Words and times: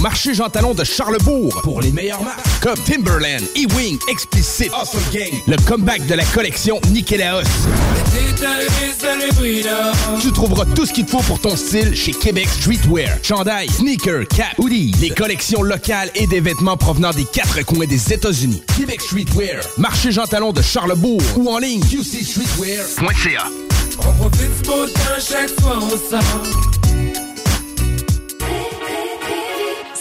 Marché 0.00 0.32
Jean 0.32 0.48
Talon 0.48 0.74
de 0.74 0.84
Charlebourg 0.84 1.60
pour 1.62 1.80
les 1.80 1.90
meilleures 1.90 2.22
marques 2.22 2.46
comme 2.60 2.78
Timberland, 2.84 3.42
E-Wing, 3.56 3.98
Explicit, 4.08 4.70
Awesome 4.72 5.00
Gang, 5.12 5.32
le 5.46 5.56
comeback 5.66 6.06
de 6.06 6.14
la 6.14 6.24
collection 6.24 6.80
Nikélaos. 6.90 7.42
Tu 10.20 10.32
trouveras 10.32 10.66
tout 10.76 10.86
ce 10.86 10.92
qu'il 10.92 11.04
te 11.04 11.10
faut 11.10 11.22
pour 11.22 11.40
ton 11.40 11.56
style 11.56 11.96
chez 11.96 12.12
Québec 12.12 12.48
Streetwear. 12.48 13.18
Chandail, 13.22 13.68
sneakers, 13.68 14.28
cap, 14.28 14.56
hoodie, 14.58 14.94
les 15.00 15.10
collections 15.10 15.62
locales 15.62 16.10
et 16.14 16.28
des 16.28 16.40
vêtements 16.40 16.76
provenant 16.76 17.10
des 17.10 17.24
quatre 17.24 17.64
coins 17.64 17.86
des 17.86 18.12
États-Unis. 18.12 18.62
Québec 18.76 19.00
Streetwear, 19.00 19.62
Marché 19.78 20.12
Jean 20.12 20.26
Talon 20.26 20.52
de 20.52 20.62
Charlebourg 20.62 21.20
ou 21.36 21.48
en 21.50 21.58
ligne 21.58 21.80
qcstreetwear.ca. 21.82 23.46
On 24.06 24.12
profite 24.12 24.62
du 24.62 24.68
beau 24.68 24.86
temps 24.86 25.00
chaque 25.18 25.60
fois 25.60 25.78
au 25.78 25.96
sort. 25.96 26.77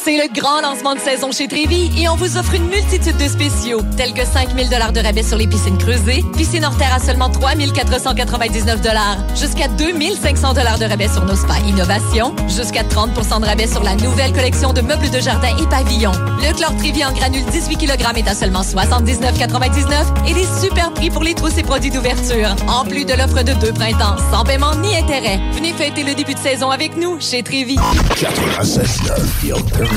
C'est 0.07 0.15
le 0.15 0.33
grand 0.33 0.61
lancement 0.61 0.95
de 0.95 1.01
saison 1.01 1.33
chez 1.33 1.49
Trévi 1.49 1.91
et 2.01 2.07
on 2.07 2.15
vous 2.15 2.37
offre 2.37 2.53
une 2.53 2.69
multitude 2.69 3.17
de 3.17 3.27
spéciaux, 3.27 3.81
tels 3.97 4.13
que 4.13 4.23
5000 4.23 4.69
dollars 4.69 4.93
de 4.93 5.01
rabais 5.01 5.21
sur 5.21 5.37
les 5.37 5.47
piscines 5.47 5.77
creusées, 5.77 6.23
piscine 6.37 6.63
hors 6.63 6.77
terre 6.77 6.93
à 6.95 6.99
seulement 6.99 7.29
3499 7.29 8.81
dollars, 8.81 9.17
jusqu'à 9.35 9.67
2500 9.67 10.53
dollars 10.53 10.79
de 10.79 10.85
rabais 10.85 11.09
sur 11.09 11.25
nos 11.25 11.35
spas 11.35 11.59
innovation, 11.67 12.33
jusqu'à 12.47 12.83
30% 12.83 13.41
de 13.41 13.47
rabais 13.47 13.67
sur 13.67 13.83
la 13.83 13.95
nouvelle 13.95 14.31
collection 14.31 14.71
de 14.71 14.79
meubles 14.79 15.09
de 15.09 15.19
jardin 15.19 15.49
et 15.61 15.67
pavillons. 15.67 16.13
Le 16.37 16.55
chlore 16.55 16.77
Trévi 16.77 17.03
en 17.03 17.11
granule 17.11 17.43
18 17.43 17.75
kg 17.75 18.01
est 18.15 18.29
à 18.29 18.33
seulement 18.33 18.61
79,99 18.61 20.29
et 20.29 20.33
des 20.33 20.47
super 20.61 20.93
prix 20.93 21.09
pour 21.09 21.23
les 21.23 21.33
trousses 21.33 21.57
et 21.57 21.63
produits 21.63 21.91
d'ouverture. 21.91 22.55
En 22.69 22.85
plus 22.85 23.03
de 23.03 23.11
l'offre 23.13 23.43
de 23.43 23.51
deux 23.59 23.73
printemps, 23.73 24.15
sans 24.31 24.45
paiement 24.45 24.73
ni 24.75 24.95
intérêt. 24.95 25.41
Venez 25.51 25.73
fêter 25.73 26.03
le 26.03 26.15
début 26.15 26.33
de 26.33 26.39
saison 26.39 26.69
avec 26.69 26.95
nous 26.95 27.19
chez 27.19 27.43
Trévi. 27.43 27.75
96.9 27.75 29.17
The 29.41 29.96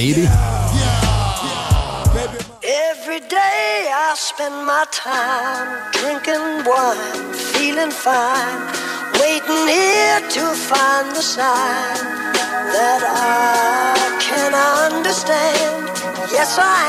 baby. 0.00 0.26
Every 2.88 3.20
day 3.40 3.68
I 4.06 4.12
spend 4.28 4.56
my 4.72 4.84
time 5.08 5.68
drinking 5.98 6.46
wine, 6.68 7.24
feeling 7.52 7.92
fine, 8.06 8.60
waiting 9.20 9.64
here 9.76 10.20
to 10.36 10.44
find 10.68 11.06
the 11.18 11.24
sign 11.36 11.98
that 12.76 13.02
I 13.04 13.92
can 14.26 14.52
understand. 14.84 15.76
Yes, 16.36 16.50
I 16.58 16.82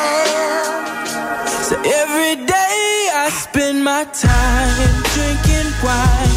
am. 0.47 0.71
So 1.67 1.75
every 2.01 2.35
day 2.57 2.79
I 3.23 3.27
spend 3.45 3.77
my 3.83 4.03
time 4.29 4.93
drinking 5.15 5.69
wine, 5.83 6.30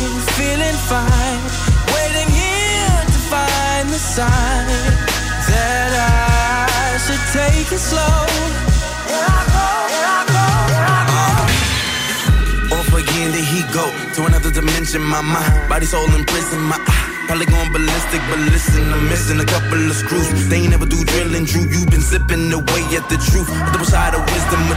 should 7.79 7.81
take 7.81 7.81
it 7.81 7.81
slow. 7.81 8.26
Off 12.76 12.93
again, 12.94 13.32
there 13.32 13.43
he 13.43 13.62
go 13.73 13.91
to 14.15 14.26
another 14.26 14.50
dimension. 14.50 15.03
My 15.03 15.21
mind, 15.21 15.69
body, 15.69 15.87
soul 15.87 16.12
in 16.15 16.25
prison. 16.25 16.61
My 16.62 16.79
eye, 16.87 17.25
probably 17.26 17.47
going 17.47 17.73
ballistic, 17.73 18.21
but 18.31 18.38
listen, 18.53 18.93
I'm 18.93 19.09
missing 19.09 19.41
a 19.41 19.44
couple 19.44 19.91
of 19.91 19.97
screws. 19.97 20.49
They 20.49 20.59
ain't 20.59 20.71
never 20.71 20.87
do 20.87 21.05
drilling, 21.05 21.44
Drew. 21.44 21.62
you 21.62 21.87
been 21.87 22.03
sipping 22.03 22.53
away 22.53 22.82
at 22.97 23.09
the 23.09 23.19
truth. 23.31 23.49
The 23.49 23.71
double 23.73 23.87
side 23.87 24.15
of 24.15 24.23
wisdom, 24.23 24.61
a 24.70 24.77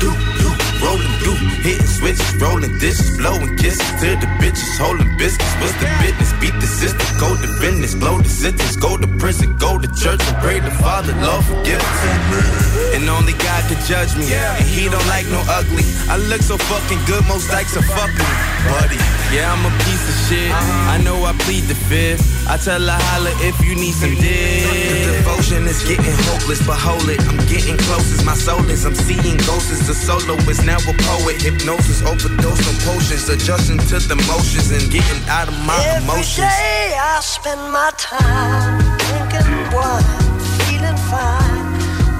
do, 0.00 0.10
do, 0.10 0.50
do. 0.70 0.75
Rolling 0.82 1.14
through, 1.20 1.40
hitting 1.64 1.86
switches, 1.86 2.36
rolling 2.36 2.78
dishes, 2.78 3.16
blowing 3.16 3.56
kisses 3.56 3.88
to 4.00 4.16
the 4.20 4.28
bitches, 4.40 4.78
holding 4.78 5.16
biscuits. 5.16 5.54
What's 5.60 5.74
the 5.80 5.88
business? 6.02 6.32
Beat 6.40 6.54
the 6.60 6.66
system, 6.66 7.06
go 7.18 7.34
to 7.34 7.48
business, 7.60 7.94
blow 7.94 8.18
the 8.18 8.28
sentence, 8.28 8.76
go 8.76 8.96
to 8.96 9.08
prison, 9.18 9.56
go 9.56 9.78
to 9.78 9.88
church 9.94 10.20
and 10.20 10.36
pray 10.38 10.60
the 10.60 10.70
Father, 10.82 11.14
Lord 11.24 11.44
forgive 11.44 11.80
us. 11.80 12.94
And 12.94 13.08
only 13.08 13.32
God 13.40 13.64
could 13.68 13.80
judge 13.88 14.16
me, 14.16 14.32
and 14.32 14.64
He 14.64 14.88
don't 14.88 15.06
like 15.08 15.26
no 15.26 15.42
ugly. 15.48 15.84
I 16.08 16.16
look 16.16 16.42
so 16.42 16.56
fucking 16.58 17.00
good, 17.06 17.24
most 17.26 17.50
likes 17.50 17.76
are 17.76 17.82
fucking 17.82 18.30
buddy. 18.68 19.00
Yeah, 19.34 19.50
I'm 19.50 19.64
a 19.66 19.72
piece 19.82 20.04
of 20.06 20.16
shit. 20.28 20.50
I 20.52 20.98
know 21.02 21.24
I 21.24 21.32
plead 21.44 21.64
the 21.64 21.74
fifth. 21.74 22.22
I 22.46 22.56
tell 22.56 22.80
her 22.80 23.00
holla 23.10 23.32
if 23.42 23.58
you 23.64 23.74
need 23.74 23.94
some 23.94 24.14
dick. 24.14 24.62
The 24.62 25.18
devotion 25.18 25.66
is 25.66 25.82
getting 25.82 26.14
hopeless, 26.30 26.62
but 26.62 26.78
hold 26.78 27.08
it. 27.10 27.18
I'm 27.26 27.42
getting 27.50 27.76
close 27.76 28.06
as 28.14 28.24
my 28.24 28.34
soul 28.34 28.62
is. 28.70 28.86
I'm 28.86 28.94
seeing 28.94 29.36
ghosts 29.42 29.88
a 29.88 29.94
soloist, 29.94 30.65
now 30.66 30.78
a 30.82 30.94
poet. 31.06 31.40
Hypnosis, 31.40 32.02
overdose 32.02 32.66
on 32.68 32.76
potions, 32.82 33.28
adjusting 33.28 33.78
to 33.78 33.98
the 34.02 34.16
motions 34.26 34.70
and 34.74 34.90
getting 34.90 35.22
out 35.30 35.48
of 35.48 35.54
my 35.64 35.78
Every 35.86 36.02
emotions. 36.02 36.36
day 36.36 36.98
I 36.98 37.20
spend 37.22 37.62
my 37.70 37.90
time 37.96 38.82
drinking 39.06 39.46
wine, 39.70 40.20
feeling 40.66 40.98
fine, 41.06 41.66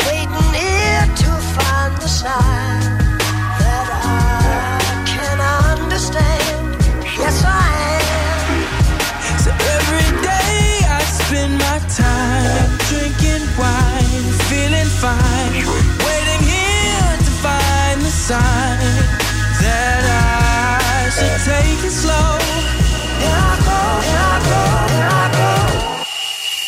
waiting 0.07 0.49
here 0.55 1.07
to 1.23 1.31
find 1.59 1.93
the 1.99 2.07
sign 2.07 2.81
that 3.59 3.89
I 3.91 5.03
can 5.11 5.39
understand. 5.75 6.79
Yes, 7.19 7.43
I 7.43 7.67
am. 8.15 8.47
So 9.43 9.51
every 9.75 10.09
day 10.23 10.87
I 10.87 11.03
spend 11.03 11.53
my 11.59 11.79
time 11.91 12.71
drinking 12.91 13.45
wine, 13.59 14.25
feeling 14.47 14.91
fine, 15.03 16.06
sign 18.27 18.81
that 19.63 20.03
I 20.03 21.09
should 21.15 21.39
take 21.47 21.85
it 21.87 21.93
slow. 21.93 22.11
I 22.13 23.55
go, 23.63 23.79
I 24.03 24.43
go, 24.51 24.63
I 25.15 25.31
go. 25.39 25.51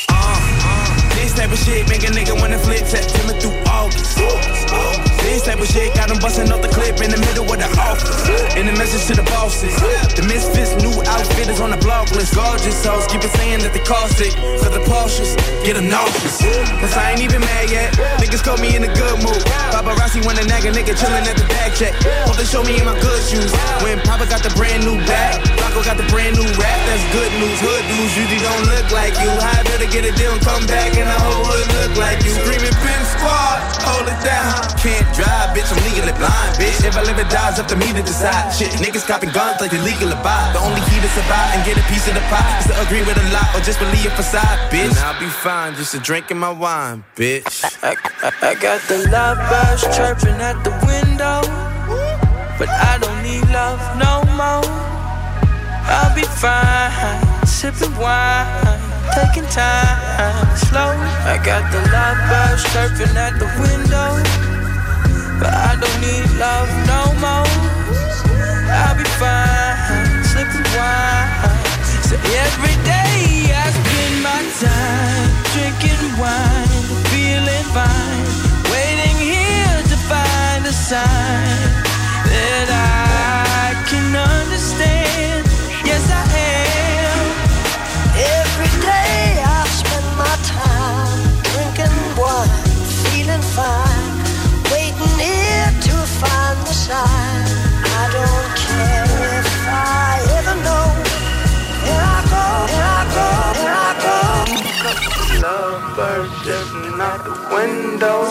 Uh, 0.09 0.39
uh, 0.63 1.15
this 1.17 1.35
type 1.35 1.51
of 1.51 1.59
shit 1.59 1.89
make 1.89 2.05
a 2.05 2.13
nigga 2.13 2.41
wanna 2.41 2.61
flip 2.61 2.87
September 2.87 3.33
through 3.41 3.59
August. 3.67 5.08
This 5.29 5.45
type 5.45 5.61
of 5.61 5.69
shit 5.69 5.93
got 5.93 6.09
him 6.09 6.17
busting 6.25 6.49
off 6.49 6.65
the 6.65 6.73
clip 6.73 7.05
in 7.05 7.13
the 7.13 7.21
middle 7.21 7.45
of 7.45 7.59
the 7.61 7.69
office. 7.77 8.25
In 8.57 8.65
the 8.65 8.73
message 8.73 9.05
to 9.13 9.15
the 9.21 9.29
bosses. 9.29 9.77
The 10.17 10.25
misfits 10.25 10.73
new 10.81 10.89
outfit 11.05 11.53
is 11.53 11.61
on 11.61 11.69
the 11.69 11.77
block 11.77 12.09
list. 12.17 12.33
Gorgeous 12.33 12.81
hoes 12.81 13.05
keep 13.13 13.21
it 13.21 13.33
saying 13.37 13.61
that 13.61 13.77
they 13.77 13.85
cost 13.85 14.25
it. 14.25 14.33
For 14.57 14.73
the 14.73 14.81
Porsches, 14.89 15.37
get 15.69 15.77
a 15.77 15.85
nauseous. 15.85 16.41
Cause 16.81 16.97
I 16.97 17.13
ain't 17.13 17.21
even 17.21 17.45
mad 17.45 17.69
yet. 17.69 17.93
Niggas 18.25 18.41
caught 18.41 18.59
me 18.65 18.73
in 18.73 18.89
a 18.89 18.93
good 18.97 19.21
mood. 19.21 19.45
Paparazzi 19.69 20.25
nag 20.25 20.65
a 20.65 20.73
nigga 20.73 20.97
chillin' 20.97 21.29
at 21.29 21.37
the 21.37 21.45
bag 21.53 21.77
check. 21.77 21.93
Hope 22.25 22.41
they 22.41 22.49
show 22.49 22.65
me 22.65 22.81
in 22.81 22.89
my 22.89 22.97
good 22.97 23.21
shoes. 23.29 23.53
When 23.85 24.01
Papa 24.09 24.25
got 24.33 24.41
the 24.41 24.51
brand 24.57 24.81
new 24.89 24.97
bag. 25.05 25.45
Block 25.79 25.87
Michael 25.87 25.95
got 25.95 26.03
the 26.03 26.11
brand 26.11 26.35
new 26.35 26.49
rap, 26.59 26.81
that's 26.91 27.07
good 27.15 27.31
news. 27.39 27.55
Hood 27.63 27.85
dudes 27.87 28.11
usually 28.19 28.43
don't 28.43 28.67
look 28.67 28.91
like 28.91 29.15
you. 29.23 29.31
How 29.31 29.63
better 29.63 29.87
get 29.87 30.03
a 30.03 30.13
deal 30.19 30.35
and 30.35 30.43
come 30.43 30.67
back 30.67 30.91
and 30.99 31.07
the 31.07 31.19
whole 31.23 31.47
hood 31.47 31.71
look 31.79 31.95
like 31.95 32.19
you. 32.27 32.35
Screaming 32.35 32.75
pin 32.83 33.03
squad, 33.15 33.63
hold 33.87 34.11
it 34.11 34.19
down. 34.27 34.59
Can't 34.83 35.07
drive, 35.15 35.55
bitch, 35.55 35.71
I'm 35.71 35.79
legally 35.87 36.11
blind, 36.19 36.59
bitch. 36.59 36.83
If 36.83 36.99
I 36.99 37.07
live 37.07 37.15
or 37.23 37.31
die, 37.31 37.55
it's 37.55 37.63
up 37.63 37.71
to 37.71 37.79
me 37.79 37.95
to 37.95 38.03
decide. 38.03 38.51
Shit, 38.51 38.75
niggas 38.83 39.07
copping 39.07 39.31
guns 39.31 39.63
like 39.63 39.71
they 39.71 39.79
legal 39.79 40.11
to 40.11 40.19
buy. 40.19 40.51
The 40.51 40.59
only 40.59 40.83
key 40.91 40.99
to 40.99 41.11
survive 41.15 41.55
and 41.55 41.63
get 41.63 41.79
a 41.79 41.85
piece 41.87 42.11
of 42.11 42.19
the 42.19 42.27
pie 42.27 42.59
is 42.59 42.67
to 42.67 42.75
agree 42.83 43.07
with 43.07 43.15
a 43.15 43.27
lot 43.31 43.47
or 43.55 43.63
just 43.63 43.79
believe 43.79 44.11
a 44.11 44.15
facade, 44.19 44.59
bitch. 44.75 44.91
And 44.91 44.99
I'll 45.07 45.15
be 45.23 45.31
fine, 45.31 45.79
just 45.79 45.95
a 45.95 46.03
drinking 46.03 46.43
my 46.43 46.51
wine, 46.51 47.07
bitch. 47.15 47.63
I, 47.87 47.95
I, 48.27 48.51
I 48.51 48.55
got 48.59 48.83
the 48.91 49.07
love 49.15 49.39
birds 49.47 49.87
chirping 49.95 50.43
at 50.43 50.59
the 50.67 50.75
window. 50.83 51.47
But 52.59 52.67
I 52.67 52.99
don't 52.99 53.23
need 53.23 53.47
love 53.55 53.79
no 53.95 54.27
more. 54.35 54.98
I'll 55.89 56.15
be 56.15 56.23
fine, 56.23 57.47
sipping 57.47 57.97
wine, 57.97 58.81
taking 59.15 59.49
time 59.49 60.49
slow. 60.69 60.93
I 61.25 61.41
got 61.43 61.65
the 61.73 61.81
love 61.89 62.19
chirping 62.73 63.17
at 63.17 63.35
the 63.41 63.49
window. 63.63 64.11
But 65.41 65.55
I 65.55 65.73
don't 65.81 65.99
need 66.05 66.29
love 66.37 66.71
no 66.93 67.03
more. 67.25 67.49
I'll 68.69 68.97
be 69.01 69.09
fine, 69.23 70.25
sipping 70.31 70.69
wine. 70.77 71.31
So 72.09 72.17
every 72.45 72.77
day 72.85 73.49
I 73.49 73.67
spend 73.79 74.15
my 74.29 74.43
time 74.61 75.31
drinking 75.55 76.05
wine, 76.21 76.85
feeling 77.13 77.67
fine, 77.77 78.27
waiting 78.73 79.17
here 79.33 79.79
to 79.91 79.97
find 80.11 80.67
a 80.67 80.73
sign 80.73 81.59
that 82.33 82.69
I 82.69 83.73
can 83.89 84.17
understand. 84.17 85.18
Birds 105.99 106.31
jumping 106.47 107.01
out 107.01 107.25
the 107.25 107.35
window. 107.53 108.23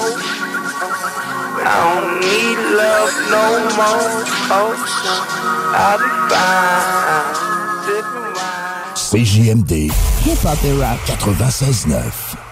I 1.59 1.75
don't 1.83 2.23
need 2.23 2.59
love 2.79 3.11
no 3.35 3.43
more. 3.75 4.07
Oh. 4.55 4.71
I'll 5.75 5.99
be 5.99 6.09
fine. 6.31 7.35
Sipping 7.83 8.31
wine. 8.37 8.95
CJMD, 8.95 9.91
Hip 10.23 10.39
Hop 10.43 10.63
et 10.63 10.75
Rap 10.79 10.99
96.9. 11.07 12.46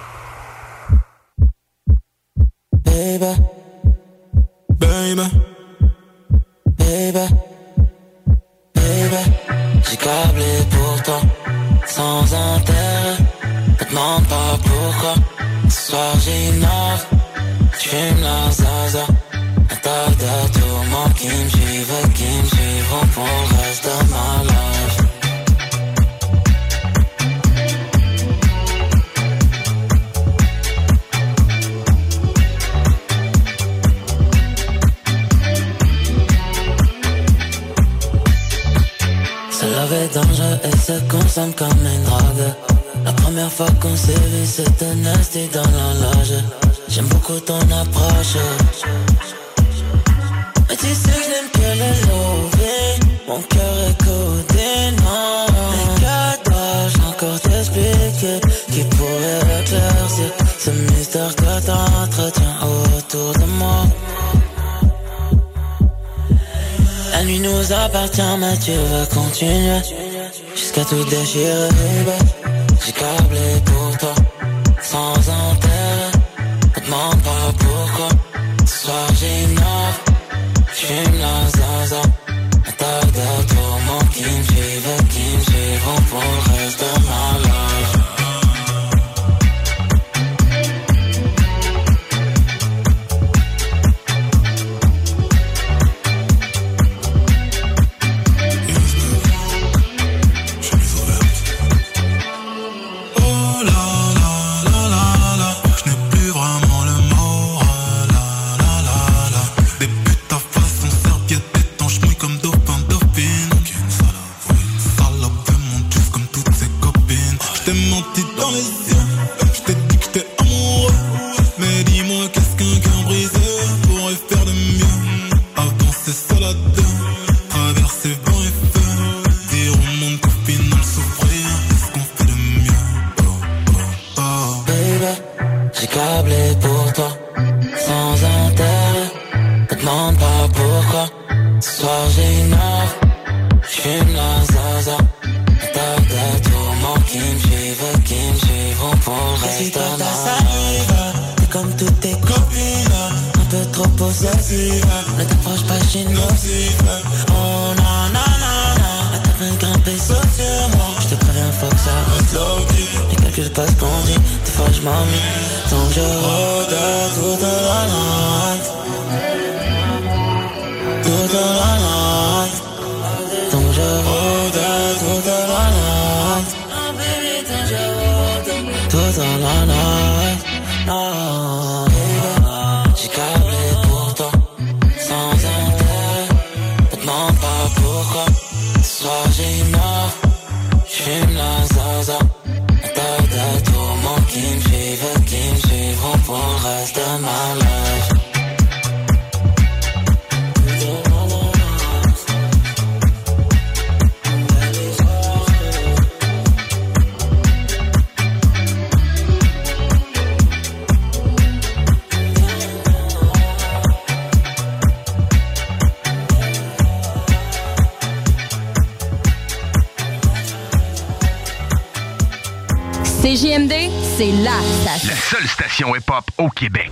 CJMD, 223.55 223.73
c'est 224.17 224.31
la 224.43 224.59
station. 224.81 225.07
La 225.07 225.15
seule 225.15 225.47
station 225.47 225.95
hip-hop 225.95 226.25
au 226.37 226.49
Québec. 226.49 226.91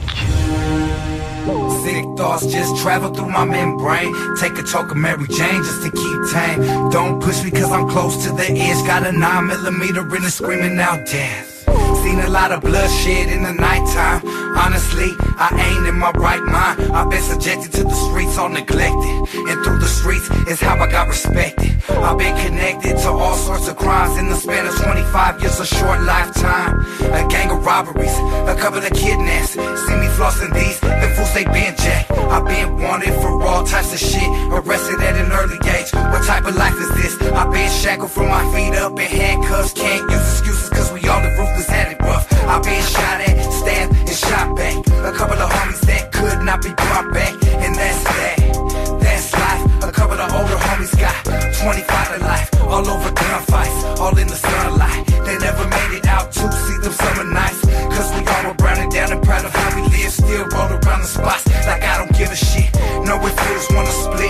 Sick 1.83 2.05
thoughts 2.15 2.47
just 2.47 2.77
travel 2.77 3.11
through 3.11 3.29
my 3.29 3.43
membrane. 3.43 4.13
Take 4.37 4.57
a 4.57 4.63
choke 4.63 4.91
of 4.91 4.97
Mary 4.97 5.27
Jane 5.27 5.61
just 5.61 5.83
to 5.83 5.91
keep 5.91 6.31
tame. 6.31 6.89
Don't 6.89 7.19
push 7.19 7.43
me 7.43 7.51
cause 7.51 7.69
I'm 7.69 7.89
close 7.89 8.23
to 8.25 8.31
the 8.31 8.49
edge. 8.49 8.85
Got 8.85 9.05
a 9.05 9.11
9 9.11 9.47
millimeter 9.47 10.15
in 10.15 10.23
it 10.23 10.31
screaming 10.31 10.79
out 10.79 11.05
death. 11.05 11.52
Seen 12.03 12.19
a 12.19 12.29
lot 12.29 12.51
of 12.51 12.59
bloodshed 12.59 13.29
in 13.29 13.43
the 13.43 13.53
nighttime. 13.53 14.19
Honestly, 14.57 15.15
I 15.39 15.55
ain't 15.55 15.87
in 15.87 15.97
my 15.97 16.11
right 16.11 16.43
mind. 16.43 16.91
I've 16.91 17.09
been 17.09 17.23
subjected 17.23 17.71
to 17.79 17.83
the 17.83 17.95
streets, 17.95 18.37
all 18.37 18.49
neglected. 18.49 19.15
And 19.47 19.63
through 19.63 19.79
the 19.79 19.87
streets 19.87 20.29
is 20.51 20.59
how 20.59 20.75
I 20.75 20.91
got 20.91 21.07
respected. 21.07 21.71
I've 21.89 22.17
been 22.17 22.35
connected 22.43 22.97
to 22.97 23.09
all 23.09 23.35
sorts 23.35 23.69
of 23.69 23.77
crimes 23.77 24.17
in 24.17 24.27
the 24.27 24.35
span 24.35 24.67
of 24.67 24.75
25 24.75 25.41
years, 25.41 25.59
a 25.61 25.65
short 25.65 26.03
lifetime. 26.03 26.85
A 27.15 27.25
gang 27.29 27.49
of 27.51 27.65
robberies, 27.65 28.15
a 28.51 28.55
couple 28.59 28.79
of 28.79 28.91
kidnaps. 28.91 29.51
See 29.51 29.95
me 29.95 30.07
flossing 30.19 30.53
these, 30.53 30.79
the 30.81 31.07
fools 31.15 31.33
they 31.33 31.45
been 31.45 31.73
jacked. 31.77 32.11
I've 32.11 32.45
been 32.45 32.81
wanted 32.81 33.13
for 33.21 33.41
all 33.43 33.63
types 33.63 33.93
of 33.93 33.99
shit, 33.99 34.29
arrested 34.51 34.99
at 34.99 35.15
an 35.15 35.31
early 35.31 35.55
age. 35.71 35.87
What 36.11 36.25
type 36.27 36.45
of 36.45 36.55
life 36.57 36.75
is 36.75 36.89
this? 36.99 37.31
I've 37.31 37.51
been 37.51 37.71
shackled 37.71 38.11
from 38.11 38.27
my 38.27 38.43
feet 38.53 38.75
up 38.75 38.99
in 38.99 39.07
handcuffs. 39.07 39.71
Can't 39.71 40.09
use 40.11 40.31
excuses 40.33 40.69
cause 40.69 40.91
we 40.91 41.07
all 41.07 41.21
the 41.21 41.29
ruthless 41.29 41.67
had 41.67 41.92
it. 42.43 42.49
I've 42.49 42.63
been 42.63 42.83
shot 42.83 43.21
at, 43.21 43.51
stabbed, 43.51 43.95
and 43.95 44.09
shot 44.09 44.55
back. 44.55 44.77
A 45.03 45.11
couple 45.11 45.37
of 45.39 45.49
homies 45.49 45.81
that 45.87 46.11
could 46.11 46.43
not 46.43 46.61
be 46.61 46.69
brought 46.73 47.13
back, 47.13 47.33
and 47.63 47.75
that's 47.75 48.03
that. 48.03 48.37
That's 49.01 49.33
life. 49.33 49.83
A 49.83 49.91
couple 49.91 50.19
of 50.19 50.31
older 50.33 50.57
homies 50.67 50.93
got 50.99 51.15
25 51.61 52.19
to 52.19 52.25
life. 52.25 52.49
All 52.63 52.87
over 52.87 53.11
gunfights, 53.11 53.99
all 53.99 54.17
in 54.17 54.27
the 54.27 54.35
sunlight. 54.35 55.05
They 55.25 55.37
never 55.37 55.67
made 55.67 55.97
it 55.99 56.05
out 56.07 56.31
to 56.31 56.51
see 56.51 56.77
them 56.83 56.93
summer 56.93 57.23
nights. 57.23 57.61
Cause 57.93 58.11
we 58.15 58.25
all 58.27 58.43
were 58.47 58.55
browning 58.55 58.89
down 58.89 59.11
and 59.11 59.21
proud 59.23 59.45
of 59.45 59.51
how 59.53 59.75
we 59.75 59.81
live. 59.87 60.11
Still 60.11 60.45
roll 60.53 60.69
around 60.71 61.01
the 61.01 61.07
spots 61.07 61.47
like 61.67 61.83
I 61.83 61.97
don't 61.99 62.13
give 62.17 62.31
a 62.31 62.35
shit. 62.35 62.69
No 63.05 63.19
if 63.25 63.37
haters 63.37 63.67
wanna 63.71 63.91
split 63.91 64.22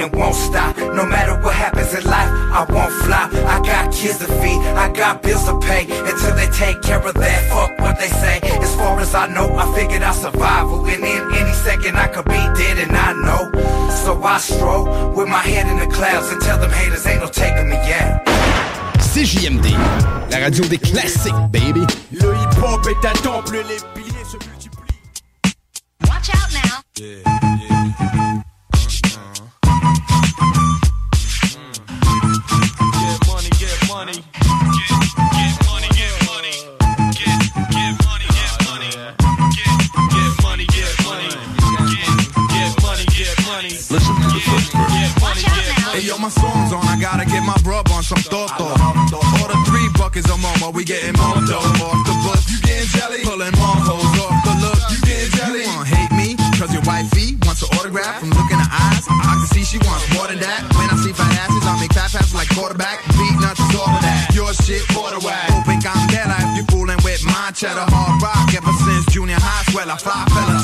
and 0.00 0.14
won't 0.14 0.34
stop. 0.34 0.76
No 0.76 1.04
matter 1.04 1.34
what 1.42 1.54
happens 1.54 1.92
in 1.94 2.04
life, 2.04 2.30
I 2.30 2.66
won't 2.68 2.92
flop. 3.04 3.32
I 3.34 3.60
got 3.64 3.92
kids 3.92 4.18
to 4.18 4.26
feed, 4.40 4.60
I 4.76 4.92
got 4.92 5.22
bills 5.22 5.44
to 5.46 5.58
pay. 5.58 5.82
Until 6.10 6.34
they 6.34 6.48
take 6.48 6.82
care 6.82 7.00
of 7.06 7.14
that, 7.14 7.40
fuck 7.50 7.78
what 7.78 7.98
they 7.98 8.08
say. 8.08 8.40
As 8.62 8.74
far 8.76 8.98
as 9.00 9.14
I 9.14 9.26
know, 9.28 9.54
I 9.56 9.66
figured 9.74 10.02
out 10.02 10.14
survival. 10.14 10.84
And 10.86 11.04
in 11.04 11.22
any 11.34 11.52
second, 11.52 11.96
I 11.96 12.08
could 12.08 12.26
be 12.26 12.42
dead, 12.60 12.78
and 12.78 12.96
I 12.96 13.12
know. 13.12 13.50
So 14.04 14.22
I 14.22 14.38
stroll 14.38 14.84
with 15.14 15.28
my 15.28 15.42
head 15.42 15.66
in 15.66 15.78
the 15.78 15.94
clouds 15.94 16.30
and 16.30 16.40
tell 16.40 16.58
them 16.58 16.70
haters 16.70 17.06
ain't 17.06 17.20
no 17.20 17.28
taking 17.28 17.68
me 17.68 17.76
yet. 17.76 18.24
CJMD, 19.00 19.72
la 20.30 20.38
radio 20.38 20.64
des 20.64 20.78
classiques, 20.78 21.34
baby. 21.50 21.84
Le 22.12 22.34
hip-hop 22.34 22.86
est 22.86 23.06
un 23.06 23.12
temple, 23.22 23.56
les 23.68 23.80
piliers 23.94 24.24
se 24.24 24.36
multiplient. 24.36 24.68
Watch 26.06 26.30
out 26.30 26.52
now. 26.52 26.82
Get 26.94 28.27
my 46.28 46.42
song's 46.42 46.72
on, 46.72 46.84
I 46.84 47.00
gotta 47.00 47.24
get 47.24 47.40
my 47.40 47.56
rub 47.64 47.88
on 47.90 48.02
some 48.02 48.20
Toto. 48.20 48.68
Order 49.40 49.60
three 49.64 49.88
buckets 49.96 50.28
of 50.28 50.36
momo, 50.36 50.74
we 50.74 50.84
getting 50.84 51.16
more 51.16 51.40
off 51.40 51.96
the 52.04 52.14
bus. 52.24 52.44
You 52.52 52.60
getting 52.68 52.88
jelly? 52.92 53.20
Pulling 53.24 53.54
more 53.56 53.80
hoes 53.80 54.12
off 54.20 54.36
the 54.44 54.52
look. 54.60 54.80
You 54.92 54.98
getting 55.08 55.32
jelly? 55.32 55.62
You 55.64 55.72
wanna 55.72 55.88
hate 55.88 56.12
me? 56.12 56.36
Cause 56.60 56.72
your 56.74 56.84
wifey 56.84 57.38
wants 57.48 57.62
an 57.64 57.72
autograph 57.78 58.20
from 58.20 58.30
looking 58.36 58.60
her 58.60 58.68
eyes. 58.68 59.08
I 59.08 59.40
can 59.40 59.48
see 59.56 59.64
she 59.64 59.78
wants 59.88 60.04
more 60.12 60.28
than 60.28 60.40
that. 60.44 60.68
When 60.76 60.90
I 60.92 60.96
see 61.00 61.16
fat 61.16 61.32
asses, 61.48 61.64
I 61.64 61.80
make 61.80 61.94
fat 61.96 62.12
passes 62.12 62.34
like 62.34 62.50
quarterback. 62.52 63.00
Beatnuts 63.16 63.62
is 63.64 63.72
all 63.78 63.88
of 63.88 64.02
that. 64.04 64.28
Your 64.34 64.52
shit, 64.52 64.84
quarter 64.92 65.22
whack. 65.24 65.48
Open 65.56 65.80
candela 65.80 66.36
if 66.44 66.60
you 66.60 66.64
fooling 66.68 67.00
with 67.08 67.24
my 67.24 67.56
cheddar 67.56 67.88
hard 67.88 68.20
rock. 68.20 68.52
Ever 68.52 68.74
since 68.84 69.06
junior 69.08 69.40
high, 69.40 69.64
swell, 69.72 69.88
I 69.88 69.96
fly 69.96 70.28
fella. 70.28 70.60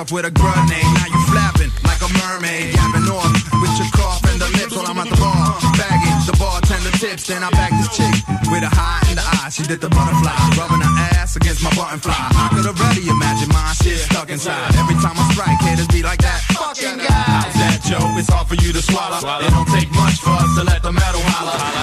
With 0.00 0.24
a 0.24 0.32
grenade. 0.32 0.90
Now 0.96 1.12
you 1.12 1.20
flapping 1.28 1.68
like 1.84 2.00
a 2.00 2.08
mermaid. 2.16 2.72
Yapping 2.72 3.04
off 3.12 3.36
with 3.60 3.74
your 3.76 3.86
cough 3.92 4.24
and 4.32 4.40
the 4.40 4.48
lips 4.56 4.72
while 4.72 4.88
I'm 4.88 4.96
at 4.96 5.12
the 5.12 5.20
bar. 5.20 5.60
Bagging 5.76 6.24
the 6.24 6.34
bartender 6.40 6.90
tips. 6.96 7.28
Then 7.28 7.44
I 7.44 7.50
back 7.52 7.68
this 7.76 7.92
chick 7.94 8.08
with 8.48 8.64
a 8.64 8.72
high 8.72 9.04
in 9.12 9.20
the 9.20 9.22
eye. 9.22 9.52
She 9.52 9.62
did 9.68 9.84
the 9.84 9.92
butterfly. 9.92 10.32
Rubbing 10.56 10.80
her 10.80 10.94
ass 11.20 11.36
against 11.36 11.62
my 11.62 11.68
button 11.76 12.00
fly. 12.00 12.16
I 12.16 12.48
could 12.48 12.64
already 12.64 13.12
imagine 13.12 13.52
my 13.52 13.76
shit 13.76 14.00
stuck 14.00 14.32
inside. 14.32 14.72
Every 14.80 14.96
time 15.04 15.20
I 15.20 15.24
strike, 15.36 15.60
haters 15.60 15.86
be 15.92 16.02
like 16.02 16.24
that. 16.24 16.40
Fucking 16.56 16.96
guy. 17.04 17.28
How's 17.28 17.54
that, 17.60 17.78
Joe? 17.84 18.00
It's 18.16 18.32
hard 18.32 18.48
for 18.48 18.56
you 18.56 18.72
to 18.72 18.80
swallow. 18.80 19.20
It 19.20 19.52
don't 19.52 19.68
take 19.68 19.92
much 19.92 20.16
for 20.24 20.32
us 20.32 20.48
to 20.56 20.64
let 20.64 20.80
the 20.82 20.96
metal 20.96 21.20
holler. 21.28 21.79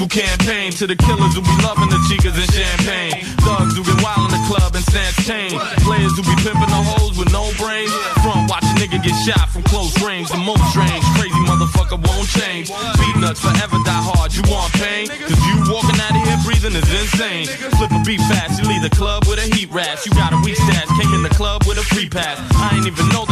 Who 0.00 0.08
campaign, 0.08 0.72
to 0.80 0.88
the 0.88 0.96
killers 0.96 1.36
who 1.36 1.44
be 1.44 1.52
loving 1.60 1.92
the 1.92 2.00
chicas 2.08 2.32
and 2.32 2.48
champagne, 2.48 3.20
thugs 3.44 3.76
who 3.76 3.84
get 3.84 4.00
wild 4.00 4.32
in 4.32 4.40
the 4.40 4.40
club 4.48 4.72
and 4.72 4.80
snatch 4.88 5.12
chain, 5.28 5.60
players 5.84 6.16
who 6.16 6.24
be 6.24 6.32
pimping 6.40 6.72
the 6.72 6.82
hoes 6.96 7.20
with 7.20 7.28
no 7.36 7.52
brains, 7.60 7.92
front 8.24 8.48
watch 8.48 8.64
a 8.64 8.74
nigga 8.80 8.96
get 8.96 9.12
shot 9.28 9.52
from 9.52 9.60
close 9.68 9.92
range, 10.00 10.32
the 10.32 10.40
most 10.40 10.64
strange, 10.72 11.04
crazy 11.20 11.36
motherfucker 11.44 12.00
won't 12.00 12.24
change, 12.32 12.72
Beatnuts 12.96 13.44
forever 13.44 13.76
die 13.84 14.00
hard, 14.00 14.32
you 14.32 14.40
want 14.48 14.72
pain, 14.80 15.04
cause 15.04 15.36
you 15.44 15.68
walking 15.68 16.00
out 16.00 16.16
of 16.16 16.24
here 16.24 16.40
breathing 16.48 16.72
is 16.72 16.88
insane, 16.88 17.44
flip 17.76 17.92
a 17.92 18.00
beat 18.00 18.24
fast, 18.24 18.56
you 18.56 18.64
leave 18.72 18.80
the 18.80 18.96
club 18.96 19.28
with 19.28 19.36
a 19.36 19.46
heat 19.52 19.68
rash, 19.68 20.08
you 20.08 20.16
got 20.16 20.32
a 20.32 20.40
weak 20.40 20.56
stash, 20.56 20.88
came 20.96 21.12
in 21.12 21.20
the 21.20 21.34
club 21.36 21.60
with 21.68 21.76
a 21.76 21.84
free 21.92 22.08
pass, 22.08 22.40
I 22.56 22.80
ain't 22.80 22.88
even 22.88 23.04
know 23.12 23.28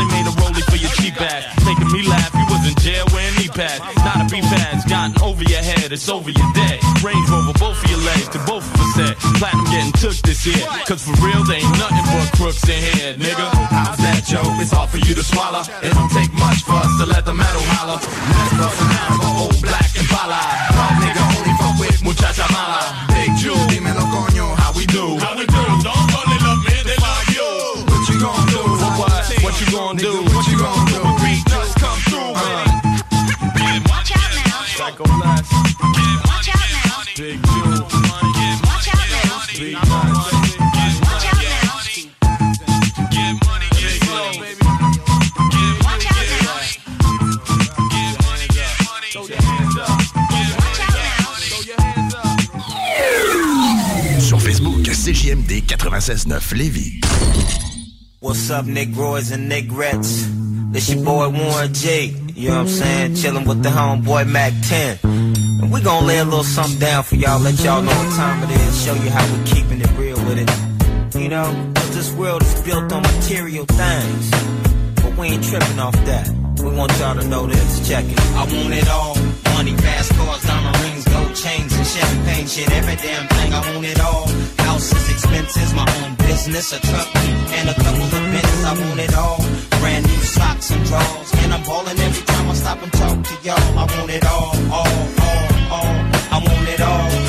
beat 4.41 4.49
pads, 4.51 4.85
gotten 4.85 5.15
over 5.23 5.43
your 5.43 5.63
head, 5.63 5.93
it's 5.93 6.09
over 6.09 6.31
your 6.31 6.51
day. 6.55 6.79
Range 7.03 7.29
Rover 7.31 7.53
both 7.59 7.79
of 7.83 7.91
your 7.91 8.01
legs 8.01 8.29
to 8.29 8.39
both 8.47 8.63
of 8.63 8.81
us 8.81 8.95
said, 8.95 9.15
platinum 9.39 9.65
getting 9.67 9.93
took 9.93 10.17
this 10.23 10.47
year, 10.47 10.67
cause 10.87 11.03
for 11.03 11.15
real 11.25 11.43
they 11.45 11.59
ain't 11.63 11.79
nothing 11.79 12.07
but 12.07 12.29
crooks 12.37 12.63
in 12.69 12.79
here, 12.79 13.15
nigga. 13.15 13.47
How's 13.71 13.99
that, 13.99 14.25
Joe? 14.27 14.45
It's 14.63 14.71
hard 14.71 14.91
for 14.91 14.99
you 14.99 15.15
to 15.15 15.25
swallow. 15.25 15.63
It 15.83 15.93
don't 15.95 16.11
take 16.11 16.33
much 16.35 16.63
for 16.63 16.79
us 16.79 16.93
to 17.01 17.07
let 17.07 17.25
the 17.25 17.35
metal 17.35 17.63
holler. 17.79 17.99
Let's 17.99 18.55
bust 18.59 18.79
an 18.83 18.91
out 18.99 19.11
of 19.15 19.21
an 19.23 19.35
old 19.43 19.59
black 19.63 19.91
and 19.99 20.07
pala. 20.09 20.41
Nigga 21.03 21.23
only 21.39 21.55
fuck 21.59 21.75
with 21.79 21.99
muchacha 22.03 22.47
mala. 22.53 22.81
Big 23.15 23.33
Jew, 23.39 23.57
dímelo 23.71 24.05
coño, 24.13 24.55
how 24.59 24.73
we 24.73 24.87
do? 24.87 25.19
How 25.19 25.35
we 25.35 25.47
do? 25.47 25.63
Don't 25.83 26.31
it 26.35 26.43
love, 26.43 26.63
man, 26.63 26.83
they 26.87 26.99
love 26.99 27.27
you. 27.35 27.49
What 27.91 28.03
you 28.09 28.17
gonna 28.21 28.51
do? 28.51 28.63
What? 28.99 29.13
What 29.43 29.55
you 29.61 29.67
gonna 29.73 29.99
do? 29.99 30.13
What 30.35 30.47
you 30.47 30.59
gonna 30.59 30.75
do? 30.75 30.78
Now. 34.99 35.05
Psycho 35.05 35.19
Blast. 35.19 35.53
Watch 35.53 36.49
out 36.49 36.59
now. 36.73 37.03
Big 37.17 37.39
Jew. 37.43 37.83
Watch 37.83 38.89
out 38.89 39.07
now. 39.11 39.43
Big 39.59 39.75
nuts. 39.75 40.33
Watch 41.01 41.27
out 41.27 41.43
now. 41.43 41.79
Get 43.11 43.33
money, 43.47 43.69
get 43.73 43.95
slow, 44.03 44.31
baby. 44.33 44.65
Watch 45.85 46.07
out 46.07 46.25
now. 46.29 46.59
Get 47.91 48.13
money, 48.25 48.47
get 48.49 48.73
money. 48.87 49.09
Throw 49.13 49.27
your 49.27 49.43
hands 49.43 49.77
up. 49.79 49.89
Get 50.31 50.49
Watch 50.59 50.81
out 50.81 50.93
now. 50.95 51.35
Throw 51.49 51.63
your 51.67 51.81
hands 51.81 52.15
up. 52.15 52.39
Sur 54.21 54.39
Facebook, 54.39 54.85
CJMD 54.85 55.63
96.9 55.63 56.55
Lévis. 56.57 57.01
What's 58.21 58.51
up, 58.51 58.65
Negroids 58.67 59.33
and 59.33 59.51
Negrettes? 59.51 60.58
This 60.71 60.93
your 60.93 61.03
boy 61.03 61.31
Warren 61.31 61.73
G. 61.73 62.15
You 62.35 62.51
know 62.51 62.57
what 62.57 62.61
I'm 62.61 62.69
saying? 62.69 63.13
Chillin' 63.15 63.47
with 63.47 63.63
the 63.63 63.71
homeboy 63.71 64.31
Mac 64.31 64.53
10. 64.69 64.99
And 65.03 65.73
we 65.73 65.81
gonna 65.81 66.07
lay 66.07 66.19
a 66.19 66.25
little 66.25 66.45
something 66.45 66.79
down 66.79 67.05
for 67.05 67.17
y'all, 67.17 67.41
let 67.41 67.59
y'all 67.65 67.81
know 67.81 67.89
what 67.89 68.17
time 68.17 68.43
it 68.45 68.51
is, 68.51 68.85
show 68.85 68.93
you 68.93 69.09
how 69.09 69.25
we 69.33 69.45
keeping 69.45 69.81
it 69.81 69.91
real 69.97 70.17
with 70.27 70.39
it. 70.39 71.19
You 71.19 71.31
know, 71.31 71.73
just 71.75 71.93
this 71.95 72.13
world 72.13 72.43
is 72.43 72.61
built 72.63 72.93
on 72.93 73.03
material 73.03 73.65
things. 73.65 74.31
But 75.03 75.17
we 75.17 75.29
ain't 75.29 75.43
trippin' 75.43 75.79
off 75.79 75.95
that. 76.05 76.29
We 76.63 76.71
want 76.71 76.93
y'all 76.99 77.19
to 77.19 77.27
know 77.27 77.47
this. 77.47 77.89
Check 77.89 78.05
it. 78.05 78.21
I 78.37 78.41
want 78.41 78.75
it 78.75 78.89
all. 78.91 79.17
Money, 79.55 79.75
fast 79.79 80.13
cars, 80.15 80.43
diamond 80.43 80.77
rings, 80.85 81.08
chains, 81.43 81.73
and 81.77 81.87
champagne 81.87 82.47
shit. 82.47 82.71
Every 82.73 82.97
damn 82.97 83.27
thing. 83.29 83.53
I 83.53 83.61
want 83.71 83.87
it 83.87 84.01
all. 84.01 84.27
Houses, 84.67 85.05
expenses, 85.11 85.73
my 85.75 85.87
own 86.03 86.15
business, 86.17 86.73
a 86.73 86.81
truck, 86.81 87.09
and 87.59 87.69
a 87.69 87.75
couple 87.75 88.05
of 88.05 88.23
bins. 88.33 88.61
I 88.71 88.73
want 88.83 89.01
it 89.01 89.15
all. 89.15 89.41
Brand 89.81 90.05
new 90.07 90.23
socks 90.37 90.71
and 90.71 90.85
drawers. 90.87 91.31
And 91.43 91.53
I'm 91.55 91.63
balling 91.65 91.99
every 91.99 92.25
time 92.27 92.49
I 92.51 92.55
stop 92.55 92.83
and 92.83 92.93
talk 92.93 93.17
to 93.31 93.35
y'all. 93.47 93.79
I 93.79 93.85
want 93.95 94.11
it 94.11 94.25
all, 94.27 94.53
all, 94.79 94.99
all, 95.27 95.45
all. 95.77 95.95
I 96.35 96.39
want 96.47 96.69
it 96.75 96.81
all. 96.81 97.28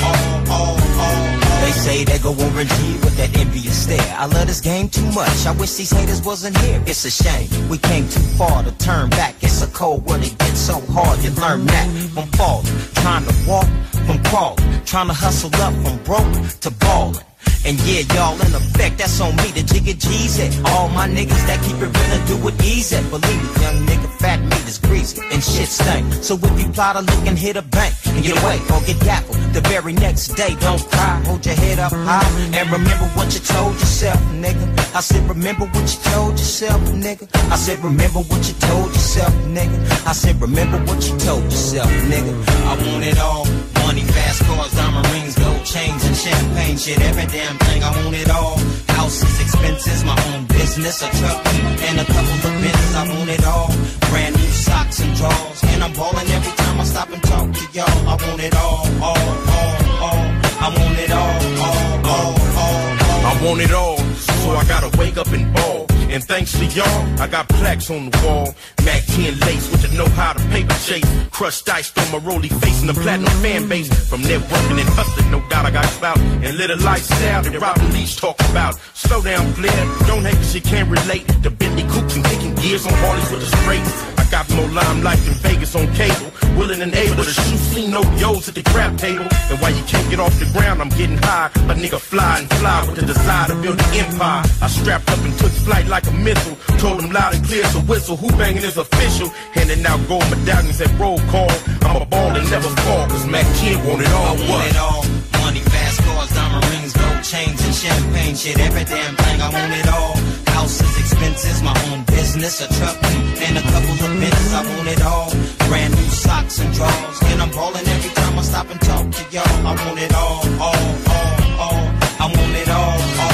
They 1.70 1.76
say 1.76 2.04
they 2.04 2.18
go 2.18 2.34
G 2.34 2.98
with 3.04 3.16
that 3.16 3.30
envious 3.38 3.84
stare. 3.84 4.16
I 4.18 4.26
love 4.26 4.48
this 4.48 4.60
game 4.60 4.88
too 4.88 5.06
much. 5.12 5.46
I 5.46 5.52
wish 5.52 5.74
these 5.74 5.92
haters 5.92 6.20
wasn't 6.20 6.58
here. 6.58 6.82
It's 6.84 7.04
a 7.04 7.10
shame. 7.12 7.48
We 7.68 7.78
came 7.78 8.08
too 8.08 8.26
far 8.36 8.64
to 8.64 8.72
turn 8.72 9.08
back. 9.10 9.36
It's 9.40 9.62
a 9.62 9.68
cold 9.68 10.04
world. 10.04 10.24
It 10.24 10.36
gets 10.36 10.58
so 10.58 10.80
hard. 10.90 11.22
You 11.22 11.30
learn 11.30 11.66
that 11.66 11.88
from 12.12 12.26
falling. 12.32 12.66
Trying 12.94 13.24
to 13.24 13.34
walk 13.48 13.68
from 14.04 14.20
crawling. 14.24 14.84
Trying 14.84 15.06
to 15.06 15.14
hustle 15.14 15.54
up 15.62 15.72
from 15.84 15.96
broke 16.02 16.48
to 16.58 16.70
balling. 16.72 17.29
And 17.64 17.78
yeah, 17.84 18.02
y'all 18.14 18.40
in 18.40 18.54
effect, 18.54 18.98
that's 18.98 19.20
on 19.20 19.36
me, 19.36 19.52
the 19.52 19.60
jigga 19.60 19.98
G's 19.98 20.38
it. 20.38 20.52
All 20.72 20.88
my 20.88 21.06
niggas 21.06 21.44
that 21.46 21.60
keep 21.62 21.76
it 21.76 21.92
real 21.92 22.12
and 22.16 22.26
do 22.26 22.36
it 22.48 22.56
easy. 22.64 22.96
Believe 23.10 23.42
me, 23.42 23.62
young 23.62 23.78
nigga, 23.86 24.08
fat 24.18 24.40
meat 24.40 24.66
is 24.66 24.78
greasy 24.78 25.20
and 25.30 25.42
shit 25.42 25.68
stank. 25.68 26.12
So 26.14 26.38
if 26.40 26.60
you 26.60 26.72
plot 26.72 26.96
a 26.96 27.00
lick 27.00 27.26
and 27.26 27.38
hit 27.38 27.56
a 27.56 27.62
bank 27.62 27.94
and 28.06 28.24
get 28.24 28.40
away 28.42 28.58
or 28.72 28.80
get 28.86 28.98
dappled 29.00 29.36
the 29.52 29.60
very 29.68 29.92
next 29.92 30.28
day, 30.34 30.56
don't 30.60 30.80
cry, 30.90 31.22
hold 31.26 31.44
your 31.44 31.54
head 31.54 31.78
up 31.78 31.92
high 31.92 32.24
and 32.56 32.70
remember 32.70 33.06
what 33.16 33.32
you 33.34 33.40
told 33.40 33.74
yourself, 33.74 34.18
nigga. 34.40 34.66
I 34.94 35.00
said, 35.00 35.28
remember 35.28 35.66
what 35.66 35.86
you 35.92 36.00
told 36.10 36.32
yourself, 36.32 36.80
nigga. 36.96 37.28
I 37.50 37.56
said, 37.56 37.78
remember 37.84 38.20
what 38.20 38.48
you 38.48 38.54
told 38.54 38.88
yourself, 38.88 39.32
nigga. 39.46 40.06
I 40.06 40.12
said, 40.12 40.40
remember 40.40 40.78
what 40.88 41.00
you 41.06 41.16
told 41.18 41.44
yourself, 41.44 41.90
nigga. 42.08 42.32
I 42.66 42.74
want 42.88 43.04
it 43.04 43.18
all. 43.18 43.44
Money, 43.84 44.02
fast 44.02 44.42
cars, 44.44 44.72
diamond 44.72 45.06
rings, 45.12 45.36
chains, 45.72 46.02
and 46.04 46.16
champagne 46.16 46.76
shit. 46.76 47.00
Every 47.00 47.26
damn 47.26 47.56
thing, 47.66 47.82
I 47.82 47.90
want 48.02 48.14
it 48.14 48.30
all. 48.30 48.58
Houses, 48.98 49.40
expenses, 49.40 50.02
my 50.04 50.18
own 50.30 50.46
business, 50.46 51.02
a 51.02 51.08
truck, 51.18 51.40
and 51.88 52.00
a 52.00 52.04
couple 52.04 52.38
of 52.48 52.54
bins. 52.62 52.92
I 53.00 53.02
want 53.08 53.30
it 53.30 53.44
all. 53.46 53.70
Brand 54.10 54.34
new 54.36 54.52
socks 54.66 54.98
and 55.00 55.14
drawers, 55.14 55.60
and 55.70 55.82
I'm 55.84 55.92
balling 55.92 56.28
every 56.36 56.54
time 56.62 56.80
I 56.80 56.84
stop 56.84 57.08
and 57.10 57.22
talk 57.22 57.46
to 57.52 57.64
y'all. 57.76 57.98
I 58.12 58.14
want 58.24 58.40
it 58.42 58.54
all, 58.56 58.82
all, 59.08 59.26
all, 59.56 59.74
all. 60.06 60.24
I 60.66 60.68
want 60.76 60.98
it 60.98 61.12
all, 61.22 61.38
all, 61.66 61.82
all, 62.14 62.32
all. 62.62 63.00
I 63.30 63.32
want 63.44 63.60
it 63.60 63.72
all, 63.72 63.98
so 64.40 64.50
I 64.50 64.64
gotta 64.64 64.90
wake 64.98 65.16
up 65.16 65.28
and 65.28 65.52
ball. 65.54 65.86
And 66.10 66.24
thanks 66.24 66.52
to 66.58 66.64
y'all, 66.66 67.20
I 67.20 67.28
got 67.28 67.48
plaques 67.48 67.88
on 67.88 68.10
the 68.10 68.18
wall. 68.26 68.52
Mac 68.84 69.04
10 69.14 69.38
lace 69.46 69.70
with 69.70 69.82
the 69.82 69.96
know 69.96 70.08
how 70.18 70.32
to 70.32 70.42
paper 70.48 70.74
chase. 70.82 71.06
Crushed 71.30 71.68
ice 71.68 71.92
on 71.96 72.10
my 72.10 72.18
roly 72.18 72.48
face 72.48 72.80
and 72.80 72.88
the 72.88 72.94
platinum 72.94 73.32
fan 73.42 73.68
base. 73.68 73.88
From 74.08 74.22
networking 74.22 74.80
and 74.80 74.88
hustling, 74.98 75.30
no 75.30 75.40
doubt 75.48 75.66
I 75.66 75.70
got 75.70 75.84
clout. 75.98 76.18
And 76.18 76.56
little 76.56 76.80
lifestyle 76.80 77.42
that 77.42 77.60
Robin 77.60 77.92
Leach 77.92 78.16
talk 78.16 78.40
about. 78.50 78.74
Slow 78.94 79.22
down, 79.22 79.52
Blair, 79.52 79.82
don't 80.08 80.24
hate 80.24 80.34
cause 80.34 80.54
you 80.54 80.62
can't 80.62 80.88
relate. 80.90 81.26
The 81.42 81.50
Bentley 81.50 81.84
coops 81.84 82.16
and 82.16 82.24
kicking 82.24 82.54
gears 82.56 82.86
on 82.86 82.92
Harleys 82.94 83.30
with 83.30 83.42
the 83.42 83.50
straight. 83.62 83.86
I 84.18 84.28
got 84.30 84.50
more 84.50 84.68
limelight 84.68 85.18
than 85.18 85.34
Vegas 85.46 85.76
on 85.76 85.86
cable. 85.94 86.30
Willing 86.58 86.82
and 86.82 86.94
able 86.94 87.22
to 87.22 87.30
shoot 87.30 87.58
seen 87.70 87.90
no 87.92 88.02
yos 88.18 88.48
at 88.48 88.54
the 88.54 88.62
crap 88.62 88.96
table. 88.98 89.26
And 89.50 89.58
while 89.60 89.74
you 89.74 89.84
can't 89.84 90.08
get 90.10 90.18
off 90.18 90.34
the 90.40 90.50
ground, 90.52 90.82
I'm 90.82 90.90
getting 90.90 91.18
high. 91.18 91.50
A 91.70 91.74
nigga 91.74 92.00
fly 92.00 92.40
and 92.40 92.50
fly 92.58 92.84
with 92.86 92.96
the 92.96 93.06
desire 93.06 93.48
to 93.48 93.54
build 93.62 93.78
an 93.78 93.90
empire. 93.94 94.29
I 94.30 94.68
strapped 94.68 95.10
up 95.10 95.18
and 95.26 95.36
took 95.38 95.50
flight 95.66 95.86
like 95.88 96.06
a 96.06 96.12
missile. 96.12 96.56
Told 96.78 97.00
them 97.00 97.10
loud 97.10 97.34
and 97.34 97.44
clear 97.44 97.64
to 97.64 97.80
whistle. 97.90 98.16
Who 98.16 98.28
banging 98.38 98.62
is 98.62 98.76
official. 98.76 99.28
Handing 99.52 99.84
out 99.84 99.98
gold 100.06 100.22
medallions 100.30 100.80
at 100.80 100.90
roll 100.98 101.18
call. 101.34 101.50
I'm 101.82 102.02
a 102.02 102.06
ball 102.06 102.30
and 102.38 102.48
never 102.50 102.70
fall. 102.86 103.08
Cause 103.08 103.26
Mac 103.26 103.46
10 103.58 103.84
want 103.86 104.02
it 104.02 104.12
all. 104.14 104.26
I 104.30 104.34
want 104.46 104.64
it 104.70 104.76
all. 104.78 105.02
Money, 105.42 105.60
fast 105.66 105.98
cars, 106.06 106.30
diamond 106.30 106.64
rings, 106.70 106.92
gold 106.94 107.22
chains, 107.24 107.58
and 107.66 107.74
champagne 107.74 108.36
shit. 108.36 108.58
Every 108.60 108.84
damn 108.84 109.16
thing, 109.16 109.40
I 109.42 109.48
want 109.50 109.72
it 109.74 109.88
all. 109.88 110.14
Houses, 110.54 110.94
expenses, 111.02 111.62
my 111.62 111.74
own 111.90 112.04
business, 112.04 112.60
a 112.62 112.68
truck, 112.78 112.96
and 113.02 113.58
a 113.58 113.64
couple 113.72 113.96
of 114.06 114.10
bins. 114.20 114.52
I 114.54 114.62
want 114.62 114.88
it 114.94 115.02
all. 115.02 115.30
Brand 115.66 115.92
new 115.98 116.10
socks 116.24 116.60
and 116.60 116.72
drawers, 116.74 117.18
and 117.34 117.42
I'm 117.42 117.50
balling 117.50 117.86
every 117.86 118.12
time 118.14 118.38
I 118.38 118.42
stop 118.42 118.70
and 118.70 118.80
talk 118.80 119.10
to 119.10 119.22
y'all. 119.34 119.66
I 119.66 119.74
want 119.74 119.98
it 119.98 120.14
all, 120.14 120.42
all, 120.62 120.86
all, 121.18 121.34
all. 121.66 121.82
I 122.22 122.26
want 122.30 122.54
it 122.62 122.68
all, 122.68 123.00
all, 123.24 123.29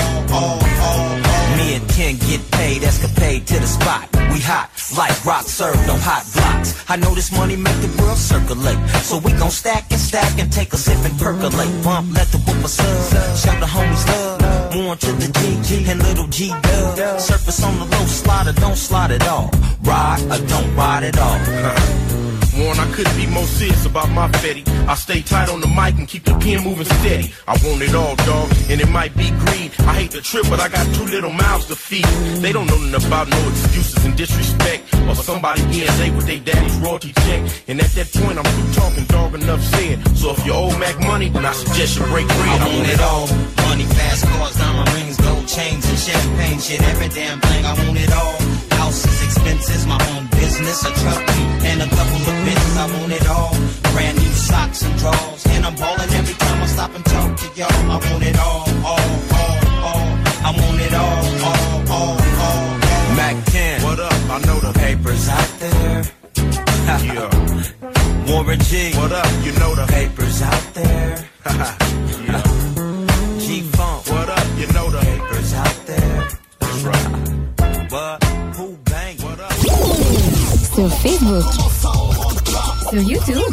Ken 1.96 2.18
get 2.28 2.42
paid, 2.50 2.82
escapade 2.82 3.46
to 3.46 3.58
the 3.58 3.66
spot. 3.66 4.06
We 4.30 4.38
hot, 4.38 4.68
like 4.98 5.16
rock 5.24 5.44
served 5.44 5.88
on 5.88 5.98
hot 5.98 6.28
blocks. 6.34 6.74
I 6.90 6.96
know 6.96 7.14
this 7.14 7.32
money 7.32 7.56
make 7.56 7.80
the 7.80 7.88
world 8.02 8.18
circulate. 8.18 8.76
So 9.00 9.16
we 9.16 9.32
gon' 9.32 9.50
stack 9.50 9.90
and 9.90 9.98
stack 9.98 10.38
and 10.38 10.52
take 10.52 10.74
a 10.74 10.76
sip 10.76 10.98
and 11.08 11.18
percolate. 11.18 11.72
Bump, 11.82 12.12
let 12.12 12.28
the 12.28 12.38
whooper 12.44 12.68
sub. 12.68 12.84
Shout 13.38 13.60
the 13.60 13.66
homies 13.66 14.06
love. 14.08 14.74
More 14.74 14.96
to 14.96 15.12
the 15.12 15.28
G 15.64 15.90
and 15.90 16.02
little 16.02 16.26
G 16.26 16.50
dub. 16.50 17.18
Surface 17.18 17.64
on 17.64 17.78
the 17.78 17.86
low 17.86 18.04
slider, 18.04 18.52
don't 18.52 18.76
slide 18.76 19.12
at 19.12 19.26
all. 19.26 19.48
Ride 19.82 20.20
or 20.28 20.46
don't 20.46 20.76
ride 20.76 21.04
at 21.04 21.18
all. 21.18 22.05
I 22.86 22.92
couldn't 22.94 23.16
be 23.16 23.26
more 23.26 23.46
serious 23.46 23.84
about 23.84 24.08
my 24.10 24.28
fetty. 24.38 24.62
I 24.86 24.94
stay 24.94 25.20
tight 25.20 25.48
on 25.48 25.60
the 25.60 25.66
mic 25.66 25.98
and 25.98 26.06
keep 26.06 26.22
the 26.22 26.34
pen 26.38 26.62
moving 26.62 26.86
steady. 26.86 27.34
I 27.48 27.58
want 27.64 27.82
it 27.82 27.94
all, 27.94 28.14
dog, 28.30 28.48
and 28.70 28.80
it 28.80 28.88
might 28.88 29.14
be 29.16 29.30
greed. 29.42 29.74
I 29.90 29.92
hate 30.00 30.12
the 30.12 30.20
trip, 30.20 30.46
but 30.48 30.60
I 30.60 30.68
got 30.68 30.86
two 30.94 31.04
little 31.04 31.32
mouths 31.32 31.66
to 31.66 31.74
feed. 31.74 32.06
They 32.42 32.52
don't 32.52 32.66
know 32.66 32.78
nothing 32.78 33.08
about 33.08 33.28
no 33.28 33.38
excuses 33.48 34.04
and 34.04 34.16
disrespect. 34.16 34.94
Or 35.08 35.16
somebody 35.16 35.62
getting 35.74 35.98
late 35.98 36.14
with 36.14 36.26
their 36.26 36.38
daddy's 36.38 36.76
royalty 36.78 37.12
check. 37.26 37.42
And 37.66 37.80
at 37.80 37.90
that 37.98 38.08
point, 38.14 38.38
I'm 38.38 38.46
through 38.54 38.72
talking, 38.72 39.04
dog, 39.06 39.34
enough 39.34 39.62
said. 39.62 39.98
So 40.16 40.30
if 40.30 40.46
you 40.46 40.52
owe 40.52 40.70
Mac 40.78 40.96
money, 41.00 41.28
then 41.28 41.44
I 41.44 41.52
suggest 41.52 41.98
you 41.98 42.06
break 42.06 42.28
bread. 42.28 42.60
I 42.62 42.68
want 42.70 42.88
it 42.88 43.00
all. 43.02 43.26
Money, 43.66 43.84
fast 43.98 44.24
cars, 44.30 44.56
diamond 44.56 44.88
rings, 44.94 45.16
gold 45.18 45.46
chains, 45.48 45.82
and 45.90 45.98
champagne 45.98 46.60
shit. 46.60 46.80
Every 46.82 47.08
damn 47.08 47.40
thing, 47.40 47.64
I 47.66 47.74
want 47.74 47.98
it 47.98 48.12
all. 48.14 48.38
Houses, 48.78 49.25
expenses, 49.46 49.86
my 49.86 49.98
own 50.16 50.26
business, 50.28 50.84
a 50.84 50.92
truck, 51.00 51.22
and 51.64 51.82
a 51.82 51.88
couple 51.88 52.20
of 52.30 52.36
bins. 52.44 52.76
I 52.76 52.86
want 52.98 53.12
it 53.12 53.26
all. 53.28 53.54
Brand 53.92 54.18
new 54.18 54.34
socks 54.34 54.82
and 54.82 54.98
drawers, 54.98 55.46
and 55.46 55.64
I'm 55.64 55.74
balling 55.74 56.10
every 56.10 56.34
time 56.34 56.62
I 56.62 56.66
stop 56.66 56.94
and 56.94 57.04
talk 57.04 57.36
to 57.36 57.46
y'all. 57.58 57.90
I 57.90 57.96
want 58.10 58.24
it 58.24 58.38
all, 58.38 58.64
all, 58.84 59.10
all, 59.38 59.56
all. 59.90 60.08
I 60.46 60.50
want 60.60 60.80
it 60.80 60.94
all, 60.94 61.24
all, 61.46 61.90
all, 61.90 62.18
all, 62.46 62.46
all. 62.46 63.16
Mac 63.16 63.44
10. 63.46 63.82
What 63.82 64.00
up? 64.00 64.12
I 64.34 64.38
know 64.46 64.58
the 64.60 64.72
papers 64.78 65.28
out 65.28 65.50
there. 65.60 66.02
yeah. 67.06 68.32
Warren 68.32 68.60
G. 68.60 68.92
What 68.94 69.12
up? 69.12 69.30
You 69.44 69.52
know 69.60 69.74
the 69.74 69.86
papers 69.86 70.42
out 70.42 70.74
there. 70.74 71.28
yeah. 72.26 72.42
G 73.38 73.62
Funk. 73.62 74.06
What 74.10 74.28
up? 74.28 74.46
You 74.58 74.66
know 74.72 74.90
the 74.90 75.00
papers 75.00 75.54
out 75.54 75.86
there. 75.86 76.28
That's 76.60 76.82
right. 76.82 77.35
Sur 80.76 80.92
Facebook. 80.92 81.48
Sur 82.90 83.00
YouTube. 83.00 83.48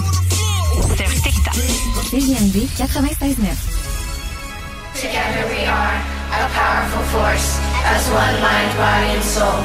Sur 0.91 1.07
TikTok. 1.23 1.55
CJMD 2.11 2.67
96.9. 2.75 3.47
Together 4.91 5.47
we 5.47 5.63
are 5.63 5.95
a 6.35 6.51
powerful 6.51 6.99
force, 7.15 7.63
as 7.87 8.03
one 8.11 8.35
mind, 8.43 8.75
body, 8.75 9.15
and 9.15 9.23
soul. 9.23 9.63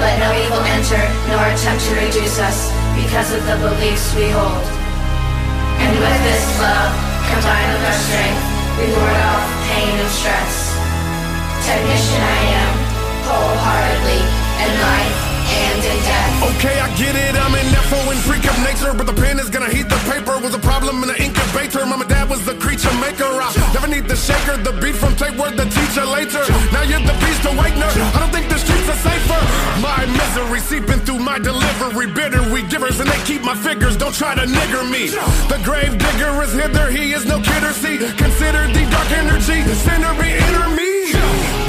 Let 0.00 0.16
no 0.16 0.32
evil 0.32 0.64
enter, 0.64 1.04
nor 1.28 1.44
attempt 1.44 1.84
to 1.84 1.92
reduce 2.08 2.40
us, 2.40 2.72
because 2.96 3.36
of 3.36 3.44
the 3.44 3.60
beliefs 3.60 4.08
we 4.16 4.32
hold. 4.32 4.64
And 5.76 5.92
with 5.92 6.20
this 6.24 6.44
love, 6.56 6.96
combined 7.28 7.68
with 7.76 7.84
our 7.84 8.00
strength, 8.08 8.44
we 8.80 8.88
ward 8.96 9.20
off 9.28 9.44
pain 9.68 9.92
and 9.92 10.08
stress. 10.08 10.72
Technician 11.68 12.22
I 12.24 12.40
am, 12.64 12.72
wholeheartedly, 13.28 14.20
in 14.64 14.72
life 14.80 15.19
Okay, 16.60 16.76
I 16.80 16.88
get 16.96 17.16
it. 17.16 17.34
I'm 17.40 17.54
an 17.54 17.72
FO 17.88 17.96
and 18.12 18.20
freak 18.20 18.44
of 18.44 18.56
nature, 18.60 18.92
but 18.92 19.06
the 19.06 19.16
pen 19.16 19.38
is 19.38 19.48
gonna 19.48 19.68
heat 19.68 19.88
the 19.88 20.00
paper. 20.10 20.36
Was 20.40 20.54
a 20.54 20.58
problem 20.58 21.02
in 21.02 21.08
the 21.08 21.16
incubator. 21.16 21.84
Mama, 21.86 22.04
dad 22.04 22.28
was 22.28 22.44
the 22.44 22.54
creature 22.54 22.92
maker. 23.00 23.28
I 23.28 23.48
never 23.72 23.88
need 23.88 24.06
the 24.08 24.16
shaker, 24.16 24.56
the 24.56 24.72
beat 24.80 24.96
from 24.96 25.16
tape 25.16 25.36
word, 25.36 25.56
the 25.56 25.64
teacher 25.64 26.04
later. 26.04 26.44
Now 26.72 26.82
you're 26.82 27.00
the 27.00 27.16
beast 27.24 27.44
awakener. 27.44 27.88
I 27.88 28.18
don't 28.20 28.32
think 28.32 28.48
the 28.48 28.58
streets 28.58 28.88
are 28.92 29.00
safer. 29.00 29.40
My 29.80 30.04
misery 30.04 30.60
seeping 30.60 31.00
through 31.00 31.20
my 31.20 31.38
delivery. 31.38 32.12
Bitter 32.12 32.42
we 32.52 32.62
givers, 32.68 33.00
and 33.00 33.08
they 33.08 33.20
keep 33.24 33.42
my 33.42 33.56
figures. 33.56 33.96
Don't 33.96 34.14
try 34.14 34.34
to 34.34 34.44
nigger 34.44 34.84
me. 34.84 35.08
The 35.48 35.60
grave 35.64 35.96
digger 35.96 36.32
is 36.44 36.52
hither. 36.52 36.90
He 36.90 37.12
is 37.12 37.24
no 37.24 37.40
kidder. 37.40 37.72
See, 37.72 37.98
consider 37.98 38.62
the 38.68 38.84
dark 38.92 39.10
energy. 39.12 39.64
Sinner 39.84 40.14
be 40.20 40.28
inner 40.28 40.68
me. 40.76 40.79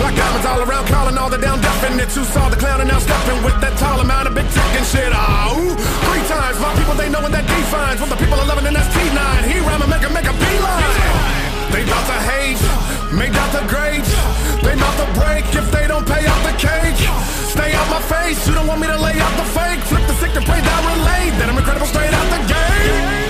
Black 0.01 0.17
diamonds 0.17 0.47
all 0.49 0.61
around, 0.65 0.89
calling 0.89 1.15
all 1.15 1.29
the 1.29 1.37
down 1.37 1.61
definite. 1.61 2.09
You 2.17 2.25
saw 2.25 2.49
the 2.49 2.57
clown 2.57 2.81
and 2.81 2.89
now 2.89 2.97
stepping 2.97 3.37
with 3.45 3.53
that 3.61 3.77
tall 3.77 4.01
amount 4.01 4.25
of 4.25 4.33
big 4.33 4.49
tech 4.49 4.71
and 4.73 4.87
shit. 4.89 5.13
Oh, 5.13 5.77
three 6.09 6.25
times. 6.25 6.57
My 6.57 6.73
people, 6.73 6.97
they 6.97 7.05
know 7.05 7.21
what 7.21 7.29
that 7.37 7.45
defines. 7.45 8.01
What 8.01 8.09
the 8.09 8.17
people 8.17 8.33
are 8.41 8.49
loving, 8.49 8.65
and 8.65 8.73
that's 8.73 8.89
T9. 8.97 9.13
He 9.45 9.61
rhyme 9.61 9.85
make 9.85 10.01
a, 10.01 10.09
make 10.09 10.25
a 10.25 10.33
beeline. 10.33 10.97
They 11.69 11.85
bout 11.85 12.01
to 12.09 12.17
hate, 12.17 12.57
made 13.13 13.37
out 13.37 13.53
the 13.53 13.61
grades. 13.69 14.09
They 14.65 14.73
bout 14.73 14.95
to 15.05 15.07
break 15.13 15.45
if 15.53 15.69
they 15.69 15.85
don't 15.85 16.07
pay 16.09 16.25
out 16.25 16.41
the 16.49 16.57
cake. 16.57 16.97
Stay 17.53 17.69
out 17.77 17.85
my 17.93 18.01
face, 18.01 18.41
you 18.49 18.57
don't 18.57 18.65
want 18.65 18.81
me 18.81 18.89
to 18.89 18.97
lay 18.97 19.21
out 19.21 19.33
the 19.37 19.45
fake. 19.53 19.85
Flip 19.85 20.01
the 20.09 20.17
sick 20.17 20.33
to 20.33 20.41
pray 20.41 20.65
that 20.65 20.81
relate. 20.97 21.37
That 21.37 21.45
I'm 21.45 21.61
incredible 21.61 21.85
straight 21.85 22.09
out 22.09 22.25
the 22.33 22.41
gate. 22.49 23.20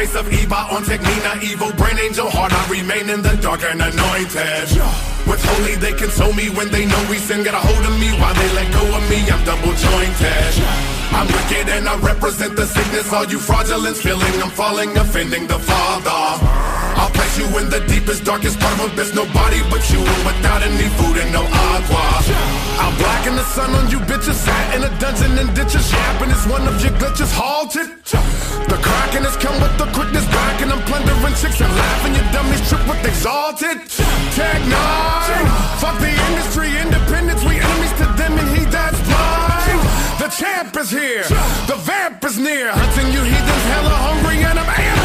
Of 0.00 0.32
Eva 0.32 0.56
on 0.72 0.82
Technina, 0.82 1.42
evil 1.42 1.72
brain 1.74 1.98
angel 1.98 2.30
heart. 2.30 2.52
I 2.52 2.64
remain 2.72 3.10
in 3.10 3.20
the 3.20 3.36
dark 3.36 3.62
and 3.64 3.82
anointed. 3.82 4.68
With 5.28 5.44
holy, 5.44 5.76
they 5.76 5.92
console 5.92 6.32
me 6.32 6.48
when 6.48 6.70
they 6.70 6.86
know 6.86 7.06
we 7.10 7.18
sin. 7.18 7.44
Got 7.44 7.52
a 7.52 7.60
hold 7.60 7.84
of 7.84 8.00
me 8.00 8.08
while 8.16 8.32
they 8.32 8.50
let 8.56 8.72
go 8.72 8.80
of 8.96 9.04
me. 9.12 9.20
I'm 9.28 9.44
double 9.44 9.76
jointed. 9.76 10.52
I'm 11.12 11.28
wicked 11.28 11.68
and 11.68 11.86
I 11.86 11.98
represent 12.00 12.56
the 12.56 12.64
sickness. 12.64 13.12
All 13.12 13.26
you 13.26 13.38
fraudulence 13.38 14.00
feeling 14.00 14.40
I'm 14.40 14.48
falling, 14.48 14.96
offending 14.96 15.46
the 15.46 15.58
Father. 15.58 16.49
You 17.40 17.48
in 17.56 17.72
the 17.72 17.80
deepest, 17.88 18.28
darkest 18.28 18.60
part 18.60 18.76
of 18.76 18.92
abyss. 18.92 19.16
Nobody 19.16 19.64
but 19.72 19.80
you, 19.88 19.96
and 19.96 20.22
without 20.28 20.60
any 20.60 20.92
food 21.00 21.16
and 21.16 21.32
no 21.32 21.40
agua. 21.40 22.04
I'll 22.84 22.92
blacken 23.00 23.32
the 23.32 23.46
sun 23.56 23.72
on 23.80 23.88
you 23.88 23.96
bitches. 24.04 24.36
Sat 24.36 24.76
in 24.76 24.84
a 24.84 24.92
dungeon 25.00 25.32
and 25.40 25.48
ditches. 25.56 25.88
Yapping 25.88 26.28
is 26.28 26.44
one 26.44 26.68
of 26.68 26.76
your 26.84 26.92
glitches 27.00 27.32
halted. 27.32 27.88
The 28.68 28.76
kraken 28.84 29.24
has 29.24 29.40
come 29.40 29.56
with 29.56 29.72
the 29.80 29.88
quickness 29.96 30.28
back, 30.28 30.60
and 30.60 30.68
I'm 30.68 30.84
plundering 30.84 31.32
chicks 31.40 31.64
and 31.64 31.72
laughing. 31.72 32.12
Your 32.12 32.28
dummies 32.28 32.60
trip 32.68 32.84
with 32.84 33.08
exalted. 33.08 33.88
Tech 34.36 34.60
N9ne. 34.60 35.40
Fuck 35.80 35.96
the 35.96 36.12
industry, 36.12 36.76
independence. 36.76 37.40
We 37.48 37.56
enemies 37.56 37.94
to 38.04 38.06
them, 38.20 38.36
and 38.36 38.48
he 38.52 38.68
that's 38.68 39.00
blind. 39.08 39.80
The 40.20 40.28
champ 40.28 40.76
is 40.76 40.92
here. 40.92 41.24
The 41.72 41.80
vamp 41.88 42.20
is 42.20 42.36
near. 42.36 42.68
Hunting 42.68 43.08
you 43.16 43.24
heathens 43.24 43.64
hella 43.72 43.96
hungry, 43.96 44.44
and 44.44 44.60
I'm 44.60 44.68
amped 44.68 44.99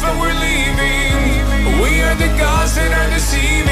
but 0.00 0.14
we're 0.20 0.34
leaving. 0.34 1.80
We 1.82 2.02
are 2.02 2.14
the 2.14 2.28
gods 2.38 2.74
that 2.76 2.92
are 2.92 3.10
deceiving. 3.10 3.67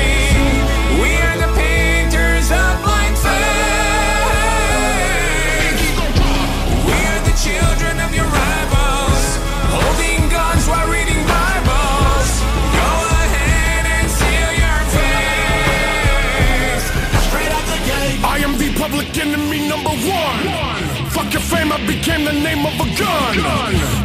Became 21.96 22.24
the 22.24 22.32
name 22.32 22.62
of 22.66 22.74
a 22.76 22.88
gun. 23.00 23.32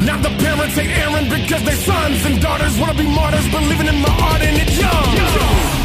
Now 0.08 0.18
the 0.18 0.32
parents 0.44 0.76
hate 0.80 0.94
Aaron 1.04 1.26
because 1.28 1.64
their 1.64 1.82
sons 1.90 2.24
and 2.26 2.40
daughters 2.42 2.78
wanna 2.80 2.94
be 2.94 3.08
martyrs, 3.08 3.48
believing 3.52 3.88
in 3.88 4.00
my 4.00 4.14
art 4.32 4.42
and 4.42 4.58
it 4.64 4.72
young. 4.84 5.12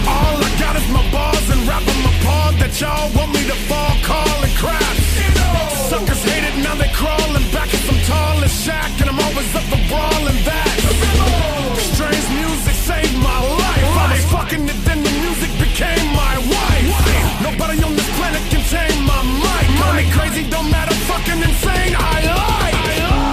All 0.06 0.38
I 0.38 0.50
got 0.62 0.74
is 0.80 0.88
my 0.96 1.04
bars 1.10 1.46
and 1.52 1.60
rapping 1.66 2.00
my 2.06 2.14
paw 2.24 2.46
that 2.62 2.72
y'all 2.80 3.10
want 3.16 3.30
me 3.34 3.42
to 3.50 3.58
fall, 3.68 3.94
call 4.10 4.38
and 4.46 4.54
crap. 4.62 4.94
Suckers 5.90 6.22
hate 6.30 6.46
it, 6.50 6.56
now 6.66 6.74
they 6.82 6.90
crawling 7.00 7.46
back 7.56 7.70
as 7.74 7.84
I'm 7.90 7.98
tall 8.10 8.38
as 8.46 8.54
Shaq, 8.64 8.92
and 9.02 9.08
I'm 9.10 9.20
always 9.26 9.50
up 9.58 9.66
for 9.72 9.80
brawling 9.90 10.40
that. 10.50 10.76
Strange 11.94 12.28
music 12.38 12.76
saved 12.88 13.16
my 13.18 13.40
life. 13.62 13.86
I 14.02 14.06
was 14.14 14.24
fucking 14.34 14.64
it, 14.72 14.78
then 14.86 15.02
the 15.06 15.12
music 15.22 15.50
became 15.58 16.06
my 16.14 16.34
wife. 16.54 16.86
Nobody 17.46 17.76
on 17.82 17.92
this 17.98 18.10
planet 18.18 18.44
can 18.52 18.62
tame. 18.74 19.05
Call 19.86 20.02
crazy, 20.10 20.50
don't 20.50 20.70
matter, 20.70 20.94
fucking 21.10 21.40
insane. 21.48 21.94
I 21.96 22.18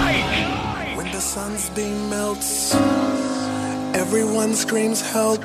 like. 0.06 0.96
When 0.96 1.10
the 1.10 1.20
sun's 1.20 1.68
beam 1.70 2.08
melts, 2.08 2.74
everyone 3.94 4.54
screams 4.54 5.00
help. 5.00 5.44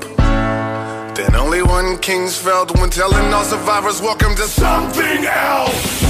Then 1.18 1.36
only 1.36 1.64
one 1.64 1.98
king's 1.98 2.38
felt 2.38 2.78
when 2.80 2.92
telling 2.92 3.34
all 3.34 3.44
survivors, 3.44 4.02
welcome 4.02 4.36
to 4.36 4.44
something 4.44 5.26
else. 5.26 6.09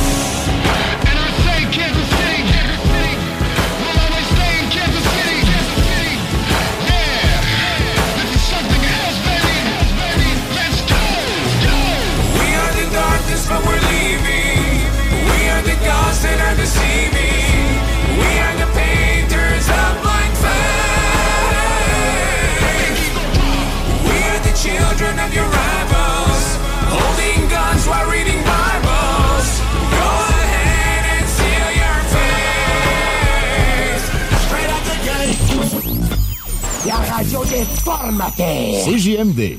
Déformatée. 37.49 38.83
CJMD. 38.85 39.57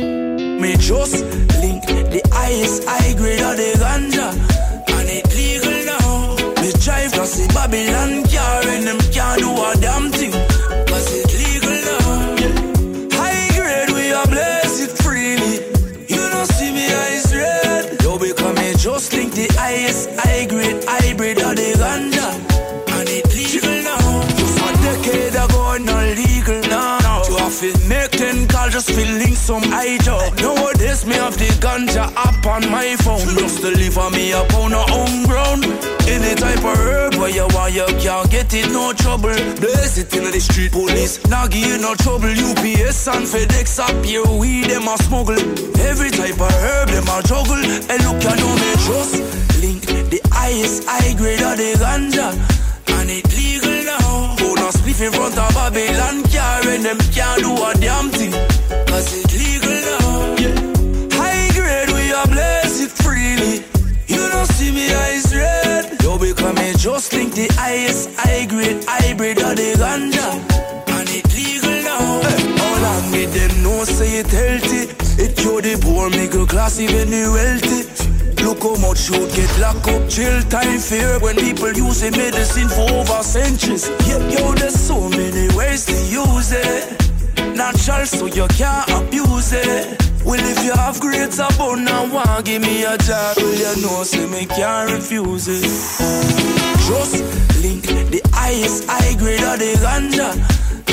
Me 0.00 0.76
just 0.78 1.24
link 1.60 1.84
the 1.86 2.22
highest 2.32 2.84
high 2.84 3.12
grade 3.14 3.40
of 3.40 3.58
your 3.58 3.76
rivals 3.76 4.06
holding 4.06 4.06
guns 4.06 4.14
are 4.14 4.14
reading 4.14 4.16
bible. 4.16 4.16
Go 4.16 4.16
ahead 4.16 4.16
and 4.16 4.16
seal 4.16 4.16
your 4.16 4.22
tunes. 4.22 4.22
Straight 4.22 4.24
up 4.26 4.30
the 4.30 4.44
ganja 4.44 4.55
Babylon 7.66 8.22
car 8.30 8.62
And 8.68 8.86
them 8.86 8.98
can't 9.10 9.40
do 9.40 9.50
a 9.50 9.74
damn 9.80 10.12
thing. 10.12 10.30
Cause 10.86 11.10
it 11.18 11.26
legal 11.34 11.76
now. 11.88 13.10
High 13.18 13.50
grade 13.58 13.90
we 13.90 14.12
are 14.12 14.26
bless 14.28 14.78
it 14.78 14.92
freely. 15.02 15.66
You 16.06 16.22
don't 16.30 16.46
see 16.46 16.70
me 16.70 16.86
eyes 16.86 17.34
red. 17.34 18.00
Yo 18.02 18.18
because 18.18 18.54
me 18.54 18.72
just 18.78 19.12
link 19.14 19.34
the 19.34 19.48
highest 19.58 20.10
high 20.14 20.46
grade 20.46 20.84
hybrid 20.86 21.38
of 21.42 21.56
the 21.56 21.74
ganja 21.82 22.28
And 22.94 23.08
it 23.10 23.34
legal 23.34 23.82
now. 23.82 24.22
Just 24.38 24.58
a 24.62 24.70
decade 24.86 25.34
ago 25.34 25.76
not 25.82 26.06
legal 26.14 26.60
now. 26.70 27.22
You 27.26 27.36
have 27.38 27.58
to 27.58 27.88
make 27.88 28.12
ten 28.12 28.46
calls 28.46 28.74
just 28.74 28.90
to 28.90 29.04
link 29.18 29.36
some 29.36 29.64
eye 29.74 29.98
job 30.02 30.38
Nowadays 30.38 31.04
me 31.04 31.16
have 31.16 31.36
the 31.36 31.50
ganja 31.58 32.14
app 32.14 32.46
on 32.46 32.70
my 32.70 32.94
phone. 33.02 33.26
Just 33.34 33.60
deliver 33.60 34.08
me 34.10 34.30
a 34.30 34.44
pound 34.44 34.72
of 34.72 34.88
homegrown 34.88 35.95
Any 36.08 36.36
type 36.36 36.62
of 36.62 36.78
herb 36.78 37.14
where 37.16 37.30
you 37.30 37.46
want 37.50 37.74
you 37.74 37.84
can't 37.98 38.30
get 38.30 38.54
it 38.54 38.70
no 38.70 38.92
trouble. 38.92 39.34
Blaze 39.58 39.98
it 39.98 40.14
in 40.14 40.30
the 40.30 40.38
street 40.38 40.70
police 40.70 41.18
Now 41.26 41.46
give 41.48 41.66
you 41.66 41.78
no 41.78 41.94
trouble. 41.96 42.30
UPS 42.30 43.08
and 43.08 43.26
FedEx 43.26 43.78
up 43.82 44.04
here 44.04 44.22
weed 44.24 44.70
them 44.70 44.86
a 44.86 44.96
smuggle. 45.02 45.42
Every 45.82 46.10
type 46.10 46.38
of 46.38 46.52
herb 46.62 46.88
them 46.94 47.08
a 47.10 47.18
juggle. 47.26 47.58
And 47.90 47.98
look 48.06 48.22
you 48.22 48.34
know 48.38 48.54
me 48.54 48.70
just 48.86 49.14
link 49.60 49.82
the 49.82 50.20
highest 50.30 50.84
high 50.86 51.12
grade 51.18 51.42
of 51.42 51.58
the 51.58 51.74
ganja. 51.74 52.30
And 52.96 53.10
it 53.10 53.26
legal 53.34 53.78
now. 53.84 54.36
Put 54.38 54.62
a 54.62 54.70
spliff 54.78 55.02
in 55.02 55.12
front 55.12 55.36
of 55.36 55.54
Babylon 55.58 56.22
car 56.30 56.62
And 56.70 56.84
them 56.86 56.98
can't 57.10 57.42
do 57.42 57.50
a 57.50 57.74
damn 57.82 58.10
thing. 58.10 58.30
Cause 58.86 59.10
it 59.10 59.32
legal 59.34 59.74
now. 59.90 61.18
High 61.18 61.50
grade 61.50 61.90
we 61.90 62.12
are 62.12 62.28
bless 62.28 62.80
it 62.80 62.92
freely. 63.02 63.64
You 64.06 64.22
don't 64.30 64.46
see 64.46 64.70
me 64.70 64.94
eyes 64.94 65.25
just 66.76 67.12
link 67.12 67.34
the 67.34 67.48
highest 67.54 68.10
high 68.16 68.44
grade 68.46 68.84
hybrid 68.86 69.38
of 69.38 69.56
the 69.56 69.72
ganja. 69.80 70.28
And 70.96 71.08
it 71.08 71.26
legal 71.34 71.82
now. 71.82 72.20
Hey, 72.22 72.42
How 72.58 72.82
long 72.82 73.10
me 73.10 73.26
them 73.26 73.62
know 73.62 73.84
say 73.84 74.20
it 74.20 74.30
healthy. 74.30 74.82
It 75.22 75.36
cure 75.36 75.62
the 75.62 75.78
poor 75.80 76.10
middle 76.10 76.46
class 76.46 76.78
even 76.78 77.10
the 77.10 77.24
wealthy. 77.32 77.82
Look 78.44 78.62
how 78.62 78.76
much 78.76 79.10
you 79.10 79.26
get 79.34 79.50
locked 79.58 79.88
up, 79.88 80.08
jail 80.08 80.40
time 80.42 80.78
fear 80.78 81.18
when 81.20 81.36
people 81.36 81.72
use 81.72 82.02
using 82.02 82.12
medicine 82.12 82.68
for 82.68 82.88
over 82.92 83.22
centuries. 83.22 83.88
Yeah, 84.06 84.22
yo, 84.28 84.54
there's 84.54 84.78
so 84.78 85.08
many 85.08 85.48
ways 85.56 85.86
to 85.86 85.96
use 86.06 86.52
it. 86.52 87.15
Natural, 87.56 88.04
so 88.04 88.26
you 88.26 88.46
can't 88.48 88.86
abuse 88.90 89.52
it. 89.54 89.98
Well, 90.26 90.38
if 90.38 90.62
you 90.62 90.72
have 90.72 91.00
grades 91.00 91.38
above 91.38 91.78
now, 91.78 92.04
want 92.12 92.44
give 92.44 92.60
me 92.60 92.84
a 92.84 92.98
job, 92.98 93.36
well, 93.38 93.54
you 93.54 93.80
know, 93.80 94.02
say 94.02 94.26
me 94.26 94.44
can't 94.44 94.92
refuse 94.92 95.48
it. 95.48 95.62
Just 96.84 97.24
link 97.62 97.86
the 98.12 98.20
highest 98.34 98.84
high 98.86 99.14
grade 99.16 99.42
of 99.42 99.58
the 99.58 99.72
ganja, 99.80 100.36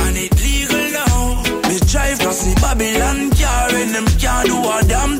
and 0.08 0.16
it 0.16 0.32
legal 0.40 0.88
now. 0.96 1.44
Me 1.68 1.80
drive 1.92 2.20
to 2.20 2.32
see 2.32 2.56
Babylon 2.56 3.30
car, 3.32 3.76
and 3.76 3.94
them 3.94 4.08
can't 4.18 4.48
do 4.48 4.56
a 4.56 4.82
damn 4.88 5.18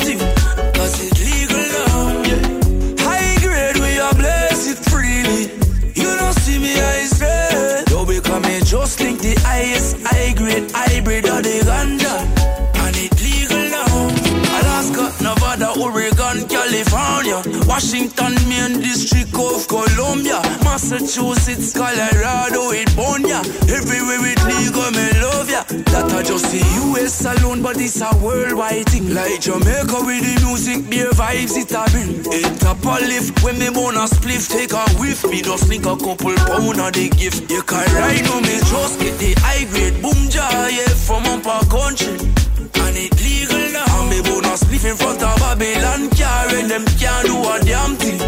California. 16.48 17.42
Washington, 17.68 18.34
main 18.50 18.82
district 18.82 19.34
of 19.36 19.68
Columbia, 19.68 20.42
Massachusetts, 20.64 21.74
Colorado, 21.74 22.72
it 22.72 22.90
born 22.96 23.24
ya. 23.26 23.40
Everywhere 23.70 24.26
it 24.26 24.42
legal, 24.50 24.90
me 24.92 25.08
love 25.22 25.50
ya. 25.50 25.64
That 25.94 26.12
I 26.14 26.24
just 26.24 26.50
the 26.52 26.62
US 26.90 27.26
alone, 27.26 27.62
but 27.62 27.80
it's 27.80 28.02
a 28.02 28.10
worldwide 28.18 28.90
thing. 28.90 29.14
Like 29.14 29.42
Jamaica 29.42 30.02
with 30.02 30.24
the 30.26 30.36
music, 30.46 30.90
beer 30.90 31.12
vibes 31.12 31.56
it 31.58 31.72
a 31.72 31.86
bring. 31.92 32.26
It 32.34 32.64
a 32.64 32.74
lift 33.06 33.44
when 33.44 33.60
me 33.60 33.70
wanna 33.70 34.06
spliff, 34.08 34.50
take 34.50 34.74
a 34.74 34.84
whiff. 35.00 35.24
Me 35.30 35.42
just 35.42 35.70
link 35.70 35.86
a 35.86 35.96
couple 35.96 36.36
pound 36.36 36.80
of 36.80 36.94
the 36.94 37.10
gift. 37.10 37.50
You 37.52 37.62
can 37.64 37.86
ride 37.94 38.28
on 38.34 38.42
me, 38.44 38.58
just 38.72 39.00
get 39.00 39.18
the 39.20 39.34
high 39.42 39.66
grade 39.70 40.02
boom 40.02 40.30
jar, 40.30 40.70
yeah, 40.70 40.88
from 41.06 41.26
up 41.26 41.46
a 41.46 41.66
country. 41.70 42.18
And 42.84 42.98
it 42.98 43.16
me 43.22 43.43
wanna 44.84 44.92
in 44.92 44.98
front 44.98 45.24
of 45.24 45.40
Babylon 45.40 46.10
car, 46.12 46.48
and 46.56 46.70
them 46.70 46.86
can't 47.00 47.26
do 47.26 47.38
a 47.38 47.60
damn 47.64 47.96
thing. 47.96 48.20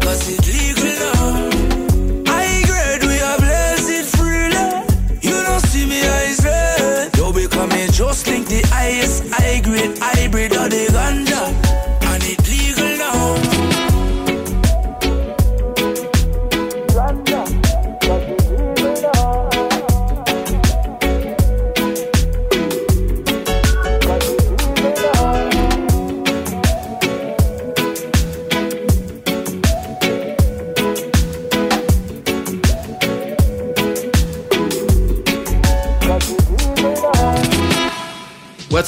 Cause 0.00 0.28
it 0.28 0.46
legal 0.46 0.84
now. 0.98 2.30
High 2.30 2.62
grade, 2.66 3.04
we 3.04 3.20
are 3.20 3.38
blessed 3.38 4.16
freely. 4.16 4.86
You 5.22 5.42
don't 5.42 5.60
see 5.60 5.86
me 5.86 6.00
eyes 6.02 6.44
red. 6.44 7.16
Yo, 7.16 7.32
because 7.32 7.70
me 7.70 7.86
just 7.90 8.26
link 8.26 8.48
the 8.48 8.62
highest 8.68 9.24
high 9.32 9.60
grade 9.60 9.98
hybrid 9.98 10.52
of 10.52 10.70
the 10.70 10.86
ganja. 10.86 11.69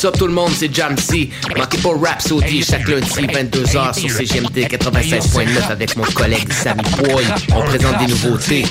What's 0.03 0.17
up 0.17 0.19
tout 0.19 0.27
le 0.27 0.33
monde, 0.33 0.51
c'est 0.51 0.75
Jamsey. 0.75 1.31
Manquez 1.57 1.79
pas 1.79 1.91
Rhapsody 1.91 2.65
chaque 2.65 2.88
lundi 2.88 3.09
22h 3.09 3.95
sur 3.97 4.11
CGMT 4.11 4.67
96.9 4.69 5.71
avec 5.71 5.95
mon 5.95 6.03
collègue 6.03 6.53
Sammy 6.53 6.83
Boy. 6.99 7.25
On 7.55 7.62
présente 7.62 7.99
des 7.99 8.07
nouveautés. 8.09 8.65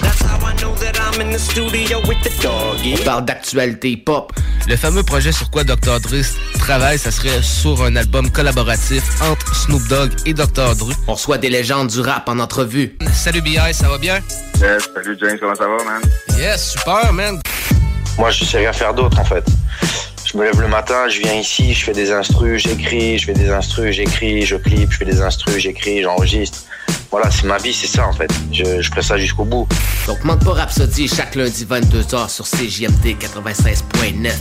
On 2.84 3.04
parle 3.06 3.24
d'actualité 3.24 3.96
pop. 3.96 4.34
Le 4.68 4.76
fameux 4.76 5.04
projet 5.04 5.32
sur 5.32 5.50
quoi 5.50 5.64
Dr. 5.64 6.02
Dre 6.02 6.22
travaille, 6.60 7.00
ça 7.00 7.12
serait 7.12 7.42
sur 7.42 7.82
un 7.82 7.96
album 7.96 8.30
collaboratif 8.30 9.04
entre 9.22 9.56
Snoop 9.56 9.88
Dogg 9.88 10.12
et 10.26 10.34
Dr. 10.34 10.76
Dre. 10.76 10.92
On 11.08 11.14
reçoit 11.14 11.38
des 11.38 11.50
légendes 11.50 11.88
du 11.88 12.02
rap 12.02 12.28
en 12.28 12.40
entrevue. 12.40 12.98
Salut 13.14 13.42
BI, 13.42 13.56
ça 13.72 13.88
va 13.88 13.98
bien? 13.98 14.20
Yes, 14.60 14.90
salut 14.94 15.18
James, 15.18 15.38
comment 15.40 15.56
ça 15.56 15.66
va, 15.66 15.82
man? 15.86 16.02
Yes, 16.38 16.74
super, 16.74 17.14
man. 17.14 17.40
Moi, 18.18 18.32
je 18.32 18.44
sais 18.44 18.58
rien 18.58 18.74
faire 18.74 18.94
d'autre, 18.94 19.18
en 19.18 19.24
fait. 19.24 19.46
Je 20.32 20.38
me 20.38 20.46
lève 20.46 20.62
le 20.62 20.70
matin, 20.70 21.10
je 21.10 21.20
viens 21.20 21.34
ici, 21.34 21.74
je 21.74 21.84
fais 21.84 21.92
des 21.92 22.10
instrus, 22.10 22.64
j'écris, 22.64 23.18
je 23.18 23.26
fais 23.26 23.34
des 23.34 23.50
instrus, 23.50 23.94
j'écris, 23.94 24.46
je 24.46 24.56
clip, 24.56 24.90
je 24.90 24.98
fais 24.98 25.06
des 25.06 25.22
instrus, 25.22 25.58
j'écris, 25.58 26.04
j'enregistre. 26.04 26.60
Voilà, 27.12 27.30
c'est 27.30 27.44
ma 27.44 27.58
vie, 27.58 27.74
c'est 27.74 27.88
ça, 27.88 28.08
en 28.08 28.14
fait. 28.14 28.32
Je, 28.50 28.82
je 28.82 28.90
ferai 28.90 29.02
ça 29.02 29.18
jusqu'au 29.18 29.44
bout. 29.44 29.68
Donc 30.08 30.24
manque 30.24 30.46
pas 30.46 30.54
Rhapsody 30.54 31.10
chaque 31.10 31.36
lundi 31.36 31.66
22h 31.66 32.30
sur 32.30 32.46
CJMT 32.46 33.18
96.9, 33.20 34.32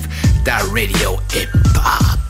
ta 0.45 0.59
radio 0.59 1.19
hip-hop. 1.35 2.30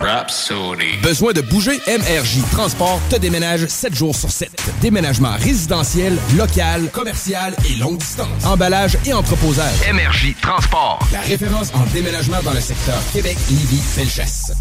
Rhapsody. 0.00 0.96
Besoin 1.02 1.34
de 1.34 1.42
bouger? 1.42 1.78
MRJ 1.86 2.40
Transport 2.52 2.98
te 3.10 3.16
déménage 3.16 3.66
7 3.66 3.94
jours 3.94 4.16
sur 4.16 4.30
7. 4.30 4.50
Déménagement 4.80 5.32
résidentiel, 5.36 6.16
local, 6.38 6.90
commercial 6.90 7.54
et 7.68 7.76
longue 7.76 7.98
distance. 7.98 8.46
Emballage 8.46 8.96
et 9.04 9.12
entreposage. 9.12 9.74
MRJ 9.92 10.34
Transport. 10.40 11.00
La 11.12 11.20
référence 11.20 11.70
en 11.74 11.84
déménagement 11.92 12.42
dans 12.42 12.54
le 12.54 12.60
secteur 12.60 12.96
Québec, 13.12 13.36
Lévis, 13.50 13.82
Felchasse. 13.82 14.52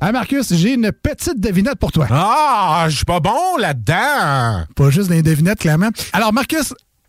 Ah 0.00 0.10
Marcus, 0.10 0.52
j'ai 0.52 0.74
une 0.74 0.90
petite 0.90 1.40
devinette 1.40 1.78
pour 1.78 1.92
toi. 1.92 2.08
Ah, 2.10 2.86
je 2.88 2.96
suis 2.96 3.04
pas 3.04 3.20
bon 3.20 3.56
là-dedans. 3.58 4.64
Pas 4.74 4.90
juste 4.90 5.08
des 5.08 5.22
devinettes, 5.22 5.60
clairement. 5.60 5.90
Alors 6.12 6.32
Marcus, 6.32 6.74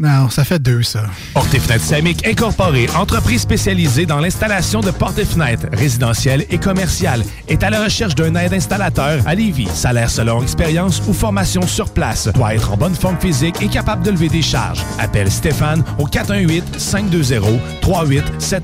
Non, 0.00 0.30
ça 0.30 0.44
fait 0.44 0.60
deux, 0.60 0.84
ça. 0.84 1.06
Porte 1.34 1.52
et 1.54 1.58
fenêtres 1.58 1.84
Samic 1.84 2.24
Incorporée, 2.24 2.86
entreprise 2.94 3.40
spécialisée 3.40 4.06
dans 4.06 4.20
l'installation 4.20 4.80
de 4.80 4.92
portes 4.92 5.18
et 5.18 5.24
fenêtres 5.24 5.66
résidentielles 5.72 6.46
et 6.50 6.58
commerciales, 6.58 7.24
est 7.48 7.64
à 7.64 7.70
la 7.70 7.82
recherche 7.82 8.14
d'un 8.14 8.32
aide 8.36 8.54
installateur 8.54 9.20
à 9.26 9.34
Lévis. 9.34 9.66
Salaire 9.74 10.08
selon 10.08 10.40
expérience 10.40 11.02
ou 11.08 11.12
formation 11.12 11.66
sur 11.66 11.92
place. 11.92 12.28
Doit 12.28 12.54
être 12.54 12.70
en 12.70 12.76
bonne 12.76 12.94
forme 12.94 13.18
physique 13.18 13.60
et 13.60 13.66
capable 13.66 14.04
de 14.04 14.12
lever 14.12 14.28
des 14.28 14.40
charges. 14.40 14.84
Appelle 15.00 15.32
Stéphane 15.32 15.82
au 15.98 16.06
418-520-3871. 16.06 18.62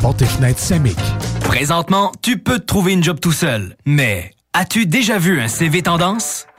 Porte 0.00 0.20
et 0.20 0.26
fenêtres 0.26 0.60
Samic. 0.60 0.98
Présentement, 1.40 2.12
tu 2.20 2.36
peux 2.36 2.58
te 2.58 2.66
trouver 2.66 2.92
une 2.92 3.02
job 3.02 3.20
tout 3.20 3.32
seul. 3.32 3.74
Mais 3.86 4.32
as-tu 4.52 4.84
déjà 4.84 5.16
vu 5.16 5.40
un 5.40 5.48
CV 5.48 5.80
tendance? 5.80 6.44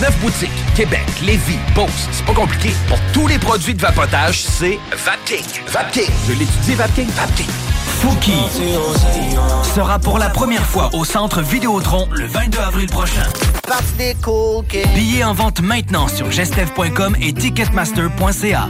Neuf 0.00 0.16
boutiques, 0.20 0.50
Québec, 0.74 1.04
Lévis, 1.22 1.58
Beauce. 1.74 2.08
C'est 2.12 2.24
pas 2.24 2.34
compliqué. 2.34 2.70
Pour 2.88 2.98
tous 3.12 3.26
les 3.26 3.38
produits 3.38 3.74
de 3.74 3.80
vapotage, 3.80 4.42
c'est 4.42 4.78
Vapking. 5.04 5.44
Vapking. 5.68 6.10
Je 6.26 6.32
l'étudie, 6.32 6.74
Vapking. 6.74 7.08
Vapking. 7.10 7.50
Fouki 8.04 8.32
sera 9.74 9.98
pour 9.98 10.18
la 10.18 10.28
première 10.28 10.66
fois 10.66 10.90
au 10.92 11.06
centre 11.06 11.40
Vidéotron 11.40 12.06
le 12.12 12.26
22 12.26 12.58
avril 12.58 12.86
prochain. 12.86 13.22
Billets 14.94 15.24
en 15.24 15.32
vente 15.32 15.62
maintenant 15.62 16.06
sur 16.08 16.30
gestev.com 16.30 17.16
et 17.22 17.32
ticketmaster.ca. 17.32 18.68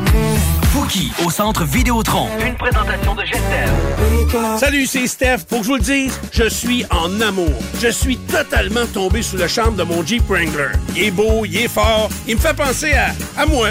Fouki 0.73 1.13
au 1.27 1.31
centre 1.31 1.65
Vidéotron. 1.65 2.29
Une 2.47 2.55
présentation 2.55 3.17
de 3.17 3.23
Gestev. 3.23 4.57
Salut, 4.57 4.87
c'est 4.87 5.09
Steph. 5.09 5.39
Pour 5.49 5.59
que 5.59 5.65
je 5.65 5.69
vous 5.71 5.77
le 5.79 5.83
dise, 5.83 6.21
je 6.31 6.49
suis 6.49 6.85
en 6.91 7.21
amour. 7.21 7.51
Je 7.83 7.89
suis 7.89 8.17
totalement 8.17 8.87
tombé 8.87 9.23
sous 9.23 9.37
le 9.37 9.49
charme 9.49 9.75
de 9.75 9.83
mon 9.83 10.07
Jeep 10.07 10.23
Wrangler. 10.29 10.71
Il 10.95 11.03
est 11.03 11.11
beau, 11.11 11.45
il 11.45 11.57
est 11.57 11.69
fort, 11.69 12.09
il 12.29 12.37
me 12.37 12.41
fait 12.41 12.55
penser 12.55 12.93
à, 12.93 13.13
à 13.37 13.47
moi. 13.47 13.71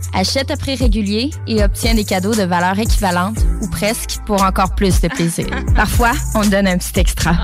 Achète 0.13 0.51
à 0.51 0.57
prix 0.57 0.75
régulier 0.75 1.29
et 1.47 1.63
obtiens 1.63 1.93
des 1.93 2.03
cadeaux 2.03 2.35
de 2.35 2.43
valeur 2.43 2.77
équivalente 2.79 3.37
ou 3.61 3.67
presque 3.67 4.17
pour 4.25 4.43
encore 4.43 4.75
plus 4.75 5.01
de 5.01 5.07
plaisir. 5.07 5.47
Parfois, 5.75 6.11
on 6.35 6.45
donne 6.45 6.67
un 6.67 6.77
petit 6.77 6.99
extra. 6.99 7.35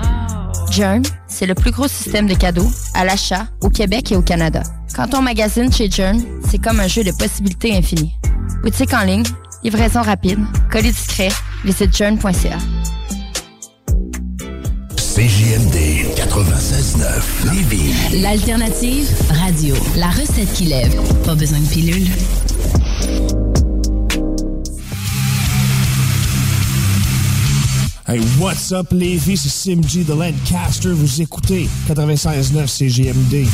Jern, 0.72 1.04
c'est 1.28 1.46
le 1.46 1.56
plus 1.56 1.72
gros 1.72 1.88
système 1.88 2.28
de 2.28 2.34
cadeaux 2.34 2.70
à 2.94 3.06
l'achat 3.06 3.48
au 3.62 3.70
Québec 3.70 4.12
et 4.12 4.16
au 4.16 4.22
Canada. 4.22 4.64
Quand 4.96 5.14
on 5.14 5.22
magasine 5.22 5.72
chez 5.72 5.90
Jern, 5.90 6.22
c'est 6.50 6.62
comme 6.62 6.80
un 6.80 6.88
jeu 6.88 7.04
de 7.04 7.12
possibilités 7.12 7.76
infinies. 7.76 8.16
Boutique 8.64 8.94
en 8.94 9.04
ligne, 9.04 9.24
livraison 9.64 10.02
rapide, 10.02 10.40
colis 10.72 10.92
discret, 10.92 11.30
visite 11.64 11.96
jern.ca. 11.96 12.58
CJMD 15.18 16.14
96.9. 16.16 16.98
96.9 17.48 17.54
Lévis. 17.54 18.22
L'alternative 18.22 19.10
radio. 19.30 19.76
La 19.96 20.10
recette 20.10 20.54
qui 20.54 20.66
lève. 20.66 20.96
Pas 21.24 21.34
besoin 21.34 21.60
de 21.60 21.66
pilule. 21.66 22.08
Hey, 28.08 28.22
what's 28.40 28.72
up 28.72 28.88
les 28.92 29.18
filles, 29.18 29.36
c'est 29.36 29.50
Sim 29.50 29.84
G 29.84 30.06
de 30.06 30.14
Lancaster. 30.14 30.92
Vous 30.92 31.22
écoutez 31.22 31.68
96.9 31.90 32.66
CJMD. 32.66 33.46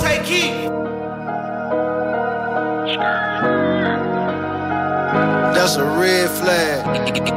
Take 0.00 0.26
heat. 0.26 0.52
That's 5.54 5.76
a 5.76 5.84
red 5.84 6.28
flag. 6.30 6.84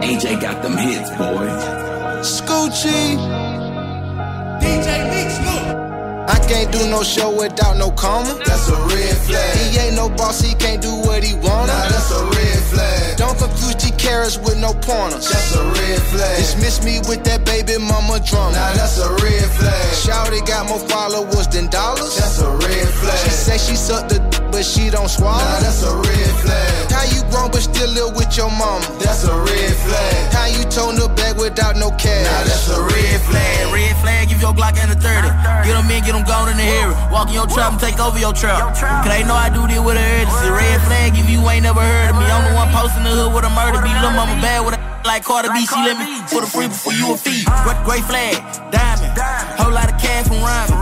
AJ 0.01 0.41
got 0.41 0.63
them 0.63 0.75
hits, 0.75 1.11
boy. 1.11 1.47
Scoochie. 2.23 3.46
Can't 6.47 6.71
do 6.71 6.79
no 6.89 7.03
show 7.03 7.29
without 7.29 7.77
no 7.77 7.91
comma. 7.91 8.39
That's 8.45 8.69
a 8.69 8.75
red 8.87 9.17
flag. 9.27 9.57
He 9.57 9.77
ain't 9.79 9.95
no 9.95 10.09
boss, 10.09 10.41
he 10.41 10.55
can't 10.55 10.81
do 10.81 10.93
what 11.05 11.23
he 11.23 11.35
wanna. 11.35 11.67
Nah, 11.67 11.89
that's 11.89 12.11
a 12.11 12.23
red 12.23 12.59
flag. 12.71 13.17
Don't 13.17 13.37
confuse 13.37 13.75
G 13.75 13.91
carrots 13.97 14.37
with 14.37 14.57
no 14.57 14.73
pointers. 14.73 15.29
That's 15.29 15.55
a 15.55 15.63
red 15.63 16.01
flag. 16.11 16.37
Dismiss 16.37 16.83
me 16.83 16.99
with 17.07 17.23
that 17.25 17.45
baby 17.45 17.77
mama 17.77 18.19
drama. 18.19 18.55
Nah, 18.55 18.73
that's 18.73 18.97
a 18.97 19.09
red 19.23 19.47
flag. 19.59 19.85
Shouty 20.03 20.45
got 20.47 20.67
more 20.67 20.79
followers 20.79 21.47
than 21.47 21.67
dollars. 21.67 22.15
That's 22.17 22.39
a 22.39 22.49
red 22.49 22.87
flag. 22.99 23.19
She 23.25 23.31
say 23.31 23.57
she 23.57 23.75
sucked 23.75 24.09
the 24.09 24.46
but 24.57 24.65
she 24.65 24.89
don't 24.89 25.05
swallow. 25.05 25.37
Nah, 25.37 25.61
that's 25.61 25.85
a 25.85 25.93
red 25.93 26.33
flag. 26.41 26.89
How 26.89 27.05
you 27.13 27.21
grown 27.29 27.53
but 27.53 27.61
still 27.61 27.93
live 27.93 28.17
with 28.17 28.33
your 28.33 28.49
mama? 28.49 28.81
That's 28.97 29.21
a 29.29 29.37
red 29.37 29.75
flag. 29.85 30.33
How 30.33 30.49
you 30.49 30.65
tone 30.65 30.97
the 30.97 31.13
bag 31.13 31.37
without 31.37 31.77
no 31.77 31.93
cash? 31.93 32.25
Nah, 32.25 32.41
that's 32.41 32.65
a 32.73 32.81
red 32.81 33.21
flag. 33.21 33.69
Red 33.69 33.93
flag, 34.01 34.33
give 34.33 34.41
your 34.41 34.57
Glock 34.57 34.73
and 34.81 34.89
a 34.89 34.97
30. 34.97 35.29
Get 35.61 35.77
them 35.77 35.85
in, 35.93 36.01
get 36.01 36.17
them 36.17 36.25
gone 36.25 36.49
in 36.49 36.57
the 36.57 36.65
area. 36.65 36.97
Walk 37.13 37.29
in 37.29 37.37
your 37.37 37.45
trap 37.45 37.77
and 37.77 37.81
take 37.81 38.01
over 38.01 38.17
your 38.17 38.33
trap. 38.33 38.73
Cause 38.73 39.05
they 39.05 39.21
know 39.21 39.37
I 39.37 39.53
do 39.53 39.61
this 39.69 39.77
with 39.77 39.93
a 39.93 40.01
urgency. 40.25 40.49
Red 40.49 40.81
flag, 40.89 41.13
if 41.13 41.29
you 41.29 41.37
ain't 41.45 41.61
never 41.61 41.81
heard 41.81 42.09
of 42.09 42.17
me. 42.17 42.25
I'm 42.25 42.41
the 42.49 42.57
one 42.57 42.73
posting 42.73 43.05
the 43.05 43.13
hood 43.13 43.37
with 43.37 43.45
a 43.45 43.53
murder 43.53 43.77
beat. 43.85 43.93
Lil' 44.01 44.17
mama 44.17 44.41
bad 44.41 44.65
with 44.65 44.73
a 44.73 44.81
like 45.05 45.23
Cardi 45.23 45.53
B. 45.53 45.69
She 45.69 45.77
let 45.85 46.01
me 46.01 46.17
for 46.25 46.41
the 46.41 46.49
free 46.49 46.67
before 46.67 46.97
you 46.97 47.13
a 47.13 47.17
fee. 47.17 47.45
Great 47.85 48.03
flag, 48.09 48.41
diamond. 48.73 49.13
Whole 49.61 49.71
lot 49.71 49.93
of 49.93 50.01
cash 50.01 50.25
from 50.27 50.41
rhyming. 50.41 50.76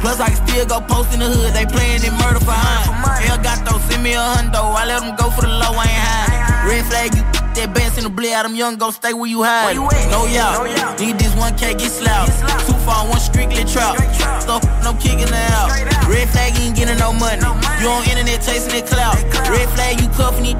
Plus 0.00 0.18
I 0.20 0.28
can 0.32 0.40
still 0.48 0.66
go 0.66 0.80
post 0.80 1.12
in 1.12 1.20
the 1.20 1.28
hood. 1.28 1.52
They 1.52 1.66
playing 1.66 2.02
it 2.02 2.12
murder 2.16 2.40
for 2.40 2.56
high. 2.56 2.88
Hell 3.20 3.38
got 3.38 3.64
those, 3.68 3.82
send 3.84 4.02
me 4.02 4.14
a 4.14 4.20
hundo. 4.20 4.60
I 4.74 4.84
let 4.86 5.00
them 5.00 5.14
go 5.16 5.30
for 5.30 5.42
the 5.42 5.52
low, 5.52 5.76
I 5.76 5.84
ain't 5.84 6.04
high. 6.08 6.68
Red 6.68 6.84
flag, 6.86 7.14
you 7.14 7.22
that 7.54 7.74
bands 7.74 7.98
in 7.98 8.04
the 8.04 8.10
blade 8.10 8.32
out 8.32 8.44
them 8.46 8.54
young 8.54 8.78
go 8.78 8.90
stay 8.90 9.12
where 9.12 9.28
you 9.28 9.42
hide. 9.42 9.74
No 9.74 10.24
y'all, 10.30 10.64
need 10.96 11.18
this 11.18 11.34
1K 11.34 11.76
get 11.76 11.90
slapped. 11.90 12.32
Too 12.64 12.78
far, 12.86 13.04
one 13.08 13.20
strictly 13.20 13.64
trap. 13.64 13.98
So 14.40 14.62
no 14.86 14.94
kicking 14.96 15.28
it 15.28 15.50
out. 15.52 15.68
Red 16.08 16.30
flag, 16.30 16.56
you 16.56 16.70
ain't 16.70 16.76
getting 16.76 16.98
no 16.98 17.12
money. 17.12 17.42
You 17.82 17.90
on 17.90 18.06
internet 18.08 18.40
chasing 18.40 18.72
that 18.72 18.86
clout. 18.86 19.18
Red 19.50 19.68
flag, 19.74 20.00
you 20.00 20.08
cuffing 20.14 20.46
it. 20.46 20.56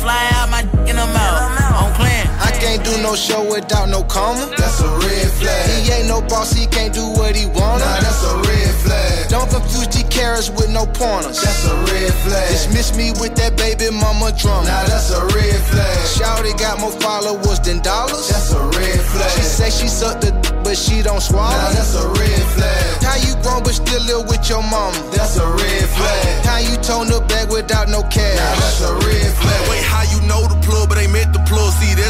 Fly 0.00 0.18
out 0.34 0.50
my 0.50 0.62
dick 0.62 0.90
in 0.90 0.96
the 0.96 1.06
mouth. 1.06 1.84
On 1.84 1.92
clan. 1.94 2.31
I 2.62 2.78
can't 2.78 2.84
do 2.84 2.94
no 3.02 3.16
show 3.16 3.42
without 3.42 3.88
no 3.88 4.04
comma. 4.04 4.46
That's 4.56 4.78
a 4.80 4.86
red 5.02 5.30
flag. 5.34 5.66
He 5.82 5.90
ain't 5.90 6.06
no 6.06 6.22
boss, 6.22 6.52
he 6.52 6.66
can't 6.68 6.94
do 6.94 7.02
what 7.18 7.34
he 7.34 7.46
wanna. 7.46 7.82
Nah, 7.82 7.98
that's 7.98 8.22
a 8.22 8.36
red 8.38 8.74
flag. 8.86 9.28
Don't 9.28 9.50
confuse 9.50 9.88
G 9.88 10.04
carrots 10.04 10.48
with 10.48 10.70
no 10.70 10.86
pointers. 10.86 11.42
That's 11.42 11.66
a 11.66 11.74
red 11.90 12.14
flag. 12.22 12.48
Dismiss 12.54 12.96
me 12.96 13.10
with 13.18 13.34
that 13.34 13.56
baby 13.56 13.90
mama 13.90 14.30
drama. 14.38 14.68
Nah, 14.70 14.86
that's 14.86 15.10
a 15.10 15.26
red 15.34 15.58
flag. 15.74 15.98
Shouty 16.06 16.56
got 16.56 16.78
more 16.78 16.94
followers 17.02 17.58
than 17.58 17.82
dollars. 17.82 18.30
That's 18.30 18.52
a 18.54 18.62
red 18.78 19.00
flag. 19.10 19.30
She 19.34 19.42
say 19.42 19.70
she 19.70 19.88
sucked 19.88 20.20
the 20.22 20.30
d- 20.30 20.54
but 20.62 20.78
she 20.78 21.02
don't 21.02 21.20
swallow. 21.20 21.50
Nah, 21.50 21.74
that's 21.74 21.98
a 21.98 22.06
red 22.14 22.42
flag. 22.54 23.02
How 23.02 23.18
you 23.26 23.34
grown 23.42 23.64
but 23.66 23.74
still 23.74 24.02
live 24.06 24.28
with 24.30 24.48
your 24.48 24.62
mama? 24.62 24.94
That's 25.10 25.36
a 25.36 25.50
red 25.50 25.88
flag. 25.90 26.46
How 26.46 26.58
you 26.62 26.76
tone 26.78 27.08
the 27.10 27.18
bag 27.26 27.50
without 27.50 27.88
no 27.88 28.02
cash? 28.06 28.38
Nah, 28.38 28.54
that's 28.54 28.80
a 28.86 28.94
red 29.02 29.34
flag. 29.34 29.60
Wait, 29.68 29.82
how 29.82 30.06
you 30.14 30.22
know 30.30 30.46
the 30.46 30.54
plug, 30.62 30.91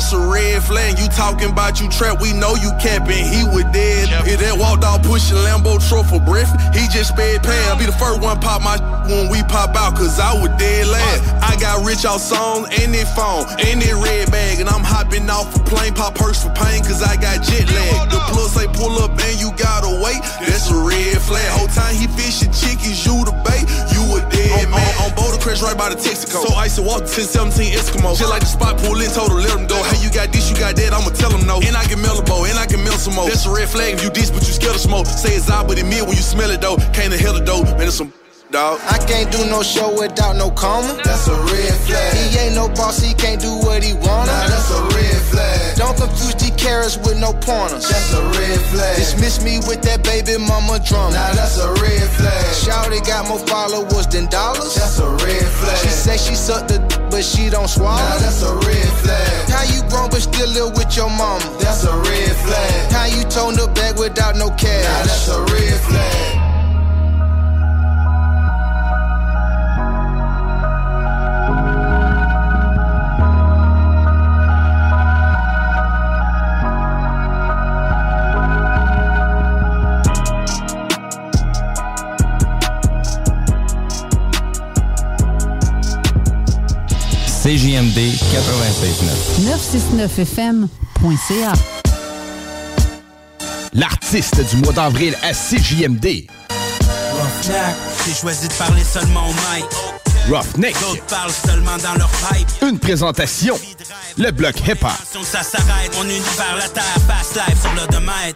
that's 0.02 0.12
a 0.12 0.18
red 0.18 0.62
flag. 0.62 0.98
You 0.98 1.06
talking 1.08 1.50
about 1.50 1.80
you 1.80 1.88
trap, 1.88 2.20
we 2.20 2.32
know 2.32 2.54
you 2.56 2.72
capping. 2.80 3.22
He 3.22 3.44
was 3.44 3.62
dead. 3.70 4.10
If 4.26 4.40
that 4.40 4.58
walked 4.58 4.82
out 4.82 5.02
pushing 5.02 5.38
Lambo 5.38 5.78
truck 5.78 6.06
for 6.06 6.18
breath, 6.18 6.50
he 6.74 6.88
just 6.90 7.14
sped 7.14 7.42
past. 7.42 7.70
I'll 7.70 7.78
be 7.78 7.86
the 7.86 7.94
first 7.94 8.20
one 8.20 8.40
pop 8.40 8.62
my 8.62 8.78
when 9.10 9.30
we 9.30 9.42
pop 9.46 9.76
out, 9.76 9.94
cause 9.94 10.18
I 10.18 10.34
was 10.34 10.50
dead 10.58 10.88
last. 10.88 11.22
I 11.42 11.54
got 11.60 11.86
rich 11.86 12.04
off 12.04 12.20
songs 12.20 12.66
and 12.82 12.94
that 12.94 13.08
phone 13.14 13.46
and 13.62 13.78
that 13.82 13.96
red 14.02 14.30
bag, 14.30 14.58
and 14.58 14.68
I'm 14.68 14.82
hopping 14.82 15.30
off 15.30 15.54
a 15.54 15.62
plane, 15.62 15.94
pop 15.94 16.14
perks 16.14 16.42
for 16.42 16.50
pain, 16.50 16.82
cause 16.82 17.02
I 17.02 17.14
got 17.16 17.42
jet 17.46 17.70
lag. 17.70 18.10
The 18.10 18.18
plus 18.34 18.54
say 18.58 18.66
pull 18.74 18.98
up 18.98 19.14
and 19.14 19.38
you 19.38 19.54
gotta 19.54 19.90
wait. 20.02 20.18
That's 20.42 20.70
a 20.70 20.78
red 20.82 21.22
flag. 21.22 21.46
Whole 21.54 21.70
time 21.70 21.94
he 21.94 22.10
fishing 22.10 22.50
chickens, 22.50 23.06
you 23.06 23.22
the 23.22 23.34
bait, 23.46 23.70
dead 24.52 24.68
man. 24.68 24.84
On 25.02 25.10
Boulder 25.16 25.40
Crest, 25.40 25.62
right 25.62 25.76
by 25.76 25.88
the 25.88 25.96
Texaco. 25.96 26.44
So 26.44 26.54
I 26.54 26.68
used 26.68 26.76
to 26.76 26.84
walk 26.84 27.08
1017 27.08 27.72
Eskimo. 27.72 28.12
Just 28.16 28.30
like 28.30 28.44
the 28.44 28.52
spot, 28.52 28.78
pull 28.78 29.00
in, 29.00 29.10
told 29.10 29.32
her, 29.32 29.40
let 29.40 29.56
him 29.56 29.66
go. 29.66 29.80
Hey, 29.88 29.98
you 30.04 30.10
got 30.12 30.32
this, 30.32 30.50
you 30.50 30.56
got 30.56 30.76
that, 30.76 30.92
I'ma 30.92 31.10
tell 31.16 31.32
him 31.32 31.46
no. 31.46 31.60
And 31.64 31.76
I 31.76 31.84
can 31.84 32.00
bow, 32.02 32.44
and 32.44 32.58
I 32.58 32.66
can 32.66 32.82
mail 32.84 32.98
some 33.00 33.14
more. 33.14 33.26
That's 33.26 33.46
a 33.46 33.52
red 33.52 33.68
flag 33.68 33.94
if 33.94 34.02
you 34.04 34.10
diss, 34.10 34.30
but 34.30 34.46
you 34.46 34.52
scared 34.52 34.74
of 34.74 34.80
smoke. 34.80 35.06
Say 35.06 35.34
it's 35.34 35.50
out, 35.50 35.66
but 35.68 35.78
it 35.78 35.84
mid 35.84 36.02
when 36.02 36.16
you 36.16 36.24
smell 36.24 36.50
it 36.50 36.60
though. 36.60 36.76
Can't 36.92 37.10
the 37.10 37.18
hell 37.18 37.34
the 37.34 37.44
dope, 37.44 37.66
man, 37.78 37.88
it's 37.88 37.96
some 37.96 38.12
dog. 38.52 38.78
I 38.84 38.98
can't 39.08 39.32
do 39.32 39.40
no 39.48 39.62
show 39.62 39.88
without 39.98 40.36
no 40.36 40.50
comma. 40.50 41.00
That's 41.02 41.26
a 41.26 41.34
red 41.48 41.74
flag. 41.88 42.14
He 42.14 42.38
ain't 42.38 42.54
no 42.54 42.68
boss, 42.68 43.00
he 43.00 43.14
can't 43.14 43.40
do 43.40 43.50
what 43.64 43.82
he 43.82 43.94
wanna. 43.94 44.30
Nah, 44.30 44.46
that's 44.46 44.70
a 44.70 44.82
red 44.94 45.20
flag. 45.32 45.76
Don't 45.76 45.96
confuse 45.96 46.34
G 46.36 46.52
carrots 46.54 46.98
with 46.98 47.18
no 47.18 47.32
pointers. 47.32 47.88
That's 47.88 48.12
a 48.12 48.22
red 48.36 48.60
flag. 48.70 48.96
Dismiss 48.96 49.42
me 49.42 49.58
with 49.66 49.80
that 49.82 50.04
baby 50.04 50.36
mama 50.38 50.78
drama. 50.84 51.16
Nah, 51.16 51.32
that's 51.32 51.58
a 51.58 51.72
red 51.80 52.08
flag. 52.12 52.44
Shouty 52.62 53.00
got 53.04 53.26
more 53.26 53.40
followers 53.40 54.06
than 54.06 54.26
dollars. 54.28 54.76
That's 54.76 54.98
a 55.00 55.08
red 55.24 55.48
flag. 55.58 55.78
She 55.78 55.88
say 55.88 56.16
she 56.16 56.34
sucked 56.36 56.68
the 56.68 56.78
d- 56.78 57.00
but 57.10 57.24
she 57.24 57.48
don't 57.48 57.68
swallow. 57.68 57.96
Nah, 57.96 58.18
that's 58.20 58.42
a 58.44 58.54
red 58.54 58.92
flag. 59.00 59.48
How 59.48 59.64
you 59.64 59.80
grown 59.88 60.10
but 60.10 60.20
still 60.20 60.48
live 60.52 60.76
with 60.76 60.94
your 60.94 61.08
mama? 61.08 61.40
That's 61.58 61.84
a 61.84 61.96
red 61.96 62.36
flag. 62.44 62.92
How 62.92 63.06
you 63.06 63.24
tone 63.24 63.54
the 63.56 63.72
bag 63.74 63.98
without 63.98 64.36
no 64.36 64.50
cash? 64.60 64.84
Nah, 64.84 65.02
that's 65.08 65.28
a 65.28 65.40
red 65.48 65.80
flag. 65.88 66.41
CJMD 87.52 88.16
96.9. 88.32 89.44
969fm.ca. 89.44 91.52
L'artiste 93.74 94.40
du 94.48 94.56
mois 94.56 94.72
d'avril 94.72 95.14
à 95.22 95.34
CJMD. 95.34 96.24
Roughneck, 97.12 97.76
j'ai 98.06 98.14
choisi 98.14 98.48
de 98.48 98.54
parler 98.54 98.82
seulement 98.82 99.28
au 99.28 99.32
mic. 99.32 99.66
Roughneck. 100.30 100.80
D'autres 100.80 101.04
parlent 101.04 101.30
seulement 101.30 101.76
dans 101.76 101.92
leur 101.98 102.08
pipe. 102.08 102.48
Une 102.62 102.78
présentation. 102.78 103.58
Le 104.16 104.30
bloc 104.30 104.58
hip-hop. 104.66 104.90
Ça 105.22 105.42
s'arrête, 105.42 105.94
univers, 106.02 106.56
la 106.56 106.70
terre, 106.70 106.96
fast 107.06 107.34
life 107.34 107.60
sur 107.60 107.74
le 107.74 107.86
domaine. 107.92 108.32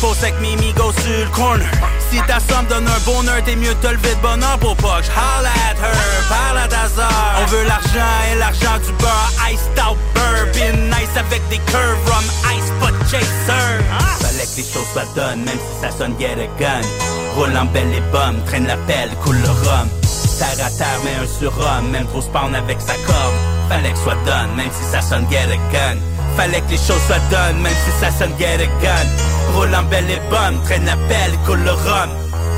Pose 0.00 0.18
avec 0.22 0.40
mes 0.40 0.56
migos 0.56 0.92
sur 0.92 1.10
le 1.10 1.30
corner 1.34 1.68
Si 2.10 2.20
ta 2.26 2.40
somme 2.40 2.66
donne 2.68 2.86
un 2.88 3.00
bonheur, 3.04 3.42
t'es 3.44 3.56
mieux 3.56 3.74
te 3.82 3.88
lever 3.88 4.14
de 4.14 4.20
bonheur 4.20 4.58
pour 4.58 4.76
pas 4.76 5.00
que 5.00 5.06
j'holla 5.06 5.52
at 5.68 5.78
her 5.78 6.28
Parle 6.28 6.58
à 6.58 6.84
hasard, 6.84 7.40
on 7.42 7.46
veut 7.46 7.64
l'argent 7.64 8.14
et 8.32 8.38
l'argent 8.38 8.78
du 8.84 8.92
beurre 8.92 9.32
Iced 9.50 9.78
out 9.78 9.98
bourbon, 10.14 10.76
nice 10.88 11.16
avec 11.16 11.46
des 11.48 11.58
curves, 11.70 11.98
rum, 12.06 12.24
ice, 12.56 12.70
pot 12.80 12.94
chaser. 13.10 13.84
Fallait 14.20 14.46
que 14.46 14.56
les 14.56 14.62
choses 14.62 14.86
soient 14.92 15.10
donnes, 15.14 15.44
même 15.44 15.58
si 15.58 15.80
ça 15.80 15.90
sonne 15.90 16.14
get 16.18 16.36
a 16.38 16.46
gun. 16.60 16.86
Roule 17.36 17.56
en 17.56 17.66
belle 17.66 17.92
et 17.92 18.00
bombe, 18.12 18.44
traîne 18.46 18.66
la 18.66 18.76
pelle, 18.88 19.10
coule 19.22 19.38
le 19.38 19.48
rhum. 19.48 19.88
Terre 20.38 20.66
à 20.66 20.70
terre, 20.70 21.00
mais 21.04 21.22
un 21.22 21.26
surhomme, 21.26 21.90
même 21.90 22.06
trop 22.06 22.22
spawn 22.22 22.54
avec 22.54 22.80
sa 22.80 22.94
corde. 22.94 23.34
Fallait 23.68 23.92
que 23.92 23.98
soit 23.98 24.14
donne, 24.24 24.54
même 24.56 24.70
si 24.72 24.90
ça 24.90 25.02
sonne 25.02 25.26
get 25.30 25.48
a 25.50 25.56
gun. 25.72 25.98
Fallait 26.36 26.60
que 26.62 26.70
les 26.70 26.78
choses 26.78 27.02
soient 27.06 27.18
donnes, 27.30 27.60
même 27.60 27.74
si 27.84 28.00
ça 28.00 28.10
sonne 28.10 28.32
get 28.38 28.62
a 28.62 28.66
gun. 28.82 29.29
Roule 29.54 29.74
en 29.74 29.82
belle 29.84 30.10
et 30.10 30.20
bombe, 30.30 30.62
traîne 30.64 30.86
la 30.86 30.96
pelle, 31.08 31.36
coule 31.46 31.62
le 31.64 31.72
rhum. 31.72 32.10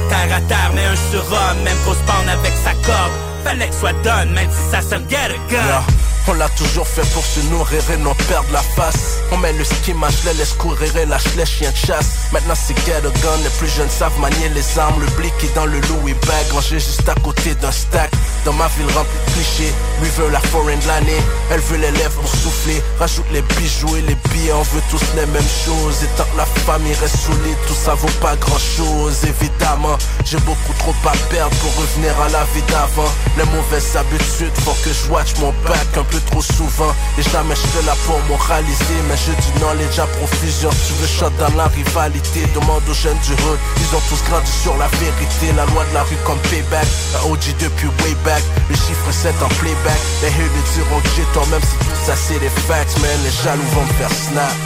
Terre 0.09 0.36
à 0.36 0.40
terre, 0.43 0.70
mais 0.74 0.84
un 0.84 0.97
surhomme, 1.11 1.62
même 1.64 1.76
trop 1.84 1.95
spawn 1.95 2.28
avec 2.28 2.53
sa 2.64 2.72
corde. 2.86 3.12
Fallait 3.45 3.68
que 3.68 3.74
soit 3.74 3.93
donne, 4.05 4.32
même 4.34 4.51
si 4.51 4.70
ça 4.70 4.82
sonne 4.82 5.09
get 5.09 5.16
a 5.16 5.53
gun. 5.53 6.01
On 6.29 6.35
l'a 6.35 6.49
toujours 6.51 6.87
fait 6.87 7.07
pour 7.12 7.25
se 7.25 7.41
nourrir 7.51 7.83
et 7.91 7.97
non 7.97 8.14
perdre 8.29 8.53
la 8.53 8.62
face. 8.62 9.18
On 9.33 9.39
met 9.39 9.53
le 9.53 9.64
ski, 9.64 9.93
je 9.93 10.29
les 10.29 10.35
laisse 10.35 10.53
courir 10.53 10.97
et 10.97 11.05
lâche 11.05 11.35
les 11.37 11.45
chiens 11.45 11.70
de 11.70 11.77
chasse. 11.77 12.31
Maintenant 12.33 12.55
c'est 12.55 12.79
get 12.87 12.95
a 12.95 13.01
gun, 13.01 13.37
les 13.43 13.51
plus 13.59 13.68
jeunes 13.68 13.91
savent 13.91 14.18
manier 14.20 14.49
les 14.51 14.79
armes. 14.79 15.01
Le 15.01 15.07
blick 15.16 15.35
est 15.43 15.55
dans 15.55 15.66
le 15.66 15.81
Louis 15.81 16.14
bag, 16.14 16.53
rangé 16.53 16.79
juste 16.79 17.09
à 17.09 17.14
côté 17.16 17.55
d'un 17.57 17.73
stack. 17.73 18.11
Dans 18.45 18.53
ma 18.53 18.68
ville 18.68 18.87
remplie 18.95 19.18
de 19.27 19.33
clichés, 19.33 19.73
lui 20.01 20.11
veut 20.11 20.31
la 20.31 20.41
foreign 20.41 20.79
de 20.79 20.87
l'année. 20.87 21.23
Elle 21.51 21.61
veut 21.61 21.79
les 21.79 21.91
lèvres 21.91 22.20
pour 22.20 22.31
souffler, 22.31 22.81
rajoute 23.01 23.27
les 23.33 23.43
bijoux 23.43 23.97
et 23.97 24.03
les 24.03 24.16
billets, 24.31 24.53
on 24.53 24.62
veut 24.62 24.83
tous 24.91 25.03
les 25.16 25.27
mêmes 25.27 25.53
choses. 25.66 26.05
Et 26.05 26.16
tant 26.16 26.25
que 26.25 26.37
la 26.37 26.47
famille 26.47 26.95
reste 26.95 27.16
solide, 27.16 27.59
tout 27.66 27.75
ça 27.75 27.95
vaut 27.95 28.18
pas 28.20 28.37
grand 28.37 28.59
chose. 28.59 29.18
Évidemment, 29.25 29.99
j'ai 30.25 30.39
beaucoup 30.39 30.73
trop 30.79 30.95
à 31.05 31.16
perdre 31.31 31.57
pour 31.57 31.75
revenir 31.83 32.14
à 32.20 32.29
la 32.29 32.45
vie 32.55 32.62
d'avant. 32.68 33.11
Les 33.37 33.45
mauvaises 33.45 33.97
habitudes 33.97 34.57
font 34.64 34.77
que 34.85 34.93
je 34.93 35.11
watch 35.11 35.37
mon 35.41 35.53
back 35.66 35.97
trop 36.20 36.42
souvent. 36.42 36.92
Et 37.18 37.22
jamais 37.22 37.54
j'étais 37.54 37.86
là 37.86 37.94
pour 38.06 38.18
moraliser 38.28 38.98
Mais 39.08 39.16
je 39.16 39.32
dis 39.32 39.60
non 39.60 39.72
les 39.78 39.86
déjà 39.86 40.06
profusion. 40.06 40.70
Tu 40.86 40.92
veux 40.94 41.08
shot 41.08 41.32
dans 41.38 41.54
la 41.56 41.68
rivalité 41.68 42.46
Demande 42.54 42.82
aux 42.88 42.94
jeunes 42.94 43.18
du 43.24 43.32
hood. 43.32 43.58
Ils 43.78 43.96
ont 43.96 44.02
tous 44.08 44.22
grandi 44.28 44.50
sur 44.50 44.76
la 44.76 44.88
vérité 44.88 45.52
La 45.56 45.66
loi 45.66 45.84
de 45.84 45.94
la 45.94 46.02
rue 46.02 46.20
comme 46.24 46.38
payback. 46.50 46.86
La 47.14 47.24
OG 47.26 47.56
depuis 47.60 47.88
way 48.02 48.14
back. 48.24 48.42
Le 48.68 48.76
chiffre 48.76 49.10
7 49.10 49.34
en 49.42 49.48
playback. 49.60 50.00
Les 50.22 50.28
haters 50.28 50.66
diront 50.74 51.00
que 51.00 51.08
j'ai 51.16 51.26
tort 51.34 51.46
Même 51.48 51.62
si 51.62 51.76
tout 51.78 51.96
ça 52.06 52.14
c'est 52.16 52.38
des 52.38 52.52
facts. 52.68 52.98
Man 53.00 53.18
les 53.24 53.34
jaloux 53.42 53.70
vont 53.74 53.86
me 53.86 53.92
faire 53.94 54.12
snap. 54.12 54.56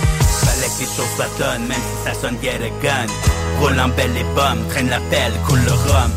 Fallait 0.44 0.68
que 0.68 0.80
les 0.80 0.86
choses 0.86 1.38
donnes, 1.38 1.66
même 1.66 1.78
si 1.78 2.04
ça 2.04 2.14
sonne 2.14 2.36
get 2.42 2.60
a 2.62 2.70
gun. 2.82 3.06
Roule 3.60 3.80
en 3.80 3.88
belle 3.88 4.16
et 4.16 4.24
bombe, 4.34 4.68
traîne 4.68 4.90
la 4.90 5.00
pelle, 5.10 5.32
coule 5.46 5.62
le 5.64 5.72
rhum. 5.72 6.10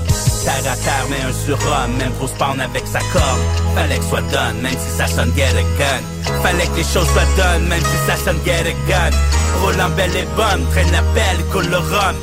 Terre 0.43 0.71
à 0.71 0.75
terre, 0.77 1.05
mais 1.09 1.21
un 1.21 1.33
surhomme, 1.33 1.97
même 1.97 2.11
pour 2.13 2.29
spawn 2.29 2.59
avec 2.61 2.87
sa 2.87 2.99
corde. 3.11 3.39
Fallait 3.75 3.97
que 3.97 4.05
soit 4.05 4.21
donne, 4.31 4.61
même 4.61 4.73
si 4.73 4.97
ça 4.97 5.07
sonne 5.07 5.31
get 5.35 5.51
a 5.55 5.63
gun. 5.77 6.41
Fallait 6.41 6.67
que 6.67 6.77
les 6.77 6.83
choses 6.83 7.07
soient 7.13 7.31
donnes, 7.37 7.67
même 7.67 7.81
si 7.81 8.07
ça 8.07 8.15
sonne 8.15 8.39
get 8.45 8.65
a 8.65 8.89
gun. 8.89 9.15
En 9.85 9.89
belle 9.91 10.15
et 10.15 10.25
bombe, 10.35 10.67
traîne 10.71 10.91
la 10.91 11.03
pelle, 11.13 11.45
coule 11.51 11.69
le 11.69 11.77
rhum. 11.77 12.15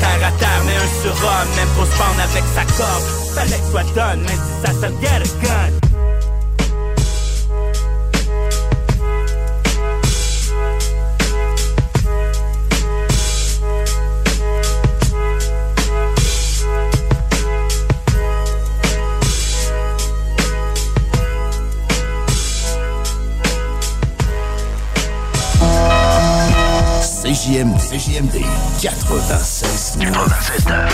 Terre 0.00 0.28
à 0.28 0.32
terre, 0.38 0.62
mais 0.64 0.76
un 0.76 1.02
surhomme, 1.02 1.50
même 1.56 1.68
pour 1.76 1.86
spawn 1.86 2.20
avec 2.20 2.44
sa 2.54 2.64
corde. 2.76 3.04
Fallait 3.34 3.58
que 3.58 3.70
soit 3.70 3.94
donne, 3.94 4.20
même 4.20 4.40
si 4.46 4.66
ça 4.66 4.72
sonne 4.80 5.00
get 5.00 5.08
a 5.08 5.46
gun. 5.46 5.85
CJMD 27.96 28.44
96 28.78 29.96
96 29.96 30.85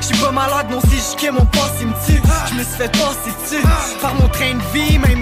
J'suis 0.00 0.18
pas 0.18 0.32
malade, 0.32 0.66
non, 0.70 0.80
si 0.80 0.96
je 0.96 1.30
mon 1.30 1.44
poste, 1.44 1.74
il 1.80 1.88
me 1.88 1.92
tue. 2.06 2.22
J'me 2.48 2.62
suis 2.62 2.76
fait 2.78 2.92
passer 2.92 3.32
dessus. 3.42 3.66
Par 4.00 4.14
mon 4.14 4.28
train 4.28 4.54
de 4.54 4.78
vie, 4.78 4.98
même 4.98 5.19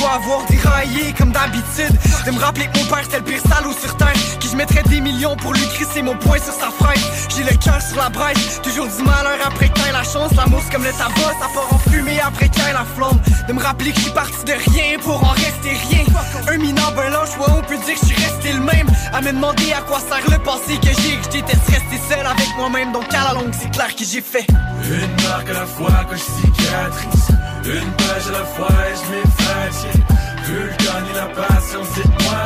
dois 0.00 0.14
avoir 0.14 0.46
déraillé 0.46 1.12
comme 1.16 1.32
d'habitude. 1.32 1.94
De 2.26 2.30
me 2.30 2.38
rappeler 2.38 2.66
que 2.66 2.78
mon 2.78 2.84
père 2.86 3.04
c'était 3.04 3.18
le 3.18 3.24
pire 3.24 3.42
salaud 3.42 3.72
sur 3.72 3.96
terre. 3.96 4.12
Qui 4.40 4.48
je 4.48 4.56
mettrais 4.56 4.82
des 4.84 5.00
millions 5.00 5.36
pour 5.36 5.52
lui 5.52 5.66
crisser 5.74 6.02
mon 6.02 6.16
poing 6.16 6.38
sur 6.38 6.54
sa 6.54 6.70
fraise. 6.70 7.04
J'ai 7.28 7.44
le 7.44 7.56
cœur 7.58 7.80
sur 7.80 7.96
la 7.96 8.08
braise, 8.08 8.60
toujours 8.62 8.88
du 8.88 9.02
malheur 9.02 9.38
après 9.44 9.68
que 9.68 9.74
t'aies 9.74 9.92
la 9.92 10.02
chance. 10.02 10.32
L'amour 10.36 10.60
c'est 10.64 10.72
comme 10.72 10.84
le 10.84 10.92
tabac, 10.92 11.34
ça 11.40 11.48
part 11.54 11.68
en 11.70 11.78
fumée 11.90 12.20
après 12.20 12.46
ait 12.46 12.72
la 12.72 12.84
flamme 12.84 13.20
De 13.48 13.52
me 13.52 13.60
rappeler 13.60 13.92
que 13.92 13.98
je 13.98 14.04
suis 14.04 14.12
parti 14.12 14.44
de 14.44 14.52
rien 14.52 14.98
pour 15.00 15.22
en 15.22 15.32
rester 15.32 15.72
rien. 15.88 16.04
Un 16.48 16.56
minable, 16.58 17.02
lâche, 17.10 17.36
ouais 17.38 17.52
on 17.56 17.62
peut 17.62 17.76
dire 17.76 17.94
que 17.94 18.06
je 18.06 18.06
suis 18.06 18.24
resté 18.24 18.52
le 18.52 18.60
même. 18.60 18.88
À 19.12 19.20
me 19.20 19.32
demander 19.32 19.72
à 19.72 19.82
quoi 19.82 20.00
sert 20.00 20.24
le 20.30 20.38
passé 20.42 20.78
que 20.80 20.92
j'ai 21.02 21.16
Que 21.18 21.24
je 21.24 21.30
déteste 21.30 21.66
rester 21.66 22.00
seul 22.08 22.26
avec 22.26 22.48
moi-même. 22.56 22.92
Donc 22.92 23.12
à 23.12 23.32
la 23.32 23.34
longue 23.34 23.52
c'est 23.52 23.70
clair 23.70 23.94
que 23.94 24.04
j'ai 24.04 24.22
fait. 24.22 24.46
Une 24.84 25.28
marque 25.28 25.50
à 25.50 25.52
la 25.52 25.66
fois 25.66 26.04
que 26.08 26.16
je 26.16 26.22
cicatrise 26.22 27.29
Une 27.72 27.92
page 27.92 28.26
à 28.26 28.32
la 28.32 28.44
fois 28.46 28.68
et 28.68 28.96
je 28.96 29.10
m'effatigue 29.12 30.04
Vulcanie 30.44 31.14
la 31.14 31.26
patience, 31.26 31.86
dites-moi. 31.94 32.42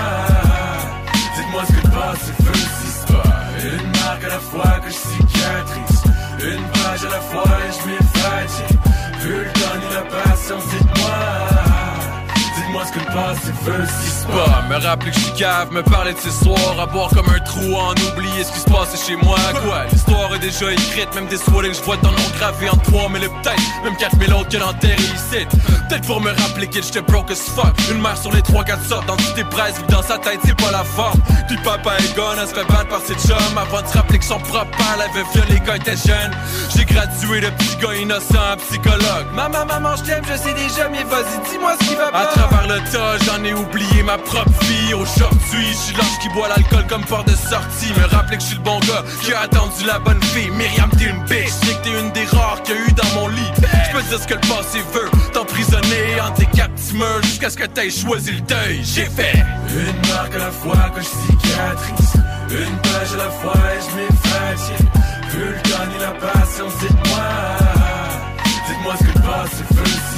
Dites-moi 1.37 1.62
ce 1.66 1.72
que 1.72 1.87
le 1.87 1.93
passé 1.93 2.33
veut 2.41 2.53
si 2.53 3.66
Une 3.68 3.91
marque 3.91 4.25
à 4.25 4.29
la 4.29 4.39
fois 4.39 4.81
que 4.85 4.91
je 4.91 4.97
cicatrise 4.97 6.03
Une 6.41 6.68
page 6.68 7.05
à 7.05 7.11
la 7.11 7.20
fois 7.20 7.57
et 7.57 7.72
je 7.72 7.89
m'effatigue 7.89 8.79
Vulcanie 9.20 9.95
la 9.95 10.03
patience, 10.03 10.64
dites-moi 10.68 11.54
Dites-moi 12.75 12.87
ce 12.87 12.93
que 12.93 12.99
le 12.99 13.14
passé 13.14 13.53
veut 13.62 13.87
si 13.87 14.11
c'est 14.11 14.27
pas. 14.27 14.45
Pas 14.45 14.62
Me 14.68 14.83
rappeler 14.85 15.11
que 15.12 15.16
je 15.16 15.25
suis 15.25 15.33
cave, 15.35 15.70
me 15.70 15.83
parler 15.83 16.12
de 16.12 16.18
ces 16.18 16.33
soirs 16.33 16.81
À 16.81 16.87
boire 16.87 17.09
comme 17.11 17.29
un 17.29 17.39
trou, 17.39 17.77
en 17.77 17.93
oublier 17.93 18.43
ce 18.43 18.51
qui 18.51 18.59
se 18.59 18.64
passait 18.64 18.99
chez 18.99 19.16
moi. 19.16 19.39
Quoi, 19.64 19.85
l'histoire 19.93 20.35
est 20.35 20.41
déjà 20.41 20.72
écrite 20.72 21.14
Même 21.14 21.27
des 21.27 21.37
soirées 21.37 21.68
que 21.68 21.75
je 21.75 21.83
vois 21.83 21.97
ton 21.99 22.11
nom 22.11 22.29
gravé 22.37 22.68
en 22.68 22.77
3000 22.77 23.22
et 23.22 23.29
peut-être 23.29 23.85
Même 23.85 23.97
4000 23.97 24.33
autres 24.35 24.49
que 24.49 24.57
l'enterré 24.57 24.97
ici. 24.97 25.47
Peut-être 25.89 26.07
pour 26.07 26.20
me 26.20 26.31
rappeler 26.31 26.66
que 26.66 26.83
j'étais 26.83 27.03
broke 27.03 27.31
as 27.31 27.37
fuck. 27.37 27.75
Une 27.93 28.01
mère 28.01 28.16
sur 28.16 28.33
les 28.33 28.41
3-4 28.41 28.89
sortes 28.89 29.07
dans 29.07 29.16
toutes 29.16 29.35
tes 29.35 29.45
presses 29.45 29.81
dans 29.89 30.03
sa 30.03 30.18
tête 30.18 30.41
c'est 30.45 30.57
pas 30.57 30.72
la 30.72 30.83
forme. 30.83 31.20
Puis 31.47 31.57
papa 31.59 31.97
est 31.99 32.16
gone, 32.16 32.39
elle 32.41 32.49
se 32.49 32.55
fait 32.55 32.66
battre 32.66 32.89
par 32.89 33.01
ses 33.03 33.14
chums 33.14 33.57
Avant 33.57 33.83
de 33.83 33.87
se 33.87 33.97
rappeler 33.97 34.18
que 34.18 34.25
son 34.25 34.41
propre 34.41 34.77
père 34.77 34.97
l'avait 34.99 35.27
violé 35.33 35.62
quand 35.64 35.75
il 35.75 35.83
était 35.83 36.09
jeune. 36.09 36.33
J'ai 36.75 36.85
gradué 36.85 37.41
de 37.41 37.51
petit 37.51 37.77
gars 37.77 37.95
innocent 37.95 38.35
en 38.35 38.57
psychologue. 38.57 39.27
Maman, 39.33 39.64
maman, 39.64 39.95
je 39.97 40.03
t'aime, 40.03 40.25
je 40.29 40.37
sais 40.37 40.55
déjà 40.55 40.89
Mais 40.91 41.05
vas-y, 41.05 41.51
dis-moi 41.51 41.75
ce 41.81 41.87
qui 41.87 41.95
va 41.95 42.11
pas. 42.11 42.18
À 42.18 42.27
travers 42.27 42.64
le 42.67 42.81
j'en 43.25 43.45
ai 43.45 43.53
oublié 43.55 44.03
ma 44.03 44.19
propre 44.19 44.51
vie. 44.65 44.95
Aujourd'hui, 44.95 45.69
je 45.69 45.77
suis 45.77 45.97
l'ange 45.97 46.19
qui 46.21 46.29
boit 46.31 46.49
l'alcool 46.49 46.87
comme 46.89 47.05
porte 47.05 47.29
de 47.29 47.37
sortie. 47.37 47.93
Me 47.99 48.07
rappeler 48.07 48.37
que 48.37 48.43
je 48.43 48.49
suis 48.49 48.57
le 48.57 48.62
bon 48.62 48.79
gars 48.81 49.05
qui 49.23 49.33
a 49.33 49.41
attendu 49.41 49.85
la 49.87 49.99
bonne 49.99 50.23
fille. 50.23 50.51
Myriam, 50.51 50.91
t'es 50.91 51.05
une 51.05 51.23
bitch, 51.25 51.49
sais 51.49 51.75
que 51.75 51.85
t'es 51.85 52.01
une 52.01 52.11
des 52.12 52.25
rares 52.27 52.62
qu'il 52.62 52.75
y 52.75 52.79
a 52.79 52.81
eu 52.83 52.93
dans 52.93 53.21
mon 53.21 53.29
lit. 53.29 53.53
Je 53.57 53.97
peux 53.97 54.03
dire 54.03 54.19
ce 54.21 54.27
que 54.27 54.35
le 54.35 54.41
passé 54.41 54.83
veut, 54.93 55.11
t'emprisonner 55.33 56.21
en 56.21 56.31
tes 56.33 56.45
meurs 56.95 57.23
Jusqu'à 57.23 57.51
ce 57.51 57.57
que 57.57 57.67
t'aies 57.67 57.91
choisi 57.91 58.33
le 58.33 58.41
deuil, 58.41 58.81
j'ai 58.83 59.07
fait 59.07 59.45
Une 59.69 60.09
marque 60.09 60.35
à 60.35 60.39
la 60.39 60.51
fois 60.51 60.91
que 60.95 61.01
je 61.01 61.07
cicatrise 61.07 62.23
Une 62.51 62.77
page 62.79 63.12
à 63.15 63.17
la 63.17 63.31
fois 63.31 63.55
et 63.55 63.81
je 63.81 63.97
m'effatigue 63.97 64.89
Vulcanie 65.31 65.99
la 66.01 66.12
patience, 66.12 66.73
dites-moi. 66.81 67.25
Dites-moi 68.69 68.95
ce 68.99 69.05
que 69.05 69.19
le 69.19 69.25
passé 69.25 69.65
veut. 69.71 69.85
c'est 69.85 70.14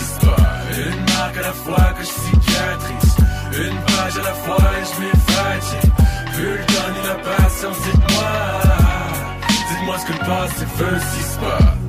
Une 0.76 1.00
marque 1.14 1.36
à 1.38 1.42
la 1.42 1.52
fois 1.52 1.94
que 1.96 2.02
je 2.02 2.08
cicatrise. 2.08 3.16
Une 3.52 3.80
page 3.80 4.18
à 4.18 4.22
la 4.22 4.34
fois 4.34 4.58
et 4.58 4.84
je 4.84 5.00
m'effatigue 5.00 5.92
Vulcanie 6.34 7.02
la 7.06 7.14
patience, 7.14 7.76
dites-moi. 7.84 8.32
Dites-moi 9.70 9.98
ce 9.98 10.06
que 10.06 10.12
le 10.12 10.18
passé 10.18 10.64
veut 10.76 11.00
si 11.00 11.22
c'est 11.22 11.40
pas 11.40 11.85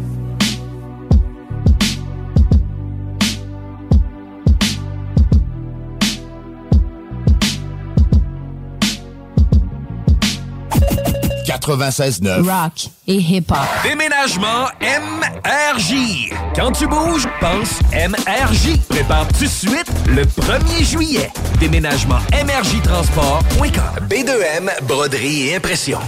96.9. 11.48 12.42
Rock 12.42 12.90
et 13.08 13.16
hip-hop. 13.16 13.58
Déménagement 13.84 14.68
MRJ. 14.82 16.30
Quand 16.54 16.74
tu 16.74 16.88
bouges, 16.88 17.28
pense 17.40 17.80
MRJ. 17.94 18.78
Prépare 18.90 19.28
tout 19.30 19.46
de 19.46 19.50
suite 19.50 19.90
le 20.10 20.26
1er 20.26 20.84
juillet. 20.84 21.32
Déménagement 21.60 22.20
MRJ 22.34 22.82
Transport.com. 22.84 24.08
B2M, 24.10 24.70
broderie 24.88 25.48
et 25.48 25.56
impression. 25.56 26.00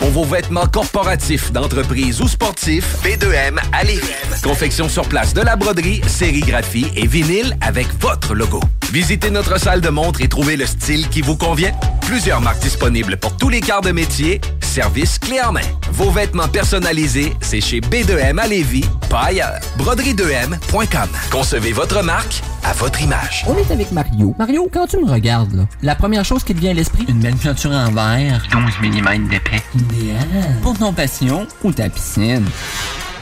Pour 0.00 0.10
vos 0.10 0.24
vêtements 0.24 0.66
corporatifs, 0.66 1.52
d'entreprise 1.52 2.20
ou 2.20 2.28
sportifs, 2.28 2.96
B2M 3.04 3.58
à 3.72 3.84
Lévis. 3.84 4.02
Confection 4.42 4.88
sur 4.88 5.08
place 5.08 5.34
de 5.34 5.40
la 5.40 5.56
broderie, 5.56 6.00
sérigraphie 6.06 6.86
et 6.96 7.06
vinyle 7.06 7.56
avec 7.60 7.86
votre 8.00 8.34
logo. 8.34 8.60
Visitez 8.92 9.30
notre 9.30 9.58
salle 9.58 9.80
de 9.80 9.88
montre 9.90 10.22
et 10.22 10.28
trouvez 10.28 10.56
le 10.56 10.66
style 10.66 11.08
qui 11.08 11.20
vous 11.20 11.36
convient. 11.36 11.72
Plusieurs 12.02 12.40
marques 12.40 12.60
disponibles 12.60 13.16
pour 13.16 13.36
tous 13.36 13.48
les 13.48 13.60
quarts 13.60 13.82
de 13.82 13.90
métier. 13.90 14.40
Service 14.78 15.18
clé 15.18 15.40
en 15.40 15.50
main. 15.50 15.60
Vos 15.90 16.12
vêtements 16.12 16.46
personnalisés, 16.46 17.32
c'est 17.40 17.60
chez 17.60 17.80
B2M 17.80 18.38
à 18.38 18.46
Lévis, 18.46 18.84
pas 19.10 19.22
ailleurs. 19.24 19.58
Broderie2M.com. 19.76 21.08
Concevez 21.32 21.72
votre 21.72 22.00
marque 22.04 22.40
à 22.62 22.72
votre 22.74 23.02
image. 23.02 23.44
On 23.48 23.56
est 23.56 23.68
avec 23.72 23.90
Mario. 23.90 24.36
Mario, 24.38 24.70
quand 24.72 24.86
tu 24.86 24.98
me 25.04 25.10
regardes, 25.10 25.52
là, 25.52 25.64
la 25.82 25.96
première 25.96 26.24
chose 26.24 26.44
qui 26.44 26.54
te 26.54 26.60
vient 26.60 26.70
à 26.70 26.74
l'esprit, 26.74 27.04
une 27.08 27.18
belle 27.18 27.34
peinture 27.34 27.72
en 27.72 27.90
verre. 27.90 28.46
12 28.52 28.62
mm 28.88 29.26
d'épais. 29.28 29.60
Idéal. 29.74 30.56
Pour 30.62 30.78
ton 30.78 30.92
passion 30.92 31.48
ou 31.64 31.72
ta 31.72 31.88
piscine? 31.88 32.44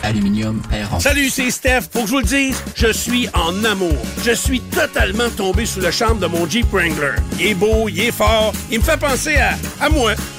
Aluminium 0.03 0.61
Perron. 0.69 1.01
Salut, 1.01 1.31
c'est 1.31 1.51
Steph. 1.51 1.89
Pour 1.91 2.03
que 2.03 2.09
je 2.09 2.13
vous 2.13 2.19
le 2.21 2.27
dise, 2.27 2.63
je 2.77 2.93
suis 2.93 3.29
en 3.33 3.65
amour. 3.65 3.97
Je 4.23 4.33
suis 4.33 4.61
totalement 4.61 5.31
tombé 5.35 5.65
sous 5.65 5.81
le 5.81 5.91
charme 5.91 6.19
de 6.19 6.27
mon 6.27 6.47
Jeep 6.47 6.67
Wrangler. 6.71 7.15
Il 7.41 7.47
est 7.47 7.55
beau, 7.55 7.89
il 7.89 7.99
est 8.01 8.13
fort, 8.13 8.53
il 8.71 8.79
me 8.81 8.85
fait 8.85 8.99
penser 8.99 9.37
à, 9.37 9.55
à 9.81 9.89
moi. 9.89 10.13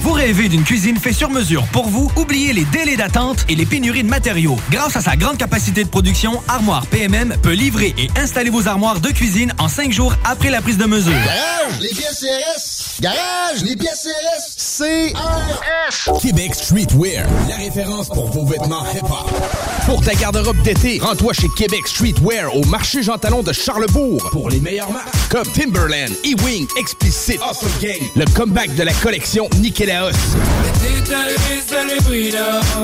Vous 0.00 0.12
rêvez 0.12 0.48
d'une 0.48 0.62
cuisine 0.62 0.96
faite 0.96 1.14
sur 1.14 1.28
mesure 1.28 1.64
pour 1.72 1.88
vous? 1.88 2.10
Oubliez 2.16 2.52
les 2.52 2.64
délais 2.66 2.96
d'attente 2.96 3.44
et 3.48 3.56
les 3.56 3.66
pénuries 3.66 4.04
de 4.04 4.08
matériaux. 4.08 4.56
Grâce 4.70 4.96
à 4.96 5.00
sa 5.00 5.16
grande 5.16 5.38
capacité 5.38 5.82
de 5.82 5.88
production, 5.88 6.40
Armoire 6.46 6.86
PMM 6.86 7.34
peut 7.42 7.52
livrer 7.52 7.94
et 7.98 8.08
installer 8.16 8.50
vos 8.50 8.68
armoires 8.68 9.00
de 9.00 9.08
cuisine 9.08 9.52
en 9.58 9.68
cinq 9.68 9.92
jours 9.92 10.14
après 10.24 10.50
la 10.50 10.62
prise 10.62 10.78
de 10.78 10.86
mesure. 10.86 11.12
Garage, 11.12 11.80
les 11.80 11.88
pièces 11.88 12.20
CRS. 12.20 13.00
Garage, 13.00 13.62
les 13.64 13.76
pièces 13.76 14.08
CRS. 14.08 14.78
CRS. 14.78 16.20
Québec 16.20 16.54
Streetwear, 16.54 17.26
la 17.48 17.56
référence 17.56 18.08
pour 18.08 18.30
vos 18.30 18.46
vêtements 18.46 18.84
hip-hop. 18.94 19.30
Pour 19.86 20.02
ta 20.02 20.14
garde-robe 20.14 20.60
d'été, 20.62 21.00
rends-toi 21.02 21.32
chez 21.32 21.48
Québec 21.56 21.86
Streetwear 21.86 22.54
au 22.54 22.64
marché 22.66 23.02
Jean 23.02 23.18
Talon 23.18 23.42
de 23.42 23.52
Charlebourg 23.52 24.28
pour 24.30 24.48
les 24.50 24.60
meilleures 24.60 24.92
marques 24.92 25.08
comme 25.30 25.46
Timberland, 25.52 26.10
E-Wing, 26.24 26.66
Explicit, 26.78 27.40
Awesome 27.42 27.68
Gang, 27.80 28.00
le 28.16 28.24
comeback 28.34 28.74
de 28.74 28.82
la 28.82 28.92
collection 28.94 29.48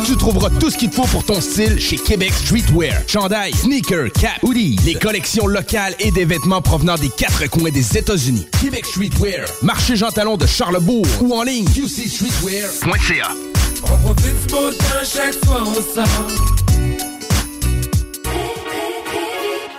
Tu 0.06 0.16
trouveras 0.16 0.48
tout 0.58 0.70
ce 0.70 0.78
qu'il 0.78 0.88
te 0.88 0.94
faut 0.94 1.06
pour 1.06 1.22
ton 1.22 1.38
style 1.40 1.78
chez 1.78 1.96
Québec 1.96 2.32
Streetwear. 2.32 3.02
Chandail, 3.06 3.52
sneakers, 3.52 4.10
cap, 4.12 4.42
hoodie, 4.42 4.78
les 4.86 4.94
collections 4.94 5.46
locales 5.46 5.94
et 6.00 6.10
des 6.10 6.24
vêtements 6.24 6.62
provenant 6.62 6.96
des 6.96 7.10
quatre 7.10 7.46
coins 7.50 7.70
des 7.70 7.98
États-Unis. 7.98 8.46
Québec 8.62 8.86
Streetwear, 8.86 9.46
marché 9.60 9.96
Jean 9.96 10.10
Talon 10.12 10.38
de 10.38 10.46
Charlebourg 10.46 11.06
ou 11.20 11.34
en 11.34 11.42
ligne 11.42 11.66
qcstreetwear.ca. 11.66 13.28
On 13.82 13.96
profite 13.98 14.46
du 14.46 14.52
beau 14.52 14.70
temps, 14.70 15.04
chaque 15.04 15.44
fois 15.44 15.62
on 15.66 15.74
sort. 15.74 16.63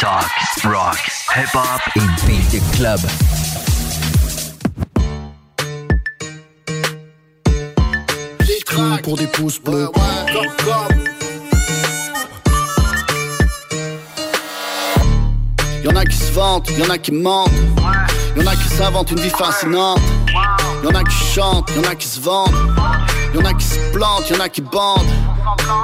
Talk, 0.00 0.26
rock, 0.64 0.98
hip-hop 1.34 1.80
et 1.96 2.26
beat 2.26 2.50
the 2.50 2.76
club. 2.76 3.00
Tout 8.66 9.02
pour 9.02 9.16
des 9.16 9.26
pouces 9.26 9.58
bleus. 9.58 9.88
Y'en 15.82 15.96
a 15.96 16.04
qui 16.04 16.16
se 16.16 16.32
vantent, 16.32 16.68
y'en 16.78 16.90
a 16.90 16.98
qui 16.98 17.12
mentent. 17.12 17.50
Y'en 18.36 18.46
a 18.46 18.54
qui 18.54 18.68
s'inventent 18.68 19.10
une 19.10 19.20
vie 19.20 19.30
fascinante. 19.30 20.00
Y'en 20.82 20.94
a 20.94 21.02
qui 21.04 21.16
chantent, 21.34 21.70
y'en 21.74 21.90
a 21.90 21.94
qui 21.94 22.06
se 22.06 22.20
vendent. 22.20 22.54
Y'en 23.34 23.44
a 23.44 23.52
qui 23.54 23.64
se 23.64 23.78
plantent, 23.92 24.28
y'en 24.30 24.40
a 24.40 24.48
qui 24.48 24.60
bandent. 24.60 25.06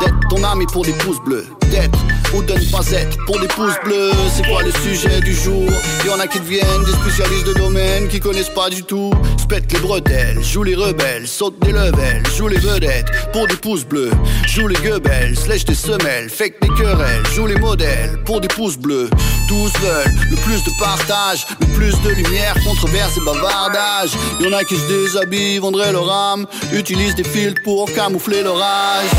D'être 0.01 0.29
ton 0.29 0.43
ami 0.45 0.67
pour 0.67 0.85
des 0.85 0.93
pouces 0.93 1.21
bleus. 1.25 1.47
D'être 1.71 1.99
ou 2.35 2.43
de 2.43 2.53
ne 2.53 2.71
pas 2.71 2.91
être 2.93 3.17
pour 3.27 3.39
des 3.39 3.49
pouces 3.49 3.79
bleus. 3.85 4.13
C'est 4.35 4.47
quoi 4.47 4.63
le 4.63 4.73
sujet 4.73 5.21
du 5.21 5.35
jour? 5.35 5.69
Y'en 6.07 6.19
a 6.19 6.27
qui 6.27 6.41
deviennent 6.41 6.85
des 6.85 6.93
spécialistes 6.93 7.47
de 7.47 7.55
domaine 7.55 8.09
qui 8.09 8.21
connaissent 8.21 8.49
pas 8.49 8.71
du 8.71 8.83
tout. 8.83 9.13
Spète 9.39 9.73
les 9.73 9.79
bretelles, 9.81 10.43
joue 10.43 10.63
les 10.63 10.75
rebelles, 10.75 11.29
saute 11.29 11.59
des 11.61 11.73
levels, 11.73 12.23
joue 12.37 12.49
les 12.49 12.59
vedettes 12.59 13.07
pour 13.33 13.47
des 13.47 13.57
pouces 13.57 13.85
bleus. 13.85 14.11
Joue 14.47 14.67
les 14.67 14.77
gueubelles, 14.77 15.35
lèche 15.49 15.65
des 15.65 15.75
semelles, 15.75 16.29
fake 16.29 16.61
des 16.61 16.69
querelles, 16.69 17.27
joue 17.35 17.47
les 17.47 17.59
modèles 17.59 18.23
pour 18.25 18.41
des 18.41 18.49
pouces 18.49 18.79
bleus. 18.79 19.11
Tous 19.49 19.73
veulent 19.81 20.15
le 20.31 20.37
plus 20.37 20.63
de 20.65 20.71
partage, 20.79 21.47
le 21.61 21.67
plus 21.67 22.01
de 22.03 22.11
lumière, 22.11 22.55
controverse 22.65 23.17
et 23.17 23.25
bavardage. 23.25 24.13
Y'en 24.41 24.53
a 24.53 24.65
qui 24.65 24.77
se 24.77 24.87
déshabillent, 24.89 25.59
vendraient 25.59 25.93
leur 25.93 26.11
âme, 26.11 26.47
utilisent 26.73 27.15
des 27.15 27.25
filtres 27.25 27.63
pour 27.63 27.93
camoufler 27.93 28.43
l'orage. 28.43 29.11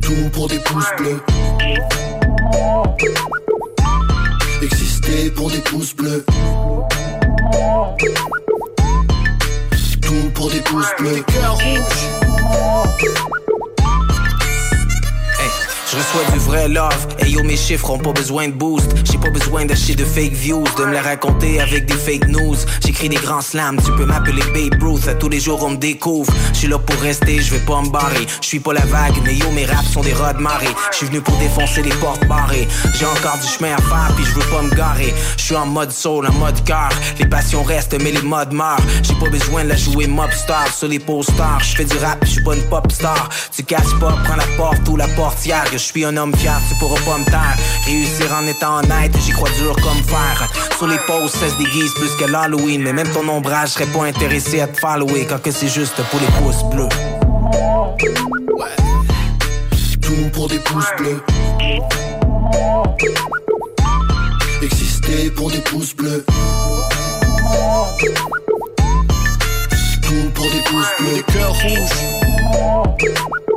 Tout 0.00 0.30
pour 0.32 0.48
des 0.48 0.58
pouces 0.58 0.90
bleus. 0.98 1.20
Exister 4.62 5.30
pour 5.30 5.50
des 5.50 5.58
pouces 5.58 5.94
bleus. 5.94 6.24
Tout 10.00 10.30
pour 10.34 10.50
des 10.50 10.60
pouces 10.60 10.94
bleus. 10.98 11.24
Des. 11.26 11.38
Je 15.90 15.96
reçois 15.96 16.30
du 16.34 16.38
vrai 16.40 16.68
love, 16.68 17.06
et 17.20 17.30
yo 17.30 17.42
mes 17.42 17.56
chiffres 17.56 17.88
ont 17.88 17.98
pas 17.98 18.12
besoin 18.12 18.48
de 18.48 18.52
boost. 18.52 18.94
J'ai 19.10 19.16
pas 19.16 19.30
besoin 19.30 19.64
d'acheter 19.64 19.94
de 19.94 20.04
fake 20.04 20.34
views, 20.34 20.64
de 20.76 20.84
me 20.84 20.92
les 20.92 21.00
raconter 21.00 21.62
avec 21.62 21.86
des 21.86 21.94
fake 21.94 22.28
news. 22.28 22.56
J'écris 22.84 23.08
des 23.08 23.16
grands 23.16 23.40
slams, 23.40 23.80
tu 23.82 23.90
peux 23.92 24.04
m'appeler 24.04 24.42
Babe 24.52 24.82
Ruth. 24.82 25.08
À 25.08 25.14
tous 25.14 25.30
les 25.30 25.40
jours 25.40 25.62
on 25.64 25.70
me 25.70 25.76
découvre, 25.76 26.30
je 26.52 26.58
suis 26.58 26.68
là 26.68 26.78
pour 26.78 27.00
rester, 27.00 27.40
je 27.40 27.54
vais 27.54 27.64
pas 27.64 27.80
me 27.80 27.88
barrer. 27.88 28.26
Je 28.42 28.46
suis 28.46 28.60
pas 28.60 28.74
la 28.74 28.84
vague, 28.84 29.14
mais 29.24 29.34
yo 29.34 29.50
mes 29.52 29.64
raps 29.64 29.90
sont 29.90 30.02
des 30.02 30.12
rods 30.12 30.34
de 30.34 30.42
marée 30.42 30.74
Je 30.90 30.96
suis 30.98 31.06
venu 31.06 31.22
pour 31.22 31.34
défoncer 31.38 31.82
les 31.82 31.94
portes 31.94 32.26
barrées. 32.26 32.68
J'ai 32.98 33.06
encore 33.06 33.38
du 33.38 33.48
chemin 33.48 33.72
à 33.72 33.80
faire, 33.80 34.12
puis 34.14 34.26
je 34.26 34.34
veux 34.34 34.50
pas 34.50 34.60
me 34.60 34.74
garer. 34.74 35.14
Je 35.38 35.42
suis 35.42 35.56
en 35.56 35.64
mode 35.64 35.90
soul, 35.90 36.26
en 36.26 36.32
mode 36.34 36.62
car 36.64 36.90
Les 37.18 37.26
passions 37.26 37.62
restent, 37.62 37.96
mais 38.02 38.12
les 38.12 38.20
modes 38.20 38.52
meurent. 38.52 38.76
J'ai 39.02 39.14
pas 39.14 39.30
besoin 39.30 39.64
de 39.64 39.70
la 39.70 39.76
jouer 39.76 40.06
mob 40.06 40.32
star 40.32 40.68
sur 40.70 40.88
les 40.88 40.98
posters. 40.98 41.60
Je 41.60 41.76
fais 41.76 41.84
du 41.86 41.96
rap, 41.96 42.18
je 42.24 42.32
suis 42.32 42.42
pas 42.42 42.54
une 42.54 42.68
pop 42.68 42.92
star. 42.92 43.30
Tu 43.56 43.62
casses 43.62 43.94
pas, 43.98 44.14
prends 44.24 44.36
la 44.36 44.46
porte 44.58 44.86
ou 44.90 44.96
la 44.96 45.08
portière 45.08 45.64
je 45.78 45.84
suis 45.84 46.04
un 46.04 46.16
homme 46.16 46.34
fier, 46.36 46.60
tu 46.68 46.74
pourras 46.74 47.00
pas 47.02 47.18
me 47.18 47.24
taire. 47.24 47.56
Réussir 47.86 48.34
en 48.34 48.46
étant 48.46 48.78
honnête, 48.78 49.12
j'y 49.24 49.30
crois 49.30 49.48
dur 49.50 49.76
comme 49.76 50.02
fer. 50.02 50.50
Sur 50.76 50.88
les 50.88 50.98
posts, 51.06 51.36
ça 51.36 51.48
se 51.48 51.56
déguise 51.56 51.92
plus 51.94 52.10
que 52.16 52.24
l'Halloween. 52.24 52.82
Mais 52.82 52.92
même 52.92 53.08
ton 53.10 53.26
ombrage 53.28 53.70
serait 53.70 53.86
pas 53.86 54.04
intéressé 54.04 54.60
à 54.60 54.66
te 54.66 54.78
follower 54.78 55.26
quand 55.26 55.40
que 55.40 55.50
c'est 55.52 55.68
juste 55.68 55.94
pour 56.10 56.20
les 56.20 56.26
pouces 56.42 56.64
bleus. 56.64 56.88
Tout 60.00 60.30
pour 60.32 60.48
des 60.48 60.58
pouces 60.58 60.92
bleus. 60.98 61.22
Exister 64.62 65.30
pour 65.30 65.50
des 65.50 65.60
pouces 65.60 65.94
bleus. 65.94 66.24
Tout 70.02 70.30
pour 70.34 70.44
des 70.50 70.62
pouces 70.66 70.94
bleus. 70.98 71.14
Des 71.14 71.22
cœurs 71.32 71.54
rouges. 71.62 73.47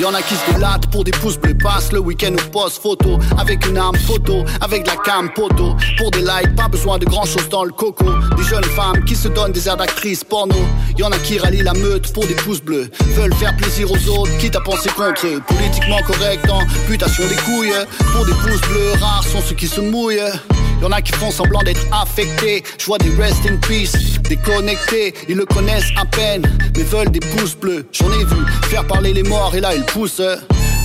Y'en 0.00 0.14
a 0.14 0.22
qui 0.22 0.34
se 0.34 0.52
délatent 0.54 0.86
pour 0.90 1.04
des 1.04 1.10
pouces 1.10 1.36
bleus, 1.36 1.52
passent 1.58 1.92
le 1.92 1.98
week-end 1.98 2.32
au 2.32 2.50
poste 2.50 2.80
photo. 2.80 3.18
Avec 3.38 3.66
une 3.66 3.76
arme 3.76 3.96
photo, 3.96 4.46
avec 4.62 4.84
de 4.84 4.88
la 4.88 4.96
cam 4.96 5.30
poteau. 5.34 5.76
Pour 5.98 6.10
des 6.10 6.20
likes, 6.22 6.56
pas 6.56 6.68
besoin 6.68 6.96
de 6.96 7.04
grand 7.04 7.26
chose 7.26 7.46
dans 7.50 7.64
le 7.64 7.70
coco. 7.70 8.06
Des 8.34 8.44
jeunes 8.44 8.64
femmes 8.64 9.04
qui 9.04 9.14
se 9.14 9.28
donnent 9.28 9.52
des 9.52 9.68
airs 9.68 9.76
d'actrices 9.76 10.24
porno. 10.24 10.56
Y'en 10.96 11.12
a 11.12 11.18
qui 11.18 11.38
rallient 11.38 11.62
la 11.62 11.74
meute 11.74 12.10
pour 12.14 12.26
des 12.26 12.34
pouces 12.34 12.62
bleus. 12.62 12.88
Veulent 13.14 13.34
faire 13.34 13.54
plaisir 13.56 13.90
aux 13.90 14.08
autres, 14.08 14.34
quitte 14.38 14.56
à 14.56 14.60
penser 14.60 14.88
contre 14.88 15.26
eux. 15.26 15.42
Politiquement 15.46 16.00
correct 16.06 16.48
en 16.48 16.60
putation 16.88 17.28
des 17.28 17.36
couilles. 17.36 17.74
Pour 18.14 18.24
des 18.24 18.32
pouces 18.32 18.68
bleus, 18.70 18.92
rares 18.98 19.24
sont 19.24 19.42
ceux 19.42 19.54
qui 19.54 19.68
se 19.68 19.82
mouillent. 19.82 20.32
Y'en 20.80 20.92
a 20.92 21.02
qui 21.02 21.12
font 21.12 21.30
semblant 21.30 21.62
d'être 21.62 21.86
affectés. 21.92 22.62
Je 22.78 22.86
vois 22.86 22.98
des 22.98 23.14
rest 23.16 23.40
in 23.46 23.56
peace, 23.56 23.92
déconnectés. 24.22 25.14
Ils 25.28 25.36
le 25.36 25.44
connaissent 25.44 25.90
à 26.00 26.06
peine, 26.06 26.42
mais 26.76 26.82
veulent 26.82 27.10
des 27.10 27.20
pouces 27.20 27.54
bleus. 27.54 27.86
J'en 27.92 28.10
ai 28.12 28.24
vu 28.24 28.36
faire 28.70 28.86
parler 28.86 29.12
les 29.12 29.22
morts 29.22 29.54
et 29.54 29.60
là 29.60 29.74
ils 29.74 29.84
poussent. 29.84 30.22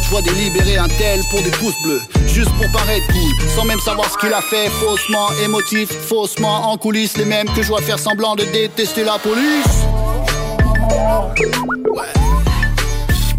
Je 0.06 0.10
vois 0.10 0.22
délibérer 0.22 0.78
un 0.78 0.88
tel 0.88 1.22
pour 1.32 1.42
des 1.42 1.50
pouces 1.50 1.82
bleus, 1.84 2.02
juste 2.28 2.52
pour 2.52 2.72
paraître 2.72 3.08
cool, 3.08 3.50
sans 3.56 3.66
même 3.66 3.80
savoir 3.80 4.08
ce 4.12 4.18
qu'il 4.20 4.32
a 4.34 4.42
fait, 4.42 4.70
faussement 4.70 5.30
émotif, 5.44 5.90
faussement 5.90 6.72
en 6.72 6.78
coulisses, 6.78 7.18
les 7.18 7.26
mêmes 7.26 7.48
que 7.56 7.64
je 7.64 7.70
vois 7.70 7.82
faire 7.82 7.98
semblant 7.98 8.36
de 8.36 8.44
détester 8.44 9.04
la 9.04 9.18
police. 9.18 9.82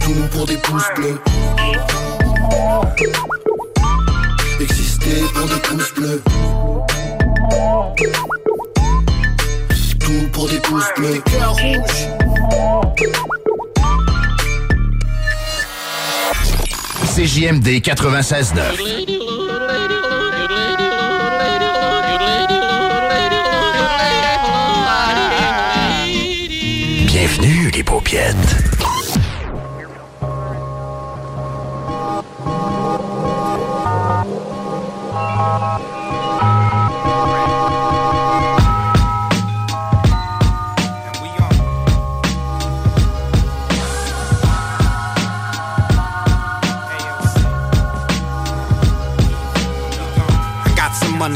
Tout 0.00 0.12
pour 0.32 0.46
des 0.46 0.56
pouces 0.56 0.90
bleus. 0.96 1.20
Pour 5.06 5.46
des 5.46 5.60
pouces 5.60 5.94
bleus. 5.94 6.22
Tout 10.00 10.28
pour 10.32 10.48
des 10.48 10.58
pouces 10.58 10.92
bleus. 10.96 11.22
Cœur 11.30 11.54
rouge. 11.54 12.08
CJMD 17.14 17.68
96.9. 17.80 18.56
Bienvenue 27.06 27.70
les 27.70 27.84
paupiètes. 27.84 28.55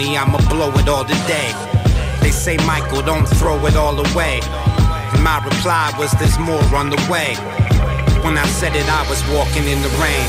Money, 0.01 0.17
I'ma 0.17 0.39
blow 0.49 0.71
it 0.79 0.89
all 0.89 1.05
today. 1.05 1.53
They 2.21 2.31
say, 2.31 2.57
Michael, 2.67 3.03
don't 3.03 3.27
throw 3.27 3.65
it 3.67 3.77
all 3.77 3.99
away. 3.99 4.41
And 4.43 5.23
my 5.23 5.43
reply 5.45 5.93
was, 5.99 6.13
there's 6.13 6.39
more 6.39 6.63
on 6.75 6.91
the 6.91 7.01
way. 7.11 7.35
When 8.25 8.37
I 8.37 8.47
said 8.47 8.77
it, 8.77 8.87
I 8.89 9.09
was 9.09 9.23
walking 9.31 9.65
in 9.65 9.81
the 9.83 9.89
rain. 10.01 10.29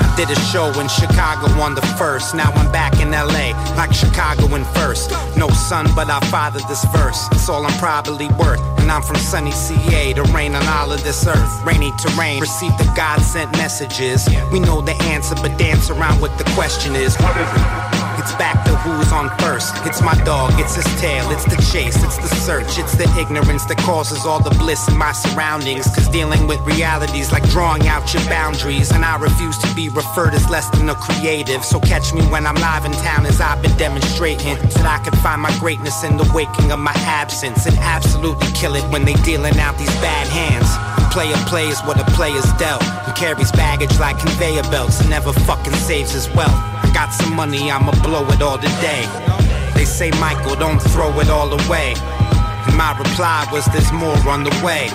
I 0.00 0.14
did 0.16 0.30
a 0.30 0.40
show 0.40 0.68
in 0.80 0.88
Chicago 0.88 1.46
on 1.60 1.74
the 1.74 1.82
first. 1.98 2.34
Now 2.34 2.50
I'm 2.52 2.70
back 2.72 3.00
in 3.00 3.10
LA, 3.10 3.52
like 3.76 3.92
Chicago 3.92 4.54
in 4.54 4.64
first. 4.76 5.10
No 5.36 5.48
son, 5.48 5.86
but 5.94 6.10
I 6.10 6.20
fathered 6.28 6.66
this 6.68 6.84
verse. 6.86 7.28
It's 7.32 7.48
all 7.48 7.64
I'm 7.64 7.78
probably 7.78 8.28
worth. 8.38 8.60
And 8.80 8.90
I'm 8.90 9.02
from 9.02 9.16
sunny 9.16 9.52
CA 9.52 10.12
to 10.14 10.22
rain 10.34 10.54
on 10.54 10.66
all 10.66 10.92
of 10.92 11.02
this 11.04 11.26
earth. 11.26 11.64
Rainy 11.64 11.92
terrain, 11.98 12.40
receive 12.40 12.76
the 12.78 12.90
God 12.96 13.20
sent 13.20 13.52
messages. 13.52 14.28
We 14.52 14.60
know 14.60 14.80
the 14.80 14.96
answer, 15.04 15.34
but 15.36 15.56
dance 15.58 15.90
around 15.90 16.20
what 16.20 16.36
the 16.38 16.44
question 16.56 16.96
is. 16.96 17.16
What 17.16 17.36
is 17.36 17.48
it? 17.48 17.89
It's 18.20 18.34
back 18.34 18.62
to 18.66 18.76
who's 18.76 19.12
on 19.12 19.30
first. 19.38 19.72
It's 19.86 20.02
my 20.02 20.12
dog, 20.24 20.52
it's 20.60 20.74
his 20.74 20.84
tail, 21.00 21.30
it's 21.30 21.46
the 21.46 21.56
chase, 21.72 21.96
it's 22.04 22.18
the 22.18 22.28
search, 22.36 22.78
it's 22.78 22.94
the 22.94 23.08
ignorance 23.18 23.64
that 23.64 23.78
causes 23.78 24.26
all 24.26 24.42
the 24.42 24.50
bliss 24.60 24.86
in 24.88 24.96
my 24.98 25.12
surroundings. 25.12 25.86
Cause 25.94 26.06
dealing 26.08 26.46
with 26.46 26.60
realities 26.60 27.32
like 27.32 27.48
drawing 27.48 27.88
out 27.88 28.12
your 28.12 28.22
boundaries. 28.24 28.90
And 28.90 29.06
I 29.06 29.16
refuse 29.16 29.56
to 29.64 29.74
be 29.74 29.88
referred 29.88 30.34
as 30.34 30.46
less 30.50 30.68
than 30.68 30.90
a 30.90 30.94
creative. 30.96 31.64
So 31.64 31.80
catch 31.80 32.12
me 32.12 32.20
when 32.26 32.46
I'm 32.46 32.56
live 32.56 32.84
in 32.84 32.92
town 32.92 33.24
as 33.24 33.40
I've 33.40 33.62
been 33.62 33.74
demonstrating. 33.78 34.56
That 34.76 34.84
I 34.84 35.02
can 35.02 35.18
find 35.20 35.40
my 35.40 35.56
greatness 35.58 36.04
in 36.04 36.18
the 36.18 36.30
waking 36.34 36.72
of 36.72 36.78
my 36.78 36.92
absence. 37.08 37.64
And 37.64 37.78
absolutely 37.78 38.52
kill 38.52 38.74
it 38.74 38.84
when 38.92 39.06
they 39.06 39.14
dealing 39.24 39.58
out 39.58 39.78
these 39.78 39.94
bad 40.04 40.26
hands. 40.28 40.99
Player 41.10 41.36
plays 41.46 41.80
what 41.80 41.98
a 41.98 42.04
player's 42.12 42.46
dealt. 42.54 42.82
He 43.04 43.12
carries 43.12 43.50
baggage 43.50 43.98
like 43.98 44.18
conveyor 44.18 44.62
belts 44.70 45.00
and 45.00 45.10
never 45.10 45.32
fucking 45.32 45.74
saves 45.74 46.12
his 46.12 46.28
wealth. 46.36 46.54
I 46.54 46.90
got 46.94 47.10
some 47.10 47.34
money, 47.34 47.70
I'ma 47.70 47.90
blow 48.02 48.24
it 48.28 48.40
all 48.40 48.58
today. 48.58 49.04
They 49.74 49.84
say, 49.84 50.12
Michael, 50.22 50.54
don't 50.54 50.78
throw 50.78 51.10
it 51.18 51.28
all 51.28 51.50
away. 51.50 51.94
And 51.98 52.76
my 52.76 52.96
reply 52.96 53.44
was, 53.50 53.66
there's 53.72 53.90
more 53.90 54.16
on 54.28 54.44
the 54.44 54.54
way. 54.62 54.86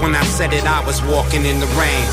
When 0.00 0.14
I 0.14 0.22
said 0.22 0.52
it, 0.52 0.64
I 0.64 0.86
was 0.86 1.02
walking 1.02 1.44
in 1.44 1.58
the 1.58 1.66
rain. 1.74 2.06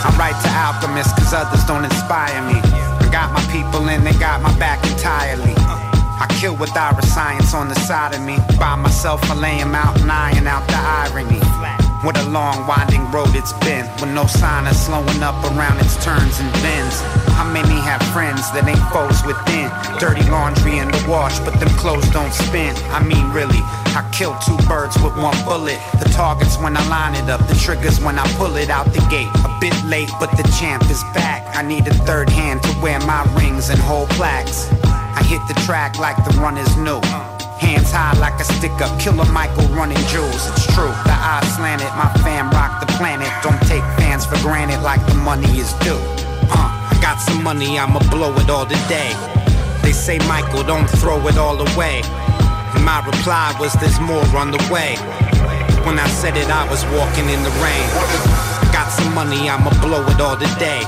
I 0.00 0.14
write 0.18 0.40
to 0.42 0.48
alchemists 0.48 1.12
cause 1.12 1.34
others 1.34 1.64
don't 1.64 1.84
inspire 1.84 2.40
me. 2.48 2.60
I 2.64 3.08
got 3.12 3.32
my 3.32 3.44
people 3.52 3.88
and 3.88 4.06
they 4.06 4.16
got 4.18 4.40
my 4.40 4.56
back 4.58 4.80
entirely. 4.88 5.52
I 5.56 6.26
kill 6.40 6.56
with 6.56 6.70
science 6.70 7.52
on 7.52 7.68
the 7.68 7.74
side 7.74 8.14
of 8.14 8.22
me. 8.22 8.38
By 8.58 8.74
myself, 8.76 9.20
I 9.30 9.34
lay 9.34 9.56
lay 9.56 9.60
'em 9.60 9.74
out 9.74 10.00
and 10.00 10.10
iron 10.10 10.46
out 10.46 10.66
the 10.68 10.76
irony. 10.76 11.83
What 12.04 12.20
a 12.20 12.28
long, 12.28 12.66
winding 12.66 13.10
road 13.10 13.32
it's 13.32 13.54
been, 13.64 13.88
with 13.96 14.12
no 14.12 14.26
sign 14.26 14.66
of 14.66 14.76
slowing 14.76 15.22
up 15.22 15.40
around 15.56 15.80
its 15.80 15.96
turns 16.04 16.38
and 16.38 16.52
bends. 16.60 17.00
How 17.32 17.48
many 17.48 17.80
have 17.80 18.02
friends 18.12 18.44
that 18.52 18.68
ain't 18.68 18.84
foes 18.92 19.24
within? 19.24 19.72
Dirty 19.96 20.20
laundry 20.28 20.84
in 20.84 20.92
the 20.92 21.00
wash, 21.08 21.40
but 21.40 21.56
them 21.56 21.72
clothes 21.80 22.04
don't 22.10 22.34
spin. 22.34 22.76
I 22.92 23.00
mean, 23.00 23.32
really, 23.32 23.56
I 23.96 24.04
kill 24.12 24.36
two 24.44 24.60
birds 24.68 25.00
with 25.00 25.16
one 25.16 25.32
bullet. 25.48 25.80
The 25.96 26.12
target's 26.12 26.58
when 26.60 26.76
I 26.76 26.84
line 26.92 27.16
it 27.16 27.30
up, 27.32 27.40
the 27.48 27.56
trigger's 27.56 27.98
when 28.04 28.18
I 28.18 28.28
pull 28.36 28.54
it 28.56 28.68
out 28.68 28.84
the 28.92 29.00
gate. 29.08 29.32
A 29.40 29.56
bit 29.58 29.72
late, 29.88 30.12
but 30.20 30.28
the 30.36 30.44
champ 30.60 30.84
is 30.92 31.00
back. 31.16 31.56
I 31.56 31.62
need 31.62 31.88
a 31.88 31.94
third 32.04 32.28
hand 32.28 32.62
to 32.64 32.72
wear 32.82 33.00
my 33.08 33.24
rings 33.32 33.70
and 33.70 33.80
hold 33.80 34.10
plaques. 34.10 34.68
I 34.84 35.24
hit 35.24 35.40
the 35.48 35.56
track 35.64 35.98
like 35.98 36.20
the 36.20 36.36
runners 36.36 36.76
knew. 36.76 37.00
Hands 37.64 37.90
high 37.90 38.12
like 38.20 38.38
a 38.40 38.44
stick 38.44 38.76
up, 38.84 38.92
killer 39.00 39.24
Michael 39.32 39.64
running 39.72 40.02
jewels. 40.12 40.44
It's 40.52 40.66
true, 40.74 40.92
the 41.08 41.16
eyes 41.16 41.48
slanted, 41.56 41.88
my 41.96 42.12
fam 42.20 42.50
rock 42.50 42.84
the 42.84 42.92
planet. 43.00 43.32
Don't 43.42 43.60
take 43.64 43.82
fans 43.96 44.26
for 44.26 44.36
granted 44.44 44.82
like 44.82 45.00
the 45.06 45.14
money 45.14 45.48
is 45.56 45.72
due. 45.80 45.96
Uh, 46.52 46.68
I 46.92 46.98
got 47.00 47.16
some 47.16 47.42
money, 47.42 47.78
I'ma 47.78 48.00
blow 48.10 48.36
it 48.36 48.50
all 48.50 48.66
today. 48.66 49.16
They 49.82 49.92
say, 49.92 50.18
Michael, 50.28 50.62
don't 50.62 50.88
throw 51.00 51.26
it 51.26 51.38
all 51.38 51.56
away. 51.56 52.02
And 52.74 52.84
my 52.84 53.00
reply 53.04 53.56
was, 53.58 53.72
there's 53.80 53.98
more 54.00 54.24
on 54.36 54.50
the 54.50 54.60
way. 54.70 54.96
When 55.86 55.98
I 55.98 56.08
said 56.08 56.36
it, 56.36 56.48
I 56.48 56.68
was 56.68 56.84
walking 56.92 57.28
in 57.28 57.42
the 57.42 57.54
rain. 57.64 57.86
I 58.60 58.70
got 58.72 58.88
some 58.92 59.14
money, 59.14 59.48
I'ma 59.48 59.70
blow 59.80 60.04
it 60.04 60.20
all 60.20 60.36
today. 60.36 60.84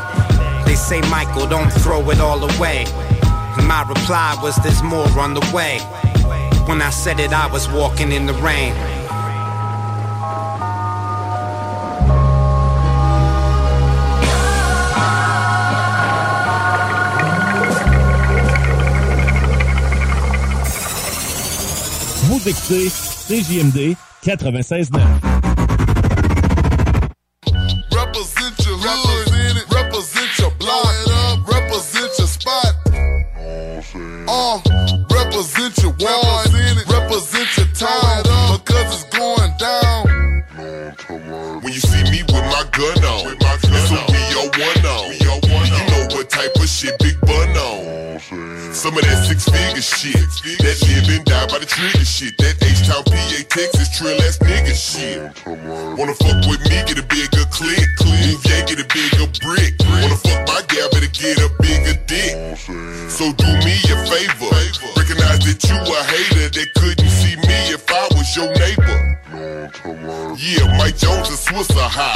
They 0.65 0.75
say, 0.75 1.01
Michael, 1.09 1.47
don't 1.47 1.71
throw 1.71 2.09
it 2.11 2.21
all 2.21 2.43
away. 2.43 2.85
And 3.57 3.67
my 3.67 3.83
reply 3.89 4.37
was, 4.43 4.57
there's 4.57 4.83
more 4.83 5.09
on 5.19 5.33
the 5.33 5.45
way. 5.55 5.81
When 6.67 6.83
I 6.83 6.91
said 6.91 7.21
it, 7.21 7.33
I 7.33 7.47
was 7.47 7.69
walking 7.69 8.11
in 8.11 8.27
the 8.27 8.35
rain. 8.35 8.75
Vous 22.25 22.49
écoutez 22.49 22.89
CJMD 22.89 23.97
96.9. 24.25 25.26
Wanna 56.07 56.19
fuck 56.19 56.47
with 56.47 56.63
me, 56.71 56.79
get 56.87 56.99
a 57.01 57.03
bigger 57.03 57.45
click. 57.51 57.89
Move 58.07 58.39
yeah, 58.47 58.65
get 58.65 58.79
a 58.79 58.87
bigger 58.95 59.27
brick. 59.43 59.75
Wanna 59.91 60.15
fuck 60.15 60.47
my 60.47 60.63
gal, 60.69 60.89
better 60.93 61.11
get 61.11 61.37
a 61.43 61.51
bigger 61.59 61.99
dick. 62.07 62.57
So 63.11 63.33
do 63.33 63.47
me 63.67 63.75
a 63.91 63.97
favor. 64.07 64.55
Recognize 64.95 65.43
that 65.43 65.59
you 65.67 65.75
a 65.75 66.05
hater 66.07 66.49
that 66.49 66.75
couldn't 66.77 67.09
see 67.11 67.35
me 67.35 67.75
if 67.75 67.91
I 67.91 68.07
was 68.15 68.37
your 68.37 68.47
neighbor. 68.55 69.19
Yeah, 70.39 70.79
Mike 70.79 70.97
Jones 70.97 71.29
and 71.29 71.39
Swisser 71.43 71.91
highs. 71.91 72.16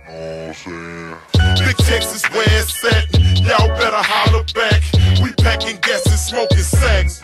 Big 1.60 1.78
Texas 1.78 2.24
where 2.32 2.48
it's 2.48 2.84
at. 2.86 3.06
Y'all 3.44 3.68
better 3.78 4.02
holler 4.02 4.44
back. 4.56 4.82
We 5.22 5.34
packing 5.34 5.78
gas 5.82 6.06
and 6.06 6.20
smoking 6.20 6.58
sacks. 6.58 7.22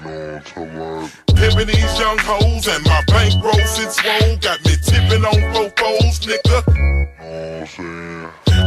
Pimping 1.35 1.67
these 1.67 1.99
young 1.99 2.17
hoes 2.19 2.67
and 2.67 2.83
my 2.85 3.03
bankroll 3.07 3.53
since 3.65 3.95
swole. 3.95 4.37
Got 4.37 4.63
me 4.65 4.75
tipping 4.83 5.25
on 5.25 5.39
fofos, 5.53 6.19
nigga. 6.27 6.85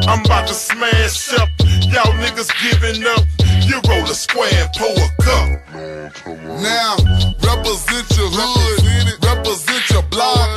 I'm 0.07 0.25
about 0.25 0.47
to 0.49 0.55
smash 0.55 1.33
up. 1.35 1.49
Y'all 1.89 2.13
niggas 2.23 2.51
giving 2.63 3.05
up. 3.07 3.25
You 3.67 3.81
roll 3.89 4.05
a 4.05 4.15
square 4.15 4.51
and 4.53 4.71
pour 4.77 4.93
a 4.93 5.09
cup. 5.23 5.49
Now, 6.63 6.97
represent 7.43 8.07
your 8.17 8.31
hood, 8.31 9.25
represent 9.25 9.91
your 9.91 10.03
block, 10.05 10.49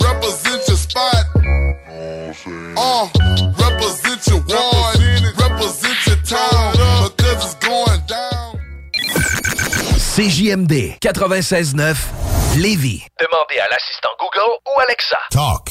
represent 0.00 0.62
your 0.68 0.76
spot. 0.76 1.24
Uh, 2.78 3.08
represent 3.58 4.26
your 4.26 4.42
ward, 4.48 4.98
represent 5.38 6.06
your 6.06 6.16
town, 6.24 6.72
because 7.16 7.44
it's 7.44 7.54
going 7.66 8.00
down. 8.06 8.58
CJMD 9.98 10.98
96.9 11.00 11.96
Lévis. 12.56 13.06
Demandez 13.20 13.58
à 13.60 13.68
l'assistant 13.68 14.10
Google 14.18 14.58
ou 14.66 14.80
Alexa. 14.80 15.18
Talk, 15.30 15.70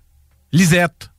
Lisette, 0.51 1.09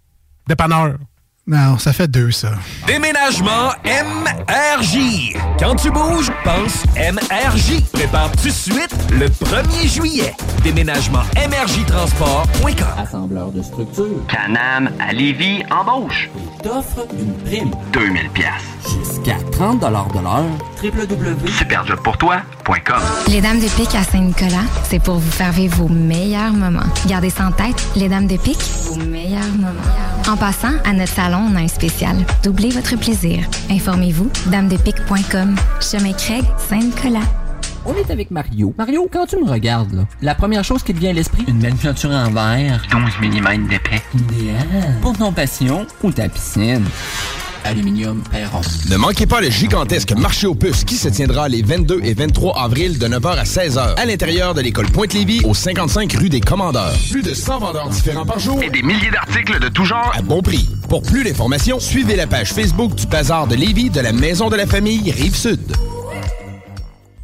dépanneur. 0.46 0.98
Non, 1.44 1.76
ça 1.76 1.92
fait 1.92 2.06
deux, 2.06 2.30
ça. 2.30 2.52
Déménagement 2.86 3.72
MRJ. 3.84 5.34
Quand 5.58 5.74
tu 5.74 5.90
bouges, 5.90 6.30
pense 6.44 6.84
MRJ. 6.96 7.82
Prépare 7.92 8.30
tout 8.30 8.46
de 8.46 8.52
suite 8.52 8.94
le 9.10 9.26
1er 9.26 9.88
juillet. 9.92 10.34
Déménagement 10.62 11.22
MRJtransport.com. 11.34 12.86
Assembleur 12.96 13.50
de 13.50 13.60
structure. 13.60 14.24
Canam 14.28 14.90
à 15.00 15.12
Lévis 15.12 15.64
embauche. 15.72 16.30
T'offre 16.62 17.08
une 17.12 17.34
prime. 17.38 17.72
2000 17.92 18.30
pièces. 18.30 18.46
Jusqu'à 18.84 19.36
30 19.50 19.80
de 19.80 19.86
l'heure. 19.88 20.46
Superjobpourtoi.com. 21.58 23.02
Les 23.28 23.40
Dames 23.40 23.60
de 23.60 23.68
Pique 23.68 23.94
à 23.94 24.02
Saint-Nicolas, 24.04 24.64
c'est 24.88 25.00
pour 25.00 25.18
vous 25.18 25.30
faire 25.30 25.52
vivre 25.52 25.76
vos 25.76 25.88
meilleurs 25.88 26.52
moments. 26.52 26.80
Gardez 27.06 27.30
ça 27.30 27.46
en 27.46 27.52
tête, 27.52 27.84
les 27.96 28.08
Dames 28.08 28.26
de 28.26 28.36
Pique, 28.36 28.62
vos 28.84 28.96
meilleurs 28.96 29.42
moments. 29.56 29.80
En 30.28 30.36
passant, 30.36 30.72
à 30.84 30.92
notre 30.92 31.12
salon, 31.12 31.31
on 31.38 31.56
a 31.56 31.60
un 31.60 31.68
spécial. 31.68 32.16
Doublez 32.42 32.70
votre 32.70 32.96
plaisir. 32.96 33.44
Informez-vous, 33.70 34.30
damedepique.com. 34.46 35.56
Chemin 35.80 36.12
Craig, 36.12 36.44
Saint-Nicolas. 36.68 37.26
On 37.84 37.94
est 37.94 38.10
avec 38.10 38.30
Mario. 38.30 38.72
Mario, 38.78 39.08
quand 39.12 39.26
tu 39.26 39.36
me 39.36 39.50
regardes, 39.50 39.92
là, 39.92 40.02
la 40.20 40.34
première 40.34 40.62
chose 40.62 40.82
qui 40.82 40.94
te 40.94 41.00
vient 41.00 41.10
à 41.10 41.14
l'esprit, 41.14 41.44
une 41.48 41.58
belle 41.58 41.74
peinture 41.74 42.10
en 42.10 42.30
verre. 42.30 42.82
12 42.90 43.02
mm 43.20 43.68
d'épais. 43.68 44.02
Idéal. 44.14 44.98
Pour 45.00 45.16
ton 45.18 45.32
passion 45.32 45.86
ou 46.02 46.12
ta 46.12 46.28
piscine. 46.28 46.84
Aluminium 47.64 48.22
Perron. 48.30 48.60
Ne 48.90 48.96
manquez 48.96 49.26
pas 49.26 49.40
le 49.40 49.50
gigantesque 49.50 50.12
marché 50.12 50.46
aux 50.46 50.54
puces 50.54 50.84
qui 50.84 50.96
se 50.96 51.08
tiendra 51.08 51.48
les 51.48 51.62
22 51.62 52.00
et 52.02 52.14
23 52.14 52.58
avril 52.58 52.98
de 52.98 53.06
9h 53.06 53.36
à 53.38 53.44
16h 53.44 53.94
à 53.96 54.04
l'intérieur 54.04 54.54
de 54.54 54.60
l'école 54.60 54.86
Pointe-Lévis 54.90 55.40
au 55.44 55.54
55 55.54 56.12
rue 56.14 56.28
des 56.28 56.40
Commandeurs. 56.40 56.94
Plus 57.10 57.22
de 57.22 57.34
100 57.34 57.58
vendeurs 57.60 57.88
différents 57.88 58.26
par 58.26 58.38
jour 58.38 58.60
Et 58.62 58.70
des 58.70 58.82
milliers 58.82 59.10
d'articles 59.10 59.58
de 59.60 59.68
tout 59.68 59.84
genre. 59.84 60.12
à 60.16 60.22
bon 60.22 60.42
prix. 60.42 60.68
Pour 60.88 61.02
plus 61.02 61.24
d'informations, 61.24 61.78
suivez 61.80 62.16
la 62.16 62.26
page 62.26 62.52
Facebook 62.52 62.94
du 62.94 63.06
Bazar 63.06 63.46
de 63.46 63.54
Lévis 63.54 63.90
de 63.90 64.00
la 64.00 64.12
Maison 64.12 64.50
de 64.50 64.56
la 64.56 64.66
Famille 64.66 65.10
Rive-Sud. 65.10 65.60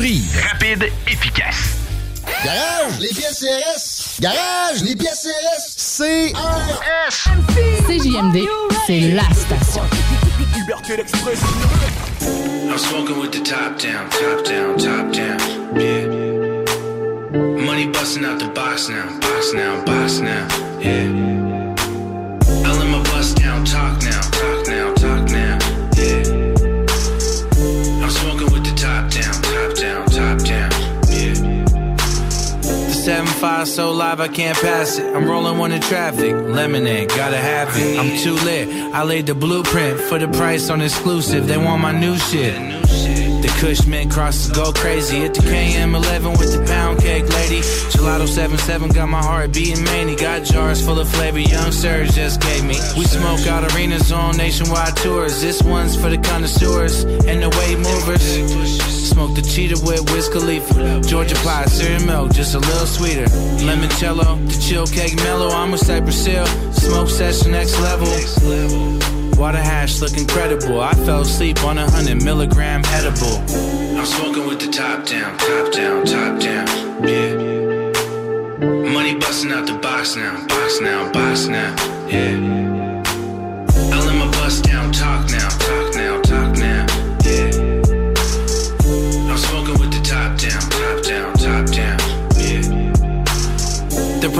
Rapide, 0.00 0.90
efficace. 1.06 1.76
Garage, 2.42 3.00
les 3.00 3.08
pièces 3.08 3.38
CRS. 3.38 4.18
Garage, 4.18 4.82
les 4.82 4.96
pièces 4.96 5.28
CRS. 5.28 5.76
CRS. 5.76 7.28
CJMD, 7.86 8.48
c'est 8.86 9.00
la 9.10 9.24
station. 9.34 9.82
I'm 12.70 12.78
smoking 12.78 13.20
with 13.20 13.32
the 13.32 13.40
top 13.40 13.78
down, 13.78 14.08
top 14.08 14.42
down, 14.46 14.78
top 14.78 15.12
down. 15.12 15.38
Yeah. 15.76 16.06
Money 17.62 17.88
busting 17.88 18.24
out 18.24 18.38
the 18.38 18.48
box 18.54 18.88
now, 18.88 19.06
box 19.20 19.52
now, 19.52 19.84
box 19.84 20.20
now. 20.20 20.48
Yeah. 20.80 21.29
7-5 33.60 33.66
so 33.66 33.92
live 33.92 34.20
I 34.20 34.28
can't 34.28 34.58
pass 34.58 34.98
it. 34.98 35.14
I'm 35.14 35.28
rolling 35.28 35.58
one 35.58 35.72
in 35.72 35.80
traffic. 35.80 36.32
Lemonade, 36.32 37.08
gotta 37.08 37.36
have 37.36 37.68
it. 37.76 37.98
I'm 37.98 38.18
too 38.18 38.34
lit. 38.44 38.68
I 38.94 39.02
laid 39.02 39.26
the 39.26 39.34
blueprint 39.34 40.00
for 40.00 40.18
the 40.18 40.28
price 40.28 40.70
on 40.70 40.80
exclusive. 40.80 41.46
They 41.46 41.56
want 41.56 41.82
my 41.82 41.92
new 41.92 42.16
shit. 42.16 43.19
Mint 43.60 44.10
crosses 44.10 44.50
go 44.56 44.72
crazy. 44.72 45.18
Hit 45.18 45.34
the 45.34 45.40
KM11 45.40 46.38
with 46.38 46.56
the 46.56 46.64
pound 46.64 46.98
cake 46.98 47.28
lady. 47.28 47.60
Gelato 47.92 48.26
77 48.26 48.88
got 48.88 49.06
my 49.06 49.22
heart 49.22 49.52
beating 49.52 49.84
many. 49.84 50.16
Got 50.16 50.44
jars 50.44 50.82
full 50.82 50.98
of 50.98 51.06
flavor. 51.06 51.40
Young 51.40 51.70
Surge 51.70 52.12
just 52.12 52.40
gave 52.40 52.64
me. 52.64 52.76
We 52.96 53.04
smoke 53.04 53.46
out 53.46 53.70
arenas 53.70 54.12
on 54.12 54.38
nationwide 54.38 54.96
tours. 54.96 55.42
This 55.42 55.62
one's 55.62 55.94
for 55.94 56.08
the 56.08 56.16
connoisseurs 56.16 57.04
and 57.04 57.42
the 57.42 57.50
way 57.50 57.76
movers. 57.76 58.24
Smoke 59.10 59.36
the 59.36 59.42
cheetah 59.42 59.84
with 59.84 60.10
Wiz 60.10 60.30
Khalifa. 60.30 61.02
Georgia 61.02 61.34
pie, 61.44 61.66
cereal 61.66 62.06
milk, 62.06 62.32
just 62.32 62.54
a 62.54 62.60
little 62.60 62.86
sweeter. 62.86 63.26
Limoncello, 63.60 64.38
the 64.48 64.58
chill 64.58 64.86
cake 64.86 65.16
mellow. 65.16 65.50
I'm 65.50 65.74
a 65.74 65.78
Cypress 65.78 66.24
Hill. 66.24 66.46
Smoke 66.72 67.10
session 67.10 67.52
next 67.52 67.78
level. 67.80 69.19
Water 69.36 69.58
hash 69.58 70.00
look 70.00 70.16
incredible. 70.16 70.80
I 70.80 70.94
fell 70.94 71.22
asleep 71.22 71.64
on 71.64 71.78
a 71.78 71.90
hundred 71.90 72.22
milligram 72.22 72.82
edible. 72.86 73.38
I'm 73.98 74.06
smoking 74.06 74.46
with 74.46 74.60
the 74.60 74.70
top 74.70 75.06
down, 75.06 75.36
top 75.38 75.72
down, 75.72 76.04
top 76.04 76.40
down. 76.40 76.66
Yeah. 77.06 77.34
Money 78.92 79.14
busting 79.16 79.52
out 79.52 79.66
the 79.66 79.78
box 79.80 80.16
now, 80.16 80.46
box 80.46 80.80
now, 80.80 81.10
box 81.12 81.46
now. 81.46 81.74
Yeah. 82.08 82.36
I 83.92 84.04
let 84.06 84.14
my 84.16 84.30
bust 84.32 84.64
down, 84.64 84.92
talk 84.92 85.30
now, 85.30 85.48
talk 85.48 85.58
now, 85.58 85.59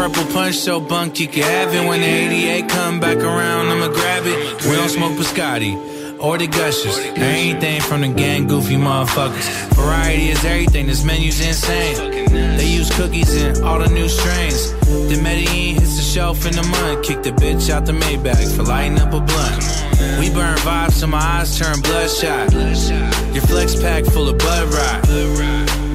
purple 0.01 0.25
punch 0.33 0.55
so 0.55 0.81
bunk 0.81 1.21
you 1.21 1.29
can 1.29 1.43
have 1.43 1.75
it. 1.75 1.87
When 1.87 2.01
the 2.01 2.07
88 2.07 2.69
come 2.71 3.01
back 3.01 3.19
around, 3.19 3.69
I'ma 3.69 3.89
grab 3.89 4.25
it. 4.25 4.65
We 4.65 4.75
don't 4.75 4.89
smoke 4.89 5.13
Biscotti 5.13 5.75
or 6.19 6.39
the 6.39 6.47
gushers. 6.47 6.97
Anything 7.17 7.83
from 7.83 8.01
the 8.01 8.09
gang 8.09 8.47
goofy 8.47 8.77
motherfuckers. 8.77 9.47
Variety 9.75 10.31
is 10.31 10.43
everything, 10.43 10.87
this 10.87 11.05
menu's 11.05 11.41
insane. 11.47 11.97
They 12.57 12.67
use 12.67 12.89
cookies 12.97 13.35
in 13.43 13.63
all 13.63 13.79
the 13.79 13.89
new 13.89 14.09
strains. 14.09 14.73
The 15.11 15.21
Medellin 15.23 15.75
hits 15.75 15.97
the 15.97 16.07
shelf 16.15 16.47
in 16.47 16.55
the 16.55 16.63
mud. 16.63 17.05
Kick 17.05 17.23
the 17.23 17.33
bitch 17.33 17.69
out 17.69 17.85
the 17.85 17.93
Maybach 17.93 18.57
for 18.57 18.63
lighting 18.63 18.99
up 19.01 19.13
a 19.13 19.21
blunt. 19.21 19.63
We 20.19 20.31
burn 20.31 20.57
vibes 20.69 20.93
so 20.93 21.09
my 21.09 21.19
eyes 21.19 21.59
turn 21.59 21.79
bloodshot. 21.83 22.53
Your 23.35 23.45
flex 23.45 23.79
pack 23.79 24.05
full 24.07 24.31
of 24.31 24.39
Bud 24.39 24.73
Rock. 24.73 25.50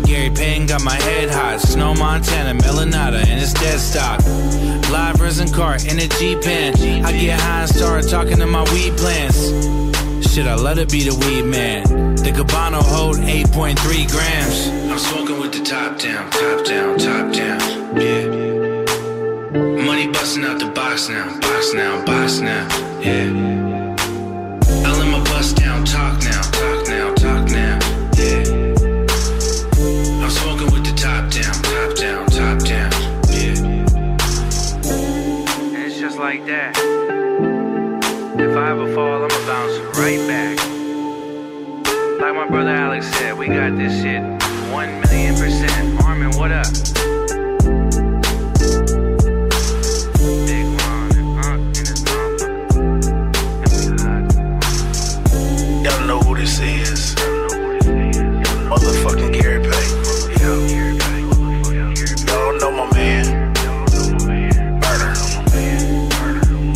Gary 0.05 0.29
Payton 0.29 0.67
got 0.67 0.83
my 0.83 0.95
head 0.95 1.29
hot. 1.29 1.59
Snow 1.59 1.93
Montana, 1.95 2.59
Melanata, 2.59 3.25
and 3.25 3.41
it's 3.41 3.53
dead 3.53 3.79
stock. 3.79 4.19
Live 4.91 5.19
resin 5.19 5.51
cart 5.51 5.85
in 5.85 5.97
a 5.99 6.07
Jeep 6.07 6.45
in. 6.45 7.03
I 7.03 7.11
get 7.11 7.39
high 7.39 7.61
and 7.61 7.69
start 7.69 8.07
talking 8.07 8.37
to 8.37 8.45
my 8.45 8.63
weed 8.71 8.95
plants. 8.97 9.49
Shit, 10.31 10.47
I 10.47 10.55
let 10.55 10.77
it 10.77 10.91
be 10.91 11.03
the 11.03 11.15
weed 11.25 11.43
man. 11.43 12.15
The 12.15 12.31
Cabano 12.31 12.81
hold 12.81 13.17
8.3 13.17 14.11
grams. 14.11 14.67
I'm 14.91 14.99
smoking 14.99 15.39
with 15.39 15.53
the 15.53 15.63
top 15.63 15.97
down, 15.97 16.29
top 16.29 16.65
down, 16.65 16.97
top 16.97 17.33
down. 17.33 17.59
Yeah. 17.99 18.45
Money 19.85 20.07
busting 20.07 20.43
out 20.43 20.59
the 20.59 20.71
box 20.75 21.09
now, 21.09 21.39
box 21.39 21.73
now, 21.73 22.05
box 22.05 22.39
now. 22.39 22.67
Yeah. 22.99 23.65
I 24.85 24.91
let 24.99 25.07
my 25.09 25.23
bust 25.31 25.55
down, 25.57 25.85
talk 25.85 26.21
now, 26.21 26.41
like 36.45 36.73
that. 36.73 36.77
If 38.39 38.55
I 38.55 38.71
ever 38.71 38.93
fall, 38.93 39.23
I'ma 39.23 39.45
bounce 39.47 39.77
right 39.97 40.19
back. 40.27 40.57
Like 42.21 42.35
my 42.35 42.47
brother 42.47 42.69
Alex 42.69 43.07
said, 43.07 43.37
we 43.37 43.47
got 43.47 43.75
this 43.75 44.01
shit 44.01 44.21
one 44.71 45.01
million 45.01 45.35
percent. 45.35 46.03
Armin, 46.03 46.31
what 46.37 46.51
up? 46.51 46.67
Big 50.45 50.65
Ron 50.81 51.11
and 51.17 51.45
Unc 51.45 51.77
in 51.77 51.85
his 51.85 52.01
Y'all 55.83 56.07
know 56.07 56.19
who 56.19 56.35
this 56.35 56.59
is. 56.59 57.15
Motherfucking 58.69 59.33
Gary 59.33 59.64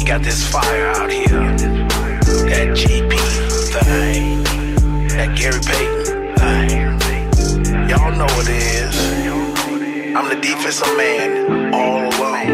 got 0.09 0.23
this 0.23 0.43
fire 0.51 0.87
out 0.87 1.11
here. 1.11 1.27
That 2.49 2.69
GP 2.73 3.13
thing. 3.69 4.43
That 5.09 5.37
Gary 5.37 5.61
Payton 5.61 6.03
thing. 6.35 7.87
Y'all 7.87 8.11
know 8.17 8.25
what 8.25 8.47
it 8.49 8.57
is. 8.57 8.95
I'm 10.15 10.27
the 10.27 10.35
defensive 10.41 10.97
man 10.97 11.71
all 11.75 12.07
alone. 12.07 12.49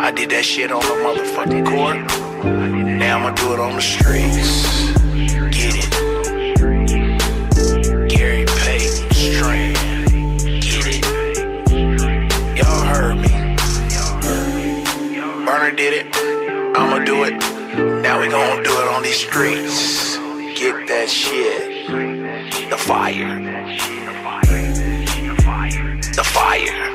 I 0.00 0.10
did 0.12 0.30
that 0.30 0.46
shit 0.46 0.72
on 0.72 0.80
the 0.80 0.94
motherfucking 1.04 1.66
court. 1.66 1.96
Now 2.98 3.18
I'ma 3.18 3.34
do 3.34 3.52
it 3.52 3.60
on 3.60 3.74
the 3.74 3.82
streets. 3.82 4.92
Get 5.54 5.74
it. 5.76 5.92
Gary 8.08 8.45
do 17.16 17.24
it. 17.24 18.02
Now 18.02 18.20
we 18.20 18.28
gonna 18.28 18.62
do 18.62 18.70
it 18.70 18.88
on 18.88 19.02
these 19.02 19.16
streets. 19.16 20.16
Get 20.58 20.86
that 20.88 21.08
shit. 21.08 21.88
The 22.70 22.76
fire. 22.76 23.40
The 26.14 26.24
fire. 26.24 26.92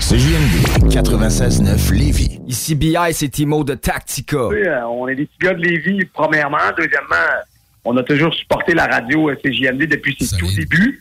CJMD 0.00 0.90
96.9 0.90 1.92
Lévis. 1.92 2.38
Ici 2.46 2.74
BI, 2.74 2.96
c'est 3.12 3.30
Timo 3.30 3.64
de 3.64 3.74
Tactica. 3.74 4.48
Oui, 4.48 4.66
euh, 4.66 4.84
on 4.86 5.08
est 5.08 5.14
des 5.14 5.24
petits 5.24 5.38
gars 5.40 5.54
de 5.54 5.62
Lévis, 5.62 6.04
premièrement. 6.12 6.58
Deuxièmement, 6.76 7.16
on 7.84 7.96
a 7.96 8.02
toujours 8.02 8.32
supporté 8.34 8.74
la 8.74 8.86
radio 8.86 9.30
CJMD 9.42 9.86
depuis 9.88 10.16
ses 10.20 10.36
tout 10.36 10.46
débuts. 10.54 11.00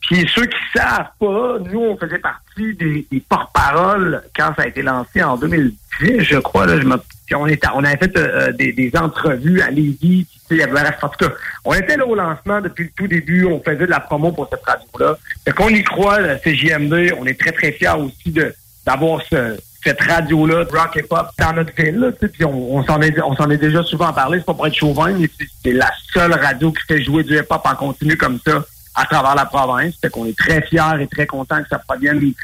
Puis 0.00 0.26
ceux 0.34 0.46
qui 0.46 0.56
savent 0.74 1.08
pas, 1.18 1.58
nous, 1.72 1.80
on 1.80 1.96
faisait 1.96 2.18
partie 2.18 2.74
des, 2.74 3.06
des 3.10 3.20
porte-paroles 3.28 4.22
quand 4.36 4.52
ça 4.56 4.62
a 4.62 4.66
été 4.68 4.82
lancé 4.82 5.22
en 5.22 5.36
2010, 5.36 6.20
je 6.22 6.38
crois. 6.38 6.66
Là, 6.66 6.78
je 6.80 6.86
me- 6.86 6.96
puis 7.26 7.34
on, 7.34 7.46
était, 7.46 7.68
on 7.74 7.84
avait 7.84 7.96
fait 7.96 8.16
euh, 8.16 8.48
euh, 8.48 8.52
des, 8.52 8.72
des 8.72 8.90
entrevues 8.96 9.60
à 9.60 9.70
Lévis. 9.70 10.26
Il 10.50 10.56
y 10.56 10.62
avait, 10.62 10.80
en 11.02 11.08
tout 11.08 11.26
cas, 11.28 11.32
on 11.64 11.74
était 11.74 11.96
là 11.96 12.06
au 12.06 12.14
lancement 12.14 12.60
depuis 12.60 12.84
le 12.84 12.90
tout 12.96 13.06
début. 13.06 13.44
On 13.46 13.60
faisait 13.62 13.76
de 13.78 13.84
la 13.86 14.00
promo 14.00 14.32
pour 14.32 14.48
cette 14.50 14.64
radio-là. 14.64 15.16
Fait 15.44 15.52
qu'on 15.52 15.68
y 15.68 15.82
croit, 15.84 16.20
la 16.20 16.36
CJMD. 16.38 17.14
On 17.18 17.26
est 17.26 17.38
très, 17.38 17.52
très 17.52 17.72
fiers 17.72 17.88
aussi 17.98 18.30
de 18.30 18.52
d'avoir 18.86 19.20
ce, 19.30 19.58
cette 19.84 20.00
radio-là, 20.02 20.64
de 20.64 20.70
rock 20.76 20.96
et 20.96 21.02
pop, 21.02 21.26
dans 21.38 21.52
notre 21.54 21.72
ville. 21.74 21.96
Là, 21.98 22.12
tu 22.12 22.18
sais, 22.20 22.28
puis 22.28 22.44
on, 22.44 22.76
on 22.76 22.84
s'en 22.84 23.00
est, 23.00 23.18
on 23.22 23.34
s'en 23.34 23.48
est 23.50 23.56
déjà 23.56 23.82
souvent 23.82 24.12
parlé, 24.12 24.38
c'est 24.38 24.44
pas 24.46 24.54
pour 24.54 24.66
être 24.66 24.74
chauvin, 24.74 25.12
mais 25.12 25.28
c'est- 25.38 25.46
c'est 25.64 25.72
la 25.72 25.90
seule 26.12 26.32
radio 26.34 26.70
qui 26.72 26.82
fait 26.86 27.02
jouer 27.02 27.22
du 27.24 27.36
hip-hop 27.36 27.62
en 27.64 27.74
continu 27.74 28.16
comme 28.16 28.38
ça 28.46 28.62
à 28.94 29.04
travers 29.06 29.34
la 29.36 29.46
province. 29.46 29.94
Fait 30.02 30.10
qu'on 30.10 30.26
est 30.26 30.36
très 30.36 30.60
fiers 30.62 31.00
et 31.00 31.06
très 31.06 31.26
contents 31.26 31.62
que 31.62 31.68
ça 31.68 31.78
provienne 31.78 32.18
du 32.18 32.34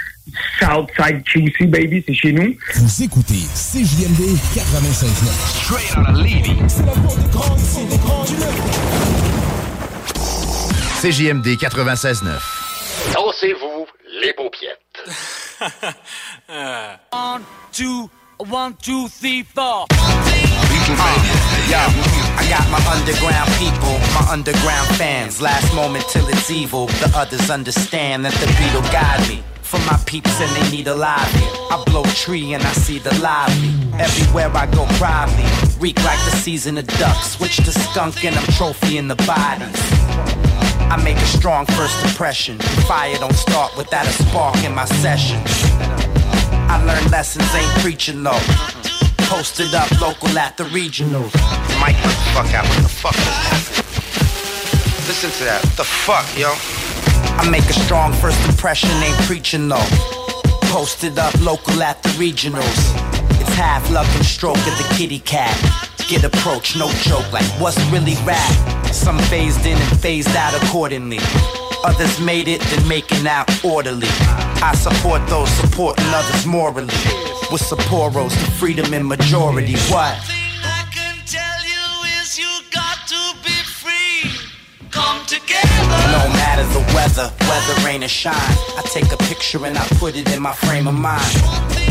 Southside 0.59 1.23
QC, 1.25 1.67
baby, 1.67 2.03
c'est 2.07 2.15
chez 2.15 2.33
nous. 2.33 2.55
Vous 2.77 3.03
écoutez 3.03 3.45
CJMD 3.55 4.37
96.9. 4.55 5.31
Straight 5.65 5.97
out 5.99 6.09
of 6.09 6.17
Levy. 6.23 6.57
CJMD 11.03 11.57
96.9. 11.57 13.13
Dansez-vous 13.15 13.87
les 14.23 14.33
paupiètes. 15.07 15.97
One, 17.11 17.45
two, 17.73 18.11
one, 18.39 18.75
two, 18.75 19.09
three, 19.09 19.43
four. 19.43 19.87
Yo, 21.69 21.83
I 22.37 22.47
got 22.49 22.71
my 22.71 22.81
underground 22.93 23.51
people, 23.59 23.99
my 24.15 24.27
underground 24.31 24.89
fans. 24.97 25.41
Last 25.41 25.75
moment 25.75 26.05
till 26.09 26.29
it's 26.29 26.51
evil. 26.51 26.87
The 26.87 27.13
others 27.15 27.51
understand 27.51 28.25
that 28.25 28.35
the 28.35 28.47
beat 28.47 28.73
will 28.75 28.89
guide 28.93 29.29
me. 29.29 29.43
For 29.63 29.79
my 29.81 30.01
peeps 30.07 30.41
and 30.41 30.51
they 30.55 30.71
need 30.77 30.87
a 30.87 30.95
lobby. 30.95 31.43
I 31.71 31.83
blow 31.87 32.05
tree 32.05 32.53
and 32.53 32.63
I 32.63 32.73
see 32.73 32.99
the 32.99 33.15
lobby. 33.21 33.73
Everywhere 33.99 34.51
I 34.55 34.67
go 34.67 34.87
proudly. 34.99 35.45
Reek 35.81 35.99
like 36.05 36.23
the 36.31 36.37
season 36.37 36.79
of 36.79 36.87
ducks. 36.87 37.33
Switch 37.33 37.57
to 37.57 37.73
skunk 37.73 38.25
and 38.25 38.37
I'm 38.37 38.47
trophy 38.53 38.99
in 38.99 39.09
the 39.09 39.17
bodies. 39.17 40.46
I 40.89 41.03
make 41.03 41.17
a 41.17 41.27
strong 41.27 41.67
first 41.67 42.05
impression. 42.05 42.59
Fire 42.87 43.17
don't 43.19 43.35
start 43.35 43.77
without 43.77 44.07
a 44.07 44.13
spark 44.13 44.57
in 44.65 44.75
my 44.75 44.85
session. 44.85 45.43
I 46.69 46.83
learn 46.85 47.11
lessons, 47.11 47.53
ain't 47.55 47.71
preaching 47.83 48.23
though. 48.23 48.39
Posted 49.27 49.75
up 49.75 49.91
local 50.01 50.39
at 50.39 50.57
the 50.57 50.65
regionals. 50.65 51.35
Mike, 51.81 51.97
get 51.97 52.05
the 52.05 52.31
fuck 52.35 52.55
out. 52.55 52.65
What 52.69 52.83
the 52.83 52.89
fuck 52.89 53.15
just 53.15 53.43
happened? 53.51 53.87
Listen 55.09 55.31
to 55.31 55.45
that. 55.45 55.65
What 55.65 55.77
the 55.77 55.85
fuck, 55.85 56.27
yo? 56.39 56.55
I 57.39 57.49
make 57.51 57.65
a 57.65 57.73
strong 57.73 58.13
first 58.13 58.43
impression, 58.49 58.91
ain't 59.03 59.17
preaching 59.27 59.69
though. 59.69 59.87
Posted 60.71 61.19
up 61.19 61.35
local 61.41 61.83
at 61.83 62.03
the 62.03 62.11
regionals. 62.11 62.81
It's 63.41 63.55
half 63.55 63.91
luck 63.91 64.07
and 64.15 64.25
stroke 64.25 64.57
of 64.57 64.79
the 64.79 64.95
kitty 64.97 65.19
cat. 65.19 65.86
Get 66.09 66.23
approached, 66.23 66.77
no 66.77 66.89
joke, 67.03 67.33
like 67.33 67.45
what's 67.61 67.85
really 67.91 68.15
rap? 68.25 68.95
Some 68.95 69.19
phased 69.19 69.67
in 69.67 69.77
and 69.77 70.01
phased 70.01 70.37
out 70.37 70.55
accordingly. 70.63 71.19
Others 71.85 72.21
made 72.21 72.47
it, 72.47 72.61
then 72.61 72.87
making 72.87 73.27
out 73.27 73.49
orderly. 73.65 74.07
I 74.63 74.73
support 74.77 75.27
those 75.27 75.51
supporting 75.51 76.07
others 76.09 76.47
morally. 76.47 76.95
With 77.51 77.61
Sapporos, 77.61 78.31
the 78.31 78.51
freedom 78.53 78.95
in 78.95 79.07
majority. 79.09 79.75
What? 79.91 80.17
Come 84.93 85.27
together. 85.27 85.69
No 86.13 86.23
matter 86.39 86.63
the 86.73 86.85
weather, 86.95 87.33
whether 87.49 87.85
rain 87.85 88.05
or 88.05 88.09
shine, 88.09 88.33
I 88.79 88.83
take 88.85 89.11
a 89.11 89.17
picture 89.17 89.67
and 89.67 89.77
I 89.77 89.85
put 89.99 90.15
it 90.17 90.33
in 90.33 90.41
my 90.41 90.53
frame 90.53 90.87
of 90.87 90.95
mind. 90.95 91.86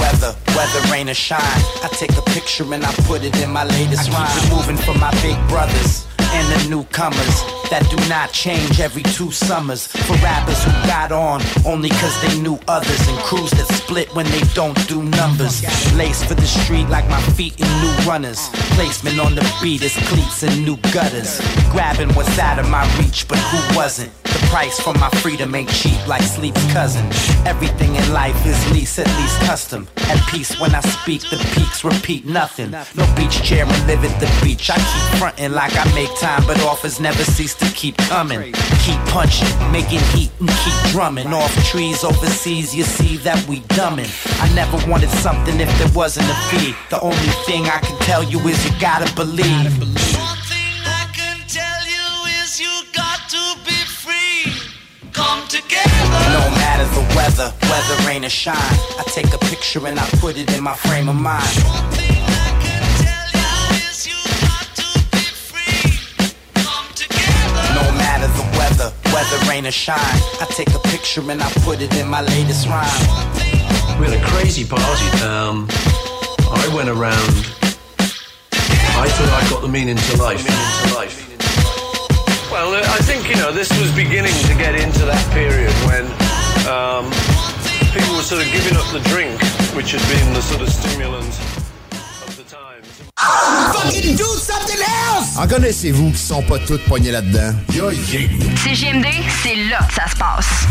Weather, 0.00 0.32
whether 0.56 0.80
rain 0.90 1.08
or 1.08 1.14
shine, 1.14 1.60
I 1.84 1.88
take 1.92 2.16
a 2.16 2.22
picture 2.32 2.64
and 2.72 2.84
I 2.84 2.92
put 3.04 3.22
it 3.22 3.36
in 3.40 3.50
my 3.50 3.64
latest 3.64 4.10
rhyme. 4.10 4.26
I 4.26 4.40
keep 4.40 4.50
it 4.50 4.56
moving 4.56 4.76
for 4.76 4.94
my 4.98 5.10
big 5.22 5.36
brothers 5.48 6.06
and 6.18 6.44
the 6.52 6.70
newcomers 6.70 7.59
that 7.70 7.88
do 7.88 7.96
not 8.08 8.32
change 8.32 8.80
every 8.80 9.02
two 9.02 9.30
summers. 9.30 9.86
For 9.86 10.14
rappers 10.16 10.62
who 10.64 10.70
got 10.86 11.12
on 11.12 11.40
only 11.64 11.88
cause 11.88 12.20
they 12.22 12.40
knew 12.40 12.58
others 12.68 13.08
and 13.08 13.18
crews 13.20 13.50
that 13.52 13.66
split 13.66 14.14
when 14.14 14.26
they 14.26 14.42
don't 14.54 14.76
do 14.88 15.02
numbers. 15.02 15.62
Lace 15.94 16.22
for 16.24 16.34
the 16.34 16.46
street 16.46 16.88
like 16.88 17.08
my 17.08 17.20
feet 17.38 17.58
in 17.58 17.68
new 17.80 17.94
runners. 18.06 18.48
Placement 18.74 19.18
on 19.20 19.34
the 19.34 19.46
beat 19.62 19.82
is 19.82 19.94
cleats 20.08 20.42
and 20.42 20.64
new 20.64 20.76
gutters. 20.92 21.40
Grabbing 21.70 22.12
what's 22.14 22.38
out 22.38 22.58
of 22.58 22.68
my 22.68 22.84
reach, 22.98 23.26
but 23.28 23.38
who 23.38 23.76
wasn't? 23.76 24.12
The 24.24 24.46
price 24.46 24.80
for 24.80 24.94
my 24.94 25.10
freedom 25.22 25.54
ain't 25.54 25.70
cheap 25.70 26.06
like 26.06 26.22
sleep's 26.22 26.64
cousin. 26.72 27.04
Everything 27.46 27.94
in 27.96 28.12
life 28.12 28.46
is 28.46 28.58
lease, 28.72 28.98
at 28.98 29.06
least 29.18 29.40
custom. 29.42 29.88
At 30.08 30.20
peace 30.28 30.58
when 30.60 30.74
I 30.74 30.80
speak, 30.80 31.22
the 31.22 31.36
peaks 31.54 31.84
repeat 31.84 32.26
nothing. 32.26 32.70
No 32.70 33.06
beach 33.16 33.42
chair 33.42 33.64
and 33.64 33.86
live 33.86 34.04
at 34.04 34.20
the 34.20 34.30
beach. 34.44 34.70
I 34.70 34.76
keep 34.76 35.18
fronting 35.18 35.52
like 35.52 35.72
I 35.74 35.84
make 35.94 36.14
time, 36.18 36.44
but 36.46 36.60
offers 36.62 37.00
never 37.00 37.22
cease 37.24 37.54
to 37.60 37.70
keep 37.74 37.96
coming. 37.96 38.52
Keep 38.84 39.00
punching, 39.12 39.48
making 39.70 40.00
heat 40.12 40.30
and 40.40 40.48
keep 40.48 40.92
drumming. 40.92 41.26
Off 41.28 41.52
trees 41.66 42.02
overseas, 42.02 42.74
you 42.74 42.82
see 42.82 43.16
that 43.18 43.38
we 43.46 43.60
dumbing. 43.76 44.10
I 44.42 44.52
never 44.54 44.78
wanted 44.90 45.10
something 45.10 45.60
if 45.60 45.70
there 45.78 45.92
wasn't 45.94 46.26
a 46.28 46.34
fee. 46.48 46.74
The 46.90 47.00
only 47.00 47.32
thing 47.46 47.64
I 47.64 47.78
can 47.78 47.98
tell 48.00 48.22
you 48.22 48.38
is 48.48 48.58
you 48.64 48.72
gotta 48.80 49.12
believe. 49.14 49.72
One 49.78 50.42
thing 50.50 50.74
I 50.84 51.06
can 51.12 51.38
tell 51.46 51.82
you 51.86 52.42
is 52.42 52.60
you 52.60 52.72
got 52.92 53.28
to 53.30 53.42
be 53.64 53.78
free. 53.86 54.52
Come 55.12 55.46
together. 55.48 55.90
No 56.32 56.44
matter 56.62 56.86
the 56.96 57.04
weather, 57.14 57.52
whether 57.68 58.08
rain 58.08 58.24
or 58.24 58.30
shine, 58.30 58.56
I 58.98 59.02
take 59.06 59.32
a 59.32 59.38
picture 59.38 59.86
and 59.86 59.98
I 59.98 60.06
put 60.20 60.36
it 60.36 60.52
in 60.56 60.62
my 60.62 60.74
frame 60.74 61.08
of 61.08 61.16
mind. 61.16 62.09
Weather, 68.70 68.92
whether 69.12 69.50
rain 69.50 69.66
or 69.66 69.70
shine, 69.70 69.96
I 70.40 70.46
take 70.50 70.70
a 70.74 70.78
picture 70.88 71.22
and 71.30 71.42
I 71.42 71.50
put 71.64 71.80
it 71.80 71.94
in 71.96 72.08
my 72.08 72.22
latest 72.22 72.66
rhyme. 72.66 72.86
We 73.98 74.06
had 74.06 74.16
a 74.20 74.26
crazy 74.26 74.64
party. 74.64 75.06
Um, 75.24 75.66
I 76.50 76.70
went 76.74 76.88
around. 76.88 77.30
I 79.00 79.08
thought 79.08 79.30
I 79.32 79.50
got 79.50 79.62
the 79.62 79.68
meaning 79.68 79.96
to 79.96 80.16
life. 80.16 80.44
Meaning 80.44 80.88
to 80.88 80.94
life. 80.94 81.16
Well, 82.50 82.74
uh, 82.74 82.82
I 82.82 82.98
think 83.02 83.28
you 83.28 83.36
know 83.36 83.52
this 83.52 83.70
was 83.80 83.90
beginning 83.94 84.34
to 84.48 84.54
get 84.54 84.74
into 84.74 85.04
that 85.06 85.24
period 85.32 85.72
when 85.86 86.04
um, 86.68 87.06
people 87.94 88.14
were 88.16 88.26
sort 88.26 88.44
of 88.44 88.50
giving 88.52 88.76
up 88.76 88.86
the 88.92 89.00
drink, 89.08 89.40
which 89.74 89.92
had 89.92 90.02
been 90.10 90.34
the 90.34 90.42
sort 90.42 90.62
of 90.62 90.68
stimulant 90.68 91.28
of 91.28 91.54
the 91.54 91.59
times. 93.20 93.76
Fucking 93.76 94.16
do 94.16 94.24
something 94.24 94.80
else! 94.80 95.36
En 95.36 95.46
connaissez-vous 95.46 96.10
qui 96.10 96.18
sont 96.18 96.42
pas 96.42 96.58
toutes 96.58 96.84
poignées 96.84 97.12
là-dedans? 97.12 97.54
Yo. 97.74 97.90
CGMD, 97.90 99.06
c'est 99.42 99.56
là 99.70 99.78
que 99.88 99.94
ça 99.94 100.08
se 100.08 100.16
passe. 100.16 100.66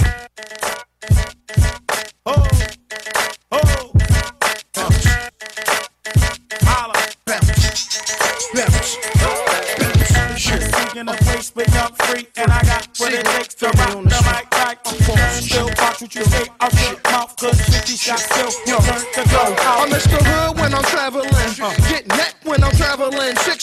in 11.00 11.08
a 11.08 11.14
place 11.14 11.50
but 11.52 11.68
not 11.74 11.96
free, 12.04 12.28
and 12.36 12.52
I 12.52 12.62
got 12.64 12.88
what 12.98 13.14
it 13.14 13.26
takes 13.26 13.56
to 13.56 13.68
rock 13.68 14.04
the 14.04 14.20
mic 14.28 14.52
microphone. 14.52 15.18
Still 15.40 15.68
watch 15.80 16.02
what 16.02 16.14
you 16.14 16.24
say, 16.26 16.46
I'll 16.60 16.70
shut 16.70 17.04
mouth, 17.06 17.36
cause 17.38 17.62
50 17.62 17.96
shots 17.96 18.24
still 18.24 18.80
turn 18.82 19.02
to 19.14 19.24
go. 19.32 19.56
I 19.58 19.88
miss 19.90 20.04
the 20.04 20.20
hood 20.20 20.60
when 20.60 20.74
I'm 20.74 20.84
traveling. 20.84 21.49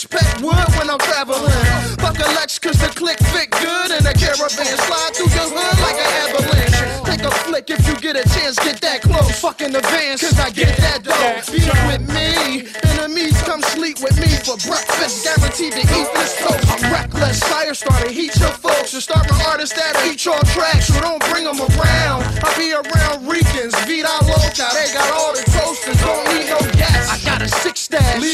Pack 0.05 0.43
wood 0.43 0.69
when 0.77 0.91
I'm 0.91 0.99
traveling. 0.99 1.49
Fuck 1.97 2.21
a 2.21 2.29
cause 2.61 2.77
the 2.85 2.93
click 2.95 3.19
fit 3.33 3.51
good 3.51 3.91
and 3.97 4.05
the 4.05 4.13
caravan 4.13 4.77
slide 4.85 5.13
through 5.17 5.33
your 5.33 5.49
hood 5.49 5.77
like 5.81 5.97
an 5.97 6.11
avalanche. 6.29 6.81
Take 7.09 7.25
a 7.25 7.31
flick 7.49 7.71
if 7.71 7.81
you 7.89 7.97
get 7.97 8.17
a 8.17 8.25
chance, 8.37 8.59
get 8.61 8.81
that 8.83 9.01
close. 9.01 9.41
Fuck 9.41 9.63
in 9.63 9.75
advance 9.75 10.21
cause 10.21 10.39
I 10.39 10.51
get 10.51 10.77
that 10.77 11.01
dough. 11.03 11.41
Be 11.49 11.65
with 11.89 12.05
me. 12.13 12.69
Enemies 13.01 13.41
come 13.43 13.63
sleep 13.63 13.97
with 14.05 14.21
me 14.21 14.29
for 14.45 14.61
breakfast. 14.69 15.25
Guaranteed 15.25 15.73
to 15.73 15.81
eat 15.81 16.11
this 16.13 16.37
toast. 16.45 16.69
I'm 16.69 16.93
reckless, 16.93 17.41
sire 17.41 17.73
starter, 17.73 18.11
heat 18.11 18.37
your 18.37 18.53
folks. 18.53 18.93
And 18.93 19.03
start 19.03 19.25
with 19.31 19.41
artists 19.49 19.75
that 19.77 19.97
eat 20.05 20.25
your 20.25 20.37
tracks, 20.53 20.93
so 20.93 21.01
don't 21.01 21.25
bring 21.33 21.45
them 21.45 21.57
around. 21.57 22.21
I'll 22.45 22.57
be 22.59 22.75
around 22.77 23.25
Ricans, 23.25 23.56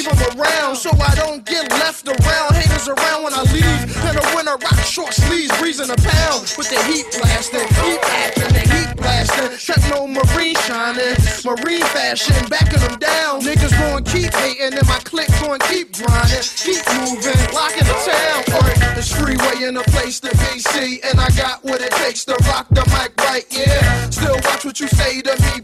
leave 0.02 0.18
them 0.18 0.40
around 0.40 0.76
so 0.76 0.90
I 0.90 1.14
don't 1.14 1.44
get 1.44 1.70
left 1.70 2.06
around. 2.08 2.54
Haters 2.54 2.88
around 2.88 3.24
when 3.24 3.34
I 3.34 3.42
leave, 3.52 3.82
in 4.08 4.14
the 4.16 4.32
winter 4.34 4.56
rock 4.56 4.78
short 4.84 5.14
sleeves, 5.14 5.52
breezing 5.58 5.90
a 5.90 5.96
pound 5.96 6.54
with 6.58 6.68
the 6.70 6.80
heat 6.90 7.06
blasting, 7.18 7.66
heat 7.82 8.00
acting, 8.02 8.52
the 8.52 8.60
heat 8.60 8.96
blasting. 8.96 9.50
Techno 9.58 10.06
marine 10.06 10.56
shining, 10.66 11.16
marine 11.44 11.86
fashion, 11.94 12.36
backing 12.48 12.80
them 12.80 12.98
down. 12.98 13.40
Niggas 13.42 13.72
going 13.78 14.04
keep 14.04 14.32
hating, 14.34 14.74
and 14.78 14.88
my 14.88 14.98
clique 15.04 15.30
going 15.40 15.60
keep 15.70 15.92
grinding, 15.96 16.42
keep 16.56 16.82
moving, 16.98 17.38
locking 17.54 17.86
the 17.86 17.96
town. 18.02 18.42
It's 18.98 19.12
freeway 19.12 19.66
in 19.66 19.76
a 19.76 19.82
place 19.94 20.20
to 20.20 20.30
be 20.30 20.58
see, 20.58 21.00
and 21.02 21.18
I 21.20 21.28
got 21.30 21.64
what 21.64 21.80
it 21.80 21.92
takes 21.92 22.24
to 22.26 22.34
rock 22.46 22.68
the 22.70 22.84
mic 22.94 23.12
right, 23.26 23.46
yeah. 23.50 24.10
Still 24.10 24.36
watch 24.44 24.64
what 24.64 24.78
you 24.80 24.88
say 24.88 25.22
to 25.22 25.34
me, 25.42 25.61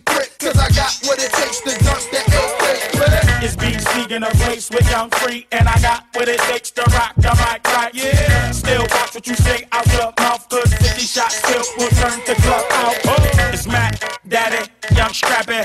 in 4.18 4.24
a 4.24 4.30
place 4.30 4.68
with 4.68 4.90
Young 4.90 5.08
Free, 5.10 5.46
and 5.52 5.68
I 5.68 5.80
got 5.80 6.06
what 6.14 6.28
it 6.28 6.40
takes 6.50 6.72
to 6.72 6.82
rock 6.90 7.14
the 7.16 7.30
mic 7.38 7.62
right, 7.72 7.94
yeah. 7.94 8.50
Still 8.50 8.82
watch 8.90 9.14
what 9.14 9.24
you 9.28 9.36
say 9.36 9.62
out 9.70 9.86
your 9.92 10.12
mouth, 10.18 10.48
cause 10.48 10.74
50 10.74 11.02
shots 11.02 11.36
still 11.36 11.62
will 11.78 11.90
turn 12.02 12.18
the 12.26 12.34
club 12.42 12.64
out. 12.82 12.96
Oh, 13.04 13.52
it's 13.54 13.68
Mac, 13.68 13.94
Daddy, 14.26 14.68
Young 14.96 15.12
Scrappy. 15.14 15.62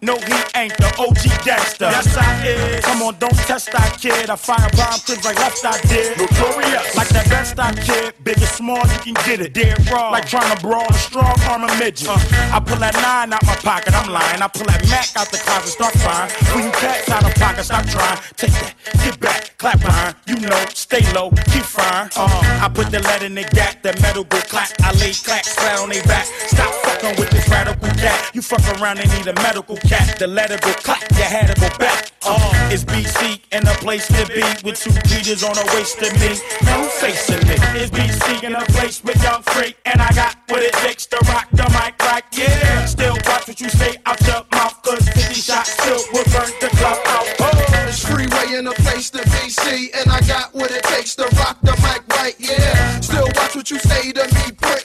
No, 0.00 0.16
he 0.16 0.49
ain't 0.60 0.76
the 0.76 0.90
OG 1.00 1.24
gangster. 1.44 1.88
Yes, 1.88 2.16
I 2.16 2.46
is. 2.46 2.84
Come 2.84 3.02
on, 3.02 3.16
don't 3.18 3.36
test 3.48 3.72
that 3.72 3.96
kid. 4.00 4.28
I 4.28 4.36
fire 4.36 4.68
bomb 4.76 5.00
clips 5.00 5.24
like 5.24 5.38
left 5.38 5.64
I 5.64 5.80
did. 5.88 6.18
Notorious. 6.18 6.96
Like 6.96 7.08
that 7.16 7.28
best 7.28 7.58
I 7.58 7.72
kid. 7.72 8.14
Big 8.22 8.36
or 8.36 8.46
small, 8.46 8.82
you 9.06 9.14
can 9.14 9.14
get 9.24 9.40
it. 9.40 9.54
Dead 9.54 9.78
raw. 9.90 10.10
Like 10.10 10.26
trying 10.26 10.54
to 10.54 10.60
brawl 10.60 10.86
a 10.88 10.94
strong 10.94 11.36
arm 11.48 11.64
of 11.64 11.72
midget. 11.78 12.08
Uh, 12.08 12.18
I 12.52 12.60
pull 12.60 12.78
that 12.78 12.94
nine 12.94 13.32
out 13.32 13.44
my 13.46 13.56
pocket, 13.56 13.94
I'm 13.94 14.12
lying. 14.12 14.42
I 14.42 14.48
pull 14.48 14.66
that 14.66 14.84
Mac 14.90 15.08
out 15.16 15.30
the 15.32 15.38
closet, 15.38 15.72
start 15.72 15.94
firing. 16.04 16.30
When 16.52 16.64
you 16.64 16.72
cats 16.72 17.08
out 17.08 17.24
of 17.24 17.34
pocket, 17.36 17.64
stop 17.64 17.86
trying. 17.86 18.18
Take 18.36 18.52
that, 18.60 18.74
get 19.04 19.20
back, 19.20 19.56
clap 19.58 19.80
behind. 19.80 20.14
You 20.26 20.36
know, 20.40 20.60
stay 20.74 21.04
low, 21.12 21.30
keep 21.52 21.64
firing. 21.64 22.10
Uh, 22.16 22.64
I 22.64 22.68
put 22.68 22.90
the 22.90 23.00
lead 23.00 23.22
in 23.22 23.34
the 23.34 23.44
gap, 23.56 23.82
the 23.82 23.96
metal 24.02 24.24
go 24.24 24.38
clap. 24.52 24.68
I 24.80 24.92
lay 25.00 25.12
clack, 25.12 25.44
flat 25.44 25.80
on 25.80 25.88
they 25.88 26.02
back. 26.02 26.26
Stop 26.52 26.72
fucking 26.84 27.16
with 27.16 27.30
this 27.30 27.48
radical 27.48 27.88
cat. 27.96 28.30
You 28.34 28.42
fuck 28.42 28.64
around 28.80 28.98
and 29.00 29.08
need 29.16 29.26
a 29.26 29.34
medical 29.40 29.76
cat. 29.88 30.18
The 30.18 30.26
letter 30.50 30.66
go 30.66 30.72
clap, 30.82 31.00
you 31.12 31.22
had 31.22 31.46
to 31.46 31.60
go 31.60 31.68
back. 31.78 32.10
Uh, 32.22 32.70
it's 32.72 32.84
BC 32.84 33.40
and 33.52 33.66
a 33.66 33.74
place 33.74 34.06
to 34.08 34.26
be 34.26 34.42
with 34.64 34.78
two 34.78 34.92
Peters 35.08 35.42
on 35.42 35.54
the 35.54 35.64
waist 35.74 35.98
of 36.02 36.12
me. 36.20 36.34
No 36.66 36.88
facing 36.98 37.46
me? 37.48 37.54
It's 37.78 37.90
BC 37.90 38.44
in 38.44 38.54
a 38.54 38.64
place 38.74 39.02
with 39.02 39.22
young 39.22 39.42
freak, 39.42 39.76
and 39.86 40.00
I 40.02 40.10
got 40.12 40.36
what 40.48 40.62
it 40.62 40.72
takes 40.74 41.06
to 41.06 41.18
rock 41.28 41.48
the 41.52 41.66
mic 41.70 42.02
like 42.02 42.24
yeah. 42.32 42.84
Still 42.84 43.16
watch 43.26 43.48
what 43.48 43.60
you 43.60 43.68
say 43.68 43.96
out 44.06 44.20
your 44.26 44.44
mouth, 44.52 44.82
cause 44.82 45.08
50 45.08 45.34
shots 45.34 45.70
still 45.70 46.02
will 46.12 46.24
burn 46.34 46.50
the 46.60 46.68
club 46.76 46.98
out. 47.06 47.26
Oh. 47.40 47.70
It's 47.90 48.06
freeway 48.06 48.58
in 48.58 48.66
a 48.66 48.72
place 48.86 49.10
to 49.10 49.18
be 49.18 49.50
see, 49.50 49.90
and 49.94 50.10
I 50.10 50.20
got 50.20 50.54
what 50.54 50.70
it 50.70 50.84
takes 50.84 51.16
to 51.16 51.24
rock 51.42 51.58
the 51.62 51.74
mic 51.82 52.06
right, 52.16 52.36
yeah. 52.38 53.00
Still 53.00 53.26
watch 53.34 53.56
what 53.56 53.70
you 53.70 53.78
say 53.78 54.12
to 54.12 54.24
me, 54.34 54.52
prick, 54.52 54.79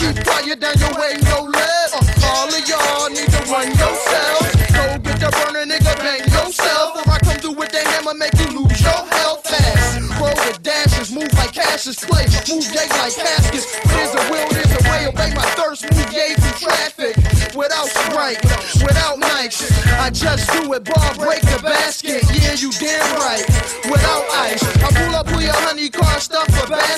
keep 0.00 0.16
fire 0.24 0.56
down 0.56 0.76
your 0.80 0.94
way, 0.96 1.12
no 1.28 1.44
less. 1.44 1.92
All 2.24 2.48
of 2.48 2.64
y'all 2.64 3.08
need 3.12 3.28
to 3.28 3.40
run 3.52 3.68
yourselves. 3.76 4.48
Go 4.72 4.84
get 5.04 5.20
the 5.20 5.28
burner, 5.28 5.68
nigga, 5.68 5.92
bang 6.00 6.24
yourself. 6.32 6.96
Or 6.96 7.12
I 7.12 7.18
come 7.20 7.36
through 7.36 7.56
with 7.60 7.70
the 7.70 7.84
hammer, 7.84 8.14
make 8.16 8.32
you 8.40 8.48
lose 8.56 8.80
your 8.80 9.02
health 9.20 9.44
fast. 9.44 10.00
Roll 10.16 10.32
the 10.48 10.58
dashes, 10.62 11.12
move 11.12 11.32
like 11.36 11.52
Cassius 11.52 12.00
Clay, 12.00 12.24
move 12.48 12.64
gay 12.72 12.88
like 12.96 13.14
caskets. 13.14 13.68
There's 13.92 14.12
a 14.16 14.22
will, 14.32 14.48
there's 14.48 14.72
a 14.72 14.82
way, 14.88 15.00
obey 15.08 15.34
my 15.36 15.48
thirst, 15.60 15.84
move 15.92 16.08
gay 16.08 16.32
through 16.34 16.68
traffic. 16.68 17.16
Without 17.52 17.88
Sprite, 17.88 18.40
without 18.80 19.18
Nikes, 19.20 19.68
I 19.98 20.08
just 20.10 20.48
do 20.52 20.72
it, 20.72 20.84
ball 20.84 21.12
break 21.18 21.42
the 21.42 21.60
basket. 21.62 22.24
Yeah, 22.32 22.54
you 22.54 22.70
damn 22.72 23.04
right. 23.20 23.44
Without 23.90 24.24
ice, 24.32 24.64
I 24.80 24.88
pull 24.96 25.14
up 25.16 25.26
with 25.26 25.44
your 25.44 25.60
honey 25.66 25.90
car, 25.90 26.20
stuff 26.20 26.49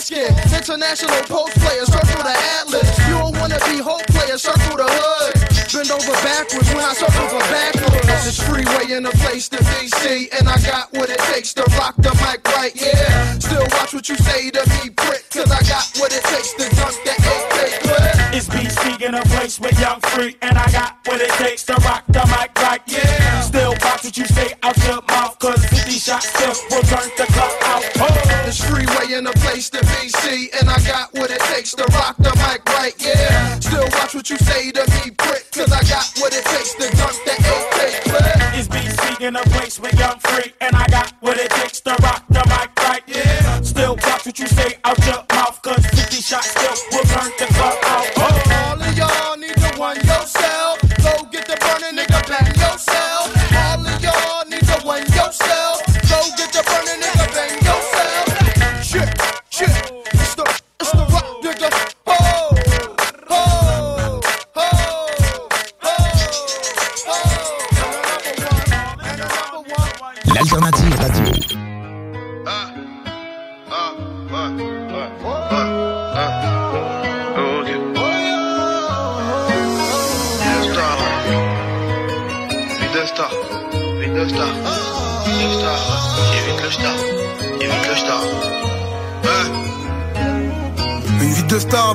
basket. 0.02 0.30
International 0.52 1.22
post 1.24 1.54
player, 1.60 1.84
circle 1.86 2.22
the 2.22 2.36
atlas. 2.58 2.98
You 3.06 3.14
don't 3.18 3.36
wanna 3.38 3.58
be 3.66 3.78
hope 3.78 4.06
players, 4.08 4.42
circle 4.42 4.76
the 4.76 4.86
hood. 4.88 5.34
Bend 5.72 5.90
over 5.90 6.12
backwards 6.22 6.68
when 6.74 6.84
I 6.84 6.92
circle 6.92 7.28
for 7.28 7.44
backwards. 7.50 8.26
It's 8.26 8.42
freeway 8.42 8.96
in 8.96 9.06
a 9.06 9.10
place 9.22 9.48
to 9.50 9.62
see, 9.64 10.28
and 10.38 10.48
I 10.48 10.58
got 10.62 10.92
what 10.92 11.08
it 11.08 11.18
takes 11.32 11.54
to 11.54 11.62
rock 11.78 11.94
the 11.96 12.12
mic 12.22 12.46
right, 12.56 12.72
yeah. 12.74 13.38
Still 13.38 13.66
watch 13.72 13.94
what 13.94 14.08
you 14.08 14.16
say 14.16 14.50
to 14.50 14.62
me, 14.70 14.90
prick, 14.90 15.24
cause 15.30 15.50
I 15.50 15.62
got 15.62 15.86
what 15.98 16.12
it 16.12 16.22
takes 16.24 16.52
to 16.54 16.68
dunk 16.76 16.96
the 17.04 17.12
AK 17.12 17.80
clip. 17.82 18.34
It's 18.34 18.48
BC 18.48 19.02
in 19.02 19.14
a 19.14 19.22
place 19.32 19.58
with 19.60 19.78
young 19.80 20.00
free, 20.12 20.36
and 20.42 20.58
I 20.58 20.70
got 20.72 20.98
what 21.06 21.20
it 21.20 21.30
takes 21.40 21.64
to 21.64 21.74
rock 21.84 22.04
the 22.08 22.24
mic 22.26 22.52
right, 22.58 22.82
yeah. 22.86 23.40
Still 23.40 23.74
watch 23.82 24.04
what 24.04 24.16
you 24.16 24.26
say 24.26 24.54
50 25.82 25.98
shots 25.98 26.28
still 26.28 26.54
will 26.70 26.82
turn 26.86 27.10
the 27.16 27.26
club 27.34 27.50
out. 27.62 27.82
Oh. 27.98 28.46
It's 28.46 28.62
freeway 28.62 29.18
in 29.18 29.26
a 29.26 29.32
place 29.42 29.68
to 29.70 29.80
be 29.80 30.08
see, 30.22 30.50
and 30.60 30.70
I 30.70 30.78
got 30.86 31.12
what 31.14 31.30
it 31.30 31.40
takes 31.50 31.74
to 31.74 31.84
rock 31.98 32.16
the 32.18 32.30
mic 32.38 32.62
right, 32.66 32.94
yeah. 33.02 33.58
Still 33.58 33.88
watch 33.98 34.14
what 34.14 34.30
you 34.30 34.36
say 34.36 34.70
to 34.70 34.82
me, 34.92 35.10
prick, 35.10 35.50
cause 35.50 35.72
I 35.72 35.82
got 35.82 36.06
what 36.18 36.32
it 36.34 36.44
takes 36.44 36.74
to 36.74 36.86
dunk 36.96 37.18
the 37.26 37.34
AK 37.34 38.04
clip. 38.04 38.24
It's 38.54 38.68
BC 38.68 39.26
in 39.26 39.34
a 39.34 39.42
place 39.42 39.80
with 39.80 39.98
young 39.98 40.18
free, 40.20 40.52
and 40.60 40.76
I 40.76 40.86
got 40.86 41.14
what 41.20 41.38
it 41.38 41.50
takes 41.50 41.80
to 41.80 41.96
rock 42.02 42.24
the 42.28 42.44
mic 42.46 42.70
right, 42.78 43.02
yeah. 43.08 43.60
Still 43.62 43.96
watch 44.06 44.26
what 44.26 44.38
you 44.38 44.46
say 44.46 44.78
out 44.84 44.98
your 45.04 45.24
mouth, 45.34 45.60
cause 45.62 45.84
50 45.84 46.16
shots 46.16 46.50
still 46.50 46.76
will 46.92 47.06
turn 47.06 47.32
the 47.38 47.46
club 47.54 47.78
out. 47.82 48.06
Oh. 48.18 48.21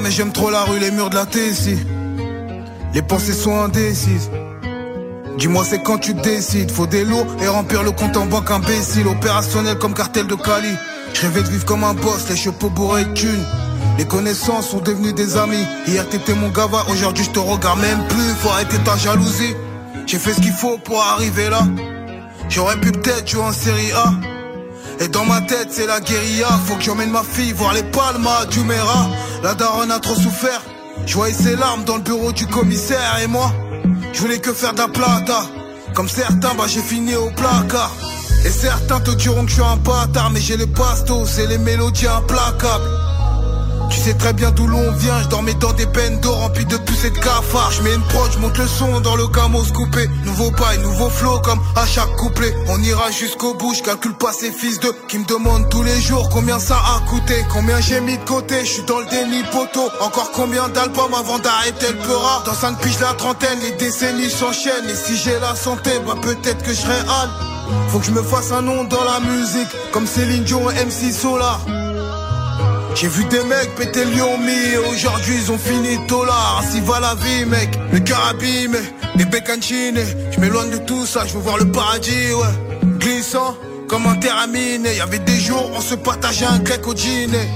Mais 0.01 0.11
j'aime 0.11 0.31
trop 0.31 0.49
la 0.49 0.63
rue, 0.63 0.79
les 0.79 0.91
murs 0.91 1.09
de 1.09 1.15
la 1.15 1.25
ici. 1.49 1.77
Les 2.93 3.01
pensées 3.01 3.33
sont 3.33 3.59
indécises. 3.59 4.29
Dis-moi, 5.37 5.63
c'est 5.67 5.83
quand 5.83 5.97
tu 5.97 6.13
décides. 6.13 6.71
Faut 6.71 6.87
des 6.87 7.03
lots 7.03 7.25
et 7.41 7.47
remplir 7.47 7.83
le 7.83 7.91
compte 7.91 8.17
en 8.17 8.25
banque 8.25 8.49
imbécile. 8.49 9.07
Opérationnel 9.07 9.77
comme 9.77 9.93
cartel 9.93 10.27
de 10.27 10.35
Cali. 10.35 10.73
Je 11.13 11.27
de 11.27 11.49
vivre 11.49 11.65
comme 11.65 11.83
un 11.83 11.93
boss, 11.93 12.29
les 12.29 12.35
chapeaux 12.35 12.69
bourrés 12.69 13.05
de 13.05 13.13
thunes. 13.13 13.45
Les 13.97 14.05
connaissances 14.05 14.69
sont 14.69 14.79
devenues 14.79 15.13
des 15.13 15.37
amis. 15.37 15.65
Hier 15.87 16.07
t'étais 16.09 16.33
mon 16.33 16.49
gava, 16.49 16.85
aujourd'hui 16.89 17.23
je 17.23 17.31
te 17.31 17.39
regarde 17.39 17.79
même 17.79 18.07
plus. 18.07 18.35
Faut 18.39 18.49
arrêter 18.49 18.77
ta 18.79 18.95
jalousie. 18.95 19.55
J'ai 20.05 20.19
fait 20.19 20.33
ce 20.33 20.41
qu'il 20.41 20.51
faut 20.51 20.77
pour 20.77 21.01
arriver 21.01 21.49
là. 21.49 21.61
J'aurais 22.49 22.79
pu 22.79 22.91
peut-être 22.91 23.27
jouer 23.27 23.41
en 23.41 23.51
série 23.51 23.91
A. 23.93 24.13
Et 24.99 25.07
dans 25.07 25.25
ma 25.25 25.41
tête 25.41 25.67
c'est 25.69 25.85
la 25.85 25.99
guérilla 25.99 26.47
Faut 26.65 26.73
que 26.73 26.81
j'emmène 26.81 27.11
ma 27.11 27.21
fille 27.21 27.51
voir 27.51 27.71
les 27.73 27.83
palmas 27.83 28.45
du 28.45 28.61
Mera 28.61 29.07
La 29.43 29.53
daronne 29.53 29.91
a 29.91 29.99
trop 29.99 30.15
souffert. 30.15 30.61
Je 31.05 31.13
voyais 31.13 31.33
ses 31.33 31.55
larmes 31.55 31.83
dans 31.83 31.97
le 31.97 32.01
bureau 32.01 32.31
du 32.31 32.47
commissaire 32.47 33.19
Et 33.21 33.27
moi 33.27 33.51
je 34.13 34.21
voulais 34.21 34.39
que 34.39 34.51
faire 34.51 34.73
de 34.73 34.79
la 34.79 34.87
plata. 34.87 35.43
Comme 35.93 36.09
certains 36.09 36.55
bah 36.55 36.65
j'ai 36.67 36.81
fini 36.81 37.15
au 37.15 37.29
placard. 37.31 37.91
Et 38.45 38.49
certains 38.49 38.99
te 38.99 39.11
diront 39.11 39.43
que 39.43 39.49
je 39.49 39.55
suis 39.55 39.63
un 39.63 39.77
bâtard 39.77 40.31
Mais 40.31 40.39
j'ai 40.39 40.57
les 40.57 40.65
bastos 40.65 41.37
et 41.39 41.47
les 41.47 41.57
mélodies 41.57 42.07
implacables 42.07 42.96
Tu 43.89 43.99
sais 43.99 44.13
très 44.13 44.33
bien 44.33 44.51
d'où 44.51 44.67
l'on 44.67 44.91
vient, 44.93 45.21
je 45.23 45.27
dormais 45.27 45.53
dans 45.55 45.73
des 45.73 45.85
bendo 45.85 46.31
remplis 46.31 46.65
de 46.65 46.77
et 47.05 47.09
de 47.09 47.17
cafards. 47.17 47.71
Je 47.71 47.83
mets 47.83 47.93
une 47.93 48.01
prod, 48.03 48.31
je 48.31 48.39
monte 48.39 48.57
le 48.57 48.67
son 48.67 48.99
dans 49.01 49.15
le 49.15 49.27
camos 49.27 49.65
coupé. 49.73 50.07
Nouveau 50.25 50.51
paille, 50.51 50.79
nouveau 50.79 51.09
flow 51.09 51.39
comme 51.39 51.59
à 51.75 51.85
chaque 51.85 52.15
couplet. 52.15 52.55
On 52.69 52.81
ira 52.81 53.11
jusqu'au 53.11 53.53
bout, 53.53 53.73
je 53.73 53.83
calcule 53.83 54.13
pas 54.13 54.31
ces 54.33 54.51
fils 54.51 54.79
de 54.79 54.93
qui 55.07 55.19
me 55.19 55.25
demandent 55.25 55.69
tous 55.69 55.83
les 55.83 55.99
jours 56.01 56.29
combien 56.29 56.59
ça 56.59 56.75
a 56.75 57.07
coûté, 57.09 57.35
combien 57.51 57.79
j'ai 57.79 58.01
mis 58.01 58.17
de 58.17 58.23
côté. 58.23 58.59
Je 58.61 58.71
suis 58.71 58.83
dans 58.83 58.99
le 58.99 59.05
déni 59.05 59.43
poteau. 59.51 59.89
Encore 60.01 60.31
combien 60.31 60.67
d'albums 60.69 61.13
avant 61.13 61.39
d'arrêter 61.39 61.87
le 61.91 61.99
peur 61.99 62.43
Dans 62.45 62.53
5 62.53 62.79
piges 62.79 62.99
la 62.99 63.13
trentaine, 63.13 63.59
les 63.61 63.71
décennies 63.71 64.29
s'enchaînent. 64.29 64.89
Et 64.89 64.95
si 64.95 65.15
j'ai 65.17 65.39
la 65.39 65.55
santé, 65.55 65.91
bah 66.05 66.15
peut-être 66.21 66.63
que 66.63 66.71
je 66.71 66.81
serai. 66.81 66.97
Faut 67.89 67.99
que 67.99 68.05
je 68.05 68.11
me 68.11 68.21
fasse 68.21 68.51
un 68.51 68.61
nom 68.61 68.83
dans 68.85 69.03
la 69.03 69.19
musique, 69.19 69.67
comme 69.91 70.07
Céline 70.07 70.43
Dion 70.43 70.69
et 70.71 70.85
MC 70.85 71.11
Solar. 71.11 71.59
J'ai 72.99 73.09
vu 73.09 73.25
des 73.25 73.43
mecs 73.43 73.75
péter 73.75 74.01
et 74.01 74.77
aujourd'hui 74.77 75.35
ils 75.39 75.51
ont 75.51 75.57
fini 75.59 75.97
là 76.09 76.57
Ainsi 76.59 76.81
va 76.81 76.99
la 76.99 77.13
vie 77.13 77.45
mec, 77.45 77.77
le 77.91 77.99
abîmé, 78.27 78.79
les 79.15 79.25
bécancines. 79.25 79.99
Je 80.31 80.39
m'éloigne 80.39 80.71
de 80.71 80.77
tout 80.77 81.05
ça, 81.05 81.23
je 81.27 81.33
veux 81.33 81.39
voir 81.41 81.57
le 81.57 81.71
paradis 81.71 82.33
ouais. 82.33 82.97
Glissant 82.97 83.55
comme 83.87 84.07
un 84.07 84.15
terramine. 84.15 84.85
Y 84.85 84.99
avait 84.99 85.19
des 85.19 85.39
jours 85.39 85.69
on 85.75 85.79
se 85.81 85.93
partageait 85.93 86.47
un 86.47 86.57
cake 86.57 86.87
au 86.87 86.95
dîner 86.95 87.47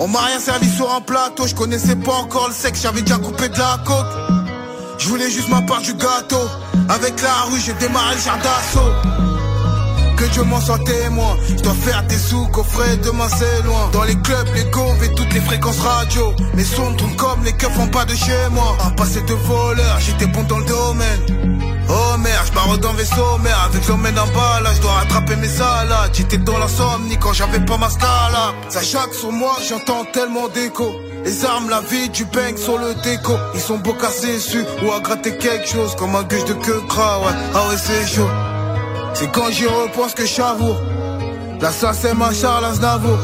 On 0.00 0.08
m'a 0.08 0.20
rien 0.20 0.40
servi 0.40 0.70
sur 0.70 0.90
un 0.90 1.02
plateau, 1.02 1.46
je 1.46 1.54
connaissais 1.54 1.96
pas 1.96 2.14
encore 2.14 2.48
le 2.48 2.54
sexe, 2.54 2.80
j'avais 2.84 3.02
déjà 3.02 3.18
coupé 3.18 3.50
de 3.50 3.58
la 3.58 3.82
côte 3.84 4.40
Je 4.96 5.08
voulais 5.10 5.28
juste 5.28 5.50
ma 5.50 5.60
part 5.60 5.82
du 5.82 5.92
gâteau. 5.92 6.48
Avec 6.88 7.20
la 7.20 7.34
rue 7.50 7.60
j'ai 7.60 7.74
démarré 7.74 8.14
le 8.14 8.20
jardin 8.22 8.44
d'assaut 8.44 9.13
que 10.24 10.32
Dieu 10.32 10.42
m'en 10.42 10.60
soit 10.60 10.78
témoin. 10.84 11.36
Je 11.48 11.62
dois 11.62 11.74
faire 11.74 12.02
des 12.04 12.16
sous, 12.16 12.46
coffret, 12.48 12.96
demain 12.98 13.28
c'est 13.28 13.62
loin. 13.64 13.90
Dans 13.92 14.04
les 14.04 14.16
clubs, 14.16 14.48
les 14.54 14.64
gaufres 14.70 15.02
et 15.04 15.14
toutes 15.14 15.32
les 15.32 15.40
fréquences 15.40 15.80
radio. 15.80 16.32
Mes 16.54 16.64
sons 16.64 16.92
tournent 16.96 17.16
comme 17.16 17.44
les 17.44 17.52
keufs 17.52 17.72
font 17.72 17.88
pas 17.88 18.04
de 18.04 18.14
chez 18.14 18.48
moi. 18.50 18.76
Un 18.84 18.90
passé 18.90 19.20
de 19.22 19.34
voleur, 19.34 19.98
j'étais 20.00 20.26
bon 20.26 20.42
dans 20.44 20.58
le 20.58 20.64
domaine. 20.64 21.64
Oh 21.88 22.16
merde, 22.18 22.46
je 22.72 22.76
dans 22.76 22.92
vaisseau, 22.94 23.38
merde, 23.42 23.58
avec 23.66 23.86
l'emmène 23.88 24.18
en 24.18 24.26
bas 24.28 24.60
là, 24.62 24.70
je 24.74 24.80
dois 24.80 24.92
rattraper 24.92 25.36
mes 25.36 25.48
salades. 25.48 26.10
J'étais 26.12 26.38
dans 26.38 26.58
l'insomnie 26.58 27.18
quand 27.18 27.32
j'avais 27.32 27.60
pas 27.60 27.76
ma 27.76 27.90
scala. 27.90 28.54
Ça 28.68 28.82
jacque 28.82 29.14
sur 29.14 29.32
moi, 29.32 29.56
j'entends 29.68 30.04
tellement 30.12 30.48
d'écho. 30.48 30.94
Les 31.24 31.44
armes, 31.44 31.68
la 31.70 31.80
vie, 31.80 32.08
du 32.10 32.24
bang 32.26 32.56
sur 32.56 32.78
le 32.78 32.94
déco. 33.02 33.34
Ils 33.54 33.60
sont 33.60 33.78
beaux 33.78 33.94
cassés 33.94 34.34
dessus 34.34 34.64
ou 34.82 34.92
à 34.92 35.00
gratter 35.00 35.36
quelque 35.36 35.68
chose 35.68 35.94
comme 35.96 36.14
un 36.16 36.22
gueule 36.22 36.44
de 36.44 36.54
queue 36.54 36.82
gras, 36.88 37.18
ouais. 37.18 37.32
Ah 37.54 37.68
ouais, 37.68 37.76
c'est 37.76 38.06
chaud. 38.06 38.28
C'est 39.14 39.30
quand 39.30 39.48
j'y 39.50 39.66
repense 39.66 40.12
que 40.12 40.26
j'avoue 40.26 40.74
La 41.60 41.70
c'est 41.70 42.14
ma 42.14 42.32
Charles 42.32 42.64
Aznavour. 42.64 43.18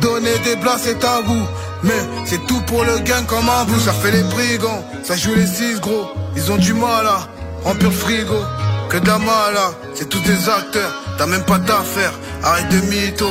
Donner 0.00 0.36
des 0.44 0.56
blagues 0.56 0.80
c'est 0.82 0.98
tabou 0.98 1.38
Mais 1.84 2.00
c'est 2.26 2.44
tout 2.46 2.60
pour 2.62 2.82
le 2.84 2.98
gain 2.98 3.22
comme 3.28 3.48
un 3.48 3.64
bout 3.64 3.78
Ça 3.78 3.92
fait 3.92 4.10
les 4.10 4.24
brigands, 4.24 4.84
ça 5.04 5.16
joue 5.16 5.34
les 5.34 5.46
six 5.46 5.78
gros. 5.80 6.06
Ils 6.34 6.50
ont 6.50 6.56
du 6.56 6.74
mal 6.74 7.06
à 7.06 7.28
remplir 7.64 7.92
frigo. 7.92 8.40
Que 8.88 8.96
de 8.96 9.10
c'est 9.94 10.08
tous 10.08 10.20
des 10.20 10.48
acteurs 10.48 10.92
T'as 11.16 11.26
même 11.26 11.44
pas 11.44 11.58
d'affaires, 11.58 12.14
arrête 12.42 12.68
de 12.70 12.80
mytho. 12.88 13.28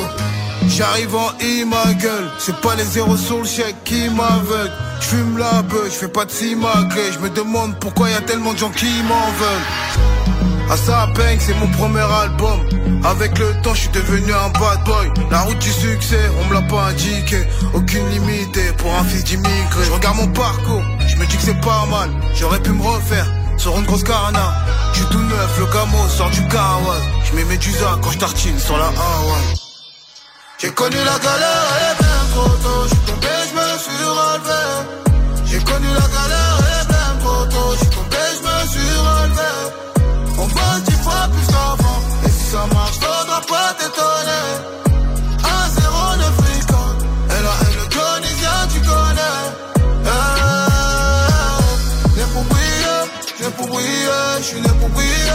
J'arrive 0.68 1.15
en 1.15 1.31
I 1.41 1.65
ma 1.65 1.94
gueule. 1.94 2.30
C'est 2.38 2.56
pas 2.61 2.76
les 2.76 2.86
zéros 2.86 3.18
sur 3.18 3.40
le 3.40 3.45
chèque 3.45 3.84
qui 3.84 4.10
m'aveuglent. 4.10 4.72
J'fume 5.02 5.38
la 5.38 5.61
beuh, 5.64 5.90
j'fais 5.90 6.07
pas 6.07 6.23
de 6.23 6.31
Je 6.31 7.19
me 7.19 7.30
demande 7.30 7.77
pourquoi 7.80 8.10
y 8.10 8.14
a 8.14 8.22
tellement 8.22 8.53
de 8.53 8.60
gens 8.60 8.69
qui 8.69 8.86
m'en 9.03 9.31
veulent 9.40 10.49
à 10.70 10.78
sa 10.78 11.08
peine, 11.16 11.40
c'est 11.40 11.56
mon 11.56 11.68
premier 11.70 12.08
album. 12.24 12.60
Avec 13.04 13.38
le 13.40 13.54
temps, 13.62 13.74
je 13.74 13.82
suis 13.82 13.90
devenu 13.90 14.32
un 14.34 14.50
bad 14.50 14.84
boy. 14.86 15.12
La 15.32 15.41
route 15.41 15.58
du 15.60 15.72
succès, 15.72 16.30
on 16.40 16.46
me 16.48 16.54
l'a 16.54 16.62
pas 16.62 16.90
indiqué. 16.90 17.44
Aucune 17.74 18.08
limite 18.10 18.78
pour 18.78 18.94
un 18.94 19.04
fils 19.04 19.24
d'immigré. 19.24 19.84
Je 19.86 19.91
regarde 19.91 20.18
mon 20.18 20.28
parcours, 20.28 20.84
je 21.08 21.16
me 21.16 21.26
dis 21.26 21.38
que 21.38 21.44
c'est 21.44 21.62
pas 21.62 21.86
mal. 21.90 22.10
J'aurais 22.36 22.62
pu 22.62 22.72
me 22.72 22.84
refaire 22.84 23.28
sur 23.58 23.78
une 23.78 23.86
grosse 23.86 24.04
carna. 24.04 24.54
J'suis 24.94 25.06
tout 25.12 25.22
neuf, 25.22 25.60
le 25.60 25.66
camo 25.66 26.08
sort 26.08 26.30
du 26.30 26.41
kawas. 26.48 27.02
Je 27.26 27.36
mets 27.36 27.46
mes 27.46 27.60
quand 28.02 28.12
je 28.12 28.18
tartine 28.18 28.60
sur 28.60 28.78
la 28.78 28.88
Hawaii. 28.88 29.56
J'ai 30.60 30.72
connu 30.72 30.98
la 30.98 31.18
galère, 31.20 31.66
elle 31.76 31.91
est 31.91 32.00
bien 32.00 32.20
trop 32.34 32.50
tôt. 32.50 32.88
J'suis 32.88 32.98
tombé, 33.06 33.28
j'me 33.50 33.80
suis 33.80 34.06
briller, 54.40 54.44
j'suis 54.44 54.61
né 54.61 54.70
pour 54.80 54.90
briller. 54.90 55.34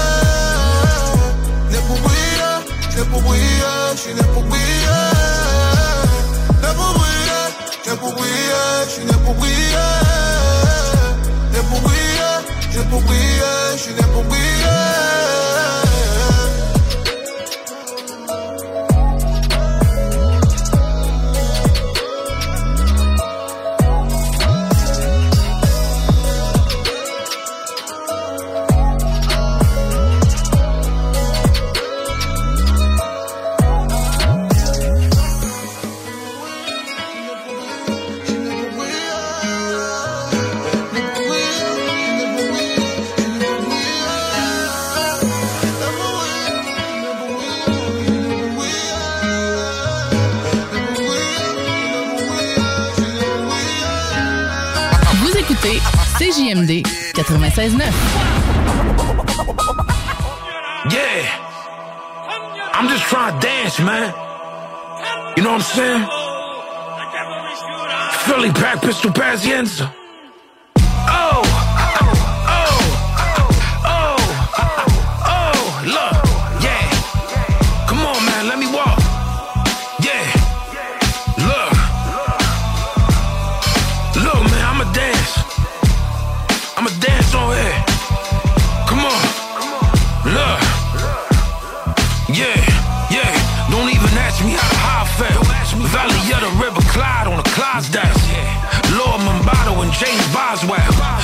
Né 1.71 1.79
pour 1.87 1.99
briller, 2.01 2.65
né 2.97 3.05
pour 3.11 3.23
briller, 3.23 3.97
j'suis 3.97 4.15
né 4.15 4.23
pour 4.33 4.43
briller. 4.43 5.11
Né 6.63 6.69
pour 6.77 6.95
briller, 6.95 7.47
né 7.87 7.97
pour 7.97 8.15
briller, 8.15 8.89
j'suis 8.89 9.05
né 9.05 9.13
pour 9.25 9.35
briller. 9.35 9.95
Né 11.53 11.61
pour 11.71 11.81
briller, 11.81 12.37
né 12.75 12.85
pour 12.91 13.01
briller, 13.03 13.77
j'suis 13.77 13.95
né 13.95 14.03
pour 14.13 14.25
briller. 14.25 15.44
CJMD 56.55 56.83
96.9. 56.85 57.81
Yeah. 60.93 61.41
I'm 62.73 62.89
just 62.89 63.05
trying 63.05 63.35
to 63.35 63.47
dance, 63.47 63.81
man. 63.81 64.15
You 65.37 65.43
know 65.43 65.53
what 65.53 65.57
I'm 65.57 65.63
saying? 65.63 66.07
Philly 68.27 68.53
pack 68.53 68.83
pistol 68.83 69.11
pazienza. 97.75 98.25
James 100.01 100.27
Boswell. 100.33 100.81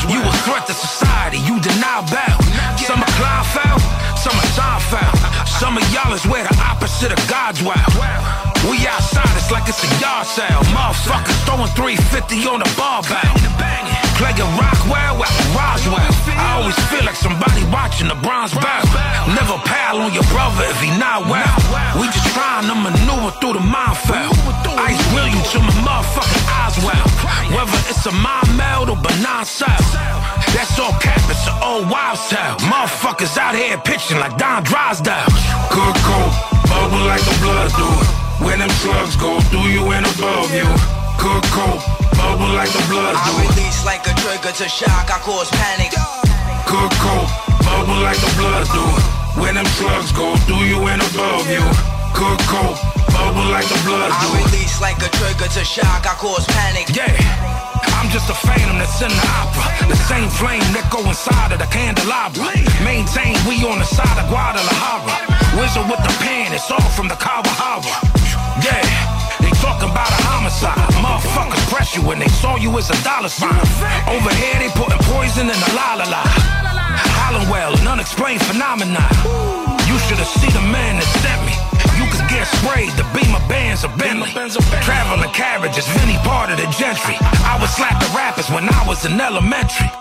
You 0.09 0.23
a 0.23 0.33
threat 0.45 0.67
to 0.67 0.75
society, 0.75 1.39
you 1.39 1.61
deny 1.61 2.07
bail. 2.11 2.50
Some 2.87 3.01
are 3.03 3.15
Kleinfeld, 3.21 3.81
some 4.17 4.33
are 4.33 4.51
Seinfeld. 4.57 5.17
Some 5.61 5.77
of 5.77 5.85
y'all 5.93 6.13
is 6.13 6.25
where 6.27 6.45
the 6.45 6.57
opposite 6.65 7.13
of 7.13 7.21
God's 7.29 7.63
well. 7.63 7.85
We 8.69 8.87
outside, 8.89 9.29
it's 9.37 9.51
like 9.51 9.69
it's 9.69 9.85
a 9.85 9.91
yard 10.01 10.27
sale. 10.27 10.65
Motherfuckers 10.73 11.37
throwing 11.45 11.69
350 11.77 12.49
on 12.49 12.61
the 12.61 12.71
barbell. 12.81 13.37
Playing 14.21 14.53
Rockwell 14.57 15.17
at 15.25 15.33
Roswell. 15.57 16.13
I 16.37 16.61
always 16.61 16.77
feel 16.93 17.05
like 17.05 17.17
somebody 17.17 17.65
watching 17.73 18.09
the 18.09 18.17
bronze 18.21 18.53
bell. 18.53 18.85
Never 19.33 19.57
pal 19.65 20.01
on 20.01 20.13
your 20.13 20.29
brother 20.29 20.65
if 20.69 20.81
he 20.81 20.93
not 21.01 21.25
well. 21.25 21.57
We 21.97 22.05
just 22.13 22.29
trying 22.37 22.69
to 22.69 22.77
maneuver 22.77 23.33
through 23.41 23.57
the 23.57 23.65
minefield. 23.65 24.37
Ice 24.77 25.01
William 25.17 25.41
to 25.53 25.59
my 25.65 25.77
motherfucking 25.85 26.45
eyes 26.61 26.77
well. 26.85 27.07
Whether 27.57 27.81
it's 27.89 28.05
a 28.05 28.13
mind 28.13 28.57
meld 28.57 28.89
or 28.89 28.97
benign 29.01 29.45
cell. 29.45 29.81
That's 30.53 30.79
all 30.79 30.93
cap, 31.01 31.21
it's 31.31 31.47
an 31.47 31.57
old 31.63 31.89
wives' 31.89 32.29
tale. 32.29 32.57
Motherfuckers 32.71 33.37
out 33.37 33.57
here 33.57 33.77
pitching 33.83 34.19
like 34.23 34.39
Don 34.39 34.63
Drysdale. 34.63 35.27
Good 35.75 35.97
coat, 36.07 36.33
bubble 36.71 37.03
like 37.03 37.19
the 37.27 37.35
blood 37.43 37.67
do 37.75 37.83
it. 37.83 38.09
When 38.47 38.61
them 38.61 38.71
slugs 38.79 39.17
go 39.17 39.41
through 39.51 39.75
you 39.75 39.83
and 39.91 40.07
above 40.07 40.55
you. 40.55 40.71
Good 41.19 41.43
cold, 41.51 41.83
bubble 42.15 42.55
like 42.55 42.71
the 42.71 42.79
blood 42.87 43.19
do. 43.27 43.35
I 43.35 43.51
release 43.51 43.85
like 43.85 44.07
a 44.07 44.15
trigger 44.23 44.55
to 44.55 44.69
shock, 44.71 45.11
I 45.11 45.19
cause 45.19 45.51
panic. 45.51 45.91
Good 46.71 46.93
cold, 47.03 47.27
bubble 47.67 47.99
like 48.07 48.23
the 48.23 48.31
blood 48.39 48.65
do. 48.71 48.87
When 49.43 49.59
them 49.59 49.67
slugs 49.75 50.13
go 50.13 50.37
through 50.47 50.71
you 50.71 50.79
and 50.87 51.03
above 51.11 51.51
you. 51.51 51.67
Good 52.15 52.39
cold, 52.47 52.79
bubble 53.21 53.49
like 53.53 53.69
the 53.69 53.77
blood 53.85 54.09
I 54.09 54.25
release 54.41 54.81
like 54.81 54.97
a 55.05 55.11
trigger 55.21 55.49
to 55.53 55.65
shock, 55.65 56.09
I 56.09 56.17
cause 56.17 56.49
panic. 56.57 56.89
Yeah, 56.97 57.13
I'm 58.01 58.09
just 58.09 58.33
a 58.33 58.37
phantom 58.47 58.81
that's 58.81 58.97
in 59.05 59.13
the 59.13 59.27
opera. 59.37 59.69
The 59.93 60.01
same 60.09 60.29
flame 60.41 60.65
that 60.73 60.89
go 60.89 61.05
inside 61.05 61.53
of 61.53 61.61
the 61.61 61.69
candelabra. 61.69 62.49
Maintain, 62.81 63.37
we 63.45 63.61
on 63.69 63.79
the 63.79 63.89
side 63.89 64.17
of 64.17 64.27
Guadalajara. 64.33 65.17
Wizard 65.61 65.87
with 65.93 66.01
the 66.01 66.15
pen, 66.25 66.57
it's 66.57 66.71
all 66.73 66.91
from 66.97 67.13
the 67.13 67.19
Kawahara. 67.21 67.93
Yeah, 68.65 68.81
they 69.45 69.53
talking 69.61 69.93
about 69.93 70.09
a 70.09 70.21
homicide. 70.25 70.81
Motherfuckers 71.05 71.65
press 71.69 71.93
you 71.93 72.03
when 72.03 72.19
they 72.19 72.31
saw 72.41 72.57
you 72.57 72.73
as 72.81 72.89
a 72.89 72.99
dollar 73.05 73.29
sign. 73.29 73.61
Over 74.09 74.33
here, 74.33 74.57
they 74.65 74.73
putting 74.73 75.01
poison 75.13 75.53
in 75.53 75.59
the 75.61 75.71
la 75.77 76.01
la 76.01 76.07
la. 76.09 76.25
Hollowell, 77.21 77.77
an 77.77 77.87
unexplained 77.87 78.43
phenomenon. 78.49 79.13
You 79.85 79.97
should 80.09 80.19
have 80.19 80.33
seen 80.41 80.55
the 80.57 80.65
man 80.65 80.97
that 80.97 81.11
sent 81.21 81.43
me. 81.45 81.70
You 82.41 82.47
get 82.47 82.57
sprayed, 82.57 82.93
the 82.97 83.05
beamer 83.13 83.45
bands 83.53 83.85
of 83.85 83.93
Bentley. 84.01 84.33
Traveling 84.81 85.29
carriages, 85.37 85.85
Vinny 85.93 86.17
part 86.25 86.49
of 86.49 86.57
the 86.57 86.65
gentry. 86.73 87.13
I 87.45 87.61
would 87.61 87.69
slap 87.69 88.01
the 88.01 88.09
rappers 88.17 88.49
when 88.49 88.65
I 88.65 88.81
was 88.89 89.05
in 89.05 89.21
elementary. 89.21 89.93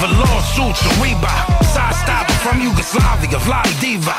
For 0.00 0.08
lawsuits 0.08 0.80
and 0.80 0.96
Reebok. 0.96 1.44
Side 1.76 1.92
stopper 1.92 2.32
from 2.40 2.64
Yugoslavia, 2.64 3.36
Vlade 3.36 3.68
Divac. 3.84 4.16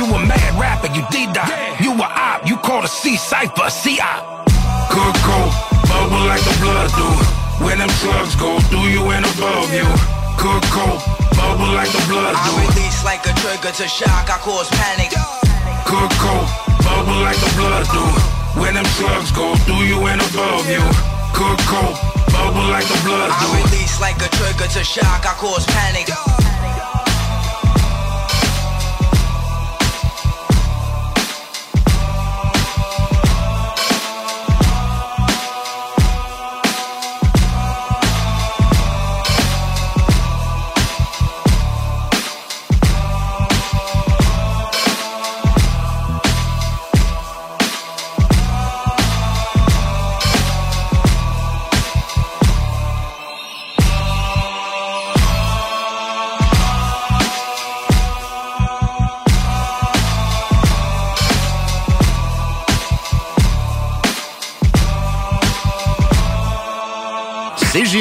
You 0.00 0.08
a 0.08 0.24
mad 0.24 0.56
rapper, 0.56 0.88
you 0.96 1.04
D-Dot. 1.12 1.52
You 1.84 1.92
a 1.92 2.08
op, 2.08 2.48
you 2.48 2.56
call 2.56 2.82
a 2.82 2.88
C-Cypher, 2.88 3.68
a 3.68 3.70
C-Op. 3.70 4.48
Good 4.88 5.16
cold, 5.20 5.52
bubble 5.84 6.24
like 6.24 6.40
the 6.48 6.56
blood 6.64 6.88
do. 6.96 7.08
When 7.60 7.76
them 7.76 7.92
slugs 8.00 8.34
go 8.36 8.58
through 8.72 8.88
you 8.88 9.04
and 9.12 9.26
above 9.36 9.68
you. 9.68 9.84
Good 10.40 10.64
cold, 10.72 11.04
bubble 11.36 11.76
like 11.76 11.92
the 11.92 12.00
blood 12.08 12.32
do. 12.40 12.56
I 12.56 12.72
release 12.72 13.04
like 13.04 13.28
a 13.28 13.36
trigger 13.44 13.68
to 13.68 13.86
shock, 13.86 14.32
I 14.32 14.40
cause 14.40 14.70
panic. 14.80 15.12
Cold, 15.84 16.10
bubble 16.82 17.20
like 17.20 17.36
the 17.36 17.52
blood 17.56 17.86
do. 17.92 18.04
When 18.60 18.74
them 18.74 18.84
slugs 18.96 19.30
go 19.30 19.54
through 19.64 19.84
you 19.84 20.06
and 20.06 20.20
above 20.20 20.68
you. 20.68 20.80
Cold, 21.34 21.58
bubble 22.32 22.68
like 22.70 22.86
the 22.86 23.00
blood 23.04 23.28
do. 23.40 23.46
I 23.46 23.62
release 23.64 24.00
like 24.00 24.16
a 24.16 24.28
trigger 24.36 24.70
to 24.72 24.84
shock, 24.84 25.26
I 25.26 25.34
cause 25.38 25.66
panic. 25.66 26.43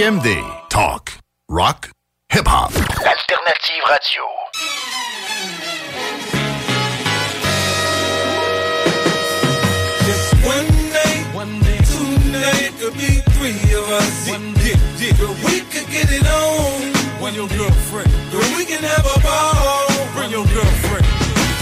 CJMD. 0.03 0.67
Talk. 0.67 1.13
Rock. 1.47 1.89
Hip-hop. 2.29 2.75
Alternative 2.75 3.83
radio. 3.87 4.23
Just 10.03 10.33
one 10.43 10.67
night, 10.91 11.23
one 11.33 11.55
day, 11.61 11.79
two 11.87 12.19
night, 12.35 12.73
could 12.79 12.93
be 12.95 13.23
three 13.31 13.55
of 13.79 13.87
us. 13.95 14.27
Yeah, 14.27 14.75
yeah. 14.99 15.47
We 15.47 15.61
could 15.71 15.87
get 15.87 16.11
it 16.11 16.27
on. 16.27 16.91
Bring 17.21 17.35
your 17.35 17.47
girlfriend. 17.47 18.11
Girl, 18.29 18.43
we 18.57 18.65
can 18.65 18.83
have 18.83 19.05
a 19.07 19.19
ball. 19.23 19.87
Bring 20.15 20.31
your 20.31 20.45
girlfriend. 20.51 21.05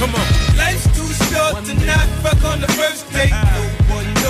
Come 0.02 0.16
on. 0.16 0.58
Life's 0.58 0.90
too 0.98 1.06
short 1.30 1.64
to 1.66 1.74
not 1.86 2.08
fuck 2.26 2.44
on 2.46 2.60
the 2.60 2.68
first 2.70 3.06
date. 3.14 3.30
No 3.30 3.81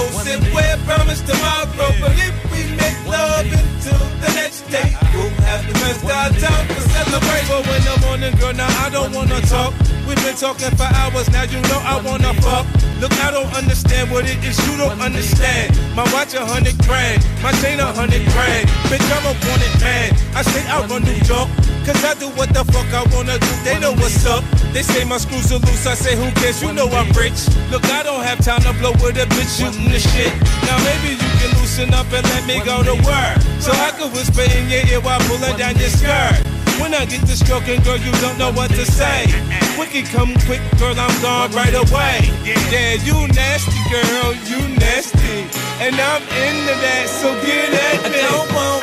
knows 0.02 0.54
we're 0.54 0.78
promised 0.86 1.28
tomorrow, 1.28 1.92
but 2.00 2.14
if 2.18 2.34
we 2.52 2.62
make 2.76 2.98
love 3.06 3.46
until 3.46 4.02
the 4.22 4.32
next 4.34 4.62
day, 4.70 4.96
we'll 5.14 5.30
have 5.46 5.66
the 5.68 5.74
best 5.74 6.04
our 6.06 6.30
time 6.30 6.68
to 6.68 6.82
celebrate. 6.90 7.46
But 7.48 7.62
when 7.68 7.82
the 7.84 7.96
morning, 8.06 8.34
girl, 8.40 8.54
now 8.54 8.70
I 8.86 8.90
don't 8.90 9.14
wanna 9.14 9.42
talk. 9.42 9.74
We've 10.08 10.22
been 10.26 10.36
talking 10.36 10.72
for 10.76 10.90
hours, 11.02 11.30
now 11.32 11.44
you 11.44 11.62
know 11.70 11.80
I 11.84 12.02
wanna 12.02 12.34
fuck. 12.42 12.66
Look, 13.00 13.14
I 13.26 13.32
don't 13.32 13.52
understand 13.56 14.12
what 14.12 14.26
it 14.26 14.44
is 14.44 14.58
you 14.68 14.78
don't 14.78 15.00
understand. 15.02 15.78
My 15.96 16.06
watch 16.14 16.34
a 16.34 16.46
hundred 16.46 16.78
grand, 16.86 17.26
my 17.42 17.52
chain 17.62 17.80
a 17.80 17.90
hundred 17.94 18.26
grand. 18.34 18.70
Bitch, 18.90 19.06
I'm 19.16 19.26
a 19.26 19.34
wanted 19.46 19.76
man. 19.82 20.10
I 20.36 20.42
say 20.44 20.64
I 20.68 20.86
run 20.86 21.04
New 21.04 21.20
York, 21.26 21.50
cause 21.86 22.04
I 22.04 22.14
do 22.16 22.30
what 22.38 22.50
the 22.54 22.64
fuck 22.72 22.90
I 22.94 23.04
wanna 23.14 23.38
do. 23.38 23.52
They 23.64 23.80
know 23.80 23.94
what's 23.94 24.26
up. 24.26 24.44
They 24.74 24.84
say 24.84 25.04
my 25.04 25.18
screws 25.18 25.52
are 25.52 25.60
loose, 25.60 25.86
I 25.86 25.96
say 25.96 26.16
who 26.16 26.32
cares? 26.40 26.62
You 26.62 26.74
know 26.74 26.88
I'm 26.88 27.12
rich. 27.14 27.48
Look, 27.72 27.86
I 27.86 28.04
don't 28.04 28.24
have 28.24 28.40
time 28.44 28.62
to 28.62 28.74
blow 28.80 28.94
with 29.04 29.18
a 29.18 29.28
bitch 29.36 29.52
shooting 29.60 29.90
the 29.92 30.00
shit. 30.00 30.32
Now 30.68 30.78
maybe 30.88 31.20
you 31.20 31.32
can 31.42 31.52
loosen 31.60 31.94
up 31.94 32.08
and 32.14 32.24
let 32.34 32.46
me 32.48 32.64
go 32.64 32.84
to 32.84 32.96
work. 33.04 33.38
So 33.60 33.72
I 33.72 33.92
can 33.98 34.12
whisper 34.14 34.48
in 34.48 34.70
your 34.70 34.86
ear 34.88 35.02
while 35.02 35.20
pulling 35.28 35.58
down 35.58 35.76
your 35.78 35.90
skirt. 35.90 36.40
When 36.80 36.96
I 36.96 37.06
get 37.06 37.22
to 37.28 37.36
stroking, 37.38 37.82
girl, 37.84 37.98
you 37.98 38.12
don't 38.24 38.38
know 38.38 38.52
what 38.52 38.72
to 38.72 38.86
say. 38.86 39.30
Quick, 39.76 40.06
come 40.10 40.34
quick, 40.50 40.62
girl, 40.80 40.98
I'm 40.98 41.14
gone 41.22 41.52
right 41.52 41.74
away. 41.74 42.26
Yeah, 42.44 42.98
you 43.06 43.28
nasty, 43.28 43.78
girl, 43.92 44.34
you 44.50 44.62
nasty. 44.80 45.46
And 45.78 45.96
I'm 45.96 46.22
into 46.24 46.74
that, 46.82 47.06
so 47.10 47.30
get 47.46 47.70
at 47.70 48.12
me. 48.12 48.18
I 48.18 48.30
don't 48.32 48.54
want 48.54 48.82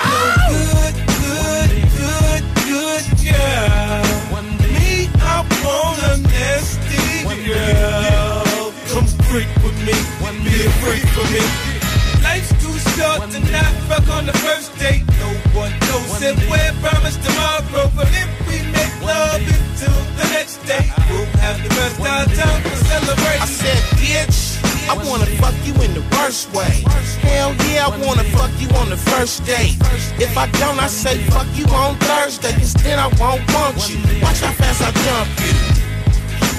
no 0.52 0.67
girl. 3.32 4.02
Me, 4.62 5.08
I 5.20 5.44
want 5.64 5.98
a 6.10 6.16
nasty 6.28 7.24
girl. 7.46 8.72
Come 8.92 9.06
freak 9.28 9.48
with 9.62 9.78
me, 9.86 9.94
be 10.44 10.66
a 10.66 10.70
freak 10.80 11.06
for 11.14 11.26
me. 11.32 11.67
Short 12.98 13.30
to 13.30 13.38
not 13.54 13.72
fuck 13.86 14.08
on 14.10 14.26
the 14.26 14.32
first 14.42 14.76
date. 14.76 15.06
No 15.22 15.30
one 15.54 15.70
knows 15.86 16.18
if 16.18 16.34
we're 16.50 16.74
promised 16.82 17.22
tomorrow, 17.22 17.86
but 17.94 18.10
if 18.10 18.26
we 18.50 18.58
make 18.74 18.90
love 19.06 19.38
until 19.38 19.94
the 20.18 20.26
next 20.34 20.58
day, 20.66 20.82
we'll 21.06 21.24
have 21.38 21.62
the 21.62 21.68
best 21.78 22.00
our 22.00 22.26
time 22.26 22.62
to 22.64 22.76
celebrate. 22.90 23.40
I 23.40 23.46
said, 23.46 23.78
bitch, 24.02 24.58
I 24.90 24.98
wanna 25.06 25.26
fuck 25.38 25.54
you 25.62 25.74
in 25.80 25.94
the 25.94 26.02
worst 26.18 26.52
way. 26.52 26.82
Hell 27.22 27.54
yeah, 27.70 27.86
I 27.86 27.90
wanna 28.04 28.24
fuck 28.34 28.50
you 28.58 28.68
on 28.74 28.90
the 28.90 28.96
first 28.96 29.46
date. 29.46 29.78
If 30.18 30.36
I 30.36 30.50
don't, 30.58 30.80
I 30.80 30.88
say 30.88 31.18
fuck 31.30 31.46
you 31.54 31.66
on 31.66 31.94
Thursday, 32.00 32.50
cause 32.50 32.74
then 32.82 32.98
I 32.98 33.06
won't 33.20 33.46
want 33.54 33.78
you. 33.88 34.02
Watch 34.22 34.40
how 34.40 34.50
fast 34.58 34.82
I 34.82 34.90
jump 35.06 35.30
you. 35.46 35.87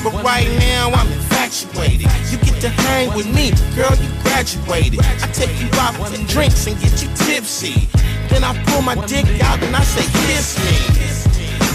But 0.03 0.23
right 0.23 0.47
now 0.59 0.91
I'm 0.91 1.11
infatuated. 1.11 2.07
You 2.31 2.37
get 2.39 2.61
to 2.61 2.69
hang 2.69 3.13
with 3.15 3.27
me, 3.27 3.51
girl, 3.75 3.91
you 3.95 4.09
graduated. 4.23 4.99
I 5.01 5.27
take 5.33 5.53
you 5.59 5.69
out 5.79 5.95
for 5.95 6.15
drinks 6.27 6.67
and 6.67 6.79
get 6.79 7.01
you 7.03 7.09
tipsy. 7.15 7.87
Then 8.29 8.43
I 8.43 8.55
pull 8.65 8.81
my 8.81 8.95
dick 9.07 9.25
out 9.41 9.61
and 9.63 9.75
I 9.75 9.83
say, 9.83 10.05
kiss 10.27 10.57
me. 10.59 11.09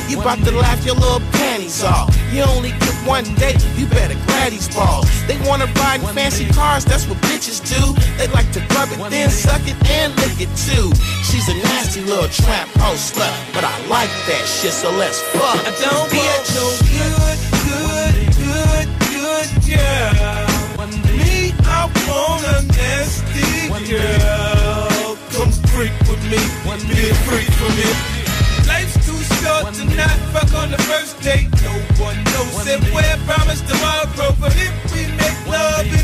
You 0.08 0.20
about 0.20 0.38
to 0.44 0.52
laugh 0.52 0.84
your 0.84 0.94
little 0.94 1.20
panties 1.32 1.82
off. 1.82 2.14
You 2.32 2.42
only 2.42 2.70
get 2.70 2.94
one 3.06 3.24
date, 3.34 3.58
you 3.76 3.86
better 3.86 4.14
grab 4.26 4.52
these 4.52 4.68
balls. 4.74 5.08
They 5.26 5.36
wanna 5.48 5.66
ride 5.76 6.00
in 6.00 6.06
fancy 6.14 6.46
cars, 6.52 6.84
that's 6.84 7.06
what 7.08 7.18
bitches 7.18 7.58
do. 7.64 7.82
They 8.18 8.28
like 8.28 8.50
to 8.52 8.60
rub 8.74 8.92
it, 8.92 9.10
then 9.10 9.30
suck 9.30 9.62
it, 9.66 9.76
and 9.90 10.14
lick 10.16 10.40
it 10.40 10.52
too. 10.54 10.92
She's 11.24 11.48
a 11.48 11.54
nasty 11.54 12.02
little 12.02 12.28
trap 12.28 12.68
hoe 12.76 12.94
slut, 12.94 13.32
but 13.54 13.64
I 13.64 13.74
like 13.88 14.10
that 14.28 14.44
shit, 14.46 14.72
so 14.72 14.90
let's 14.92 15.20
fuck. 15.32 15.58
I 15.66 15.72
don't 15.80 16.12
want 16.12 16.42
no 16.54 16.66
good 16.92 17.43
girl. 19.66 20.54
Me, 21.08 21.52
I 21.64 21.88
want 22.06 22.44
a 22.44 22.60
nasty 22.76 23.68
girl. 23.88 25.16
Come 25.32 25.52
freak 25.72 25.92
with 26.08 26.22
me, 26.30 26.38
me. 27.76 27.88
Life's 28.68 28.96
too 29.06 29.20
short 29.40 29.74
to 29.74 29.84
not 29.96 30.16
fuck 30.32 30.52
on 30.54 30.70
the 30.70 30.78
first 30.84 31.20
date. 31.20 31.48
No 31.62 31.72
one 32.02 32.16
knows 32.24 32.66
if 32.66 32.82
we're 32.94 33.18
promised 33.26 33.66
tomorrow, 33.68 34.34
but 34.40 34.54
if 34.56 34.74
we 34.92 35.06
make 35.16 35.46
love 35.46 36.03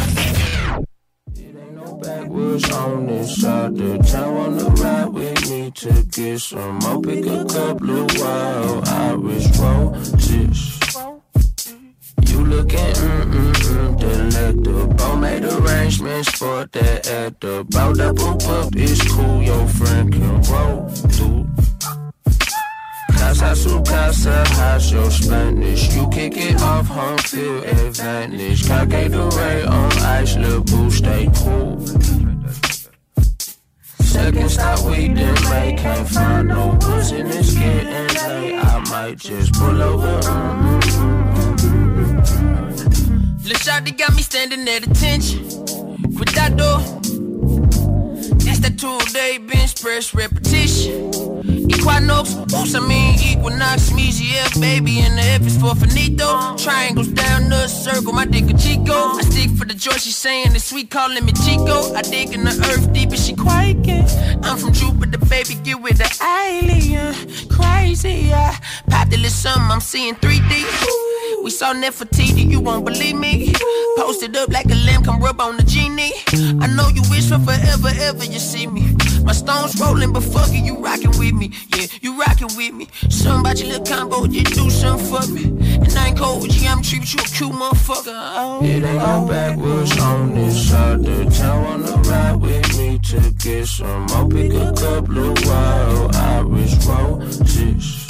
Joy, 59.81 59.97
she 59.97 60.11
saying 60.11 60.53
it's 60.53 60.65
sweet, 60.65 60.91
calling 60.91 61.25
me 61.25 61.31
Chico. 61.31 61.91
I 61.95 62.03
dig 62.03 62.33
in 62.33 62.43
the 62.43 62.51
earth 62.69 62.93
deep, 62.93 63.09
and 63.09 63.19
she 63.19 63.33
quaking. 63.33 64.05
I'm 64.43 64.57
from 64.57 64.73
Jupiter, 64.73 65.17
baby, 65.17 65.55
get 65.63 65.81
with 65.81 65.97
the 65.97 66.09
alien. 66.21 67.15
Crazy, 67.49 68.29
yeah. 68.29 68.55
Popped 68.89 69.11
a 69.11 69.17
little 69.17 69.31
something, 69.31 69.71
I'm 69.71 69.81
seeing 69.81 70.13
3D. 70.15 71.41
We 71.43 71.49
saw 71.49 71.73
Nefertiti, 71.73 72.47
you 72.47 72.59
won't 72.59 72.85
believe 72.85 73.15
me. 73.15 73.53
Posted 73.97 74.37
up 74.37 74.49
like 74.49 74.67
a 74.67 74.75
lamb, 74.85 75.03
come 75.03 75.19
rub 75.19 75.41
on 75.41 75.57
the 75.57 75.63
genie. 75.63 76.13
I 76.61 76.67
know 76.67 76.87
you 76.89 77.01
wish 77.09 77.29
for 77.29 77.39
forever, 77.39 77.89
ever 78.01 78.23
you 78.23 78.37
see 78.37 78.67
me. 78.67 78.95
My 79.23 79.33
stones 79.33 79.79
rolling, 79.81 80.13
but 80.13 80.23
fuck 80.23 80.49
it, 80.49 80.63
you 80.63 80.77
rockin' 80.77 81.17
with 81.17 81.33
me. 81.33 81.51
Yeah, 81.75 81.87
you 82.01 82.19
rockin' 82.19 82.55
with 82.55 82.73
me. 82.73 82.87
Your 83.09 83.41
little 83.41 83.85
combo, 83.85 84.25
you 84.25 84.43
do 84.43 84.69
something 84.69 85.07
for 85.07 85.27
me. 85.31 85.70
Ain't 86.11 86.19
cold 86.19 86.41
with 86.41 86.67
I'm 86.67 86.81
treating 86.81 87.07
you 87.07 87.23
a 87.23 87.27
cute 87.27 87.51
motherfucker. 87.53 88.63
It 88.63 88.83
ain't 88.83 88.97
no 88.97 89.25
backwoods 89.29 89.97
on 89.97 90.35
this 90.35 90.69
side 90.69 91.03
the 91.03 91.25
town. 91.25 91.63
Wanna 91.63 92.09
ride 92.09 92.35
with 92.35 92.77
me 92.77 92.99
to 92.99 93.31
get 93.39 93.65
some 93.65 94.05
more. 94.07 94.27
Pick 94.27 94.51
a 94.51 94.73
couple 94.73 95.31
of 95.31 95.45
wild 95.45 96.15
Irish 96.15 96.85
roses. 96.85 98.07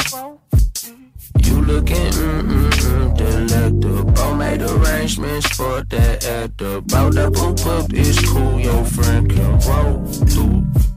You 1.43 1.61
looking 1.61 2.11
mm-mm-mm 2.11 3.17
delectable. 3.17 4.35
Made 4.35 4.63
arrangements 4.63 5.47
for 5.55 5.83
that 5.83 6.25
at 6.25 6.57
the 6.57 6.81
bout. 6.87 7.13
That 7.13 7.33
boop 7.33 7.65
up 7.67 7.93
is 7.93 8.17
cool. 8.19 8.59
Your 8.59 8.83
friend 8.83 9.29
can 9.29 9.59
roll 9.59 10.05
through. 10.07 10.90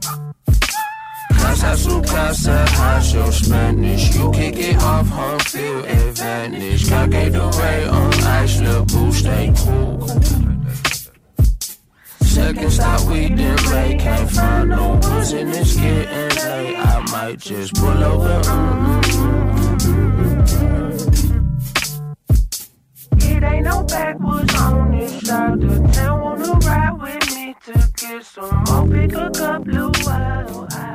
Casa 1.45 1.77
su 1.77 2.01
casa, 2.01 2.65
how's 2.71 3.13
your 3.13 3.31
Spanish? 3.31 4.15
You 4.15 4.31
kick 4.31 4.57
it 4.57 4.81
off 4.81 5.07
home 5.07 5.39
field 5.39 5.85
advantage. 5.85 6.89
Got 6.89 7.09
Gatorade 7.11 7.91
on 7.91 8.13
ice, 8.23 8.59
little 8.61 8.85
boo, 8.85 9.11
stay 9.11 9.53
cool. 9.55 10.07
Second 12.21 12.71
stop, 12.71 13.01
we 13.07 13.29
didn't 13.29 13.69
make, 13.69 13.99
can't 13.99 14.29
find 14.31 14.69
no 14.69 14.99
woods 15.03 15.33
in 15.33 15.51
this 15.51 15.75
getting 15.75 16.35
late. 16.49 16.77
I 16.77 16.99
might 17.11 17.39
just 17.39 17.75
pull 17.75 18.03
over. 18.03 18.41
It 23.17 23.43
ain't 23.43 23.65
no 23.65 23.83
backwoods 23.83 24.55
on 24.55 24.97
this 24.97 25.21
side 25.21 25.63
of 25.63 25.93
town. 25.93 26.21
Wanna 26.21 26.53
ride 26.67 27.01
with 27.01 27.35
me 27.35 27.55
to 27.65 27.91
get 27.97 28.25
some 28.25 28.63
more. 28.67 28.87
Pick 28.87 29.13
a 29.13 29.29
couple 29.29 29.77
of 29.77 30.07
Irish 30.07 30.94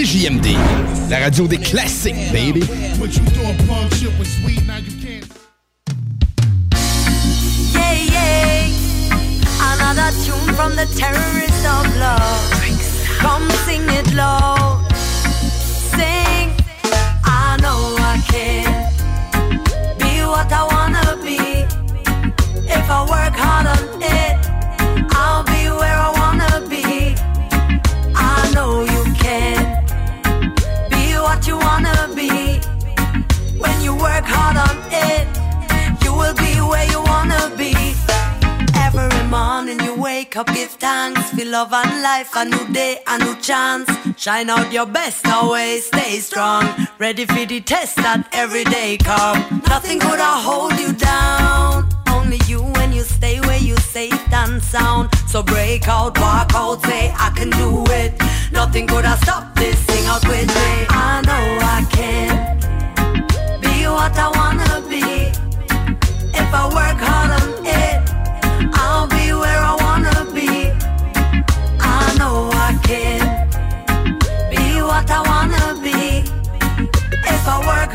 CJMD, 0.00 0.56
la 1.10 1.18
radio 1.18 1.46
des 1.46 1.58
classiques, 1.58 2.32
baby. 2.32 2.60
But 2.98 3.14
you 3.14 3.22
thought 3.34 3.54
punk 3.68 3.92
shit 3.92 4.10
was 4.18 4.28
sweet, 4.28 4.66
now 4.66 4.78
you 4.78 4.92
can't. 4.96 5.28
Yeah, 7.74 7.92
yeah. 8.08 8.70
Another 9.60 10.10
tune 10.24 10.54
from 10.54 10.74
the 10.74 10.86
terrorists 10.96 11.66
of 11.66 11.84
love. 11.98 12.40
Come 13.18 13.50
sing 13.66 13.82
it 13.90 14.14
loud. 14.14 14.90
Sing. 15.92 16.56
I 17.22 17.58
know 17.60 17.94
I 17.98 18.22
can 18.26 18.88
be 19.98 20.24
what 20.24 20.50
I 20.50 20.62
wanna 20.72 21.18
be. 21.22 21.66
If 22.72 22.88
I 22.88 23.00
work 23.02 23.36
hard 23.36 23.66
on 23.66 24.02
it, 24.02 24.29
work 34.20 34.28
hard 34.28 34.56
on 34.56 34.76
it, 34.92 36.04
you 36.04 36.12
will 36.12 36.34
be 36.34 36.52
where 36.60 36.88
you 36.90 37.00
wanna 37.02 37.52
be. 37.56 37.74
Every 38.74 39.24
morning 39.28 39.80
you 39.80 39.94
wake 39.94 40.36
up, 40.36 40.46
give 40.48 40.70
thanks. 40.70 41.30
Feel 41.30 41.50
love 41.50 41.72
and 41.72 42.02
life, 42.02 42.30
a 42.36 42.44
new 42.44 42.66
day, 42.72 42.98
a 43.06 43.18
new 43.18 43.36
chance. 43.36 43.88
Shine 44.16 44.50
out 44.50 44.72
your 44.72 44.86
best, 44.86 45.26
always 45.26 45.86
stay 45.86 46.18
strong. 46.20 46.64
Ready 46.98 47.24
for 47.24 47.46
the 47.46 47.60
test 47.60 47.96
that 47.96 48.28
every 48.32 48.64
day 48.64 48.98
come. 48.98 49.62
Nothing 49.68 49.98
could 50.00 50.20
hold 50.20 50.78
you 50.78 50.92
down. 50.92 51.88
Only 52.08 52.40
you 52.46 52.62
when 52.76 52.92
you 52.92 53.02
stay 53.02 53.40
where 53.40 53.62
you 53.68 53.76
safe 53.76 54.32
and 54.32 54.62
sound. 54.62 55.08
So 55.28 55.42
break 55.42 55.88
out, 55.88 56.18
walk 56.18 56.52
out, 56.54 56.82
say 56.82 57.12
I 57.16 57.30
can 57.30 57.50
do 57.50 57.84
it. 58.00 58.12
Nothing 58.52 58.86
could 58.86 59.06
stopped 59.22 59.56
this. 59.56 59.78
Sing 59.86 60.06
out 60.06 60.26
with 60.26 60.48
me. 60.48 60.70
I 60.88 61.22
know 61.26 61.44
I 61.76 61.86
can 61.90 62.59
what 64.00 64.16
I 64.16 64.28
wanna 64.38 64.72
be. 64.88 65.04
If 66.40 66.50
I 66.60 66.64
work 66.78 67.00
hard 67.08 67.30
on 67.38 67.48
it, 67.82 67.98
I'll 68.82 69.06
be 69.16 69.24
where 69.42 69.62
I 69.72 69.74
wanna 69.84 70.18
be. 70.38 70.52
I 71.78 72.02
know 72.18 72.36
I 72.68 72.70
can 72.88 73.20
be 74.52 74.64
what 74.90 75.06
I 75.18 75.20
wanna 75.30 75.66
be. 75.86 76.00
If 77.34 77.42
I 77.54 77.56
work 77.70 77.89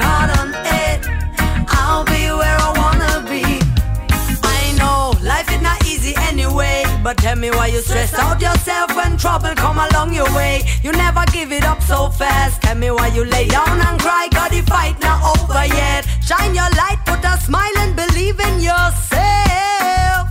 tell 7.25 7.35
me 7.37 7.49
why 7.49 7.65
you 7.65 7.81
stress 7.81 8.13
out 8.13 8.39
yourself 8.39 8.95
when 8.95 9.17
trouble 9.17 9.55
come 9.55 9.79
along 9.79 10.13
your 10.13 10.31
way. 10.35 10.61
You 10.83 10.91
never 10.91 11.23
give 11.33 11.51
it 11.51 11.63
up 11.63 11.81
so 11.81 12.09
fast. 12.09 12.61
Tell 12.61 12.75
me 12.75 12.91
why 12.91 13.07
you 13.07 13.25
lay 13.25 13.47
down 13.47 13.81
and 13.87 13.99
cry, 13.99 14.27
cause 14.31 14.51
the 14.51 14.61
fight 14.61 14.95
not 15.01 15.19
over 15.33 15.65
yet. 15.65 16.05
Shine 16.21 16.53
your 16.53 16.69
light, 16.81 16.99
put 17.03 17.25
a 17.25 17.35
smile 17.47 17.77
and 17.83 17.95
believe 17.95 18.39
in 18.39 18.55
yourself. 18.69 20.23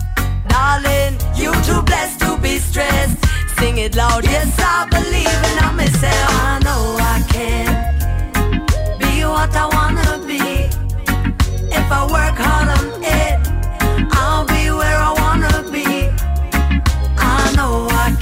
Darling, 0.46 1.14
you 1.34 1.50
too 1.68 1.82
blessed 1.82 2.20
to 2.20 2.38
be 2.38 2.58
stressed. 2.58 3.18
Sing 3.58 3.78
it 3.78 3.96
loud, 3.96 4.22
yes, 4.24 4.54
I 4.60 4.86
believe 4.96 5.40
in 5.50 5.76
myself. 5.80 6.30
I 6.50 6.60
know 6.66 6.82
I 7.14 7.16
can 7.34 7.66
be 9.00 9.12
what 9.34 9.52
I 9.62 9.66
wanna 9.76 10.12
be. 10.30 10.44
If 11.78 11.86
I 11.98 12.02
work 12.16 12.36
hard 12.46 12.68
on 12.78 12.86
it, 13.02 13.43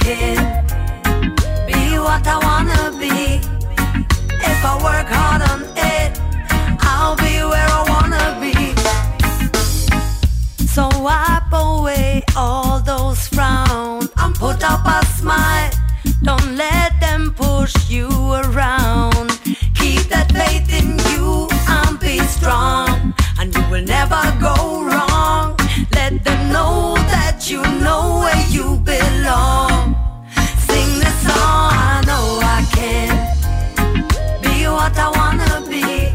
be 0.03 1.97
what 1.97 2.27
I 2.27 2.37
wanna 2.43 2.91
be. 2.99 3.39
If 4.51 4.65
I 4.65 4.73
work 4.83 5.07
hard 5.07 5.41
on 5.51 5.61
it, 5.77 6.19
I'll 6.81 7.15
be 7.15 7.35
where 7.51 7.69
I 7.79 7.83
wanna 7.93 8.37
be. 8.43 8.55
So 10.67 10.89
wipe 10.99 11.53
away 11.53 12.21
all 12.35 12.81
those 12.81 13.27
frowns 13.27 14.09
and 14.17 14.35
put 14.35 14.61
up 14.63 14.85
a 14.85 15.05
smile. 15.05 15.71
Don't 16.21 16.57
let 16.57 16.99
them 16.99 17.33
push 17.33 17.73
you 17.89 18.09
around. 18.33 19.29
Keep 19.79 20.09
that 20.09 20.31
faith 20.33 20.67
in 20.79 20.99
you 21.11 21.47
and 21.67 21.97
be 21.99 22.19
strong, 22.19 23.13
and 23.39 23.55
you 23.55 23.63
will 23.71 23.85
never 23.85 24.21
go 24.41 24.83
wrong 24.83 25.12
let 26.13 26.23
them 26.23 26.51
know 26.51 26.95
that 26.95 27.49
you 27.49 27.61
know 27.81 28.19
where 28.21 28.47
you 28.49 28.77
belong. 28.83 29.95
Sing 30.67 30.99
this 30.99 31.17
song, 31.25 31.71
I 31.73 32.03
know 32.05 32.39
I 32.41 32.61
can 32.75 33.09
be 34.41 34.67
what 34.67 34.97
I 34.97 35.09
wanna 35.19 35.67
be. 35.67 36.11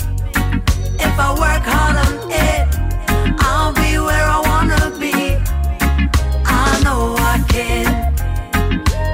If 1.07 1.15
I 1.19 1.31
work 1.43 1.65
hard 1.73 1.97
on 2.05 2.31
it, 2.31 2.67
I'll 3.41 3.73
be 3.73 3.99
where 3.99 4.27
I 4.37 4.41
wanna 4.49 4.91
be. 4.99 5.37
I 6.45 6.81
know 6.85 7.17
I 7.19 7.43
can 7.49 7.87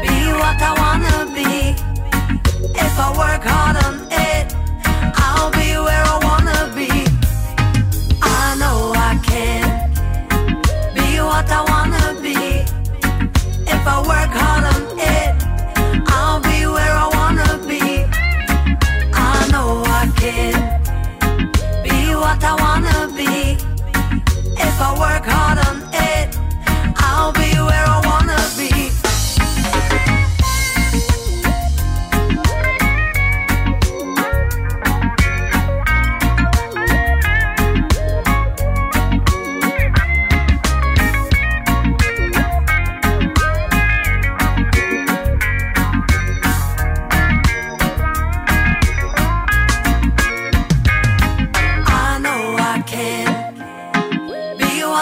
be 0.02 0.16
what 0.40 0.60
I 0.60 0.72
wanna 0.82 1.18
be. 1.34 1.76
If 2.74 2.98
I 2.98 3.08
work 3.16 3.44
hard 3.44 3.83
if 13.84 13.88
I 13.88 14.00
were 14.00 14.23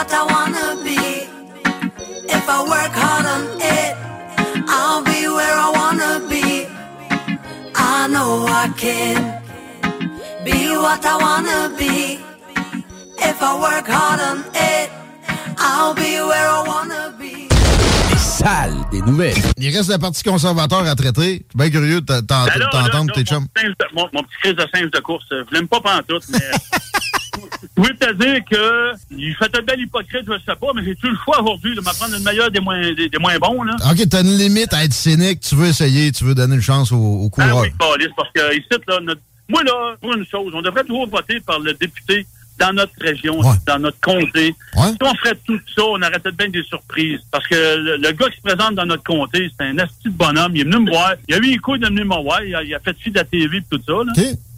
what 0.03 0.43
Des 18.91 19.01
nouvelles. 19.01 19.35
Il 19.57 19.75
reste 19.75 19.89
la 19.89 19.99
partie 19.99 20.23
conservateur 20.23 20.87
à 20.87 20.95
traiter. 20.95 21.47
Bien 21.55 21.71
curieux 21.71 22.01
de 22.01 22.21
ben 22.21 22.27
t'entendre, 22.27 23.13
tes 23.15 23.25
chums. 23.25 23.47
Mon, 23.95 24.07
petit 24.09 24.37
crise 24.43 24.55
de 24.55 24.89
de 24.89 25.01
course, 25.01 25.25
je 25.31 25.55
l'aime 25.55 25.69
pas 25.69 25.81
pantoute, 25.81 26.25
mais. 26.29 26.39
Je 27.77 27.83
voulais 27.83 27.95
te 27.95 28.13
dire 28.15 28.41
que 28.51 28.93
il 29.17 29.35
fait 29.37 29.57
un 29.57 29.63
bel 29.63 29.81
hypocrite, 29.81 30.23
je 30.27 30.33
sais 30.45 30.57
pas, 30.59 30.67
mais 30.75 30.85
j'ai 30.85 30.95
tout 30.97 31.09
le 31.09 31.17
choix 31.25 31.41
aujourd'hui 31.43 31.75
de 31.75 31.81
m'apprendre 31.81 32.13
le 32.13 32.21
meilleur 32.21 32.51
des 32.51 32.61
moins, 32.61 32.81
des, 32.95 33.09
des 33.09 33.19
moins 33.19 33.39
bons. 33.39 33.63
Là? 33.63 33.75
OK, 33.91 34.09
t'as 34.09 34.23
une 34.23 34.37
limite 34.37 34.73
à 34.73 34.85
être 34.85 34.93
cynique. 34.93 35.41
Tu 35.41 35.55
veux 35.55 35.67
essayer, 35.67 36.13
tu 36.13 36.25
veux 36.25 36.35
donner 36.35 36.55
une 36.57 36.61
chance 36.63 36.93
au, 36.93 36.97
au 36.97 37.27
Ah 37.39 37.49
coureur. 37.49 37.61
oui, 37.63 37.69
Pauliste, 37.79 38.13
parce 38.17 38.31
que 38.35 38.57
ici, 38.57 38.67
là, 38.89 39.01
notre- 39.03 39.21
moi, 39.49 39.63
là, 39.65 39.97
pour 40.01 40.15
une 40.15 40.25
chose, 40.27 40.53
on 40.55 40.63
devrait 40.63 40.85
toujours 40.85 41.09
voter 41.09 41.41
par 41.41 41.59
le 41.59 41.75
député 41.75 42.27
dans 42.59 42.73
notre 42.73 42.93
région, 43.01 43.41
dans 43.67 43.79
notre 43.79 43.99
comté. 44.01 44.55
Si 44.93 44.97
on 45.03 45.15
ferait 45.17 45.37
tout 45.47 45.59
ça, 45.75 45.83
on 45.85 45.95
aurait 46.01 46.19
peut-être 46.21 46.37
bien 46.37 46.49
des 46.49 46.63
surprises. 46.63 47.19
Parce 47.31 47.47
que 47.49 47.55
le, 47.55 47.97
le 47.97 48.13
gars 48.13 48.29
qui 48.31 48.37
se 48.37 48.43
présente 48.43 48.75
dans 48.77 48.87
notre 48.87 49.03
comté, 49.03 49.51
c'est 49.59 49.67
un 49.67 49.79
asti 49.79 50.05
de 50.05 50.11
bonhomme. 50.11 50.53
Il 50.55 50.61
est 50.61 50.65
venu 50.65 50.85
me 50.85 50.91
voir. 50.91 51.15
Il 51.29 51.35
a 51.35 51.39
eu 51.39 51.43
les 51.43 51.59
couilles 51.59 51.81
de 51.81 51.87
venir 51.87 52.05
me 52.05 52.23
voir. 52.23 52.45
Il 52.45 52.55
a, 52.55 52.63
il 52.63 52.73
a 52.75 52.79
fait 52.81 52.97
fi 52.99 53.11
de 53.11 53.17
la 53.17 53.25
TV 53.25 53.57
et 53.59 53.63
tout 53.69 53.81
ça. 53.85 53.93
Là. 54.07 54.13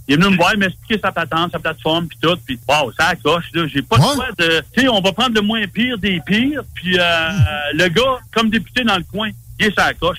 Il 0.06 0.14
est 0.14 0.16
venu 0.18 0.32
me 0.32 0.36
voir, 0.36 0.56
m'expliquer 0.56 1.00
sa 1.02 1.12
patente, 1.12 1.52
sa 1.52 1.58
plateforme, 1.58 2.06
puis 2.06 2.18
tout. 2.20 2.36
Puis, 2.44 2.58
wow, 2.68 2.92
ça 2.92 3.08
accroche, 3.08 3.46
là. 3.54 3.66
J'ai 3.66 3.80
pas 3.80 3.96
le 3.96 4.02
choix 4.02 4.28
de... 4.38 4.62
Tu 4.74 4.82
sais, 4.82 4.88
on 4.88 5.00
va 5.00 5.12
prendre 5.12 5.34
le 5.34 5.40
moins 5.40 5.66
pire 5.66 5.96
des 5.98 6.20
pires. 6.26 6.62
Puis, 6.74 6.98
euh, 6.98 7.28
le 7.72 7.88
gars, 7.88 8.18
comme 8.34 8.50
député 8.50 8.84
dans 8.84 8.96
le 8.96 9.04
coin, 9.04 9.30
il 9.58 9.66
est 9.66 9.74
sa 9.74 9.94
coche. 9.94 10.18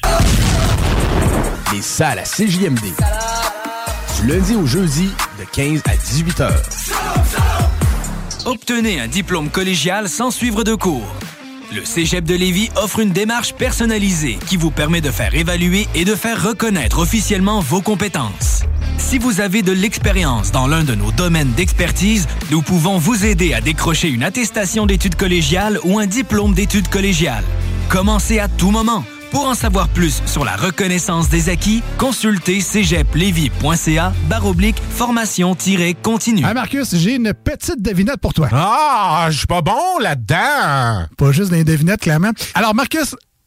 Les 1.71 1.81
salles 1.81 2.19
à 2.19 2.23
CJMD. 2.23 2.81
Du 4.17 4.27
lundi 4.27 4.55
au 4.55 4.65
jeudi, 4.65 5.09
de 5.39 5.45
15 5.53 5.83
à 5.85 5.95
18 5.95 6.39
heures. 6.41 6.63
Obtenez 8.45 8.99
un 9.01 9.07
diplôme 9.07 9.49
collégial 9.49 10.09
sans 10.09 10.31
suivre 10.31 10.63
de 10.63 10.73
cours. 10.73 11.15
Le 11.73 11.83
Cégep 11.83 12.23
de 12.25 12.35
Lévis 12.35 12.69
offre 12.75 12.99
une 12.99 13.11
démarche 13.11 13.53
personnalisée 13.53 14.37
qui 14.47 14.55
vous 14.55 14.71
permet 14.71 15.01
de 15.01 15.09
faire 15.09 15.33
évaluer 15.33 15.87
et 15.95 16.05
de 16.05 16.13
faire 16.13 16.41
reconnaître 16.43 16.99
officiellement 16.99 17.59
vos 17.59 17.81
compétences. 17.81 18.63
Si 18.97 19.17
vous 19.17 19.41
avez 19.41 19.61
de 19.61 19.71
l'expérience 19.71 20.51
dans 20.51 20.67
l'un 20.67 20.83
de 20.83 20.95
nos 20.95 21.11
domaines 21.11 21.51
d'expertise, 21.53 22.27
nous 22.51 22.61
pouvons 22.61 22.97
vous 22.97 23.25
aider 23.25 23.53
à 23.53 23.61
décrocher 23.61 24.09
une 24.09 24.23
attestation 24.23 24.85
d'études 24.85 25.15
collégiales 25.15 25.79
ou 25.83 25.97
un 25.97 26.05
diplôme 26.05 26.53
d'études 26.53 26.87
collégiales. 26.87 27.43
Commencez 27.89 28.39
à 28.39 28.47
tout 28.47 28.71
moment. 28.71 29.03
Pour 29.31 29.47
en 29.47 29.53
savoir 29.53 29.89
plus 29.89 30.21
sur 30.25 30.45
la 30.45 30.55
reconnaissance 30.55 31.29
des 31.29 31.49
acquis, 31.49 31.83
consultez 31.97 32.61
cégeplevy.ca 32.61 34.13
baroblique 34.29 34.77
formation-continue. 34.91 36.45
Hey 36.45 36.53
Marcus, 36.53 36.95
j'ai 36.95 37.15
une 37.15 37.33
petite 37.33 37.81
devinette 37.81 38.17
pour 38.17 38.33
toi. 38.33 38.47
Ah, 38.51 39.27
je 39.29 39.37
suis 39.39 39.47
pas 39.47 39.61
bon 39.61 39.99
là-dedans. 39.99 41.07
Pas 41.17 41.31
juste 41.31 41.51
des 41.51 41.63
devinettes, 41.63 42.01
clairement. 42.01 42.31
Alors, 42.53 42.73
Marcus, 42.73 43.15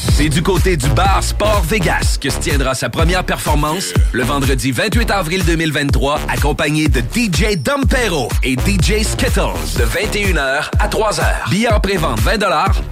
C'est 0.00 0.28
du 0.28 0.42
côté 0.42 0.76
du 0.76 0.88
bar 0.90 1.22
Sport 1.24 1.62
Vegas 1.62 2.18
que 2.20 2.30
se 2.30 2.38
tiendra 2.38 2.74
sa 2.74 2.88
première 2.88 3.24
performance 3.24 3.92
le 4.12 4.22
vendredi 4.22 4.70
28 4.70 5.10
avril 5.10 5.44
2023, 5.44 6.20
accompagné 6.28 6.86
de 6.86 7.00
DJ 7.00 7.56
Dompero 7.56 8.28
et 8.44 8.54
DJ 8.54 9.02
Skittles 9.02 9.58
de 9.76 9.84
21h 9.84 10.70
à 10.78 10.88
3h. 10.88 11.50
Billets 11.50 11.72
en 11.72 11.80
pré-vente 11.80 12.20
20 12.20 12.38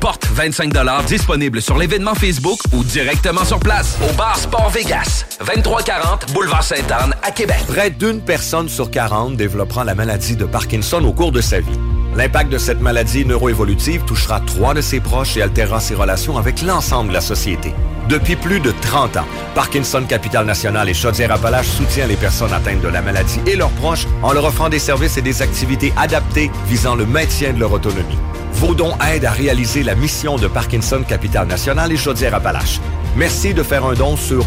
porte 0.00 0.26
25 0.26 0.72
disponible 1.06 1.62
sur 1.62 1.78
l'événement 1.78 2.14
Facebook 2.14 2.58
ou 2.72 2.82
directement 2.82 3.44
sur 3.44 3.60
place 3.60 3.96
au 4.08 4.12
bar 4.14 4.36
Sport 4.36 4.70
Vegas, 4.70 5.26
2340 5.46 6.32
Boulevard 6.32 6.64
Sainte-Anne 6.64 7.14
à 7.22 7.30
Québec. 7.30 7.62
Près 7.68 7.90
d'une 7.90 8.20
personne 8.20 8.68
sur 8.68 8.90
40 8.90 9.36
développera 9.36 9.84
la 9.84 9.94
maladie 9.94 10.34
de 10.34 10.44
Parkinson 10.44 11.04
au 11.04 11.12
cours 11.12 11.30
de 11.30 11.40
sa 11.40 11.60
vie. 11.60 11.78
L'impact 12.16 12.50
de 12.50 12.56
cette 12.56 12.80
maladie 12.80 13.26
neuroévolutive 13.26 14.02
touchera 14.06 14.40
trois 14.40 14.72
de 14.72 14.80
ses 14.80 15.00
proches 15.00 15.36
et 15.36 15.42
altérera 15.42 15.80
ses 15.80 15.94
relations 15.94 16.38
avec 16.38 16.62
l'ensemble 16.62 16.95
de 17.04 17.12
la 17.12 17.20
société. 17.20 17.74
Depuis 18.08 18.36
plus 18.36 18.60
de 18.60 18.72
30 18.82 19.16
ans, 19.16 19.26
Parkinson 19.54 20.04
Capital 20.08 20.46
National 20.46 20.88
et 20.88 20.94
Chaudière-Appalaches 20.94 21.66
soutient 21.66 22.06
les 22.06 22.16
personnes 22.16 22.52
atteintes 22.52 22.80
de 22.80 22.88
la 22.88 23.02
maladie 23.02 23.40
et 23.46 23.56
leurs 23.56 23.70
proches 23.70 24.06
en 24.22 24.32
leur 24.32 24.44
offrant 24.44 24.68
des 24.68 24.78
services 24.78 25.16
et 25.16 25.22
des 25.22 25.42
activités 25.42 25.92
adaptées 25.96 26.50
visant 26.68 26.94
le 26.94 27.06
maintien 27.06 27.52
de 27.52 27.58
leur 27.58 27.72
autonomie. 27.72 28.18
Vos 28.52 28.74
dons 28.74 28.96
aident 29.12 29.24
à 29.24 29.32
réaliser 29.32 29.82
la 29.82 29.94
mission 29.94 30.36
de 30.36 30.46
Parkinson 30.46 31.02
Capital 31.06 31.46
National 31.46 31.92
et 31.92 31.96
Chaudière-Appalaches. 31.96 32.80
Merci 33.16 33.54
de 33.54 33.62
faire 33.62 33.84
un 33.84 33.94
don 33.94 34.16
sur 34.16 34.44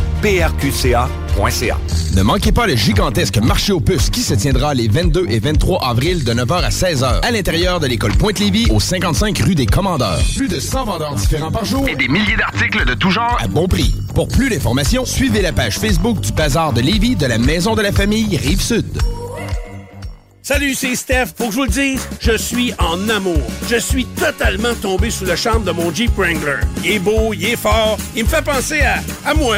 Ne 2.16 2.22
manquez 2.22 2.52
pas 2.52 2.68
le 2.68 2.76
gigantesque 2.76 3.38
marché 3.38 3.72
aux 3.72 3.80
puces 3.80 4.10
qui 4.10 4.22
se 4.22 4.34
tiendra 4.34 4.74
les 4.74 4.88
22 4.88 5.28
et 5.30 5.40
23 5.40 5.88
avril 5.88 6.24
de 6.24 6.34
9h 6.34 6.64
à 6.64 6.70
16h 6.70 7.22
à 7.22 7.32
l'intérieur 7.32 7.80
de 7.80 7.88
l'école 7.88 8.14
Pointe-Lévis 8.14 8.68
au 8.72 8.80
55 8.80 9.38
rue 9.40 9.56
des 9.56 9.66
Commandeurs. 9.66 10.20
Plus 10.36 10.48
de 10.48 10.60
100 10.60 10.86
vendeurs 10.86 11.16
différents 11.16 11.52
par 11.52 11.66
jour 11.66 11.88
et 11.88 11.96
des 11.96 12.08
milliers 12.08 12.36
d'articles 12.36 12.86
de 12.86 12.94
tout 12.94 13.12
genre 13.12 13.38
à 13.42 13.48
bon 13.48 13.68
prix. 13.68 13.94
Pour 14.14 14.28
plus 14.28 14.50
d'informations, 14.50 15.06
suivez 15.06 15.42
la 15.42 15.54
page 15.54 15.80
Facebook 15.80 16.20
du 16.20 16.32
Bazar 16.32 16.74
de 16.74 16.82
Lévis 16.82 17.16
de 17.16 17.26
la 17.26 17.38
Maison 17.38 17.76
de 17.76 17.82
la 17.82 17.92
Famille 17.92 18.36
Rive-Sud. 18.36 18.86
Salut, 20.42 20.74
c'est 20.74 20.96
Steph. 20.96 21.28
Pour 21.38 21.48
que 21.48 21.54
je 21.54 21.58
vous 21.58 21.66
le 21.66 21.70
dise, 21.70 22.08
je 22.20 22.36
suis 22.36 22.74
en 22.80 23.08
amour. 23.08 23.42
Je 23.70 23.78
suis 23.78 24.06
totalement 24.06 24.74
tombé 24.82 25.12
sous 25.12 25.26
le 25.26 25.36
charme 25.36 25.64
de 25.64 25.72
mon 25.72 25.94
Jeep 25.94 26.12
Wrangler. 26.18 26.62
Il 26.84 26.92
est 26.92 27.00
beau, 27.00 27.34
il 27.34 27.46
est 27.46 27.56
fort, 27.56 27.98
il 28.16 28.24
me 28.24 28.30
fait 28.30 28.44
penser 28.44 28.82
à 28.82 29.34
moi. 29.36 29.58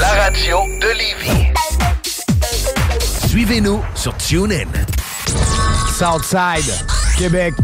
La 0.00 0.08
radio 0.24 0.58
de 0.80 0.88
Lévis. 0.88 1.52
Suivez-nous 3.28 3.82
sur 3.94 4.16
TuneIn. 4.16 4.68
Southside. 5.88 6.72
Québec. 7.18 7.54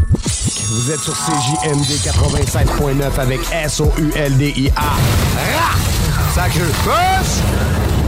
Vous 0.71 0.91
êtes 0.91 0.99
sur 0.99 1.13
CJMD 1.13 1.91
87.9 2.03 3.19
avec 3.19 3.39
S-O-U-L-D-I-A. 3.51 4.93
Push! 6.83 7.98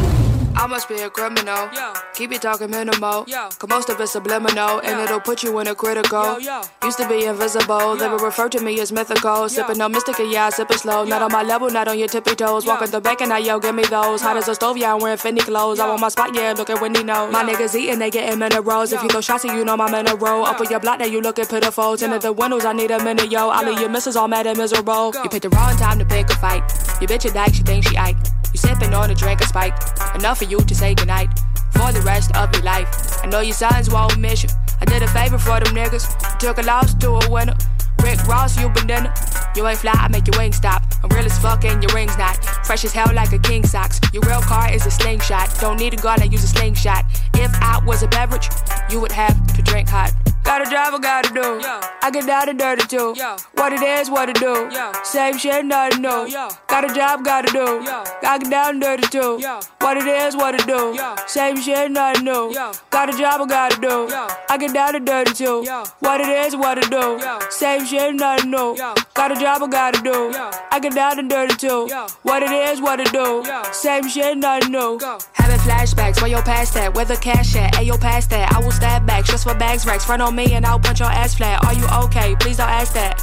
I 0.56 0.68
must 0.68 0.88
be 0.90 0.96
a 1.02 1.10
criminal. 1.10 1.70
Yo. 1.74 1.94
Keep 2.14 2.34
it 2.34 2.42
talking 2.42 2.70
minimal. 2.70 3.26
Cause 3.26 3.70
most 3.70 3.90
of 3.90 4.00
it's 4.00 4.12
subliminal, 4.12 4.80
and 4.80 5.00
it'll 5.02 5.20
put 5.20 5.44
you 5.44 5.58
in 5.60 5.68
a 5.68 5.76
critical. 5.76 6.40
Used 6.84 6.98
to 6.98 7.08
be 7.08 7.26
invisible, 7.26 7.96
they 7.96 8.08
would 8.08 8.22
refer 8.22 8.50
to 8.50 8.60
me 8.62 8.80
as 8.80 8.92
mythical. 8.92 9.50
Sipping 9.50 9.78
no 9.78 9.90
mystic, 9.90 10.18
yeah, 10.20 10.48
I 10.48 10.50
sip 10.50 10.70
it 10.72 10.80
slow. 10.80 11.04
Not 11.04 11.22
on 11.22 11.32
my 11.32 11.44
level, 11.44 11.70
not 11.70 11.88
on 11.88 11.98
your 11.98 12.08
tippy 12.08 12.36
toes. 12.36 12.66
Walking 12.66 12.92
the 12.92 13.02
back 13.02 13.22
and 13.22 13.34
I 13.34 13.40
yo, 13.40 13.60
give 13.60 13.76
me 13.76 13.84
those. 13.84 14.22
Hot 14.22 14.38
as 14.38 14.48
a 14.48 14.56
stove, 14.56 14.78
yeah, 14.78 14.94
I'm 14.94 15.02
wearing 15.02 15.18
Fendi 15.18 15.40
clothes. 15.40 15.80
I 15.80 15.88
want 15.88 16.02
my 16.02 16.10
spot, 16.10 16.36
yeah, 16.36 16.54
look 16.56 16.70
at 16.70 16.82
Wendy 16.82 17.04
knows. 17.04 17.32
My 17.32 17.44
niggas 17.44 17.76
eating, 17.76 18.00
they 18.00 18.10
getting 18.10 18.40
minerals. 18.40 18.94
If 18.94 19.02
you 19.04 19.10
throw 19.10 19.22
shots, 19.22 19.44
you 19.44 19.66
know 19.66 19.76
a 19.76 20.16
row. 20.16 20.44
Up 20.44 20.60
on 20.60 20.70
your 20.70 20.80
block, 20.80 21.00
now 21.00 21.06
you 21.06 21.22
looking 21.22 21.46
pitiful. 21.46 21.98
Tinted 21.98 22.22
the 22.22 22.34
windows, 22.34 22.66
I 22.66 22.74
need 22.74 22.92
a 22.92 23.04
minute, 23.04 23.32
yo. 23.32 23.50
All 23.50 23.68
of 23.68 23.80
your 23.80 23.90
misses 23.90 24.16
all 24.16 24.28
mad 24.28 24.48
and 24.48 24.58
miserable. 24.58 25.14
You 25.24 25.30
picked 25.30 25.44
the 25.44 25.50
wrong 25.50 25.76
time 25.78 26.00
to 26.00 26.06
pick 26.06 26.30
a 26.30 26.36
fight. 26.36 26.64
Your 27.02 27.08
bitch 27.08 27.30
a 27.30 27.34
dyke, 27.34 27.54
she 27.54 27.64
thinks 27.64 27.90
she 27.90 27.98
Ike. 27.98 28.41
You 28.54 28.60
sipping 28.60 28.94
on 28.94 29.10
a 29.10 29.16
drink 29.16 29.42
of 29.42 29.48
spike. 29.48 29.76
Enough 30.16 30.40
for 30.40 30.46
you 30.46 30.60
to 30.60 30.76
say 30.76 30.94
goodnight 30.94 31.30
for 31.72 31.92
the 31.92 32.02
rest 32.02 32.36
of 32.36 32.54
your 32.54 32.64
life. 32.64 32.88
I 33.24 33.28
know 33.28 33.40
your 33.40 33.54
sons 33.54 33.90
won't 33.90 34.18
miss 34.18 34.44
you. 34.44 34.50
I 34.80 34.86
did 34.86 35.02
a 35.04 35.08
favor 35.08 35.38
for 35.38 35.60
them 35.60 35.74
niggas. 35.74 36.38
Took 36.40 36.58
a 36.58 36.64
loss 36.64 36.94
to 36.96 37.10
a 37.12 37.30
winner. 37.30 37.56
Rick 38.04 38.28
Ross, 38.28 38.60
you 38.60 38.70
banana. 38.70 39.14
You 39.56 39.68
ain't 39.68 39.80
fly, 39.80 39.94
I 39.94 40.08
make 40.08 40.28
your 40.28 40.38
wings 40.38 40.56
stop. 40.56 40.84
I'm 41.04 41.10
real 41.10 41.26
as 41.26 41.38
fuck 41.38 41.64
and 41.66 41.84
your 41.84 41.94
ring's 41.94 42.18
not. 42.18 42.44
Fresh 42.66 42.84
as 42.84 42.94
hell 42.94 43.12
like 43.14 43.32
a 43.32 43.40
king 43.40 43.66
socks. 43.66 44.00
Your 44.14 44.24
real 44.24 44.42
car 44.42 44.74
is 44.74 44.86
a 44.86 44.92
slingshot. 44.92 45.56
Don't 45.60 45.78
need 45.78 45.94
a 45.94 45.98
gun, 45.98 46.22
I 46.22 46.26
use 46.26 46.44
a 46.44 46.48
slingshot. 46.48 47.06
If 47.36 47.54
I 47.62 47.82
was 47.86 48.02
a 48.02 48.08
beverage, 48.08 48.50
you 48.90 49.00
would 49.00 49.12
have 49.12 49.36
to 49.56 49.62
drink 49.62 49.90
hot. 49.90 50.14
Gotta 50.44 50.70
drive, 50.70 50.94
I 50.94 51.00
gotta 51.00 51.34
do. 51.34 51.62
I 52.04 52.12
get 52.12 52.26
down 52.26 52.50
and 52.50 52.60
dirty 52.60 52.86
too. 52.88 53.16
What 53.54 53.74
it 53.74 53.82
is, 53.82 54.10
what 54.10 54.28
it 54.30 54.36
do. 54.36 54.70
Same 55.04 55.38
shit, 55.38 55.66
nothing 55.66 56.02
new. 56.02 56.30
Got 56.68 56.90
a 56.90 56.94
job, 56.94 57.24
gotta 57.24 57.52
do. 57.52 57.84
Gotta 58.22 58.40
get 58.44 58.50
down 58.52 58.70
and 58.72 58.82
dirty 58.82 59.08
too. 59.08 59.40
What 59.80 59.98
it 59.98 60.08
is, 60.08 60.36
what 60.36 60.56
it 60.56 60.66
do. 60.68 60.98
Same 61.28 61.58
shit, 61.62 61.92
nothing 61.92 62.26
new. 62.26 62.54
Got 62.90 63.14
a 63.14 63.18
job, 63.18 63.42
I 63.42 63.46
gotta 63.48 63.82
do. 63.82 64.10
I 64.50 64.58
get 64.58 64.74
down 64.74 64.96
and 64.96 65.06
dirty 65.06 65.34
too. 65.34 65.66
What 66.00 66.20
it 66.20 66.28
is, 66.28 66.56
what 66.56 66.78
it 66.78 66.90
do. 66.90 67.20
Same 67.50 67.86
shit, 67.86 68.16
nothing 68.16 68.52
new. 68.52 68.76
Got 69.14 69.32
a 69.32 69.40
job, 69.40 69.64
I 69.64 69.68
gotta 69.68 70.02
do. 70.02 70.34
I 70.72 70.80
get 70.82 70.94
down 70.94 71.20
and 71.20 71.30
dirty 71.30 71.56
too. 71.56 71.88
What 72.24 72.44
it 72.44 72.52
is, 72.52 72.82
what 72.82 73.00
it 73.00 73.12
do. 73.12 73.44
Same 73.72 74.08
shit, 74.08 74.38
nothing 74.38 74.72
new. 74.72 75.00
Having 75.34 75.60
flashbacks, 75.60 76.22
where 76.22 76.32
your 76.32 76.42
past 76.44 76.74
that? 76.74 76.94
Where 76.94 77.06
the 77.06 77.16
cash 77.16 77.56
at? 77.56 77.74
Ayo, 77.76 78.00
past 78.00 78.30
that. 78.32 78.52
I 78.54 78.60
will 78.60 78.72
stab 78.72 79.06
back, 79.06 79.26
just 79.26 79.44
for 79.44 79.56
bags 79.56 79.86
racks. 79.86 80.04
Front 80.04 80.22
on 80.22 80.31
me 80.32 80.54
and 80.54 80.66
I'll 80.66 80.80
punch 80.80 81.00
your 81.00 81.10
ass 81.10 81.36
flat. 81.36 81.64
Are 81.66 81.74
you 81.74 81.86
okay? 82.06 82.36
Please 82.40 82.58
don't 82.58 82.70
ask 82.70 82.94
that. 82.94 83.22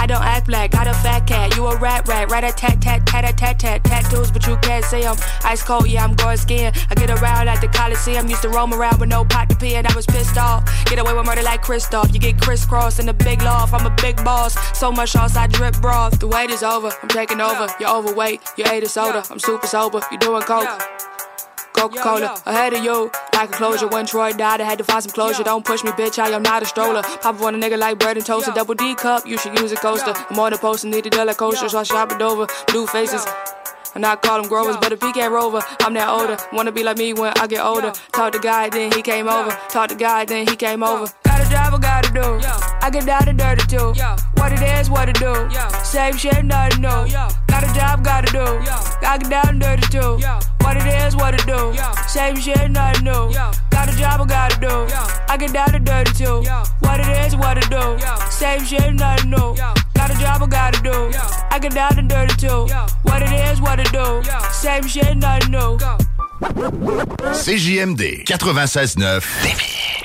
I 0.00 0.06
don't 0.06 0.22
act 0.22 0.46
black, 0.46 0.70
got 0.70 0.86
a 0.86 0.94
fat 0.94 1.26
cat. 1.26 1.54
You 1.56 1.66
a 1.66 1.76
rat 1.76 2.08
rat, 2.08 2.30
rat 2.30 2.42
a 2.42 2.52
tat 2.52 2.80
tat 2.80 3.04
tat 3.04 3.28
a 3.28 3.34
tat 3.34 3.58
tat 3.58 3.84
tattoos, 3.84 4.30
but 4.30 4.46
you 4.46 4.56
can't 4.62 4.82
see 4.82 5.02
'em. 5.02 5.14
Ice 5.44 5.62
cold, 5.62 5.88
yeah, 5.88 6.02
I'm 6.02 6.14
going 6.14 6.38
skiing. 6.38 6.72
I 6.90 6.94
get 6.94 7.10
around 7.10 7.48
at 7.48 7.60
the 7.60 7.68
Coliseum, 7.68 8.26
used 8.26 8.40
to 8.42 8.48
roam 8.48 8.72
around 8.72 8.98
with 8.98 9.10
no 9.10 9.26
pot 9.26 9.50
to 9.50 9.56
pee, 9.56 9.74
and 9.74 9.86
I 9.86 9.94
was 9.94 10.06
pissed 10.06 10.38
off. 10.38 10.64
Get 10.86 10.98
away 10.98 11.12
with 11.12 11.26
murder 11.26 11.42
like 11.42 11.60
Christoph. 11.60 12.14
You 12.14 12.18
get 12.18 12.40
crisscross 12.40 12.98
in 12.98 13.04
the 13.04 13.12
big 13.12 13.42
loft. 13.42 13.74
I'm 13.74 13.84
a 13.84 13.94
big 14.00 14.24
boss, 14.24 14.56
so 14.72 14.90
much 14.90 15.10
sauce 15.10 15.36
I 15.36 15.46
drip 15.46 15.78
broth. 15.82 16.18
The 16.18 16.28
wait 16.28 16.48
is 16.50 16.62
over, 16.62 16.90
I'm 17.02 17.08
taking 17.10 17.42
over. 17.42 17.68
You're 17.78 17.90
overweight, 17.90 18.40
you 18.56 18.64
ate 18.68 18.82
a 18.82 18.88
soda. 18.88 19.22
I'm 19.30 19.38
super 19.38 19.66
sober, 19.66 20.00
you 20.10 20.16
doing 20.16 20.42
coke. 20.42 20.80
Coca 21.72 22.00
Cola. 22.00 22.42
Ahead 22.46 22.74
of 22.74 22.84
you, 22.84 23.10
like 23.34 23.50
a 23.50 23.52
closure. 23.52 23.88
When 23.88 24.06
Troy 24.06 24.32
died, 24.32 24.60
I 24.60 24.64
had 24.64 24.78
to 24.78 24.84
find 24.84 25.02
some 25.02 25.12
closure. 25.12 25.42
Don't 25.42 25.64
push 25.64 25.82
me, 25.82 25.90
bitch. 25.92 26.18
I 26.18 26.28
am 26.30 26.42
not 26.42 26.62
a 26.62 26.66
stroller. 26.66 27.02
Pop 27.02 27.36
up 27.36 27.42
on 27.42 27.54
a 27.54 27.58
nigga 27.58 27.78
like 27.78 27.98
bread 27.98 28.16
and 28.16 28.26
toast. 28.26 28.48
A 28.48 28.52
double 28.52 28.74
D 28.74 28.94
cup, 28.94 29.26
you 29.26 29.38
should 29.38 29.58
use 29.58 29.72
a 29.72 29.76
coaster. 29.76 30.12
I'm 30.30 30.38
on 30.38 30.52
the 30.52 30.58
post 30.58 30.84
and 30.84 30.92
need 30.92 31.06
a 31.06 31.10
dollar 31.10 31.34
coaster, 31.34 31.68
so 31.68 31.78
I 31.78 31.82
shop 31.82 32.12
it 32.12 32.22
over. 32.22 32.46
Blue 32.68 32.86
faces. 32.86 33.24
And 33.94 34.06
I 34.06 34.16
call 34.16 34.40
them 34.40 34.48
growers, 34.48 34.76
but 34.76 34.92
he 34.92 35.12
can't 35.12 35.32
rover, 35.32 35.60
I'm 35.80 35.94
that 35.94 36.08
older. 36.08 36.36
Wanna 36.52 36.72
be 36.72 36.84
like 36.84 36.96
me 36.96 37.12
when 37.12 37.32
I 37.38 37.46
get 37.46 37.64
older. 37.64 37.92
Talk 38.12 38.32
to 38.32 38.38
God, 38.38 38.72
then 38.72 38.92
he 38.92 39.02
came 39.02 39.28
over. 39.28 39.50
Talk 39.68 39.88
to 39.88 39.94
God, 39.94 40.28
then 40.28 40.46
he 40.46 40.56
came 40.56 40.82
over. 40.82 41.12
Gotta 41.24 41.48
drive, 41.48 41.74
I 41.74 41.78
gotta 41.78 42.12
do. 42.12 42.40
I 42.82 42.90
get 42.90 43.06
down 43.06 43.28
and 43.28 43.38
dirty 43.38 43.66
too. 43.66 43.92
What 44.34 44.52
it 44.52 44.62
is, 44.62 44.90
what 44.90 45.08
it 45.08 45.18
do. 45.18 45.34
Same 45.84 46.16
shit, 46.16 46.44
nothing 46.44 46.82
new. 46.82 46.88
Got 47.48 47.64
a 47.64 47.74
job, 47.74 48.04
gotta 48.04 48.32
do. 48.32 48.44
Gotta 49.00 49.18
get 49.20 49.30
down 49.30 49.48
and 49.48 49.60
dirty 49.60 49.86
too. 49.88 50.18
What 50.60 50.76
it 50.76 50.86
is, 50.86 51.16
what 51.16 51.34
it 51.34 51.46
do. 51.46 51.74
Same 52.06 52.36
shit, 52.36 52.70
nothing 52.70 53.04
new. 53.04 53.32
Got 53.70 53.92
a 53.92 53.96
job, 53.96 54.20
I 54.20 54.26
gotta 54.26 54.60
do. 54.60 54.86
I 55.28 55.36
get 55.36 55.52
down 55.52 55.74
and 55.74 55.84
dirty 55.84 56.12
too. 56.12 56.42
What 56.80 57.00
it 57.00 57.08
is, 57.24 57.34
what 57.36 57.58
it 57.58 57.68
do. 57.70 57.98
Same 58.30 58.64
shit, 58.64 58.94
nothing 58.94 59.30
new. 59.30 59.56
Got 60.10 60.18
a 60.18 60.24
job, 60.24 60.42
I 60.42 60.46
gotta 60.46 60.82
do. 60.82 61.12
I 61.50 61.58
get 61.60 61.72
down 61.72 61.96
and 61.96 62.08
dirty 62.08 62.34
too. 62.34 62.66
What 63.02 63.22
it 63.22 63.30
is, 63.48 63.60
what 63.60 63.78
it 63.78 63.92
do. 63.92 64.22
Same 64.50 64.82
shit, 64.82 65.16
nothing 65.16 65.52
new. 65.52 65.78
CJMD 67.32 68.24
96.9 68.24 69.99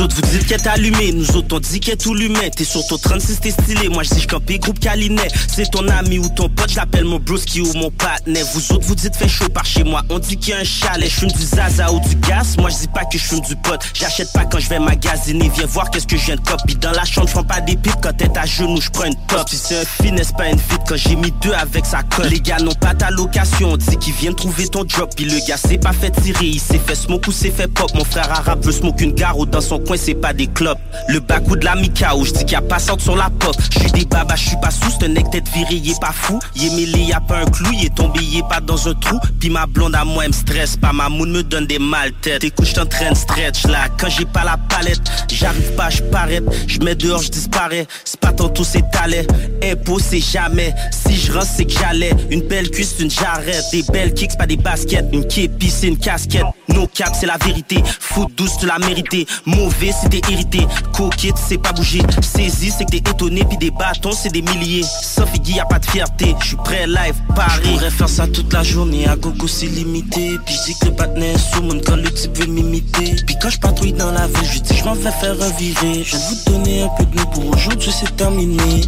Vous 0.00 0.06
autres 0.06 0.16
vous 0.16 0.38
dites 0.38 0.46
qu'elle 0.46 0.62
est 0.62 0.66
allumée, 0.66 1.12
nous 1.12 1.36
autres 1.36 1.54
on 1.54 1.60
dit 1.60 1.78
qu'elle 1.78 1.92
est 1.92 1.96
tout 1.98 2.14
l'humain. 2.14 2.48
T'es 2.56 2.64
sur 2.64 2.86
ton 2.86 2.96
36, 2.96 3.40
t'es 3.40 3.50
stylé, 3.50 3.90
moi 3.90 4.02
je 4.02 4.14
dis 4.14 4.26
campé 4.26 4.58
groupe 4.58 4.78
Calinet. 4.78 5.28
C'est 5.46 5.70
ton 5.70 5.86
ami 5.88 6.18
ou 6.18 6.26
ton 6.30 6.48
pote, 6.48 6.70
j'appelle 6.70 7.04
mon 7.04 7.18
broski 7.18 7.60
ou 7.60 7.70
mon 7.74 7.90
partenaire. 7.90 8.46
Vous 8.54 8.72
autres 8.72 8.86
vous 8.86 8.94
dites 8.94 9.14
fait 9.14 9.28
chaud 9.28 9.50
par 9.50 9.66
chez 9.66 9.84
moi, 9.84 10.00
on 10.08 10.18
dit 10.18 10.38
qu'il 10.38 10.54
y 10.54 10.56
a 10.56 10.60
un 10.60 10.64
chalet. 10.64 11.06
Je 11.06 11.26
du 11.26 11.42
zaza 11.42 11.92
ou 11.92 12.00
du 12.00 12.16
gaz, 12.16 12.56
moi 12.56 12.70
je 12.70 12.76
dis 12.76 12.88
pas 12.88 13.04
que 13.04 13.18
je 13.18 13.24
fume 13.24 13.40
du 13.40 13.54
pot. 13.56 13.78
J'achète 13.92 14.32
pas 14.32 14.46
quand 14.46 14.58
je 14.58 14.70
vais 14.70 14.78
magasiner, 14.78 15.50
viens 15.54 15.66
voir 15.66 15.90
qu'est-ce 15.90 16.06
que 16.06 16.16
je 16.16 16.24
viens 16.24 16.36
de 16.36 16.40
copie. 16.40 16.76
Dans 16.76 16.92
la 16.92 17.04
chambre, 17.04 17.28
je 17.28 17.38
pas 17.42 17.60
des 17.60 17.76
pipes 17.76 18.00
quand 18.00 18.16
t'es 18.16 18.38
à 18.38 18.46
genoux, 18.46 18.80
je 18.80 18.88
prends 18.88 19.04
une 19.04 19.26
top. 19.28 19.50
Si 19.50 19.58
c'est 19.58 19.82
un 19.82 20.02
finesse, 20.02 20.32
pas 20.32 20.48
une 20.48 20.58
fit? 20.58 20.78
Quand 20.88 20.96
j'ai 20.96 21.16
mis 21.16 21.30
deux 21.42 21.52
avec 21.52 21.84
sa 21.84 22.02
colle. 22.04 22.28
Les 22.28 22.40
gars 22.40 22.56
n'ont 22.56 22.72
pas 22.72 22.94
ta 22.94 23.10
location, 23.10 23.72
on 23.72 23.76
dit 23.76 23.98
qu'ils 23.98 24.14
viennent 24.14 24.34
trouver 24.34 24.66
ton 24.66 24.88
job. 24.88 25.10
Puis 25.14 25.26
le 25.26 25.46
gars 25.46 25.58
s'est 25.58 25.76
pas 25.76 25.92
fait 25.92 26.10
tirer, 26.22 26.46
il 26.46 26.60
s'est 26.60 26.80
fait 26.80 26.94
smoke 26.94 27.28
ou 27.28 27.32
s'est 27.32 27.50
fait 27.50 27.68
pop. 27.68 27.90
Mon 27.94 28.04
frère 28.04 28.32
arabe 28.32 28.64
veut 28.64 28.72
smoke 28.72 29.04
une 29.04 29.12
gare 29.12 29.38
ou 29.38 29.44
dans 29.44 29.60
son 29.60 29.78
c'est 29.96 30.14
pas 30.14 30.32
des 30.32 30.46
clubs. 30.46 30.78
Le 31.08 31.20
bac 31.20 31.42
ou 31.48 31.56
de 31.56 31.64
la 31.64 31.74
Mikao, 31.74 32.24
je 32.24 32.32
dis 32.32 32.40
qu'il 32.40 32.52
y 32.52 32.56
a 32.56 32.62
passante 32.62 33.00
sur 33.00 33.16
la 33.16 33.30
pop. 33.30 33.54
Je 33.70 33.88
des 33.92 34.04
babas, 34.04 34.36
je 34.36 34.48
suis 34.48 34.56
pas 34.56 34.70
sous, 34.70 34.90
c'est 34.90 35.06
un 35.06 35.08
nec 35.08 35.30
tête 35.30 35.48
viré, 35.48 35.74
il 35.74 35.90
est 35.90 36.00
pas 36.00 36.12
fou. 36.12 36.38
Il 36.56 36.66
est 36.66 36.76
mêlé, 36.76 37.04
y 37.04 37.12
a 37.12 37.20
pas 37.20 37.38
un 37.38 37.44
clou, 37.46 37.70
il 37.72 37.86
est 37.86 37.94
tombé, 37.94 38.20
il 38.22 38.38
est 38.38 38.48
pas 38.48 38.60
dans 38.60 38.88
un 38.88 38.94
trou. 38.94 39.18
Puis 39.38 39.50
ma 39.50 39.66
blonde 39.66 39.94
à 39.94 40.04
moi, 40.04 40.24
elle 40.24 40.30
me 40.30 40.34
stresse 40.34 40.76
pas, 40.76 40.92
ma 40.92 41.08
moune 41.08 41.32
me 41.32 41.42
donne 41.42 41.66
des 41.66 41.78
mal 41.78 42.12
têtes. 42.22 42.44
Écoute, 42.44 42.66
je 42.66 42.80
de 42.80 43.14
stretch 43.14 43.66
là, 43.66 43.88
quand 43.98 44.08
j'ai 44.08 44.24
pas 44.24 44.44
la 44.44 44.56
palette, 44.56 45.00
j'arrive 45.28 45.72
pas, 45.72 45.90
je 45.90 46.02
paraît. 46.02 46.42
Je 46.66 46.78
mets 46.80 46.94
dehors, 46.94 47.22
je 47.22 47.30
disparais. 47.30 47.86
C'est 48.04 48.20
pas 48.20 48.32
tantôt, 48.32 48.64
c'est 48.64 48.88
talent. 48.90 49.24
Impôt, 49.62 49.98
c'est 49.98 50.20
jamais. 50.20 50.74
Si 50.90 51.16
je 51.16 51.32
rentre, 51.32 51.46
c'est 51.46 51.64
que 51.64 51.72
j'allais. 51.72 52.12
Une 52.30 52.42
belle 52.42 52.70
cuisse, 52.70 52.96
une 53.00 53.10
jarrette. 53.10 53.64
Des 53.72 53.82
belles 53.82 54.14
kicks, 54.14 54.36
pas 54.36 54.46
des 54.46 54.56
baskets. 54.56 55.06
Une 55.12 55.26
képi, 55.26 55.70
c'est 55.70 55.88
une 55.88 55.98
casquette. 55.98 56.44
No 56.68 56.86
cap, 56.86 57.14
c'est 57.18 57.26
la 57.26 57.36
vérité. 57.38 57.82
Foot 58.00 58.30
douce, 58.36 58.58
tu 58.58 58.66
l'as 58.66 58.78
mérité. 58.78 59.26
Mauvais, 59.46 59.79
c'est 59.88 60.08
t'es 60.08 60.32
irrité. 60.32 60.66
Coquette, 60.92 61.36
c'est 61.36 61.58
pas 61.58 61.72
bouger. 61.72 62.02
Saisi, 62.20 62.70
c'est 62.70 62.84
que 62.84 62.90
t'es 62.90 62.98
étonné. 62.98 63.44
Puis 63.44 63.56
des 63.56 63.70
bâtons, 63.70 64.12
c'est 64.12 64.30
des 64.30 64.42
milliers. 64.42 64.84
Sauf 65.02 65.28
Iggy, 65.34 65.54
y 65.54 65.60
a 65.60 65.64
pas 65.64 65.78
de 65.78 65.86
fierté. 65.86 66.34
Je 66.40 66.48
suis 66.48 66.56
prêt, 66.56 66.86
live, 66.86 67.14
Paris. 67.34 67.60
Je 67.64 67.70
pourrais 67.70 67.90
faire 67.90 68.08
ça 68.08 68.26
toute 68.26 68.52
la 68.52 68.62
journée. 68.62 69.06
À 69.08 69.16
gogo, 69.16 69.46
c'est 69.46 69.66
limité. 69.66 70.38
Puis 70.44 70.54
je 70.54 70.72
que 70.78 70.86
le 70.86 71.22
est 71.22 71.38
sous 71.38 71.62
mon 71.62 71.80
quand 71.80 71.96
le 71.96 72.10
type 72.10 72.36
veut 72.36 72.46
m'imiter. 72.46 73.16
Puis 73.26 73.36
quand 73.40 73.50
je 73.50 73.58
patrouille 73.58 73.92
dans 73.92 74.12
la 74.12 74.26
ville, 74.26 74.50
je 74.52 74.58
dis 74.60 74.76
je 74.76 74.84
m'en 74.84 74.94
vais 74.94 75.10
faire 75.10 75.36
un 75.40 75.50
viré. 75.58 76.04
Je 76.04 76.16
de 76.16 76.22
vous 76.22 76.52
donner 76.52 76.82
un 76.82 76.88
peu 76.98 77.04
de 77.04 77.16
nous 77.16 77.26
pour 77.26 77.46
aujourd'hui, 77.46 77.92
c'est 77.92 78.14
terminé. 78.16 78.82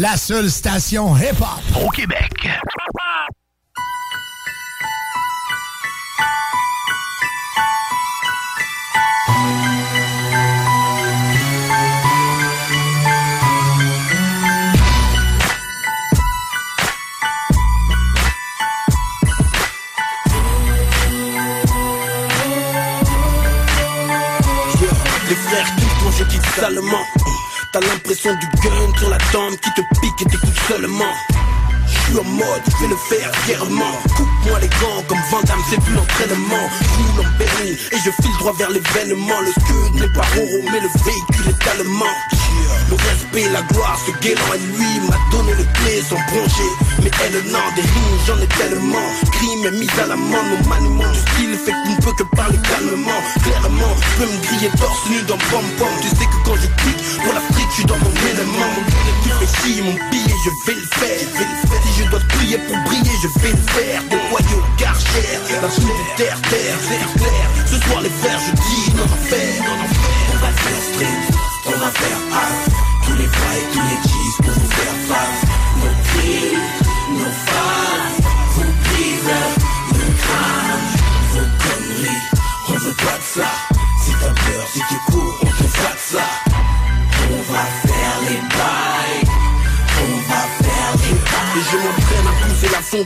La 0.00 0.16
seule 0.16 0.50
station 0.50 1.14
hip-hop 1.14 1.84
au 1.84 1.90
Québec. 1.90 2.48
Les 25.28 25.34
frères 25.36 25.76
qui 25.76 25.84
quand 26.02 26.10
je 26.10 26.24
quitte 26.24 26.46
salement 26.56 27.04
T'as 27.72 27.78
l'impression 27.78 28.34
du 28.34 28.46
gun 28.62 28.98
sur 28.98 29.10
la 29.10 29.18
tombe 29.30 29.54
qui 29.54 29.70
te 29.74 29.80
pique 30.00 30.22
et 30.22 30.24
t'écoute 30.24 30.58
seulement. 30.66 31.14
Je 31.86 32.00
suis 32.00 32.18
en 32.18 32.24
mode, 32.24 32.62
je 32.66 32.76
vais 32.82 32.88
le 32.88 32.96
faire 32.96 33.32
fièrement. 33.44 33.92
Coupe-moi 34.16 34.58
les 34.58 34.68
gants 34.68 35.02
comme 35.06 35.20
Van 35.30 35.40
Damme, 35.42 35.62
c'est 35.70 35.80
plus 35.80 35.94
l'entraînement. 35.94 36.68
Roule 36.96 37.24
en 37.24 37.44
et 37.70 37.98
je 38.04 38.10
file 38.10 38.36
droit 38.40 38.54
vers 38.58 38.70
l'événement. 38.70 39.40
Le 39.40 39.52
scud 39.52 39.94
n'est 39.94 40.12
pas 40.12 40.26
roro 40.34 40.62
mais 40.64 40.80
le 40.80 40.88
véhicule 41.04 41.54
est 41.54 41.68
allemand 41.68 42.16
Le 42.90 42.96
respect, 42.96 43.48
la 43.52 43.62
gloire, 43.62 43.96
ce 44.04 44.10
guélant 44.20 44.52
et 44.52 44.58
lui 44.58 45.00
m'a 45.08 45.16
donné 45.30 45.52
le 45.54 45.64
clé 45.78 46.02
sans 46.02 46.18
broncher. 46.26 46.70
Mais 47.02 47.10
elle 47.24 47.50
non, 47.52 47.62
des 47.76 47.86
j'en 48.26 48.36
ai 48.42 48.48
tellement. 48.58 49.06
Crime 49.30 49.64
est 49.66 49.78
mis 49.78 49.90
à 50.02 50.06
la 50.08 50.16
main, 50.16 50.42
mon 50.42 50.68
maniement 50.68 51.08
du 51.12 51.18
style 51.20 51.54
fait 51.54 51.70
tu 51.86 51.90
ne 51.92 52.00
peux 52.02 52.12
que 52.12 52.24
parler 52.34 52.58
calmement. 52.58 53.20
Clairement, 53.44 53.94
je 53.94 54.10
peux 54.18 54.30
me 54.32 54.38
griller 54.42 54.70
torse 54.76 55.08
nu 55.08 55.22
dans 55.22 55.38
pom 55.38 55.64
pom. 55.78 55.88
Tu 56.02 56.08
sais 56.08 56.26
que 56.26 56.38
quand 56.44 56.56
je 56.56 56.66
clique 56.82 57.02
pour 57.22 57.32
l'Afrique, 57.32 57.70
je 57.70 57.74
suis 57.74 57.84
dans 57.84 57.98
mon 57.98 58.10
élément. 58.10 58.70
Mon 58.74 58.82
tu 59.38 59.46
chier, 59.62 59.82
mon 59.82 59.94
billet, 60.10 60.38
je 60.44 60.50
vais 60.66 60.78
le 60.80 60.88
faire. 60.98 61.28
Si 61.86 62.02
je 62.02 62.10
dois 62.10 62.20
prier 62.34 62.58
pour 62.58 62.76
briller, 62.86 63.16
je 63.22 63.28
vais 63.40 63.52
le 63.52 63.64
faire. 63.70 64.02
Déployer 64.10 64.56
au 64.58 64.66
karcher, 64.76 65.38
la 65.62 65.70
suite 65.70 65.86
de 65.86 66.16
terre, 66.16 66.40
terre, 66.50 66.78
clair 67.16 67.46
Ce 67.66 67.76
soir 67.86 68.00
les 68.02 68.10
frères, 68.10 68.40
je 68.40 68.52
dis 68.52 68.94
non 68.96 69.04
enfer 69.04 69.62
On 70.32 70.38
va 70.42 70.52
faire 70.52 70.82
street, 70.92 71.22
on 71.66 71.78
va 71.78 71.90
faire 71.90 72.18
hard 72.32 72.59
Tous 73.50 74.19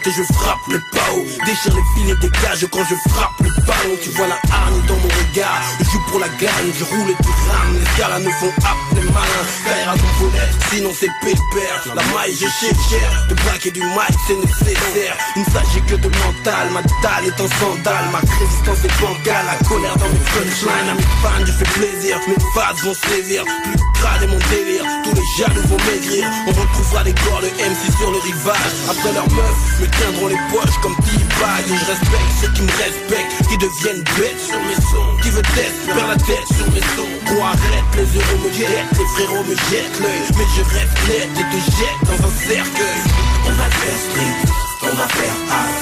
et 0.07 0.11
je 0.11 0.23
frappe 0.35 0.67
le 0.69 0.81
pao. 0.93 1.25
Déchire 1.47 1.75
les 1.75 1.87
filets 1.95 2.17
des 2.21 2.31
cages 2.31 2.67
quand 2.71 2.85
je 2.85 2.97
frappe 3.11 3.39
le 3.41 3.51
ballon 3.63 3.95
Tu 4.03 4.11
vois 4.11 4.27
la 4.27 4.39
hargne 4.51 4.81
dans 4.89 4.97
mon 4.97 5.09
regard 5.09 5.63
Je 5.79 5.85
joue 5.85 6.03
pour 6.11 6.19
la 6.19 6.29
gagne, 6.29 6.73
je 6.77 6.85
roule 6.85 7.11
et 7.11 7.17
tu 7.23 7.31
rames. 7.51 7.79
Les 7.79 8.01
gars 8.01 8.09
là 8.09 8.19
ne 8.19 8.31
font 8.31 8.53
appeler 8.59 9.07
malin 9.11 9.45
Faire 9.65 9.91
à 9.91 9.95
ton 9.95 10.11
volet, 10.19 10.51
sinon 10.71 10.91
c'est 10.99 11.11
pépère. 11.21 11.81
La 11.95 12.03
maille 12.13 12.35
je 12.35 12.47
sais 12.47 12.75
cher 12.91 13.27
De 13.29 13.35
braquer 13.35 13.71
du 13.71 13.81
mic 13.81 14.15
c'est 14.27 14.37
nécessaire. 14.37 15.17
Il 15.37 15.43
ne 15.43 15.51
s'agit 15.51 15.83
que 15.87 15.97
de 15.97 16.09
mental. 16.09 16.71
Ma 16.73 16.83
dalle 17.03 17.27
est 17.27 17.41
en 17.41 17.49
sandale. 17.61 18.09
Ma 18.11 18.19
résistance 18.19 18.85
est 18.85 19.01
bancale. 19.01 19.47
La 19.47 19.69
colère 19.69 19.97
dans 19.97 20.09
mes 20.09 20.25
punchlines. 20.35 20.91
À 20.91 20.95
mes 20.95 21.09
fans 21.23 21.47
je 21.47 21.53
fais 21.53 21.71
plaisir. 21.79 22.19
Mes 22.27 22.43
phases 22.55 22.83
vont 22.83 22.95
se 22.95 23.07
saisir 23.09 23.45
Plus 23.45 23.79
crade 23.95 24.23
est 24.23 24.27
mon 24.27 24.43
délire. 24.51 24.85
Tous 25.05 25.15
les 25.15 25.29
jaloux 25.39 25.69
vont 25.69 25.83
maigrir. 25.87 26.27
On 26.49 26.53
retrouvera 26.53 27.05
des 27.05 27.15
corps 27.15 27.41
de 27.41 27.49
MC 27.49 27.83
sur 27.99 28.11
le 28.11 28.19
rivage. 28.19 28.75
Après 28.91 29.13
leurs 29.13 29.31
meufs 29.31 29.84
me 29.85 29.91
tiendront 29.91 30.29
les 30.29 30.41
poches 30.51 30.79
comme 30.83 30.97
T-Bag 30.97 31.65
Et 31.69 31.77
je 31.77 31.85
respecte 31.85 32.31
ceux 32.41 32.53
qui 32.53 32.63
me 32.63 32.73
respectent 32.73 33.49
Qui 33.49 33.59
deviennent 33.59 34.05
bêtes 34.17 34.41
sur 34.41 34.61
mes 34.65 34.81
sons 34.81 35.13
Qui 35.23 35.31
veut 35.31 35.43
test, 35.55 35.77
perd 35.87 36.09
la 36.09 36.17
tête 36.17 36.49
sur 36.57 36.69
mes 36.73 36.85
sons. 36.97 37.13
Gros 37.27 37.45
arrête, 37.45 37.89
les 37.97 38.09
euros 38.19 38.39
me 38.45 38.51
jettent 38.53 38.99
Les 38.99 39.09
frérots 39.15 39.45
me 39.45 39.55
jettent 39.55 40.01
l'œil. 40.01 40.25
Mais 40.37 40.49
je 40.57 40.63
reste 40.75 40.99
net 41.09 41.29
et 41.41 41.47
te 41.53 41.61
jette 41.79 42.01
dans 42.09 42.27
un 42.27 42.33
cercueil. 42.33 43.03
On 43.47 43.53
va 43.53 43.69
faire 43.71 43.99
street, 44.09 44.37
on 44.83 44.95
va 44.97 45.09
faire 45.09 45.37
hard 45.51 45.74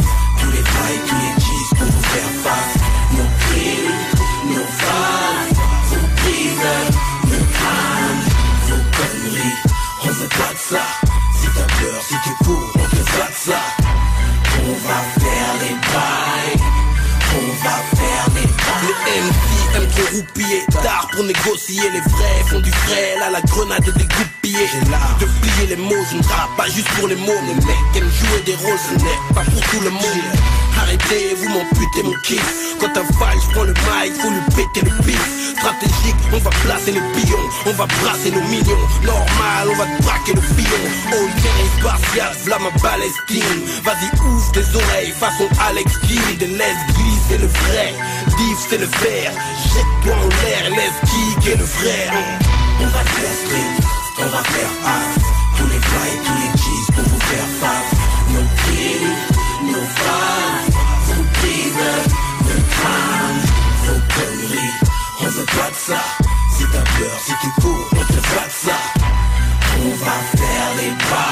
MC 19.12 19.76
aiment 19.76 19.88
trop 19.88 20.16
roupiller 20.16 20.64
Tard 20.82 21.08
pour 21.12 21.24
négocier 21.24 21.82
Les 21.90 22.00
vrais 22.00 22.44
font 22.48 22.60
du 22.60 22.70
frais 22.70 23.16
Là 23.18 23.30
la 23.30 23.40
grenade 23.42 23.84
est 23.86 24.41
l'art 24.90 25.16
de 25.18 25.26
plier 25.40 25.66
les 25.68 25.76
mots 25.76 26.04
Je 26.10 26.16
ne 26.16 26.22
rappe 26.22 26.56
pas 26.56 26.66
juste 26.66 26.88
pour 26.98 27.08
les 27.08 27.16
mots. 27.16 27.42
Les 27.46 27.54
mecs 27.54 27.96
aiment 27.96 28.10
jouer 28.10 28.42
des 28.44 28.54
rôles 28.54 28.78
Ce 28.78 28.94
n'est 28.94 29.34
pas 29.34 29.44
pour 29.44 29.60
tout 29.60 29.80
le 29.80 29.90
monde. 29.90 30.32
Arrêtez, 30.80 31.34
vous 31.36 31.48
m'amputez 31.48 32.02
mon 32.02 32.14
kiff. 32.24 32.76
Quand 32.80 32.88
t'as 32.92 33.04
faille, 33.18 33.38
je 33.46 33.52
prends 33.52 33.64
le 33.64 33.72
mic, 33.72 34.12
faut 34.20 34.30
lui 34.30 34.40
péter 34.56 34.86
le 34.88 35.04
pif. 35.04 35.54
Stratégique, 35.56 36.16
on 36.32 36.38
va 36.38 36.50
placer 36.50 36.92
les 36.92 37.00
pions 37.00 37.38
On 37.66 37.72
va 37.72 37.86
brasser 37.86 38.30
nos 38.30 38.42
millions. 38.42 38.84
Normal, 39.04 39.68
on 39.70 39.76
va 39.76 39.84
te 39.84 40.02
braquer 40.02 40.32
le 40.34 40.40
fillon 40.40 40.82
Oh, 41.12 41.28
terrain 41.42 41.68
spartiate, 41.78 42.38
v'là 42.44 42.58
ma 42.58 42.70
Palestine. 42.80 43.62
Vas-y, 43.84 44.26
ouvre 44.26 44.52
tes 44.52 44.74
oreilles, 44.74 45.12
façon 45.12 45.48
Alex 45.68 45.98
Kidd. 45.98 46.42
Et 46.42 46.46
laisse 46.46 46.82
glisser 46.96 47.38
le 47.38 47.46
vrai, 47.46 47.94
div 48.36 48.56
c'est 48.68 48.78
le 48.78 48.86
vert. 48.86 49.32
Jette-toi 49.72 50.14
en 50.14 50.28
l'air, 50.28 50.70
laisse 50.70 51.10
kicker 51.10 51.56
le 51.56 51.64
frère 51.64 52.12
On 52.80 52.86
va 52.86 53.02
street, 53.02 53.91
on 54.18 54.26
va 54.26 54.42
faire 54.44 54.72
hard 54.84 55.22
Tous 55.56 55.66
les 55.66 55.80
fly, 55.80 56.10
tous 56.24 56.38
les 56.42 56.52
cheese 56.62 56.86
pour 56.94 57.04
vous 57.04 57.20
faire 57.20 57.50
face. 57.60 57.92
Nos 58.32 58.46
kills, 58.62 59.72
nos 59.72 59.86
fans 59.98 60.64
Vos 61.06 61.24
briseurs, 61.34 62.06
nos 62.48 62.62
crânes 62.74 63.42
Vos 63.84 64.00
conneries, 64.14 64.74
on 65.20 65.26
veut 65.26 65.44
pas 65.44 65.70
de 65.70 65.80
ça. 65.86 66.02
Si 66.56 66.64
t'as 66.72 66.84
peur, 66.98 67.18
si 67.24 67.32
tu 67.40 67.60
cours, 67.60 67.88
on 67.92 68.04
te 68.04 68.12
fait 68.12 68.48
de 68.48 68.68
ça. 68.68 68.78
On 69.84 69.88
va 70.04 70.16
faire 70.36 70.68
les 70.76 70.90
bails 70.90 71.31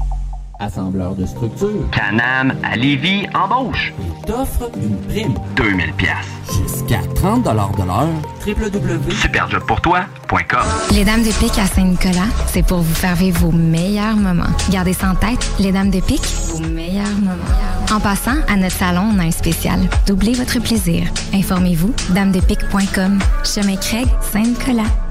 Assembleur 0.61 1.15
de 1.15 1.25
structure. 1.25 1.89
Canam 1.91 2.53
à 2.63 2.75
Lévis 2.75 3.25
embauche. 3.33 3.93
T'offre 4.27 4.69
une 4.75 4.95
prime. 5.07 5.33
2000 5.55 5.93
pièces. 5.93 6.13
Jusqu'à 6.45 6.99
30 7.15 7.43
de 7.43 7.49
l'heure. 7.49 8.09
Superjobpourtoi.com 9.21 10.59
Les 10.91 11.03
Dames 11.03 11.23
de 11.23 11.31
Pique 11.31 11.57
à 11.57 11.65
Saint-Nicolas, 11.65 12.27
c'est 12.47 12.65
pour 12.65 12.79
vous 12.79 12.93
faire 12.93 13.15
vivre 13.15 13.39
vos 13.39 13.51
meilleurs 13.51 14.15
moments. 14.15 14.43
Gardez 14.69 14.93
ça 14.93 15.09
en 15.09 15.15
tête, 15.15 15.39
les 15.59 15.71
Dames 15.71 15.89
de 15.89 15.99
Pique, 15.99 16.25
vos 16.49 16.59
meilleurs 16.59 17.07
moments. 17.19 17.35
En 17.91 17.99
passant, 17.99 18.35
à 18.47 18.55
notre 18.55 18.75
salon, 18.75 19.11
on 19.15 19.19
a 19.19 19.23
un 19.23 19.31
spécial. 19.31 19.79
Doublez 20.07 20.33
votre 20.33 20.59
plaisir. 20.59 21.07
Informez-vous, 21.33 21.93
damedepique.com. 22.11 23.19
Chemin 23.43 23.75
Craig, 23.77 24.07
Saint-Nicolas. 24.21 25.10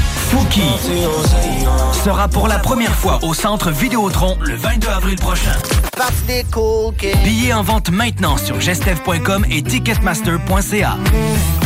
Fouki 0.31 0.61
sera 2.05 2.29
pour 2.29 2.47
la 2.47 2.57
première 2.57 2.95
fois 2.95 3.19
au 3.21 3.33
centre 3.33 3.69
Vidéotron 3.69 4.37
le 4.41 4.55
22 4.55 4.87
avril 4.87 5.17
prochain. 5.17 5.51
Billets 7.25 7.51
en 7.51 7.63
vente 7.63 7.91
maintenant 7.91 8.37
sur 8.37 8.61
gestev.com 8.61 9.45
et 9.51 9.61
ticketmaster.ca. 9.61 10.97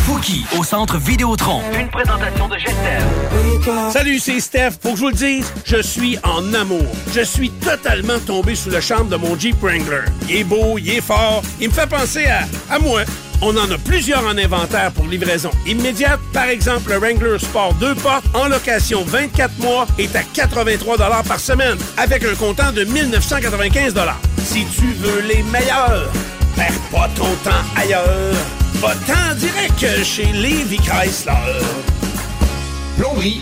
Fouki 0.07 0.45
au 0.57 0.63
centre 0.63 0.97
Vidéotron. 0.97 1.61
Une 1.79 1.89
présentation 1.89 2.47
de 2.47 2.57
Gestev. 2.57 3.91
Salut, 3.91 4.17
c'est 4.17 4.39
Steph. 4.39 4.71
Pour 4.81 4.93
que 4.93 4.97
je 4.97 5.03
vous 5.03 5.09
le 5.09 5.15
dise, 5.15 5.53
je 5.63 5.81
suis 5.83 6.17
en 6.23 6.51
amour. 6.55 6.85
Je 7.13 7.21
suis 7.21 7.51
totalement 7.51 8.17
tombé 8.25 8.55
sous 8.55 8.71
le 8.71 8.81
charme 8.81 9.09
de 9.09 9.15
mon 9.15 9.37
Jeep 9.37 9.61
Wrangler. 9.61 10.05
Il 10.27 10.37
est 10.37 10.43
beau, 10.43 10.79
il 10.79 10.89
est 10.89 11.01
fort, 11.01 11.43
il 11.61 11.69
me 11.69 11.73
fait 11.73 11.87
penser 11.87 12.25
à, 12.25 12.41
à 12.73 12.79
moi. 12.79 13.01
On 13.41 13.55
en 13.57 13.69
a 13.69 13.77
plusieurs 13.77 14.25
en 14.25 14.37
inventaire 14.37 14.91
pour 14.91 15.05
livraison 15.05 15.51
immédiate. 15.65 16.19
Par 16.33 16.45
exemple, 16.45 16.91
le 16.91 16.97
Wrangler 16.97 17.37
Sport 17.39 17.73
2 17.75 17.95
portes 17.95 18.25
en 18.33 18.47
location 18.47 19.03
24 19.03 19.59
mois 19.59 19.87
est 19.97 20.15
à 20.15 20.23
83 20.23 20.97
par 21.23 21.39
semaine 21.39 21.77
avec 21.97 22.23
un 22.23 22.35
comptant 22.35 22.71
de 22.71 22.83
1995 22.83 23.93
Si 24.43 24.65
tu 24.65 24.87
veux 24.93 25.21
les 25.21 25.43
meilleurs, 25.43 26.11
perds 26.55 26.79
pas 26.91 27.09
ton 27.15 27.29
temps 27.43 27.51
ailleurs. 27.75 28.35
Va-t'en 28.75 29.35
direct 29.35 30.03
chez 30.03 30.25
Levi 30.25 30.77
Chrysler. 30.77 31.33
Plomberie 32.97 33.41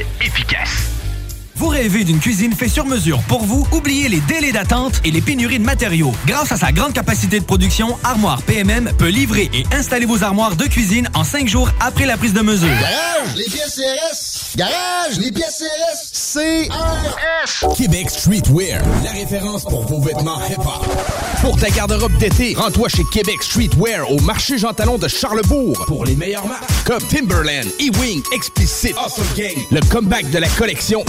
Efficace. 0.00 1.01
Vous 1.62 1.68
rêvez 1.68 2.02
d'une 2.02 2.18
cuisine 2.18 2.52
faite 2.54 2.70
sur 2.70 2.86
mesure 2.86 3.22
pour 3.28 3.44
vous? 3.44 3.64
Oubliez 3.70 4.08
les 4.08 4.18
délais 4.18 4.50
d'attente 4.50 5.00
et 5.04 5.12
les 5.12 5.20
pénuries 5.20 5.60
de 5.60 5.64
matériaux. 5.64 6.10
Grâce 6.26 6.50
à 6.50 6.56
sa 6.56 6.72
grande 6.72 6.92
capacité 6.92 7.38
de 7.38 7.44
production, 7.44 7.96
Armoire 8.02 8.42
PMM 8.42 8.90
peut 8.98 9.10
livrer 9.10 9.48
et 9.54 9.64
installer 9.72 10.04
vos 10.04 10.24
armoires 10.24 10.56
de 10.56 10.64
cuisine 10.64 11.08
en 11.14 11.22
cinq 11.22 11.46
jours 11.46 11.70
après 11.78 12.04
la 12.04 12.16
prise 12.16 12.32
de 12.32 12.40
mesure. 12.40 12.66
Garage, 12.68 13.36
les 13.36 13.44
pièces 13.44 13.76
CRS. 13.76 14.56
Garage, 14.56 15.18
les 15.20 15.30
pièces 15.30 15.62
CRS. 15.62 16.32
CRS. 16.32 17.76
Québec 17.76 18.10
Streetwear, 18.10 18.82
la 19.04 19.12
référence 19.12 19.62
pour 19.62 19.86
vos 19.86 20.00
vêtements 20.00 20.40
hip-hop. 20.50 20.84
Pour 21.42 21.56
ta 21.58 21.70
garde-robe 21.70 22.16
d'été, 22.18 22.54
rends-toi 22.58 22.88
chez 22.88 23.04
Québec 23.12 23.40
Streetwear 23.40 24.10
au 24.10 24.18
marché 24.20 24.58
Jean 24.58 24.72
Talon 24.72 24.98
de 24.98 25.06
Charlebourg 25.06 25.84
pour 25.86 26.04
les 26.04 26.16
meilleures 26.16 26.46
marques 26.46 26.68
comme 26.84 27.02
Timberland, 27.02 27.68
E-Wing, 27.80 28.22
Explicit, 28.34 28.96
Awesome 28.96 29.24
Gang, 29.36 29.54
le 29.70 29.80
comeback 29.88 30.28
de 30.30 30.38
la 30.38 30.48
collection 30.48 31.04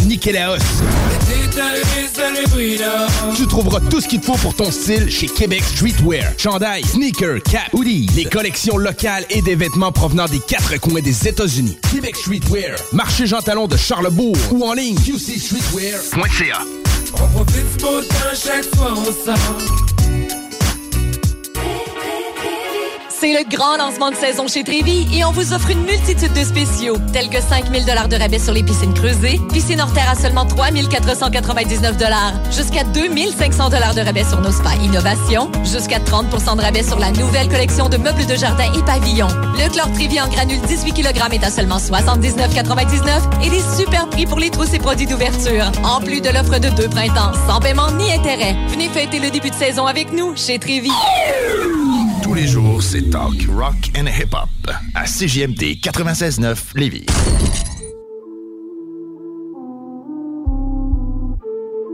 Tu 3.35 3.47
trouveras 3.47 3.79
tout 3.89 4.01
ce 4.01 4.07
qu'il 4.07 4.19
te 4.19 4.25
faut 4.25 4.37
pour 4.37 4.55
ton 4.55 4.71
style 4.71 5.09
chez 5.09 5.27
Québec 5.27 5.63
Streetwear. 5.63 6.33
Chandail, 6.37 6.83
sneakers, 6.83 7.41
cap, 7.43 7.73
hoodie, 7.73 8.09
les 8.15 8.25
collections 8.25 8.77
locales 8.77 9.25
et 9.29 9.41
des 9.41 9.55
vêtements 9.55 9.91
provenant 9.91 10.25
des 10.25 10.39
quatre 10.39 10.79
coins 10.79 11.01
des 11.01 11.27
États-Unis. 11.27 11.77
Québec 11.91 12.15
Streetwear, 12.15 12.77
marché 12.91 13.27
Jean 13.27 13.41
Talon 13.41 13.67
de 13.67 13.77
Charlebourg 13.77 14.35
ou 14.51 14.65
en 14.65 14.73
ligne 14.73 14.97
qcstreetwear.ca. 14.97 16.59
On 17.13 17.27
profite 17.27 17.77
du 17.77 17.83
beau 17.83 18.01
temps, 18.01 18.33
chaque 18.33 18.75
fois 18.75 18.93
on 18.97 19.05
sort. 19.05 19.92
C'est 23.23 23.31
le 23.31 23.49
grand 23.49 23.77
lancement 23.77 24.11
de 24.11 24.17
saison 24.17 24.49
chez 24.49 24.65
Trévi 24.65 25.07
et 25.17 25.23
on 25.23 25.31
vous 25.31 25.53
offre 25.53 25.69
une 25.69 25.85
multitude 25.85 26.33
de 26.33 26.43
spéciaux, 26.43 26.97
tels 27.13 27.29
que 27.29 27.39
5000 27.39 27.85
dollars 27.85 28.09
de 28.09 28.17
rabais 28.17 28.37
sur 28.37 28.51
les 28.51 28.63
piscines 28.63 28.93
creusées, 28.93 29.39
piscine 29.53 29.79
hors 29.79 29.93
terre 29.93 30.09
à 30.11 30.15
seulement 30.15 30.45
3499 30.45 31.95
dollars, 31.95 32.33
jusqu'à 32.51 32.83
2500 32.83 33.69
dollars 33.69 33.95
de 33.95 34.01
rabais 34.01 34.25
sur 34.25 34.41
nos 34.41 34.51
spas 34.51 34.75
innovation, 34.83 35.49
jusqu'à 35.63 35.99
30% 35.99 36.57
de 36.57 36.61
rabais 36.63 36.83
sur 36.83 36.99
la 36.99 37.11
nouvelle 37.11 37.47
collection 37.47 37.87
de 37.87 37.95
meubles 37.95 38.25
de 38.25 38.35
jardin 38.35 38.65
et 38.77 38.83
pavillons. 38.83 39.29
Le 39.53 39.71
chlore 39.71 39.93
Trévi 39.93 40.19
en 40.19 40.27
granule 40.27 40.59
18 40.59 40.91
kg 40.91 41.33
est 41.33 41.45
à 41.45 41.49
seulement 41.49 41.77
79,99 41.77 43.45
et 43.45 43.49
des 43.49 43.63
super 43.81 44.09
prix 44.09 44.25
pour 44.25 44.39
les 44.39 44.49
trousses 44.49 44.73
et 44.73 44.79
produits 44.79 45.07
d'ouverture. 45.07 45.71
En 45.85 46.01
plus 46.01 46.19
de 46.19 46.27
l'offre 46.27 46.59
de 46.59 46.67
deux 46.75 46.89
printemps, 46.89 47.31
sans 47.47 47.61
paiement 47.61 47.89
ni 47.91 48.11
intérêt. 48.11 48.57
Venez 48.67 48.89
fêter 48.89 49.19
le 49.19 49.29
début 49.29 49.49
de 49.49 49.55
saison 49.55 49.85
avec 49.85 50.11
nous 50.11 50.35
chez 50.35 50.59
Trévi. 50.59 50.91
Tous 52.33 52.39
les 52.39 52.47
jours, 52.47 52.81
c'est 52.81 53.11
talk, 53.11 53.45
rock 53.55 53.91
and 53.95 54.07
hip-hop 54.07 54.49
à 54.95 55.03
CJMD 55.03 55.77
96.9 55.79 56.55
Lévis. 56.73 57.05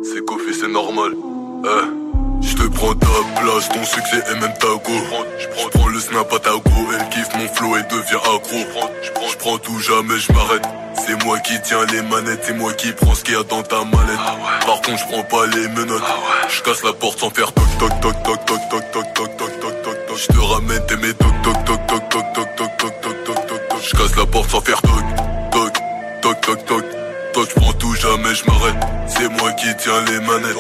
C'est 0.02 0.24
Kofi, 0.24 0.54
c'est 0.58 0.72
normal. 0.72 1.12
Eh, 1.66 2.48
je 2.48 2.56
te 2.56 2.68
prends 2.70 2.94
ta 2.96 3.08
place, 3.36 3.68
ton 3.68 3.84
succès 3.84 4.24
est 4.32 4.40
même 4.40 4.54
ta 4.62 4.68
go. 4.68 4.94
Je 5.40 5.78
prends 5.78 5.88
le 5.90 6.00
snap 6.00 6.32
à 6.32 6.40
ta 6.40 6.52
go, 6.52 6.88
elle 6.98 7.10
kiffe 7.10 7.36
mon 7.38 7.48
flow 7.50 7.76
et 7.76 7.84
devient 7.94 8.24
accro. 8.24 8.60
Je 9.04 9.38
prends 9.40 9.58
tout, 9.58 9.78
jamais 9.80 10.18
je 10.20 10.32
m'arrête. 10.32 10.66
C'est 11.06 11.22
moi 11.26 11.38
qui 11.40 11.56
tiens 11.64 11.86
les 11.92 12.02
manettes, 12.04 12.44
c'est 12.44 12.54
moi 12.54 12.72
qui 12.72 12.94
prends 12.94 13.14
ce 13.14 13.26
qu'il 13.26 13.34
y 13.34 13.38
a 13.38 13.44
dans 13.44 13.64
ta 13.64 13.84
mallette. 13.84 14.66
Par 14.66 14.82
contre, 14.82 15.00
je 15.00 15.06
prends 15.12 15.24
pas 15.24 15.48
les 15.48 15.68
menottes. 15.68 16.04
Je 16.48 16.62
casse 16.62 16.82
la 16.86 16.94
porte 16.94 17.20
sans 17.20 17.30
faire 17.30 17.52
toc 17.52 17.66
toc 17.78 18.02
toc 18.02 18.24
toc 18.24 18.46
toc 18.46 18.70
toc 18.70 18.92
toc 18.92 19.14
toc 19.14 19.38
Je 20.22 20.28
te 20.34 20.38
ramène 20.40 20.86
tes 20.88 20.98
mes 20.98 21.14
toc 21.14 21.34
toc 21.44 21.66
toc 21.66 21.88
toc 21.88 22.10
toc 22.10 22.34
toc 22.34 22.56
toc 22.58 22.78
toc 22.78 23.02
toc 23.02 23.24
toc 23.26 23.48
toc 23.48 23.48
toc. 23.48 23.80
Je 23.84 23.98
casse 23.98 24.16
la 24.18 24.26
porte 24.26 24.50
sans 24.50 24.62
faire 24.62 24.82
toc 24.82 24.92
toc 25.52 25.74
toc 26.22 26.42
toc 26.42 26.66
toc. 26.66 26.84
Toi 27.34 27.44
je 27.50 27.56
prends 27.56 27.74
tout, 27.74 27.94
jamais 27.96 28.36
je 28.36 28.46
m'arrête. 28.46 28.76
C'est 29.08 29.30
moi 29.30 29.52
qui 29.54 29.68
tiens 29.78 30.02
les 30.08 30.20
manettes. 30.20 30.58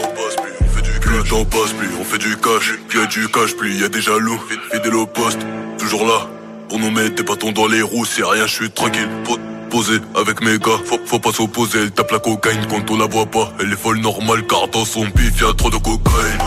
Plus 1.01 1.17
le 1.17 1.23
temps 1.23 1.45
passe, 1.45 1.73
plus 1.73 1.89
on 1.99 2.03
fait 2.03 2.17
du 2.19 2.37
cash. 2.37 2.73
Plus 2.87 2.99
y 2.99 3.03
a 3.03 3.05
du 3.07 3.27
cash, 3.29 3.55
plus 3.55 3.75
y 3.79 3.83
a 3.83 3.89
des 3.89 4.01
jaloux. 4.01 4.39
Fidèle 4.71 4.95
au 4.95 5.05
poste, 5.07 5.39
toujours 5.77 6.05
là. 6.05 6.27
Pour 6.69 6.79
nous 6.79 6.91
mettre 6.91 7.15
des 7.15 7.23
bâtons 7.23 7.51
dans 7.51 7.67
les 7.67 7.81
roues, 7.81 8.05
c'est 8.05 8.23
rien, 8.23 8.45
je 8.45 8.53
suis 8.53 8.69
tranquille. 8.71 9.09
Po- 9.25 9.37
Posé 9.71 9.99
avec 10.15 10.41
mes 10.41 10.57
gars, 10.57 10.79
faut, 10.83 10.99
faut 11.05 11.19
pas 11.19 11.31
s'opposer. 11.31 11.79
Elle 11.83 11.91
tape 11.91 12.11
la 12.11 12.17
cocaïne 12.19 12.65
quand 12.69 12.89
on 12.89 12.97
la 12.97 13.05
voit 13.05 13.27
pas. 13.27 13.51
Elle 13.59 13.71
est 13.71 13.75
folle 13.75 13.99
normale 13.99 14.45
car 14.47 14.67
dans 14.67 14.83
son 14.85 15.05
bif 15.05 15.41
y'a 15.41 15.53
trop 15.55 15.69
de 15.69 15.77
cocaïne. 15.77 16.39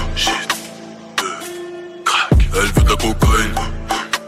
Elle 2.54 2.66
veut 2.66 2.82
de 2.82 2.90
la 2.90 2.96
cocaïne. 2.96 3.54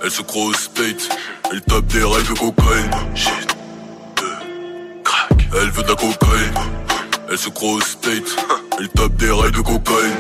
Elle 0.03 0.11
se 0.11 0.23
croit 0.23 0.45
au 0.45 0.53
state. 0.55 1.09
Elle 1.53 1.61
tape 1.63 1.87
des 1.87 2.03
règles 2.03 2.35
de 2.35 2.39
cocaïne. 2.39 2.91
Shit. 3.15 3.57
Elle 5.57 5.71
veut 5.71 5.83
de 5.83 5.89
la 5.89 5.95
cocaïne. 5.95 6.55
Elle 7.31 7.39
se 7.39 7.49
croit 7.51 7.73
au 7.73 7.81
state. 7.81 8.37
Elle 8.79 8.89
tape 8.89 9.17
des 9.17 9.31
règles 9.31 9.57
de 9.57 9.61
cocaïne. 9.61 10.13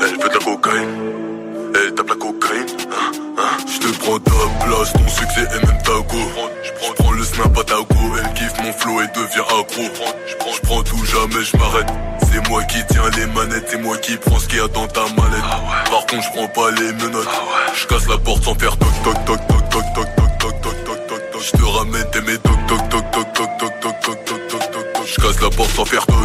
Elle 0.00 0.12
veut 0.12 0.28
de 0.28 0.34
la 0.34 0.44
cocaïne. 0.44 1.27
Elle 1.74 1.94
tape 1.94 2.08
la 2.08 2.14
cocaïne. 2.14 2.66
Hein, 2.90 3.12
hein. 3.38 3.56
Je 3.66 3.78
te 3.78 3.98
prends 3.98 4.18
ta 4.18 4.64
place, 4.64 4.92
ton 4.92 5.08
succès 5.08 5.42
est 5.42 5.66
même 5.66 5.82
ta 5.82 5.92
go. 5.92 6.18
Je 6.62 6.94
prends 6.94 7.12
le 7.12 7.24
snap 7.24 7.58
à 7.58 7.64
ta 7.64 7.76
go. 7.76 8.16
Elle 8.18 8.32
kiffe 8.34 8.58
mon 8.62 8.72
flow 8.72 9.00
et 9.02 9.06
devient 9.08 9.46
accro. 9.60 9.82
Je 10.26 10.60
prends 10.66 10.82
tout, 10.82 11.04
jamais 11.04 11.44
je 11.44 11.56
m'arrête. 11.56 11.88
C'est 12.30 12.48
moi 12.48 12.62
qui 12.64 12.78
tiens 12.90 13.08
les 13.16 13.26
manettes, 13.26 13.68
c'est 13.70 13.80
moi 13.80 13.96
qui 13.98 14.16
prends 14.16 14.38
ce 14.38 14.48
qu'il 14.48 14.58
y 14.58 14.60
a 14.60 14.68
dans 14.68 14.86
ta 14.86 15.00
mallette. 15.00 15.90
Par 15.90 16.06
contre, 16.06 16.22
je 16.22 16.30
prends 16.36 16.48
pas 16.48 16.70
les 16.72 16.92
menottes. 16.92 17.28
Je 17.74 17.86
casse 17.86 18.08
la 18.08 18.18
porte 18.18 18.44
sans 18.44 18.54
faire 18.54 18.76
toc 18.76 18.88
toc 19.04 19.24
toc 19.24 19.46
toc 19.48 19.68
toc 19.70 19.84
toc 19.94 20.06
toc 20.16 20.40
toc 20.40 20.62
toc 20.62 20.84
toc 20.84 21.06
toc 21.06 21.30
toc. 21.32 21.42
Je 21.42 21.50
te 21.52 21.64
ramène 21.64 22.10
tes 22.12 22.20
mes 22.20 22.38
toc 22.38 22.66
toc 22.66 22.88
toc 22.88 23.10
toc 23.10 23.32
toc 23.32 23.48
toc 23.58 23.80
toc 23.80 24.00
toc 24.00 24.24
toc 24.24 24.48
toc 24.48 24.70
toc 24.70 24.92
toc. 24.92 25.06
Je 25.06 25.22
casse 25.22 25.40
la 25.40 25.50
porte 25.50 25.70
sans 25.70 25.84
faire 25.84 26.06
toc 26.06 26.16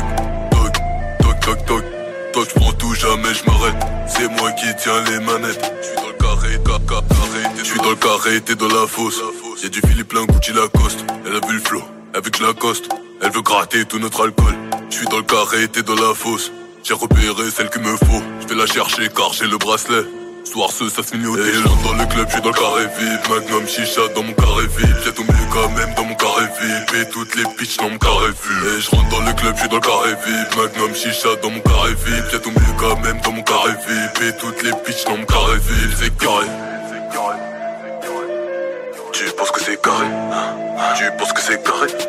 toc 0.52 0.74
toc 1.20 1.40
toc 1.40 1.66
toc. 1.66 2.03
Toi 2.34 2.44
je 2.50 2.54
prends 2.60 2.74
tout, 2.74 2.94
jamais 2.96 3.34
je 3.34 3.46
m'arrête. 3.46 3.76
C'est 4.08 4.28
moi 4.30 4.52
qui 4.54 4.66
tiens 4.82 5.02
les 5.04 5.20
manettes. 5.20 5.72
Je 5.82 5.88
suis 5.88 5.96
dans 5.96 6.08
le 6.08 6.14
carré, 6.14 6.50
ca- 6.66 6.80
ca- 6.90 7.02
carré. 7.08 7.56
Je 7.58 7.64
suis 7.64 7.80
dans 7.80 7.90
le 7.90 7.96
carré, 7.96 8.42
t'es 8.42 8.56
dans 8.56 8.68
la 8.68 8.88
fosse. 8.88 9.22
Y'a 9.62 9.70
du 9.70 9.80
Philippe 9.88 10.10
plein 10.10 10.26
Gucci 10.26 10.52
Lacoste. 10.52 11.06
Elle 11.26 11.36
a 11.36 11.48
vu 11.48 11.54
le 11.54 11.60
flow, 11.62 11.84
avec 12.14 12.40
Lacoste. 12.40 12.90
Elle 13.22 13.32
veut 13.32 13.42
gratter 13.42 13.86
tout 13.86 14.00
notre 14.00 14.24
alcool. 14.26 14.54
Je 14.90 14.96
suis 14.98 15.06
dans 15.08 15.18
le 15.18 15.24
carré, 15.24 15.68
t'es 15.70 15.84
dans 15.84 15.96
la 15.96 16.14
fosse. 16.14 16.52
J'ai 16.84 16.94
repéré 16.94 17.50
celle 17.56 17.70
qu'il 17.70 17.82
me 17.82 17.96
faut. 17.96 18.22
Je 18.42 18.48
vais 18.48 18.56
la 18.56 18.66
chercher 18.66 19.08
car 19.16 19.32
j'ai 19.34 19.46
le 19.48 19.58
bracelet. 19.58 20.04
Soir 20.44 20.72
ce, 20.72 20.90
ça 20.90 21.02
se 21.02 21.12
finit 21.12 21.26
au 21.26 21.38
Et 21.38 21.54
j'entre 21.54 21.84
dans 21.84 21.94
le 21.94 22.06
club, 22.06 22.28
je 22.28 22.34
suis 22.34 22.42
dans 22.42 22.50
le 22.50 22.54
carré 22.54 22.86
vide. 23.00 23.20
Magnum 23.30 23.68
chicha 23.68 24.02
dans 24.14 24.24
mon 24.24 24.34
carré 24.34 24.68
vide. 24.78 24.96
J'ai 25.04 25.14
tombé 25.14 25.34
quand 25.52 25.70
même 25.70 25.94
dans 25.96 26.04
mon 26.04 26.16
carré 26.16 26.46
vide. 26.62 27.02
Et 27.02 27.10
toutes 27.10 27.36
les 27.36 27.44
bitches 27.58 27.78
dans 27.78 27.90
mon 27.90 27.98
carré 27.98 28.28
vide. 28.28 28.78
Et 28.78 28.82
je 28.82 28.90
rentre 28.92 29.10
dans 29.10 29.22
le 29.22 29.34
club, 29.34 29.56
je 29.56 29.60
suis 29.62 29.70
dans 29.70 29.76
le 29.76 29.82
carré 29.82 30.10
vide. 30.26 30.48
Magnum 30.58 30.96
chicha 30.96 31.36
dans 31.42 31.50
mon 31.50 31.60
carré 31.62 31.94
vide. 32.06 32.26
J'ai 32.32 32.40
tombé 32.42 32.62
quand 32.78 33.00
même 33.00 33.20
dans 33.22 33.32
mon 33.32 33.44
carré 33.44 33.72
vide. 33.88 34.28
Et 34.28 34.38
toutes 34.38 34.64
les 34.64 34.72
bitches 34.86 35.06
dans 35.06 35.18
mon 35.18 35.26
carré 35.26 35.58
vide. 35.58 35.92
C'est 35.98 36.18
carré. 36.18 36.48
Tu 39.14 39.26
penses 39.38 39.52
que 39.52 39.62
c'est 39.62 39.82
carré? 39.82 40.08
Tu 40.98 41.04
penses 41.18 41.34
que 41.34 41.42
c'est 41.42 41.64
carré? 41.64 41.88
Eh, 41.90 42.04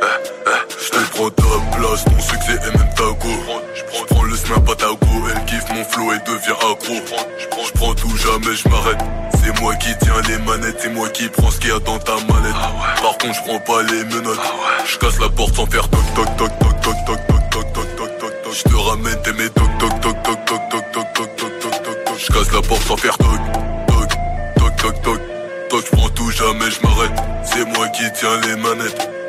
eh. 0.46 0.74
Je 0.84 0.90
te 0.90 1.10
prends 1.12 1.30
ta 1.30 1.76
place, 1.76 2.04
ton 2.04 2.20
succès 2.20 2.54
est 2.54 2.76
même 2.76 2.94
ta 2.96 3.04
go 3.04 4.23
prends 4.44 4.54
le 4.54 4.66
snap 4.66 4.70
à 4.70 5.06
go, 5.06 5.28
elle 5.30 5.44
kiffe 5.44 5.68
mon 5.74 5.84
flow 5.84 6.12
et 6.12 6.18
devient 6.26 6.56
accro 6.60 6.94
Je 7.38 7.70
prends 7.78 7.94
tout, 7.94 8.16
jamais 8.16 8.54
je 8.54 8.68
m'arrête 8.68 8.98
C'est 9.42 9.60
moi 9.60 9.74
qui 9.76 9.90
tiens 10.00 10.20
les 10.28 10.38
manettes, 10.38 10.76
c'est 10.80 10.88
moi 10.90 11.08
qui 11.08 11.28
prends 11.28 11.50
ce 11.50 11.58
qu'il 11.58 11.70
y 11.70 11.72
a 11.72 11.78
dans 11.80 11.98
ta 11.98 12.12
mallette 12.12 12.54
Par 13.02 13.18
contre 13.18 13.34
je 13.34 13.42
prends 13.42 13.60
pas 13.60 13.82
les 13.82 14.04
menottes 14.04 14.40
Je 14.86 14.98
casse 14.98 15.18
la 15.20 15.28
porte 15.28 15.54
sans 15.54 15.66
faire 15.66 15.88
toc 15.88 16.00
toc 16.14 16.36
toc 16.36 16.58
toc 16.58 16.80
toc 16.82 17.04
toc 17.04 17.26
toc 17.26 17.50
toc 17.50 17.72
toc 17.72 17.96
toc 17.96 18.18
toc 18.18 18.42
toc 18.42 18.52
Je 18.52 18.62
te 18.62 18.76
ramène 18.76 19.22
tes 19.22 19.32
mes 19.32 19.48
toc 19.50 19.78
toc 19.78 20.00
toc 20.00 20.22
toc 20.22 20.44
toc 20.44 20.60
toc 20.70 20.92
toc 20.92 21.12
toc 21.12 21.36
toc 21.36 21.58
toc 21.60 21.82
toc 21.82 22.04
toc 22.04 22.18
Je 22.18 22.32
casse 22.32 22.52
la 22.52 22.62
porte 22.62 22.82
sans 22.82 22.96
faire 22.96 23.18
toc 23.18 23.28
toc 23.88 24.08
toc 24.56 24.76
toc 24.76 25.02
toc 25.02 25.20
toc 25.70 25.84
Je 25.84 25.96
prends 25.96 26.08
tout, 26.10 26.30
jamais 26.30 26.70
je 26.70 26.86
m'arrête 26.86 27.12
C'est 27.44 27.64
moi 27.64 27.88
qui 27.88 28.04
tiens 28.12 28.40
les 28.46 28.56
manettes 28.56 29.23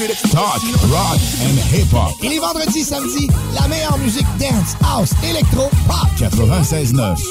Talk, 0.00 0.62
rock 0.90 1.20
and 1.42 1.58
hip-hop. 1.58 2.14
Et 2.22 2.28
les 2.30 2.38
vendredis, 2.38 2.84
samedis, 2.84 3.28
la 3.52 3.68
meilleure 3.68 3.98
musique 3.98 4.26
dance, 4.38 4.74
house, 4.80 5.10
électro, 5.22 5.68
pop. 5.86 6.08
96.9. 6.16 7.22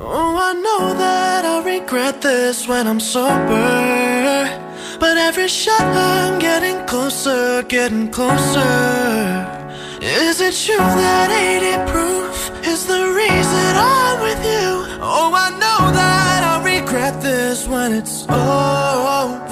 Oh, 0.00 0.38
I 0.38 0.52
know 0.62 0.94
that 0.96 1.44
I'll 1.44 1.64
regret 1.64 2.22
this 2.22 2.68
when 2.68 2.86
I'm 2.86 3.00
sober. 3.00 4.48
But 5.00 5.18
every 5.18 5.48
shot 5.48 5.80
I'm 5.80 6.38
getting 6.38 6.86
closer, 6.86 7.64
getting 7.64 8.12
closer. 8.12 8.62
Is 10.00 10.40
it 10.40 10.54
true 10.54 10.76
that 10.76 11.30
80 11.30 11.90
proof 11.90 12.52
is 12.64 12.86
the 12.86 13.12
reason 13.12 13.74
I'm 13.74 14.20
with 14.20 14.38
you? 14.44 14.86
Oh, 15.02 15.32
I 15.34 15.50
know 15.50 15.90
that 15.90 16.44
I'll 16.44 16.62
regret 16.62 17.20
this 17.20 17.66
when 17.66 17.92
it's 17.92 18.22
over. 18.28 19.43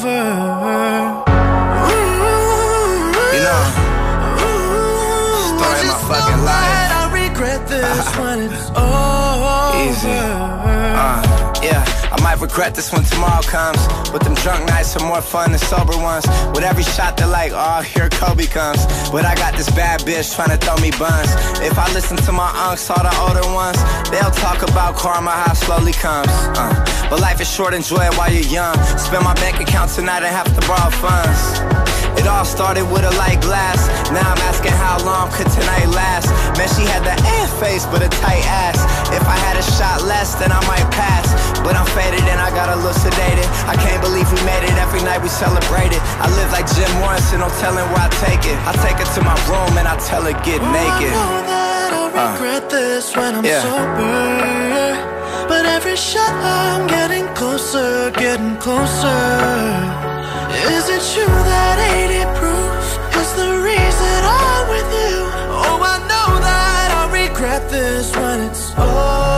This 8.02 8.18
when 8.18 8.38
it's 8.40 8.68
over. 8.70 9.58
Easy. 9.86 10.08
Uh, 10.10 11.22
yeah, 11.62 11.84
I 12.10 12.20
might 12.22 12.40
regret 12.40 12.74
this 12.74 12.92
when 12.92 13.04
tomorrow 13.04 13.42
comes. 13.42 13.78
But 14.10 14.22
them 14.24 14.34
drunk 14.34 14.68
nights 14.68 14.96
are 14.96 15.06
more 15.06 15.22
fun 15.22 15.52
than 15.52 15.60
sober 15.60 15.96
ones. 15.96 16.26
With 16.54 16.64
every 16.64 16.82
shot, 16.82 17.16
they're 17.16 17.26
like, 17.26 17.52
oh, 17.54 17.82
here 17.82 18.08
Kobe 18.08 18.46
comes. 18.46 18.84
But 19.10 19.24
I 19.24 19.34
got 19.34 19.56
this 19.56 19.70
bad 19.70 20.00
bitch 20.00 20.34
trying 20.34 20.50
to 20.50 20.58
throw 20.64 20.76
me 20.76 20.90
buns. 20.92 21.30
If 21.60 21.78
I 21.78 21.92
listen 21.92 22.16
to 22.18 22.32
my 22.32 22.50
unks, 22.66 22.90
all 22.90 23.02
the 23.02 23.14
older 23.24 23.46
ones, 23.54 23.78
they'll 24.10 24.36
talk 24.42 24.62
about 24.62 24.96
karma, 24.96 25.30
how 25.30 25.52
it 25.52 25.56
slowly 25.56 25.92
comes. 25.92 26.32
Uh, 26.58 27.06
but 27.10 27.20
life 27.20 27.40
is 27.40 27.50
short, 27.50 27.74
enjoy 27.74 28.04
it 28.04 28.14
while 28.18 28.32
you're 28.32 28.50
young. 28.50 28.74
Spend 28.98 29.24
my 29.24 29.34
bank 29.34 29.60
account 29.60 29.90
tonight 29.90 30.22
and 30.22 30.34
have 30.34 30.50
to 30.58 30.66
borrow 30.66 30.90
funds. 30.90 31.91
It 32.22 32.30
all 32.30 32.46
started 32.46 32.86
with 32.86 33.02
a 33.02 33.10
light 33.18 33.42
glass. 33.42 33.90
Now 34.14 34.22
I'm 34.22 34.38
asking 34.46 34.78
how 34.78 35.02
long 35.02 35.34
could 35.34 35.50
tonight 35.50 35.90
last. 35.90 36.30
Man, 36.54 36.70
she 36.70 36.86
had 36.86 37.02
the 37.02 37.10
ass 37.18 37.50
face, 37.58 37.82
but 37.90 37.98
a 37.98 38.06
tight 38.22 38.46
ass. 38.46 38.78
If 39.10 39.26
I 39.26 39.34
had 39.42 39.58
a 39.58 39.64
shot 39.74 40.06
less, 40.06 40.38
then 40.38 40.54
I 40.54 40.62
might 40.70 40.86
pass. 40.94 41.26
But 41.66 41.74
I'm 41.74 41.86
faded 41.98 42.22
and 42.30 42.38
I 42.38 42.54
got 42.54 42.70
a 42.70 42.78
little 42.78 42.94
sedated. 42.94 43.42
I 43.66 43.74
can't 43.74 43.98
believe 43.98 44.30
we 44.30 44.38
made 44.46 44.62
it. 44.62 44.70
Every 44.78 45.02
night 45.02 45.18
we 45.18 45.26
celebrated. 45.34 45.98
I 46.22 46.30
live 46.38 46.54
like 46.54 46.70
Jim 46.70 46.86
Morrison, 47.02 47.42
no 47.42 47.50
telling 47.58 47.90
where 47.90 48.06
I 48.06 48.10
take 48.22 48.46
it. 48.46 48.54
I 48.70 48.72
take 48.86 49.02
her 49.02 49.08
to 49.18 49.20
my 49.26 49.34
room 49.50 49.74
and 49.74 49.90
I 49.90 49.98
tell 50.06 50.22
her 50.22 50.38
get 50.46 50.62
naked. 50.62 51.10
I 51.10 51.26
know 51.26 51.42
that 51.50 51.90
I'll 51.90 52.06
uh. 52.06 52.38
regret 52.38 52.70
this 52.70 53.16
when 53.18 53.34
I'm 53.34 53.42
yeah. 53.42 53.66
sober. 53.66 55.50
But 55.50 55.66
every 55.66 55.98
shot 55.98 56.30
I'm 56.38 56.86
getting 56.86 57.26
closer, 57.34 58.14
getting 58.14 58.54
closer. 58.62 60.11
Is 60.54 60.88
it 60.88 61.02
true 61.14 61.24
that 61.26 61.76
80 61.80 62.28
proof 62.38 62.84
is 63.20 63.32
the 63.40 63.50
reason 63.64 64.16
I'm 64.22 64.68
with 64.68 64.90
you? 64.92 65.16
Oh, 65.48 65.80
I 65.80 65.96
know 66.10 66.40
that 66.40 66.88
I'll 66.98 67.10
regret 67.10 67.70
this 67.70 68.14
when 68.14 68.40
it's 68.50 68.70
over. 68.78 69.31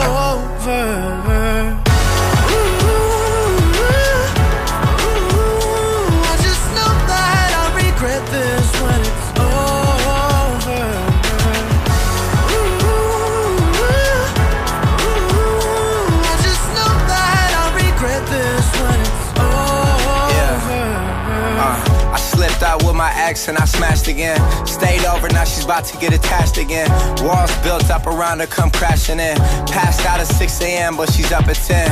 Ex 23.34 23.48
and 23.48 23.58
I 23.58 23.64
smashed 23.64 24.06
again. 24.06 24.38
Stayed 24.64 25.04
over, 25.06 25.28
now 25.28 25.42
she's 25.42 25.64
about 25.64 25.84
to 25.86 25.96
get 25.98 26.12
attached 26.14 26.56
again. 26.56 26.88
Walls 27.26 27.50
built 27.64 27.90
up 27.90 28.06
around 28.06 28.38
her, 28.38 28.46
come 28.46 28.70
crashing 28.70 29.18
in. 29.18 29.36
Passed 29.66 30.06
out 30.06 30.20
at 30.20 30.28
6 30.28 30.60
a.m., 30.62 30.96
but 30.96 31.10
she's 31.12 31.32
up 31.32 31.48
at 31.48 31.56
10. 31.56 31.90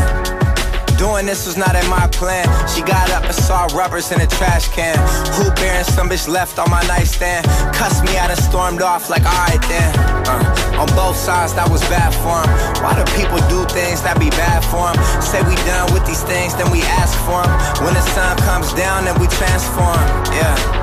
Doing 0.98 1.26
this 1.26 1.46
was 1.46 1.56
not 1.56 1.74
in 1.74 1.86
my 1.90 2.06
plan. 2.18 2.46
She 2.68 2.80
got 2.82 3.10
up 3.10 3.24
and 3.24 3.34
saw 3.34 3.66
rubbers 3.74 4.12
in 4.12 4.20
a 4.20 4.26
trash 4.26 4.68
can. 4.68 4.94
Who 5.34 5.50
bearing 5.58 5.82
some 5.82 6.08
bitch 6.08 6.28
left 6.28 6.60
on 6.60 6.70
my 6.70 6.82
nightstand? 6.86 7.44
Cussed 7.74 8.04
me 8.04 8.16
out 8.18 8.30
and 8.30 8.38
stormed 8.38 8.82
off 8.82 9.10
like, 9.10 9.24
alright 9.26 9.62
then. 9.66 9.90
Uh, 10.30 10.78
on 10.82 10.86
both 10.94 11.16
sides, 11.16 11.54
that 11.54 11.68
was 11.68 11.82
bad 11.90 12.14
for 12.22 12.38
'em. 12.38 12.50
Why 12.84 12.94
do 12.94 13.02
people 13.18 13.40
do 13.50 13.66
things 13.74 14.00
that 14.02 14.20
be 14.20 14.30
bad 14.30 14.62
for 14.70 14.84
'em? 14.90 14.96
Say 15.20 15.42
we 15.42 15.56
done 15.66 15.92
with 15.92 16.06
these 16.06 16.22
things, 16.22 16.54
then 16.54 16.70
we 16.70 16.82
ask 17.02 17.18
for 17.26 17.42
'em. 17.42 17.50
When 17.82 17.94
the 17.94 18.06
sun 18.14 18.36
comes 18.46 18.72
down, 18.74 19.06
then 19.06 19.18
we 19.18 19.26
transform. 19.26 20.06
Yeah. 20.30 20.81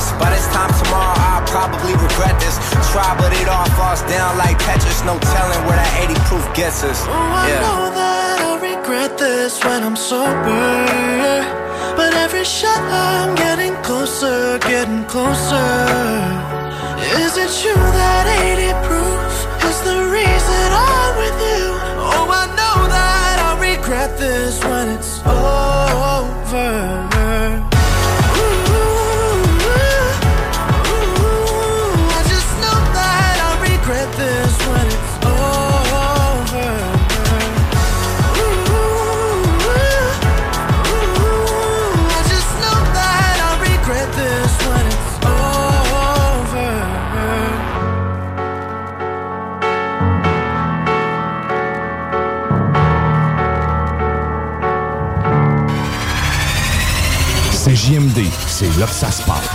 This. 0.00 0.12
By 0.16 0.30
this 0.30 0.46
time 0.48 0.72
tomorrow, 0.82 1.14
I'll 1.28 1.46
probably 1.46 1.92
regret 1.92 2.40
this. 2.40 2.56
Try, 2.92 3.08
but 3.20 3.32
it 3.40 3.48
all 3.48 3.68
falls 3.76 4.02
down 4.08 4.38
like 4.38 4.56
Tetris. 4.58 5.04
No 5.04 5.18
telling 5.36 5.60
where 5.66 5.76
that 5.76 5.92
80 6.08 6.16
proof 6.28 6.44
gets 6.56 6.82
us. 6.82 7.04
Oh, 7.06 7.12
I 7.12 7.48
know 7.64 7.82
that 7.92 8.36
I'll 8.44 8.60
regret 8.60 9.18
this 9.18 9.62
when 9.64 9.84
I'm 9.84 9.96
sober. 9.96 10.64
But 11.96 12.14
every 12.14 12.44
shot 12.44 12.80
I'm 12.80 13.34
getting 13.34 13.74
closer, 13.82 14.58
getting 14.60 15.04
closer. 15.04 15.68
Is 17.24 17.36
it 17.36 17.50
true 17.60 17.86
that 18.00 18.24
80 18.56 18.72
proof 18.88 19.30
is 19.68 19.78
the 19.88 19.98
reason 20.18 20.66
I'm 20.88 21.12
with 21.22 21.38
you? 21.52 21.64
Oh, 22.08 22.26
I 22.42 22.46
know 22.58 22.78
that 22.96 23.36
I'll 23.44 23.60
regret 23.60 24.18
this 24.18 24.62
when 24.64 24.88
it's 24.96 25.20
over. 25.26 27.19
C'est 58.60 58.78
là 58.78 58.84
que 58.84 58.92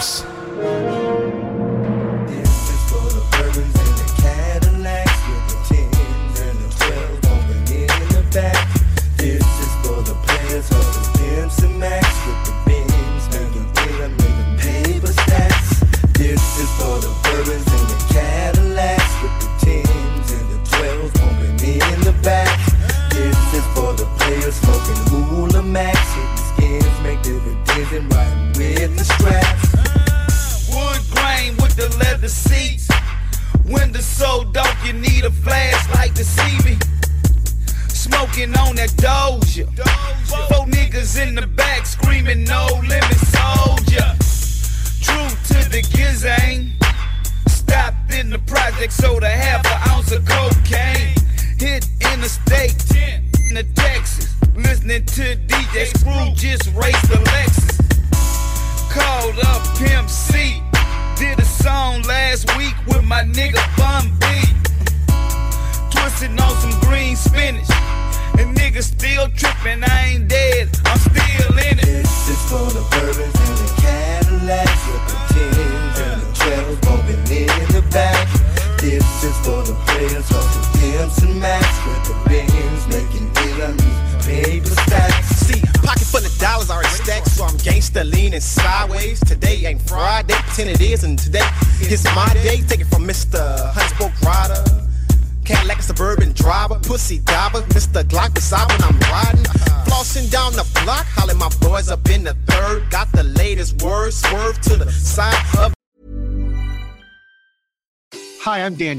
ça. 0.01 0.34